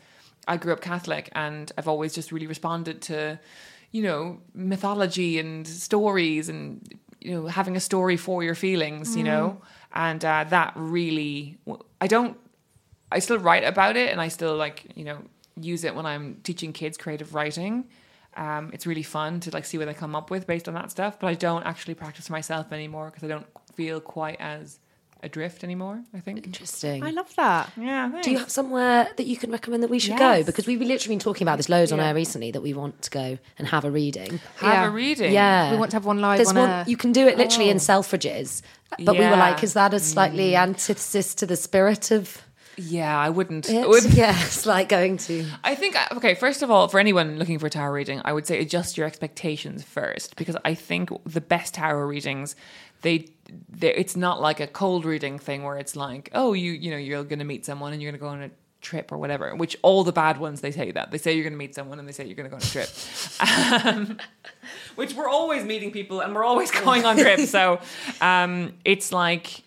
I 0.48 0.56
grew 0.56 0.72
up 0.72 0.80
Catholic, 0.80 1.28
and 1.32 1.70
I've 1.76 1.88
always 1.88 2.14
just 2.14 2.32
really 2.32 2.46
responded 2.46 3.02
to 3.02 3.38
you 3.92 4.02
know 4.02 4.38
mythology 4.54 5.38
and 5.38 5.66
stories 5.66 6.48
and 6.48 6.98
you 7.20 7.32
know 7.32 7.46
having 7.46 7.76
a 7.76 7.80
story 7.80 8.16
for 8.16 8.42
your 8.42 8.54
feelings 8.54 9.16
you 9.16 9.24
know? 9.24 9.60
And 9.92 10.24
uh, 10.24 10.44
that 10.50 10.72
really 10.76 11.58
i 12.00 12.06
don't 12.06 12.36
i 13.10 13.18
still 13.18 13.38
write 13.38 13.64
about 13.64 13.96
it 13.96 14.10
and 14.12 14.20
i 14.20 14.28
still 14.28 14.56
like 14.56 14.86
you 14.94 15.04
know 15.04 15.18
use 15.60 15.84
it 15.84 15.94
when 15.94 16.06
i'm 16.06 16.40
teaching 16.42 16.72
kids 16.72 16.96
creative 16.96 17.34
writing. 17.34 17.88
Um, 18.36 18.70
it's 18.72 18.86
really 18.86 19.02
fun 19.02 19.40
to 19.40 19.50
like 19.50 19.64
see 19.64 19.76
what 19.76 19.86
they 19.86 19.94
come 19.94 20.14
up 20.14 20.30
with 20.30 20.46
based 20.46 20.68
on 20.68 20.74
that 20.74 20.92
stuff 20.92 21.18
but 21.18 21.26
i 21.26 21.34
don't 21.34 21.64
actually 21.64 21.94
practice 21.94 22.30
myself 22.30 22.72
anymore 22.72 23.06
because 23.10 23.24
i 23.24 23.28
don't 23.28 23.46
feel 23.74 24.00
quite 24.00 24.40
as 24.40 24.78
adrift 25.22 25.62
anymore 25.64 26.02
i 26.14 26.20
think 26.20 26.44
Interesting. 26.46 27.02
I 27.04 27.10
love 27.10 27.34
that. 27.36 27.70
yeah 27.76 28.10
thanks. 28.10 28.24
Do 28.26 28.30
you 28.32 28.38
have 28.38 28.50
somewhere 28.50 29.08
that 29.16 29.26
you 29.26 29.36
can 29.36 29.50
recommend 29.50 29.82
that 29.82 29.90
we 29.90 29.98
should 29.98 30.16
go? 30.18 30.42
Because 30.42 30.66
we've 30.66 30.80
literally 30.80 31.14
been 31.16 31.18
talking 31.20 31.44
about 31.46 31.56
this 31.56 31.68
loads 31.68 31.92
on 31.92 32.00
air 32.00 32.14
recently 32.14 32.50
that 32.52 32.60
we 32.62 32.72
want 32.74 33.02
to 33.02 33.10
go 33.10 33.38
and 33.58 33.68
have 33.68 33.84
a 33.84 33.90
reading. 33.90 34.40
have 34.56 34.72
Yeah. 34.74 34.86
a 34.86 34.90
reading 34.90 35.32
Yeah. 35.32 35.72
We 35.72 35.78
want 35.78 35.90
to 35.92 35.96
have 35.96 36.04
one 36.06 36.20
live 36.20 36.38
There's 36.38 36.48
on 36.50 36.56
one, 36.56 36.70
air. 36.70 36.84
you 36.86 36.96
can 36.96 37.12
do 37.12 37.26
it 37.28 37.36
literally 37.38 37.70
in 37.70 37.76
Selfridges. 37.78 38.62
But 39.04 39.16
we 39.18 39.24
were 39.24 39.36
like, 39.36 39.62
is 39.62 39.74
that 39.74 39.92
a 39.94 40.00
slightly 40.00 40.56
antithesis 40.56 41.34
to 41.36 41.46
the 41.46 41.56
spirit 41.56 42.10
of 42.10 42.42
yeah 42.76 43.18
i 43.18 43.28
wouldn't 43.28 43.68
it? 43.68 43.84
I 43.84 43.86
would- 43.86 44.04
Yeah, 44.14 44.34
it's 44.46 44.64
like 44.64 44.88
going 44.88 45.18
to. 45.28 45.44
I 45.62 45.74
think 45.74 45.96
uh, 45.96 46.16
okay. 46.16 46.34
First 46.34 46.62
of 46.62 46.70
all, 46.70 46.88
for 46.88 46.98
anyone 46.98 47.38
looking 47.38 47.58
for 47.58 47.66
a 47.66 47.70
tarot 47.70 47.92
reading, 47.92 48.22
I 48.24 48.32
would 48.32 48.46
say 48.46 48.58
adjust 48.58 48.96
your 48.96 49.06
expectations 49.06 49.82
first 49.82 50.36
because 50.36 50.56
I 50.64 50.74
think 50.74 51.10
the 51.26 51.42
best 51.42 51.74
tarot 51.74 52.06
readings, 52.06 52.56
they, 53.02 53.26
they 53.68 53.94
it's 53.94 54.16
not 54.16 54.40
like 54.40 54.60
a 54.60 54.66
cold 54.66 55.04
reading 55.04 55.38
thing 55.38 55.62
where 55.62 55.76
it's 55.76 55.96
like, 55.96 56.30
oh, 56.32 56.52
you 56.52 56.72
you 56.72 56.90
know 56.90 56.96
you're 56.96 57.24
going 57.24 57.38
to 57.38 57.44
meet 57.44 57.64
someone 57.64 57.92
and 57.92 58.02
you're 58.02 58.10
going 58.12 58.18
to 58.18 58.24
go 58.24 58.28
on 58.28 58.42
a 58.42 58.50
trip 58.80 59.12
or 59.12 59.18
whatever. 59.18 59.54
Which 59.54 59.76
all 59.82 60.04
the 60.04 60.12
bad 60.12 60.38
ones 60.38 60.60
they 60.60 60.70
say 60.70 60.90
that 60.92 61.10
they 61.10 61.18
say 61.18 61.34
you're 61.34 61.44
going 61.44 61.52
to 61.52 61.58
meet 61.58 61.74
someone 61.74 61.98
and 61.98 62.08
they 62.08 62.12
say 62.12 62.24
you're 62.26 62.36
going 62.36 62.48
to 62.48 62.50
go 62.50 62.56
on 62.56 62.62
a 62.62 62.66
trip. 62.66 62.88
um, 63.86 64.18
which 64.94 65.14
we're 65.14 65.28
always 65.28 65.64
meeting 65.64 65.90
people 65.90 66.20
and 66.20 66.34
we're 66.34 66.44
always 66.44 66.70
going 66.70 67.04
on 67.04 67.16
trips. 67.16 67.50
So 67.50 67.80
um, 68.20 68.74
it's 68.84 69.12
like 69.12 69.64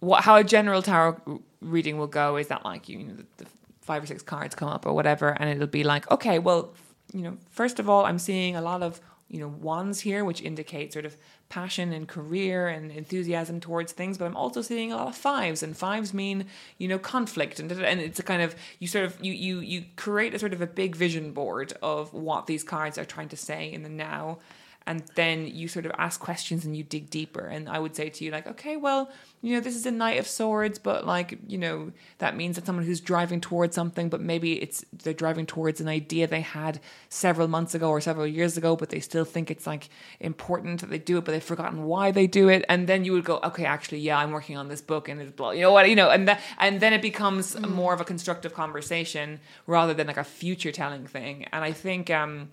what 0.00 0.24
how 0.24 0.36
a 0.36 0.44
general 0.44 0.82
tarot 0.82 1.42
reading 1.60 1.98
will 1.98 2.06
go 2.06 2.36
is 2.36 2.48
that 2.48 2.64
like 2.64 2.88
you, 2.88 2.98
you 2.98 3.04
know 3.04 3.14
the, 3.14 3.44
the 3.44 3.50
five 3.80 4.02
or 4.02 4.06
six 4.06 4.22
cards 4.22 4.54
come 4.54 4.68
up 4.68 4.86
or 4.86 4.92
whatever 4.92 5.30
and 5.38 5.48
it'll 5.50 5.66
be 5.66 5.84
like 5.84 6.10
okay 6.10 6.38
well 6.38 6.72
you 7.12 7.22
know 7.22 7.36
first 7.50 7.78
of 7.78 7.88
all 7.88 8.04
i'm 8.04 8.18
seeing 8.18 8.56
a 8.56 8.62
lot 8.62 8.82
of 8.82 9.00
you 9.30 9.38
know 9.38 9.48
wands 9.48 10.00
here 10.00 10.24
which 10.24 10.42
indicate 10.42 10.92
sort 10.92 11.06
of 11.06 11.16
passion 11.48 11.92
and 11.92 12.08
career 12.08 12.68
and 12.68 12.90
enthusiasm 12.90 13.60
towards 13.60 13.92
things 13.92 14.18
but 14.18 14.24
i'm 14.24 14.36
also 14.36 14.60
seeing 14.60 14.92
a 14.92 14.96
lot 14.96 15.08
of 15.08 15.16
fives 15.16 15.62
and 15.62 15.76
fives 15.76 16.12
mean 16.12 16.44
you 16.78 16.88
know 16.88 16.98
conflict 16.98 17.60
and 17.60 17.70
and 17.72 18.00
it's 18.00 18.18
a 18.18 18.22
kind 18.22 18.42
of 18.42 18.54
you 18.80 18.88
sort 18.88 19.04
of 19.04 19.16
you 19.24 19.32
you 19.32 19.60
you 19.60 19.84
create 19.96 20.34
a 20.34 20.38
sort 20.38 20.52
of 20.52 20.60
a 20.60 20.66
big 20.66 20.96
vision 20.96 21.32
board 21.32 21.72
of 21.80 22.12
what 22.12 22.46
these 22.46 22.64
cards 22.64 22.98
are 22.98 23.04
trying 23.04 23.28
to 23.28 23.36
say 23.36 23.72
in 23.72 23.82
the 23.82 23.88
now 23.88 24.38
and 24.86 25.02
then 25.14 25.46
you 25.46 25.68
sort 25.68 25.86
of 25.86 25.92
ask 25.98 26.20
questions 26.20 26.64
and 26.64 26.76
you 26.76 26.82
dig 26.82 27.10
deeper. 27.10 27.46
And 27.46 27.68
i 27.68 27.78
would 27.78 27.94
say 27.96 28.08
to 28.10 28.24
you 28.24 28.30
like 28.30 28.46
okay 28.46 28.76
well 28.76 29.10
you 29.42 29.54
know 29.54 29.60
this 29.60 29.76
is 29.76 29.86
a 29.86 29.90
knight 29.90 30.18
of 30.18 30.26
swords 30.26 30.78
but 30.78 31.06
like 31.06 31.38
you 31.46 31.58
know 31.58 31.92
that 32.18 32.36
means 32.36 32.56
that 32.56 32.66
someone 32.66 32.84
who's 32.84 33.00
driving 33.00 33.40
towards 33.40 33.74
something 33.74 34.08
but 34.08 34.20
maybe 34.20 34.60
it's 34.60 34.84
they're 34.92 35.12
driving 35.12 35.46
towards 35.46 35.80
an 35.80 35.88
idea 35.88 36.26
they 36.26 36.40
had 36.40 36.80
several 37.08 37.48
months 37.48 37.74
ago 37.74 37.88
or 37.90 38.00
several 38.00 38.26
years 38.26 38.56
ago 38.56 38.76
but 38.76 38.90
they 38.90 39.00
still 39.00 39.24
think 39.24 39.50
it's 39.50 39.66
like 39.66 39.88
important 40.20 40.80
that 40.80 40.90
they 40.90 40.98
do 40.98 41.18
it 41.18 41.24
but 41.24 41.32
they've 41.32 41.42
forgotten 41.42 41.84
why 41.84 42.10
they 42.10 42.26
do 42.26 42.48
it. 42.48 42.64
And 42.68 42.86
then 42.86 43.04
you 43.04 43.12
would 43.12 43.24
go 43.24 43.40
okay 43.44 43.64
actually 43.64 44.00
yeah 44.00 44.18
i'm 44.18 44.30
working 44.30 44.56
on 44.56 44.68
this 44.68 44.80
book 44.80 45.08
and 45.08 45.20
it's 45.20 45.32
blah 45.32 45.50
you 45.50 45.62
know 45.62 45.72
what 45.72 45.88
you 45.88 45.96
know 45.96 46.10
and 46.10 46.28
that 46.28 46.40
and 46.58 46.80
then 46.80 46.92
it 46.92 47.02
becomes 47.02 47.58
more 47.60 47.94
of 47.94 48.00
a 48.00 48.04
constructive 48.04 48.54
conversation 48.54 49.40
rather 49.66 49.94
than 49.94 50.06
like 50.06 50.16
a 50.16 50.24
future 50.24 50.72
telling 50.72 51.06
thing. 51.06 51.46
And 51.52 51.64
i 51.64 51.72
think 51.72 52.10
um 52.10 52.50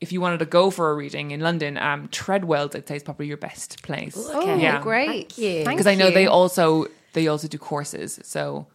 if 0.00 0.12
you 0.12 0.20
wanted 0.20 0.38
to 0.38 0.46
go 0.46 0.70
for 0.70 0.90
a 0.90 0.94
reading 0.94 1.30
in 1.30 1.40
London, 1.40 1.76
um, 1.76 2.08
Treadwell's 2.08 2.74
I'd 2.74 2.88
say 2.88 2.96
is 2.96 3.02
probably 3.02 3.26
your 3.26 3.36
best 3.36 3.82
place. 3.82 4.16
Oh, 4.16 4.56
yeah, 4.56 4.80
great. 4.82 5.32
Thank 5.32 5.38
you. 5.38 5.64
Because 5.64 5.86
I 5.86 5.94
know 5.94 6.08
you. 6.08 6.14
they 6.14 6.26
also 6.26 6.86
they 7.12 7.28
also 7.28 7.48
do 7.48 7.58
courses. 7.58 8.18
So, 8.22 8.66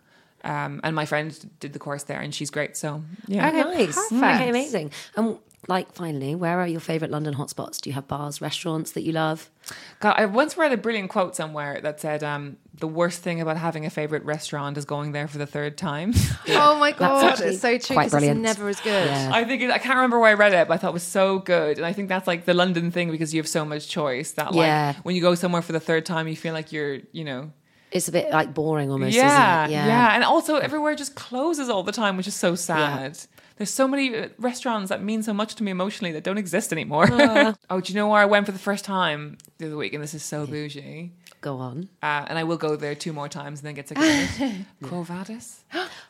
um, 0.43 0.81
and 0.83 0.95
my 0.95 1.05
friend 1.05 1.37
did 1.59 1.73
the 1.73 1.79
course 1.79 2.03
there, 2.03 2.19
and 2.19 2.33
she's 2.33 2.49
great. 2.51 2.77
So 2.77 3.03
yeah, 3.27 3.47
Okay, 3.49 3.61
nice. 3.63 3.95
perfect. 3.95 4.13
Okay, 4.23 4.49
amazing. 4.49 4.91
And 5.15 5.37
like, 5.67 5.93
finally, 5.93 6.35
where 6.35 6.59
are 6.59 6.67
your 6.67 6.79
favourite 6.79 7.11
London 7.11 7.33
hotspots? 7.33 7.81
Do 7.81 7.89
you 7.89 7.93
have 7.95 8.07
bars, 8.07 8.41
restaurants 8.41 8.91
that 8.91 9.01
you 9.01 9.11
love? 9.11 9.49
God, 9.99 10.15
I 10.17 10.25
once 10.25 10.57
read 10.57 10.71
a 10.71 10.77
brilliant 10.77 11.09
quote 11.09 11.35
somewhere 11.35 11.79
that 11.81 11.99
said, 11.99 12.23
um, 12.23 12.57
"The 12.77 12.87
worst 12.87 13.21
thing 13.21 13.41
about 13.41 13.57
having 13.57 13.85
a 13.85 13.89
favorite 13.89 14.23
restaurant 14.25 14.77
is 14.77 14.85
going 14.85 15.11
there 15.13 15.27
for 15.27 15.37
the 15.37 15.45
third 15.47 15.77
time." 15.77 16.13
Oh 16.49 16.77
my 16.77 16.91
god, 16.91 17.23
actually 17.31 17.47
it's 17.49 17.61
so 17.61 17.77
true. 17.77 17.95
quite 17.95 18.03
'cause 18.03 18.11
brilliant. 18.11 18.39
It's 18.45 18.57
never 18.57 18.69
as 18.69 18.79
good. 18.81 19.07
Yeah. 19.07 19.31
I 19.33 19.43
think 19.45 19.61
it, 19.63 19.71
I 19.71 19.77
can't 19.79 19.95
remember 19.95 20.19
where 20.19 20.29
I 20.29 20.33
read 20.35 20.53
it, 20.53 20.67
but 20.67 20.75
I 20.75 20.77
thought 20.77 20.89
it 20.89 20.93
was 20.93 21.03
so 21.03 21.39
good, 21.39 21.77
and 21.77 21.85
I 21.85 21.93
think 21.93 22.09
that's 22.09 22.27
like 22.27 22.45
the 22.45 22.53
London 22.53 22.91
thing 22.91 23.09
because 23.09 23.33
you 23.33 23.39
have 23.41 23.47
so 23.47 23.65
much 23.65 23.87
choice 23.87 24.31
that 24.33 24.53
like 24.53 24.67
Yeah. 24.67 24.93
when 25.03 25.15
you 25.15 25.21
go 25.21 25.33
somewhere 25.35 25.61
for 25.63 25.71
the 25.71 25.79
third 25.79 26.05
time, 26.05 26.27
you 26.27 26.35
feel 26.35 26.53
like 26.53 26.71
you're 26.71 26.99
you 27.11 27.23
know 27.23 27.51
It's 27.91 28.07
a 28.07 28.11
bit 28.11 28.29
like 28.31 28.53
boring 28.53 28.91
almost, 28.91 29.15
yeah, 29.15 29.63
isn't 29.65 29.73
it? 29.73 29.87
yeah, 29.87 30.13
and 30.15 30.23
also 30.23 30.57
everywhere 30.57 30.93
just 30.95 31.15
closes 31.15 31.69
all 31.69 31.81
the 31.83 31.91
time, 31.93 32.17
which 32.17 32.27
is 32.27 32.35
so 32.35 32.53
sad. 32.55 33.17
There's 33.57 33.69
so 33.69 33.87
many 33.87 34.13
uh, 34.15 34.27
restaurants 34.37 34.89
that 34.89 35.01
mean 35.01 35.23
so 35.23 35.33
much 35.33 35.55
to 35.55 35.63
me 35.63 35.71
emotionally 35.71 36.11
that 36.13 36.23
don't 36.23 36.37
exist 36.37 36.73
anymore. 36.73 37.07
oh, 37.69 37.79
do 37.81 37.93
you 37.93 37.95
know 37.97 38.07
where 38.09 38.19
I 38.21 38.25
went 38.25 38.45
for 38.45 38.51
the 38.51 38.59
first 38.59 38.83
time 38.83 39.37
the 39.59 39.67
other 39.67 39.77
week? 39.77 39.93
And 39.93 40.03
this 40.03 40.13
is 40.13 40.23
so 40.23 40.45
bougie. 40.45 41.11
Go 41.39 41.57
on. 41.57 41.87
Uh, 42.03 42.25
and 42.27 42.37
I 42.37 42.43
will 42.43 42.57
go 42.57 42.75
there 42.75 42.95
two 42.95 43.13
more 43.13 43.29
times 43.29 43.59
and 43.59 43.67
then 43.67 43.75
get 43.75 43.87
sick 43.87 43.97
of 43.97 44.03
it. 44.03 44.65
Quo 44.83 45.03
Vadis. 45.03 45.61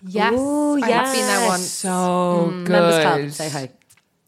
Yes, 0.01 0.33
Ooh, 0.33 0.81
I 0.81 0.89
have 0.89 1.13
been 1.13 1.25
there 1.27 1.47
once. 1.47 1.63
So 1.69 2.47
good. 2.63 2.69
Members 2.69 3.01
Club, 3.01 3.31
Soho. 3.51 3.67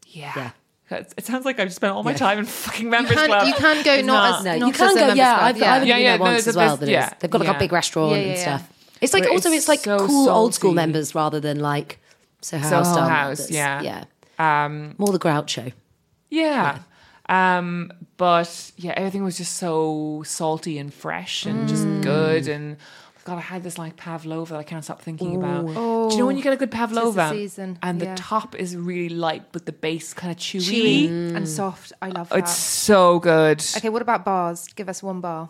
Yeah. 0.07 0.33
Yeah. 0.35 0.51
It 0.99 1.13
it 1.17 1.25
sounds 1.25 1.43
like 1.43 1.59
I've 1.59 1.73
spent 1.73 1.93
all 1.93 2.03
my 2.03 2.11
Yeah. 2.11 2.17
time 2.17 2.39
in 2.39 2.45
fucking 2.45 2.85
You 2.85 2.89
members 2.91 3.13
can, 3.15 3.25
club. 3.27 3.47
you 3.47 3.53
can 3.55 3.83
go 3.83 3.93
It's 3.93 4.05
not, 4.07 4.39
as 4.39 4.45
No, 4.45 4.57
not 4.57 4.67
you 4.67 4.73
can 4.73 4.87
as 4.87 4.93
go. 4.93 4.99
members 4.99 5.17
Yeah, 5.17 5.33
club, 5.37 5.43
I've, 5.47 5.57
yeah. 5.57 5.73
I've 5.73 5.87
Yeah, 5.87 5.95
been 5.95 6.03
yeah, 6.03 6.09
there 6.11 6.17
no, 6.19 6.23
once 6.23 6.37
it's 6.39 6.47
as 6.47 6.55
well. 6.55 6.77
bit- 6.77 6.89
yeah, 6.89 7.07
it's, 7.09 7.15
they've 7.21 7.31
got 7.31 7.39
like 7.41 7.49
yeah. 7.49 7.55
a 7.55 7.59
big 7.59 7.71
restaurant 7.73 8.11
Yeah, 8.11 8.17
and 8.17 8.27
yeah, 8.27 8.33
yeah. 8.35 8.41
stuff. 8.57 8.73
It's 9.01 9.13
like 9.13 9.23
But 9.23 9.31
also 9.33 9.49
it's 9.49 9.57
it's 9.59 9.67
like 9.67 9.79
so 9.81 10.07
cool 10.07 10.29
old 10.29 10.53
school 10.53 10.73
members 10.73 11.13
rather 11.15 11.39
than 11.39 11.59
like 11.59 11.99
Soho 12.41 12.63
Soho 12.63 12.75
House. 12.75 12.93
style 12.93 13.09
House, 13.09 13.51
yeah. 13.51 13.81
yeah. 13.81 14.65
Um, 14.65 14.95
More 14.97 15.11
the 15.11 15.19
Groucho. 15.19 15.73
Yeah. 16.29 16.79
Um, 17.29 17.91
but 18.17 18.71
yeah, 18.77 18.93
everything 18.95 19.23
was 19.23 19.37
just 19.37 19.55
so 19.57 20.23
salty 20.25 20.77
and 20.77 20.93
fresh 20.93 21.45
and 21.45 21.67
just 21.67 21.85
good. 22.01 22.47
And 22.47 22.77
God, 23.25 23.37
I 23.37 23.41
had 23.41 23.63
this 23.63 23.77
like 23.77 23.97
pavlova 23.97 24.53
that 24.53 24.59
I 24.59 24.63
can't 24.63 24.83
stop 24.83 25.01
thinking 25.01 25.35
about. 25.35 25.67
Do 25.67 26.15
you 26.15 26.19
know 26.19 26.25
when 26.25 26.37
you 26.37 26.43
get 26.43 26.53
a 26.53 26.57
good 26.57 26.71
pavlova 26.71 27.29
season, 27.31 27.77
and 27.83 28.01
yeah. 28.01 28.11
the 28.11 28.21
top 28.21 28.55
is 28.55 28.77
really 28.77 29.09
light, 29.09 29.51
but 29.51 29.65
the 29.65 29.73
base 29.73 30.13
kind 30.13 30.31
of 30.31 30.37
chewy? 30.37 31.09
chewy 31.09 31.35
and 31.35 31.47
soft. 31.47 31.91
I 32.01 32.09
love 32.09 32.29
that. 32.29 32.39
It's 32.39 32.55
so 32.55 33.19
good. 33.19 33.61
Okay, 33.75 33.89
what 33.89 34.01
about 34.01 34.23
bars? 34.23 34.69
Give 34.75 34.87
us 34.87 35.03
one 35.03 35.19
bar. 35.19 35.49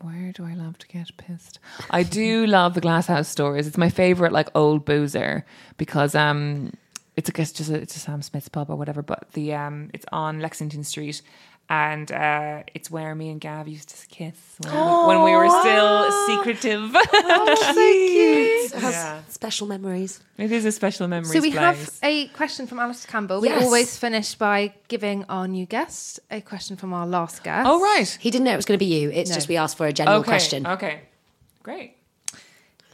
Where 0.00 0.32
do 0.32 0.44
I 0.44 0.54
love 0.54 0.78
to 0.78 0.86
get 0.86 1.16
pissed? 1.16 1.58
I 1.90 2.02
do 2.02 2.46
love 2.58 2.74
the 2.74 2.80
Glasshouse 2.80 3.28
Stores. 3.28 3.66
It's 3.66 3.78
my 3.78 3.88
favorite, 3.88 4.32
like 4.32 4.48
old 4.54 4.84
boozer, 4.84 5.44
because 5.76 6.14
um, 6.14 6.72
it's 7.16 7.30
I 7.30 7.32
guess 7.32 7.52
just 7.52 7.70
a, 7.70 7.76
it's 7.76 7.96
a 7.96 7.98
Sam 7.98 8.22
Smith's 8.22 8.48
pub 8.48 8.70
or 8.70 8.76
whatever. 8.76 9.02
But 9.02 9.30
the 9.32 9.54
um, 9.54 9.90
it's 9.94 10.06
on 10.12 10.40
Lexington 10.40 10.84
Street, 10.84 11.22
and 11.68 12.12
uh, 12.12 12.62
it's 12.74 12.90
where 12.90 13.14
me 13.14 13.30
and 13.30 13.40
Gav 13.40 13.66
used 13.68 13.88
to 13.88 14.06
kiss 14.06 14.36
when, 14.58 14.72
when 15.08 15.22
we 15.24 15.34
were 15.34 15.48
still 15.48 16.12
secretive. 16.26 16.92
so 16.92 17.72
cute. 17.74 18.66
It 18.66 18.72
has 18.74 18.94
Yeah. 18.94 19.22
special 19.28 19.66
memories. 19.66 20.20
it 20.38 20.52
is 20.52 20.64
a 20.64 20.72
special 20.72 21.08
memory. 21.08 21.32
So 21.34 21.40
we 21.40 21.50
have 21.50 21.90
a 22.02 22.28
question 22.28 22.66
from 22.66 22.78
Alastair 22.78 23.10
Campbell. 23.10 23.40
We 23.40 23.50
always 23.50 23.96
finish 23.98 24.34
by 24.36 24.74
giving 24.88 25.24
our 25.28 25.48
new 25.48 25.66
guest 25.66 26.20
a 26.30 26.40
question 26.40 26.76
from 26.76 26.92
our 26.92 27.06
last 27.06 27.42
guest. 27.42 27.66
Oh 27.68 27.80
right. 27.80 28.08
He 28.20 28.30
didn't 28.30 28.44
know 28.44 28.52
it 28.52 28.56
was 28.56 28.66
going 28.66 28.78
to 28.78 28.84
be 28.84 28.92
you. 29.00 29.10
It's 29.10 29.30
No. 29.30 29.36
just 29.36 29.48
we 29.48 29.56
asked 29.56 29.76
for 29.76 29.86
a 29.86 29.92
general 29.92 30.18
Okay. 30.20 30.28
question. 30.30 30.66
Okay. 30.66 31.00
Great. 31.62 31.96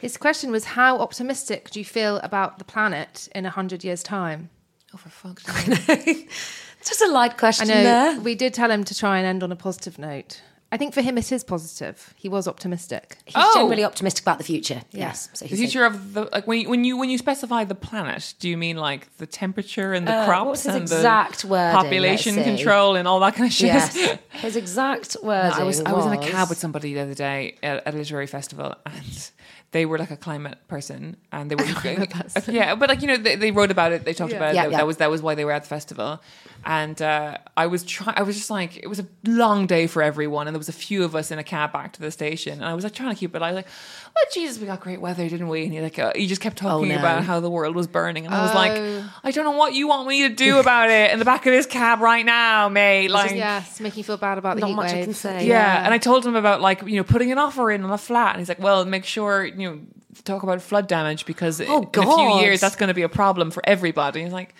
His 0.01 0.17
question 0.17 0.51
was, 0.51 0.65
"How 0.65 0.99
optimistic 0.99 1.71
do 1.71 1.79
you 1.79 1.85
feel 1.85 2.17
about 2.25 2.59
the 2.59 2.65
planet 2.65 3.29
in 3.35 3.47
a 3.47 3.51
hundred 3.51 3.85
years' 3.85 4.03
time?" 4.03 4.49
Oh 4.95 4.97
for 4.99 5.11
fuck's 5.11 5.45
sake. 5.87 6.31
It's 6.83 6.91
just 6.91 7.01
a 7.03 7.13
light 7.13 7.33
I 7.33 7.35
question 7.37 7.69
know 7.69 7.83
there. 7.85 8.21
we 8.21 8.35
did 8.35 8.53
tell 8.55 8.69
him 8.71 8.83
to 8.85 8.95
try 8.95 9.19
and 9.19 9.27
end 9.27 9.43
on 9.45 9.53
a 9.53 9.57
positive 9.57 9.99
note. 10.01 10.41
I 10.73 10.79
think 10.79 10.95
for 10.95 11.03
him 11.03 11.17
it 11.19 11.31
is 11.31 11.45
positive. 11.45 12.13
He 12.17 12.29
was 12.29 12.49
optimistic. 12.49 13.19
He's 13.27 13.35
Oh. 13.37 13.53
generally 13.55 13.85
optimistic 13.85 14.25
about 14.25 14.39
the 14.39 14.45
future. 14.45 14.81
Yes. 14.91 15.29
So 15.35 15.45
The 15.45 15.51
he's 15.51 15.59
future 15.61 15.85
of 15.85 16.15
the 16.15 16.23
like 16.33 16.47
when 16.49 16.61
you, 16.61 16.69
when 16.71 16.83
you 16.85 16.97
when 16.97 17.09
you 17.11 17.19
specify 17.19 17.63
the 17.65 17.75
planet, 17.77 18.35
do 18.41 18.49
you 18.49 18.57
mean 18.57 18.77
like 18.79 19.17
the 19.19 19.27
temperature 19.27 19.93
and 19.93 20.09
the 20.09 20.13
Uh, 20.13 20.27
crops 20.27 20.45
what 20.47 20.51
was 20.51 20.67
and 20.67 20.77
exact 20.79 21.43
the 21.43 21.49
wording? 21.49 21.77
population 21.77 22.43
control 22.43 22.97
and 22.97 23.07
all 23.07 23.21
that 23.21 23.35
kind 23.37 23.47
of 23.49 23.53
shit? 23.53 23.67
Yes. 23.69 23.97
His 24.31 24.57
exact 24.57 25.17
wording 25.23 25.53
I 25.61 25.63
was 25.63 25.81
I 25.83 25.93
was 25.93 26.07
in 26.07 26.15
a 26.15 26.19
cab 26.33 26.49
with 26.49 26.59
somebody 26.59 26.95
the 26.95 27.01
other 27.01 27.15
day 27.15 27.59
at, 27.63 27.87
at 27.87 27.95
a 27.95 27.97
literary 27.97 28.27
festival, 28.27 28.75
and 28.87 29.31
they 29.73 29.87
were 29.87 29.99
like 29.99 30.11
a 30.11 30.17
climate 30.17 30.59
person, 30.69 31.17
and 31.33 31.51
they 31.51 31.55
were 31.57 31.65
yeah, 32.49 32.75
but 32.75 32.89
like 32.89 33.01
you 33.01 33.09
know 33.09 33.17
they, 33.17 33.37
they 33.37 33.51
wrote 33.51 33.71
about 33.71 33.93
it, 33.93 34.05
they 34.05 34.15
talked 34.15 34.33
about 34.33 34.51
it. 34.51 34.55
Yeah, 34.55 34.65
that, 34.65 34.71
yeah. 34.71 34.77
that 34.79 34.87
was 34.87 34.99
that 34.99 35.11
was 35.11 35.23
why 35.23 35.35
they 35.35 35.45
were 35.45 35.53
at 35.53 35.63
the 35.63 35.69
festival, 35.69 36.23
and 36.65 37.01
uh, 37.01 37.39
I 37.57 37.67
was 37.67 37.83
trying. 37.83 38.17
I 38.17 38.23
was 38.23 38.37
just 38.37 38.51
like 38.51 38.77
it 38.77 38.87
was 38.87 39.01
a 39.01 39.07
long 39.25 39.67
day 39.67 39.87
for 39.87 40.03
everyone, 40.03 40.47
and 40.47 40.55
there 40.55 40.59
was 40.61 40.69
a 40.69 40.75
few 40.75 41.05
of 41.05 41.17
us 41.17 41.31
in 41.31 41.39
a 41.39 41.45
cab 41.45 41.73
back 41.73 41.95
to 41.95 42.01
the 42.01 42.11
station, 42.11 42.55
and 42.55 42.65
I 42.65 42.75
was 42.75 42.85
like 42.85 42.95
trying 42.95 43.15
to 43.15 43.19
keep 43.19 43.35
it. 43.35 43.43
I 43.43 43.51
was 43.51 43.57
like, 43.57 43.69
"Oh 44.17 44.25
Jesus, 44.33 44.59
we 44.59 44.67
got 44.67 44.81
great 44.81 45.01
weather, 45.01 45.29
didn't 45.29 45.49
we?" 45.49 45.65
And 45.65 45.73
he 45.73 45.81
like 45.81 45.99
uh, 45.99 46.13
he 46.15 46.27
just 46.27 46.41
kept 46.41 46.57
talking 46.57 46.89
no. 46.89 46.99
about 46.99 47.25
how 47.25 47.41
the 47.41 47.51
world 47.51 47.75
was 47.75 47.87
burning, 47.87 48.27
and 48.27 48.35
I 48.35 48.43
was 48.43 48.55
like, 48.55 48.73
Oh. 48.75 49.13
"I 49.25 49.31
don't 49.31 49.45
know 49.45 49.53
what 49.57 49.75
you 49.75 49.89
want 49.89 50.09
me 50.09 50.29
to 50.29 50.35
do 50.35 50.59
about 50.65 50.91
it 50.91 51.11
in 51.13 51.19
the 51.19 51.25
back 51.25 51.47
of 51.47 51.53
this 51.53 51.67
cab 51.67 52.01
right 52.01 52.25
now, 52.25 52.69
mate." 52.69 53.09
Like, 53.11 53.33
yes, 53.33 53.81
making 53.81 53.99
you 53.99 54.05
feel 54.05 54.17
bad 54.17 54.39
about 54.39 54.57
the 54.57 54.61
Not 54.63 54.69
heat 54.71 54.77
much 54.77 54.93
I 54.93 55.03
can 55.05 55.15
say. 55.15 55.47
yeah. 55.47 55.85
and 55.85 55.93
I 55.95 55.99
told 55.99 56.25
him 56.27 56.37
about 56.37 56.61
like 56.61 56.83
you 56.83 56.97
know 56.97 57.05
putting 57.05 57.33
an 57.33 57.39
offer 57.39 57.71
in 57.71 57.83
on 57.85 57.91
a 57.91 57.99
flat, 57.99 58.31
and 58.35 58.41
he's 58.41 58.49
like, 58.49 58.61
"Well, 58.61 58.85
make 58.85 59.05
sure 59.05 59.45
you 59.45 59.71
know 59.71 59.79
talk 60.25 60.43
about 60.43 60.61
flood 60.63 60.87
damage 60.89 61.25
because 61.27 61.61
Oh, 61.61 61.83
in 61.95 62.03
a 62.03 62.17
few 62.17 62.41
years 62.41 62.61
that's 62.61 62.77
going 62.77 62.89
to 62.89 62.95
be 62.95 63.03
a 63.03 63.09
problem 63.09 63.51
for 63.51 63.63
everybody." 63.67 64.23
He's 64.23 64.33
like, 64.33 64.55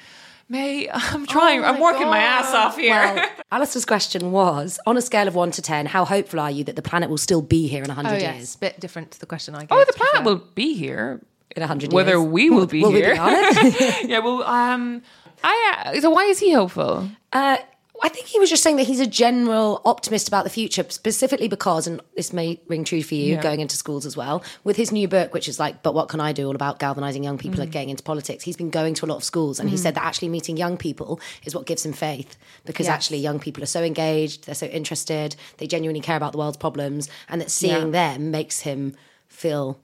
"May, 0.53 0.89
I'm 1.13 1.27
trying, 1.27 1.61
Oh 1.65 1.69
I'm 1.69 1.81
working 1.81 2.07
my 2.07 2.19
ass 2.19 2.53
off 2.55 2.77
here." 2.77 2.93
Well, 2.93 3.29
Alastair's 3.51 3.85
question 3.85 4.31
was 4.33 4.79
on 4.87 4.97
a 4.97 5.03
scale 5.03 5.27
of 5.29 5.35
one 5.35 5.51
to 5.53 5.63
10, 5.63 5.87
how 5.87 6.05
hopeful 6.05 6.39
are 6.41 6.51
you 6.51 6.63
that 6.65 6.77
the 6.77 6.83
planet 6.91 7.09
will 7.11 7.19
still 7.29 7.43
be 7.43 7.67
here 7.67 7.83
in 7.83 7.89
100 7.89 8.09
Oh 8.11 8.17
yes, 8.19 8.35
years? 8.37 8.57
bit 8.57 8.81
different 8.81 9.11
to 9.13 9.21
the 9.21 9.27
question 9.27 9.55
I 9.55 9.61
gave. 9.61 9.69
oh, 9.73 9.85
the 9.87 9.93
planet 10.01 10.25
will 10.29 10.43
be 10.55 10.75
here. 10.75 11.21
In 11.55 11.61
100 11.61 11.83
years. 11.83 11.93
Whether 11.95 12.19
we 12.19 12.49
will 12.49 12.67
be 12.67 12.83
will 12.83 12.93
here. 12.93 13.11
we 13.13 13.71
be 13.71 13.77
yeah, 14.09 14.21
well, 14.21 14.43
um, 14.45 15.03
I 15.45 15.57
uh, 15.95 16.01
so 16.01 16.09
why 16.09 16.25
is 16.25 16.39
he 16.39 16.51
hopeful? 16.53 17.09
Uh, 17.31 17.59
I 18.05 18.09
think 18.09 18.27
he 18.27 18.41
was 18.41 18.51
just 18.51 18.65
saying 18.65 18.77
that 18.77 18.87
he's 18.89 18.99
a 18.99 19.07
general 19.07 19.81
optimist 19.85 20.27
about 20.27 20.43
the 20.43 20.51
future, 20.51 20.85
specifically 20.89 21.47
because, 21.47 21.87
and 21.87 22.01
this 22.17 22.33
may 22.33 22.61
ring 22.67 22.83
true 22.83 23.01
for 23.03 23.15
you 23.15 23.35
Yeah. 23.35 23.41
going 23.43 23.61
into 23.61 23.77
schools 23.77 24.05
as 24.05 24.17
well, 24.17 24.43
with 24.65 24.77
his 24.77 24.91
new 24.91 25.07
book, 25.07 25.33
which 25.33 25.49
is 25.49 25.61
like, 25.61 25.85
But 25.85 25.95
What 25.95 26.09
Can 26.09 26.19
I 26.21 26.33
Do? 26.33 26.49
All 26.49 26.55
about 26.57 26.81
galvanizing 26.81 27.23
young 27.23 27.39
people 27.39 27.61
Mm. 27.61 27.63
and 27.63 27.73
getting 27.73 27.91
into 27.91 28.03
politics. 28.03 28.43
He's 28.43 28.57
been 28.57 28.71
going 28.71 28.95
to 28.95 29.05
a 29.05 29.09
lot 29.09 29.17
of 29.17 29.25
schools 29.25 29.61
and 29.61 29.71
he 29.71 29.77
said 29.77 29.95
that 29.95 30.05
actually 30.05 30.29
meeting 30.31 30.57
young 30.57 30.77
people 30.77 31.21
is 31.45 31.55
what 31.55 31.65
gives 31.65 31.87
him 31.87 31.93
faith 31.93 32.37
because 32.65 32.87
Yes. 32.87 32.95
actually 32.95 33.19
young 33.19 33.39
people 33.39 33.63
are 33.63 33.67
so 33.67 33.85
engaged, 33.85 34.47
they're 34.47 34.55
so 34.57 34.67
interested, 34.67 35.37
they 35.59 35.69
genuinely 35.69 36.01
care 36.01 36.17
about 36.17 36.33
the 36.33 36.39
world's 36.39 36.57
problems, 36.57 37.09
and 37.29 37.41
that 37.41 37.53
seeing 37.53 37.93
them 37.93 38.33
makes 38.33 38.61
him 38.63 38.97
feel. 39.29 39.79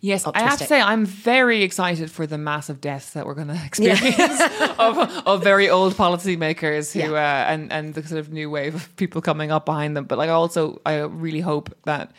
Yes, 0.00 0.26
I 0.26 0.40
have 0.40 0.58
to 0.58 0.66
say 0.66 0.80
I'm 0.80 1.06
very 1.06 1.62
excited 1.62 2.10
for 2.10 2.26
the 2.26 2.38
massive 2.38 2.80
deaths 2.80 3.10
that 3.10 3.26
we're 3.26 3.34
going 3.34 3.48
to 3.48 3.64
experience 3.64 4.40
of, 4.78 4.98
of 5.26 5.42
very 5.42 5.68
old 5.68 5.94
policymakers 5.94 6.92
who 6.92 7.14
uh, 7.14 7.44
and 7.48 7.72
and 7.72 7.94
the 7.94 8.02
sort 8.06 8.20
of 8.20 8.32
new 8.32 8.50
wave 8.50 8.74
of 8.74 8.96
people 8.96 9.20
coming 9.20 9.50
up 9.50 9.64
behind 9.66 9.96
them. 9.96 10.04
But 10.04 10.18
like 10.18 10.30
I 10.30 10.32
also 10.32 10.80
I 10.84 10.98
really 11.00 11.40
hope 11.40 11.74
that 11.84 12.12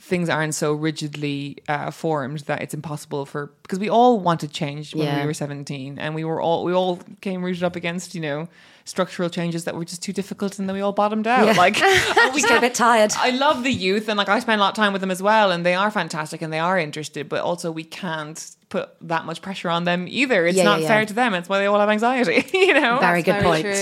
things 0.00 0.28
aren't 0.28 0.54
so 0.54 0.72
rigidly 0.72 1.56
uh, 1.68 1.90
formed 1.90 2.40
that 2.40 2.62
it's 2.62 2.74
impossible 2.74 3.26
for 3.26 3.50
because 3.62 3.78
we 3.78 3.88
all 3.90 4.20
wanted 4.20 4.52
change 4.52 4.94
when 4.94 5.06
Yeah. 5.06 5.20
we 5.20 5.26
were 5.26 5.34
17 5.34 5.98
and 5.98 6.14
we 6.14 6.24
were 6.24 6.40
all 6.40 6.64
we 6.64 6.72
all 6.72 7.00
came 7.20 7.44
rooted 7.44 7.62
up 7.64 7.74
against 7.76 8.14
you 8.14 8.20
know 8.20 8.48
structural 8.84 9.28
changes 9.28 9.64
that 9.64 9.74
were 9.74 9.84
just 9.84 10.02
too 10.02 10.12
difficult 10.12 10.58
and 10.58 10.68
then 10.68 10.74
we 10.74 10.80
all 10.80 10.92
bottomed 10.92 11.26
out 11.26 11.44
Yeah. 11.46 11.52
like 11.52 11.76
oh, 11.82 12.30
we 12.34 12.42
get 12.42 12.58
a 12.58 12.60
bit 12.60 12.74
tired. 12.74 13.12
I 13.16 13.30
love 13.30 13.62
the 13.64 13.72
youth 13.72 14.08
and 14.08 14.16
like 14.16 14.28
I 14.28 14.38
spend 14.40 14.60
a 14.60 14.64
lot 14.64 14.70
of 14.70 14.76
time 14.76 14.92
with 14.92 15.00
them 15.00 15.10
as 15.10 15.22
well 15.22 15.50
and 15.50 15.66
they 15.66 15.74
are 15.74 15.90
fantastic 15.90 16.42
and 16.42 16.52
they 16.52 16.58
are 16.60 16.78
interested, 16.78 17.28
but 17.28 17.40
also 17.42 17.70
we 17.70 17.84
can't 17.84 18.54
put 18.68 18.90
that 19.00 19.24
much 19.24 19.40
pressure 19.40 19.70
on 19.70 19.84
them 19.84 20.06
either. 20.08 20.46
It's 20.46 20.56
Yeah, 20.58 20.64
not 20.64 20.80
yeah, 20.80 20.82
yeah. 20.82 20.88
fair 20.88 21.04
to 21.06 21.14
them. 21.14 21.34
It's 21.34 21.48
why 21.48 21.58
they 21.58 21.66
all 21.66 21.80
have 21.80 21.88
anxiety, 21.88 22.44
you 22.58 22.74
know? 22.74 22.98
Very 23.00 23.22
good 23.22 23.40
Very 23.40 23.44
point. 23.44 23.62
true. 23.62 23.72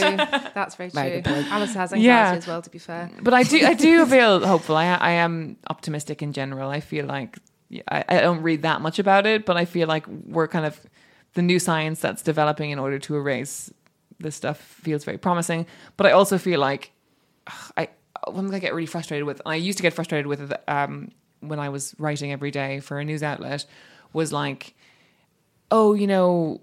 That's 0.54 0.76
very 0.76 0.90
true. 0.90 1.00
Very 1.00 1.20
good 1.20 1.24
point. 1.24 1.50
Alice 1.52 1.74
has 1.74 1.92
anxiety 1.92 2.06
Yeah. 2.06 2.32
as 2.34 2.46
well. 2.46 2.62
To 2.62 2.70
be 2.70 2.78
fair, 2.78 3.10
But 3.20 3.34
I 3.34 3.42
do 3.42 3.66
I 3.66 3.74
do 3.74 4.06
feel 4.14 4.46
hopeful. 4.46 4.76
I 4.76 4.86
I 4.94 5.10
am 5.12 5.56
optimistic 5.68 6.22
in 6.22 6.32
general. 6.32 6.70
I 6.70 6.80
feel 6.80 7.04
like 7.06 7.38
I, 7.90 8.04
I 8.08 8.20
don't 8.20 8.42
read 8.42 8.62
that 8.62 8.80
much 8.80 9.00
about 9.00 9.26
it, 9.26 9.44
but 9.44 9.56
I 9.56 9.64
feel 9.64 9.88
like 9.88 10.06
we're 10.06 10.46
kind 10.48 10.64
of 10.64 10.80
the 11.34 11.42
new 11.42 11.58
science 11.58 12.00
that's 12.00 12.22
developing 12.22 12.70
in 12.70 12.78
order 12.78 12.98
to 13.00 13.16
erase 13.16 13.72
this 14.20 14.36
stuff 14.36 14.58
feels 14.58 15.04
very 15.04 15.18
promising. 15.18 15.66
But 15.96 16.06
I 16.06 16.12
also 16.12 16.38
feel 16.38 16.60
like 16.60 16.92
ugh, 17.48 17.72
I 17.76 17.88
one 18.30 18.46
thing 18.46 18.54
I 18.54 18.60
get 18.60 18.72
really 18.72 18.86
frustrated 18.86 19.26
with, 19.26 19.40
and 19.44 19.52
I 19.52 19.56
used 19.56 19.78
to 19.78 19.82
get 19.82 19.94
frustrated 19.94 20.26
with 20.28 20.52
um, 20.68 21.10
when 21.40 21.58
I 21.58 21.70
was 21.70 21.94
writing 21.98 22.30
every 22.30 22.52
day 22.52 22.78
for 22.80 23.00
a 23.00 23.04
news 23.04 23.22
outlet, 23.24 23.66
was 24.12 24.32
like, 24.32 24.74
oh, 25.70 25.94
you 25.94 26.06
know, 26.06 26.60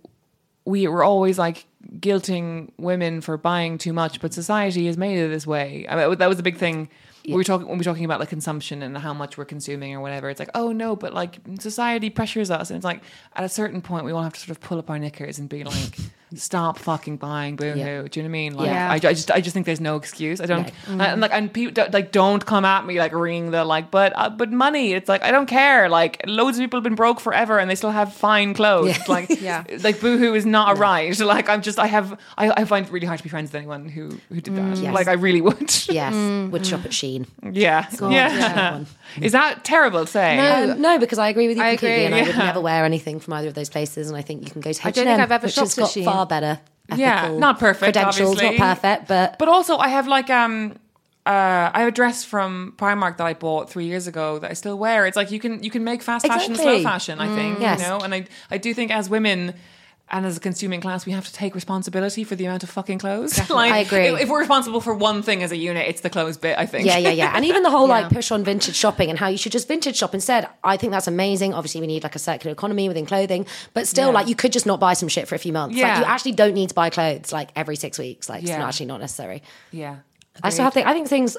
we 0.65 0.87
were 0.87 1.03
always 1.03 1.37
like 1.37 1.65
guilting 1.99 2.71
women 2.77 3.21
for 3.21 3.37
buying 3.37 3.77
too 3.77 3.93
much, 3.93 4.21
but 4.21 4.33
society 4.33 4.85
has 4.87 4.97
made 4.97 5.17
it 5.17 5.27
this 5.27 5.45
way. 5.45 5.85
I 5.89 5.95
mean, 5.95 6.17
that 6.17 6.27
was 6.27 6.39
a 6.39 6.43
big 6.43 6.57
thing. 6.57 6.89
We 7.25 7.35
were 7.35 7.43
talking 7.43 7.67
when 7.67 7.77
we 7.77 7.79
were 7.79 7.85
talking 7.85 8.03
about 8.03 8.19
like 8.19 8.29
consumption 8.29 8.83
and 8.83 8.97
how 8.97 9.13
much 9.13 9.37
we're 9.37 9.45
consuming 9.45 9.93
or 9.93 10.01
whatever. 10.01 10.29
It's 10.29 10.39
like, 10.39 10.49
oh 10.55 10.73
no, 10.73 10.95
but 10.95 11.13
like 11.13 11.39
society 11.59 12.09
pressures 12.09 12.51
us, 12.51 12.69
and 12.69 12.77
it's 12.77 12.83
like 12.83 13.01
at 13.35 13.45
a 13.45 13.49
certain 13.49 13.81
point 13.81 14.05
we 14.05 14.11
all 14.11 14.23
have 14.23 14.33
to 14.33 14.39
sort 14.39 14.49
of 14.49 14.59
pull 14.59 14.77
up 14.77 14.89
our 14.89 14.99
knickers 14.99 15.39
and 15.39 15.47
be 15.47 15.63
like, 15.63 15.97
stop 16.35 16.77
fucking 16.79 17.17
buying 17.17 17.55
boohoo. 17.55 17.77
Yeah. 17.79 18.01
Do 18.03 18.19
you 18.19 18.23
know 18.23 18.25
what 18.25 18.25
I 18.25 18.27
mean? 18.27 18.53
Like, 18.55 18.67
Yeah. 18.67 18.89
I, 18.91 18.95
I 18.95 18.99
just 18.99 19.31
I 19.31 19.41
just 19.41 19.53
think 19.53 19.65
there's 19.65 19.81
no 19.81 19.95
excuse. 19.95 20.41
I 20.41 20.45
don't 20.45 20.71
and 20.87 21.21
like 21.21 21.31
and 21.33 21.51
people 21.51 21.73
don't, 21.73 21.93
like 21.93 22.11
don't 22.11 22.45
come 22.45 22.65
at 22.65 22.85
me 22.85 22.99
like 22.99 23.13
ringing 23.13 23.51
the 23.51 23.63
like, 23.65 23.91
but 23.91 24.13
uh, 24.15 24.29
but 24.29 24.51
money. 24.51 24.93
It's 24.93 25.09
like 25.09 25.23
I 25.23 25.31
don't 25.31 25.45
care. 25.47 25.89
Like 25.89 26.21
loads 26.27 26.57
of 26.57 26.61
people 26.63 26.77
have 26.77 26.83
been 26.83 26.95
broke 26.95 27.19
forever 27.19 27.59
and 27.59 27.69
they 27.69 27.75
still 27.75 27.91
have 27.91 28.13
fine 28.13 28.53
clothes. 28.53 28.97
Yeah. 28.97 29.03
Like 29.07 29.29
Yeah. 29.41 29.63
like 29.83 29.99
boohoo 29.99 30.33
is 30.33 30.45
not 30.45 30.77
a 30.77 30.79
right. 30.79 31.17
Like 31.33 31.49
I'm 31.49 31.61
just 31.61 31.79
I 31.79 31.87
have 31.87 32.19
I, 32.37 32.51
I 32.51 32.65
find 32.65 32.85
it 32.85 32.91
really 32.91 33.07
hard 33.07 33.17
to 33.19 33.23
be 33.23 33.29
friends 33.29 33.49
with 33.51 33.55
anyone 33.55 33.87
who 33.89 34.17
who 34.29 34.41
did 34.41 34.55
that. 34.55 34.77
Yes. 34.77 34.93
Like 34.93 35.07
I 35.07 35.13
really 35.13 35.41
would. 35.41 35.71
Yes, 35.93 36.13
would 36.51 36.65
shop 36.65 36.85
at 36.85 36.91
Shein. 36.91 37.27
yeah. 37.51 37.87
yeah. 38.01 38.09
yeah. 38.09 38.85
Is 39.21 39.33
that 39.33 39.63
terrible 39.63 40.05
to 40.05 40.11
say? 40.11 40.37
Um, 40.39 40.81
no, 40.81 40.97
because 40.97 41.19
I 41.19 41.27
agree 41.29 41.47
with 41.47 41.57
you 41.57 41.63
I 41.63 41.71
completely, 41.71 42.05
agree, 42.05 42.05
and 42.05 42.15
I 42.15 42.27
would 42.27 42.37
never 42.37 42.61
wear 42.61 42.85
anything 42.85 43.19
from 43.19 43.33
either 43.33 43.49
of 43.49 43.53
those 43.53 43.69
places. 43.69 44.07
And 44.07 44.17
I 44.17 44.21
think 44.21 44.43
you 44.43 44.49
can 44.49 44.61
go 44.61 44.71
to 44.71 44.79
H&M, 44.79 44.87
I 44.87 44.91
don't 44.91 45.05
think 45.05 45.19
I've 45.19 45.31
ever 45.31 45.45
which 45.45 45.53
shopped 45.55 45.75
has 45.75 45.77
at 45.77 45.81
got 45.81 45.89
Shein. 45.91 46.03
Far 46.27 46.41
better. 46.41 46.59
Yeah, 46.95 47.37
not 47.37 47.59
perfect, 47.59 47.93
credentials, 47.93 48.35
obviously. 48.35 48.57
not 48.57 48.75
perfect, 48.75 49.07
but 49.07 49.39
But 49.39 49.47
also, 49.47 49.77
I 49.77 49.87
have 49.87 50.07
like 50.07 50.29
um, 50.29 50.73
uh, 51.25 51.71
I 51.73 51.79
have 51.79 51.87
a 51.87 51.91
dress 51.91 52.23
from 52.25 52.73
Primark 52.77 53.17
that 53.17 53.25
I 53.25 53.33
bought 53.33 53.69
three 53.69 53.85
years 53.85 54.07
ago 54.07 54.39
that 54.39 54.51
I 54.51 54.53
still 54.53 54.77
wear. 54.77 55.05
It's 55.05 55.15
like 55.15 55.31
you 55.31 55.39
can 55.39 55.63
you 55.63 55.71
can 55.71 55.83
make 55.83 56.01
fast 56.01 56.27
fashion 56.27 56.55
slow 56.55 56.83
fashion. 56.83 57.19
I 57.19 57.33
think 57.33 57.59
yes. 57.59 57.79
you 57.79 57.87
know, 57.87 57.99
and 57.99 58.13
I 58.13 58.27
I 58.51 58.57
do 58.57 58.73
think 58.73 58.91
as 58.91 59.09
women. 59.09 59.53
And 60.13 60.27
as 60.27 60.37
a 60.37 60.39
consuming 60.39 60.79
class, 60.79 61.07
we 61.07 61.11
have 61.11 61.25
to 61.25 61.33
take 61.33 61.55
responsibility 61.55 62.23
for 62.23 62.35
the 62.35 62.45
amount 62.45 62.61
of 62.61 62.69
fucking 62.69 62.99
clothes. 62.99 63.37
like, 63.49 63.71
I 63.73 63.79
agree. 63.79 64.05
If, 64.09 64.21
if 64.21 64.29
we're 64.29 64.37
responsible 64.41 64.79
for 64.79 64.93
one 64.93 65.23
thing 65.23 65.41
as 65.41 65.51
a 65.51 65.57
unit, 65.57 65.87
it's 65.87 66.01
the 66.01 66.09
clothes 66.11 66.37
bit. 66.37 66.55
I 66.55 66.67
think. 66.67 66.85
yeah, 66.85 66.99
yeah, 66.99 67.09
yeah. 67.09 67.33
And 67.35 67.43
even 67.45 67.63
the 67.63 67.71
whole 67.71 67.87
like 67.95 68.09
push 68.09 68.29
on 68.29 68.43
vintage 68.43 68.75
shopping 68.75 69.09
and 69.09 69.17
how 69.17 69.27
you 69.27 69.37
should 69.37 69.51
just 69.51 69.67
vintage 69.67 69.95
shop 69.97 70.13
instead. 70.13 70.47
I 70.63 70.77
think 70.77 70.91
that's 70.91 71.07
amazing. 71.07 71.55
Obviously, 71.55 71.81
we 71.81 71.87
need 71.87 72.03
like 72.03 72.15
a 72.15 72.19
circular 72.19 72.53
economy 72.53 72.87
within 72.87 73.07
clothing, 73.07 73.47
but 73.73 73.87
still, 73.87 74.09
Yeah. 74.09 74.13
like 74.13 74.27
you 74.27 74.35
could 74.35 74.53
just 74.53 74.67
not 74.67 74.79
buy 74.79 74.93
some 74.93 75.09
shit 75.09 75.27
for 75.27 75.33
a 75.33 75.39
few 75.39 75.51
months. 75.51 75.75
Like 75.75 75.81
Yeah. 75.81 75.99
you 75.99 76.05
actually 76.05 76.33
don't 76.33 76.53
need 76.53 76.69
to 76.69 76.75
buy 76.75 76.91
clothes 76.91 77.33
like 77.33 77.49
every 77.55 77.75
six 77.75 77.97
weeks. 77.97 78.29
Like 78.29 78.43
it's 78.43 78.51
not 78.51 78.61
actually 78.67 78.85
not 78.85 79.01
necessary. 79.01 79.41
yeah. 79.71 79.95
I 80.43 80.49
still 80.49 80.63
have 80.65 80.73
think 80.73 80.87
I 80.87 80.93
think 80.93 81.07
things 81.07 81.37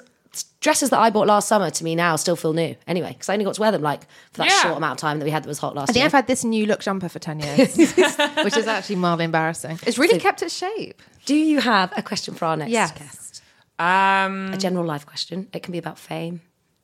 dresses 0.60 0.90
that 0.90 0.98
I 0.98 1.10
bought 1.10 1.26
last 1.26 1.46
summer 1.48 1.70
to 1.70 1.84
me 1.84 1.94
now 1.94 2.16
still 2.16 2.36
feel 2.36 2.52
new 2.52 2.74
anyway 2.86 3.10
because 3.12 3.28
I 3.28 3.34
only 3.34 3.44
got 3.44 3.54
to 3.54 3.60
wear 3.60 3.70
them 3.70 3.82
like 3.82 4.02
for 4.32 4.38
that 4.38 4.48
Yeah. 4.48 4.62
short 4.62 4.76
amount 4.78 4.92
of 4.92 4.98
time 4.98 5.18
that 5.18 5.24
we 5.24 5.30
had 5.30 5.44
that 5.44 5.48
was 5.48 5.58
hot 5.58 5.74
last 5.74 5.90
I 5.90 5.92
think 5.92 6.00
year. 6.02 6.06
I've 6.06 6.12
had 6.12 6.26
this 6.26 6.42
new 6.44 6.66
look 6.66 6.80
jumper 6.80 7.08
for 7.08 7.18
ten 7.18 7.38
years, 7.40 7.76
which 7.76 8.56
is 8.56 8.66
actually 8.66 8.96
mildly 8.96 9.24
embarrassing. 9.26 9.78
It's 9.86 9.98
really 9.98 10.18
kept 10.18 10.42
its 10.42 10.54
shape. 10.56 11.00
Do 11.26 11.34
you 11.34 11.60
have 11.60 11.92
a 11.96 12.02
question 12.02 12.34
for 12.34 12.44
our 12.46 12.56
next 12.56 12.70
Yes. 12.72 12.92
guest? 12.92 13.42
Um, 13.78 14.52
A 14.52 14.56
general 14.58 14.84
life 14.84 15.04
question. 15.06 15.48
It 15.52 15.62
can 15.62 15.72
be 15.72 15.78
about 15.78 15.98
fame. 15.98 16.40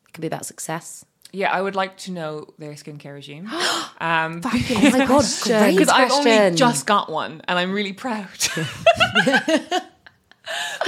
It 0.08 0.12
can 0.12 0.20
be 0.22 0.26
about 0.26 0.44
success. 0.46 1.04
yeah, 1.32 1.52
I 1.52 1.60
would 1.62 1.76
like 1.76 1.96
to 1.98 2.10
know 2.10 2.52
their 2.58 2.72
skincare 2.72 3.14
regime. 3.14 3.48
Um, 4.00 4.40
Oh 4.44 4.90
my 4.92 5.04
god, 5.06 5.24
great 5.42 5.72
because 5.76 5.88
I've 5.90 6.10
only 6.10 6.56
just 6.56 6.86
got 6.86 7.10
one 7.12 7.42
and 7.46 7.58
I'm 7.58 7.70
really 7.72 7.92
proud. 7.92 8.28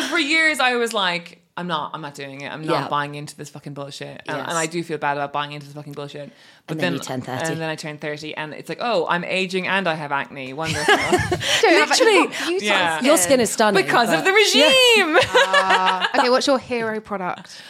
for 0.08 0.18
years 0.18 0.60
I 0.60 0.76
was 0.76 0.92
like, 0.92 1.41
I'm 1.54 1.66
not, 1.66 1.90
I'm 1.92 2.00
not 2.00 2.14
doing 2.14 2.40
it. 2.40 2.50
I'm 2.50 2.64
not 2.64 2.72
Yeah. 2.84 2.88
buying 2.88 3.14
into 3.14 3.36
this 3.36 3.50
fucking 3.50 3.74
bullshit. 3.74 4.22
And, 4.26 4.38
Yes. 4.38 4.46
and 4.48 4.56
I 4.56 4.64
do 4.66 4.82
feel 4.82 4.96
bad 4.96 5.18
about 5.18 5.34
buying 5.34 5.52
into 5.52 5.66
this 5.66 5.74
fucking 5.74 5.92
bullshit. 5.92 6.32
But 6.66 6.74
And 6.76 6.80
then 6.80 6.92
you 6.94 6.98
turn 6.98 7.20
30. 7.20 7.52
And 7.52 7.60
then 7.60 7.68
I 7.68 7.76
turn 7.76 7.98
30 7.98 8.34
and 8.34 8.54
it's 8.54 8.70
like, 8.70 8.78
oh, 8.80 9.06
I'm 9.06 9.22
aging 9.22 9.66
and 9.68 9.86
I 9.86 9.94
have 9.94 10.12
acne. 10.12 10.54
Wonderful. 10.54 10.94
Literally, 11.62 12.28
Yeah. 12.64 13.02
your 13.02 13.18
skin 13.18 13.38
is 13.40 13.50
stunning 13.50 13.84
because 13.84 14.10
of 14.12 14.24
the 14.24 14.32
regime. 14.32 15.18
Okay, 16.18 16.30
what's 16.30 16.46
your 16.46 16.58
hero 16.58 17.00
product? 17.00 17.60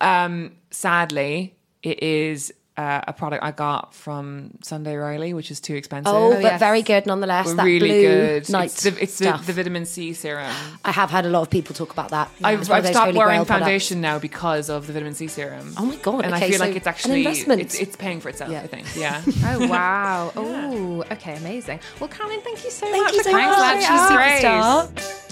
um, 0.00 0.52
sadly, 0.70 1.56
it 1.82 2.02
is 2.02 2.52
uh, 2.76 3.02
a 3.06 3.12
product 3.12 3.44
I 3.44 3.50
got 3.50 3.94
from 3.94 4.52
Sunday 4.62 4.96
Riley, 4.96 5.34
which 5.34 5.50
is 5.50 5.60
too 5.60 5.74
expensive. 5.74 6.12
Oh, 6.14 6.32
but 6.32 6.42
yes. 6.42 6.58
very 6.60 6.82
good 6.82 7.04
nonetheless. 7.06 7.48
But 7.48 7.56
that 7.56 7.64
really 7.64 7.88
blue 7.88 8.02
good. 8.02 8.48
night 8.50 8.64
it's 8.66 8.82
the, 8.84 9.02
it's 9.02 9.18
the, 9.18 9.24
stuff. 9.26 9.46
the 9.46 9.52
vitamin 9.52 9.84
C 9.84 10.12
serum. 10.14 10.50
I 10.84 10.90
have 10.92 11.10
had 11.10 11.26
a 11.26 11.28
lot 11.28 11.42
of 11.42 11.50
people 11.50 11.74
talk 11.74 11.92
about 11.92 12.08
that. 12.10 12.30
I've, 12.42 12.60
It's 12.60 12.70
I've 12.70 12.86
stopped 12.86 13.14
wearing 13.14 13.28
Grail 13.36 13.44
products. 13.44 13.64
foundation 13.66 14.00
now 14.00 14.18
because 14.18 14.70
of 14.70 14.86
the 14.86 14.92
vitamin 14.94 15.14
C 15.14 15.26
serum. 15.26 15.74
Oh 15.76 15.84
my 15.84 15.96
God, 15.96 16.24
And 16.24 16.34
okay, 16.34 16.46
I 16.46 16.48
feel 16.48 16.58
so 16.58 16.64
like 16.64 16.76
it's 16.76 16.86
an 16.86 16.90
actually 16.90 17.18
investment. 17.26 17.60
it's, 17.60 17.78
it's 17.78 17.96
paying 17.96 18.20
for 18.20 18.30
itself. 18.30 18.50
Yeah. 18.50 18.62
I 18.62 18.66
think. 18.66 18.86
Yeah. 18.96 19.22
Oh 19.44 19.66
wow! 19.68 20.32
Oh, 20.36 21.04
okay, 21.12 21.36
amazing. 21.36 21.80
Well, 22.00 22.08
Caroline, 22.08 22.40
thank 22.40 22.64
you 22.64 22.70
so 22.70 22.86
Thank 22.90 23.04
much 23.04 23.12
you 23.14 23.18
for 23.22 23.24
so 23.24 23.30
coming 23.32 23.46
much. 23.48 23.58
on. 23.58 23.80
She's 23.80 23.88
you 23.88 24.48
superstar. 24.48 25.31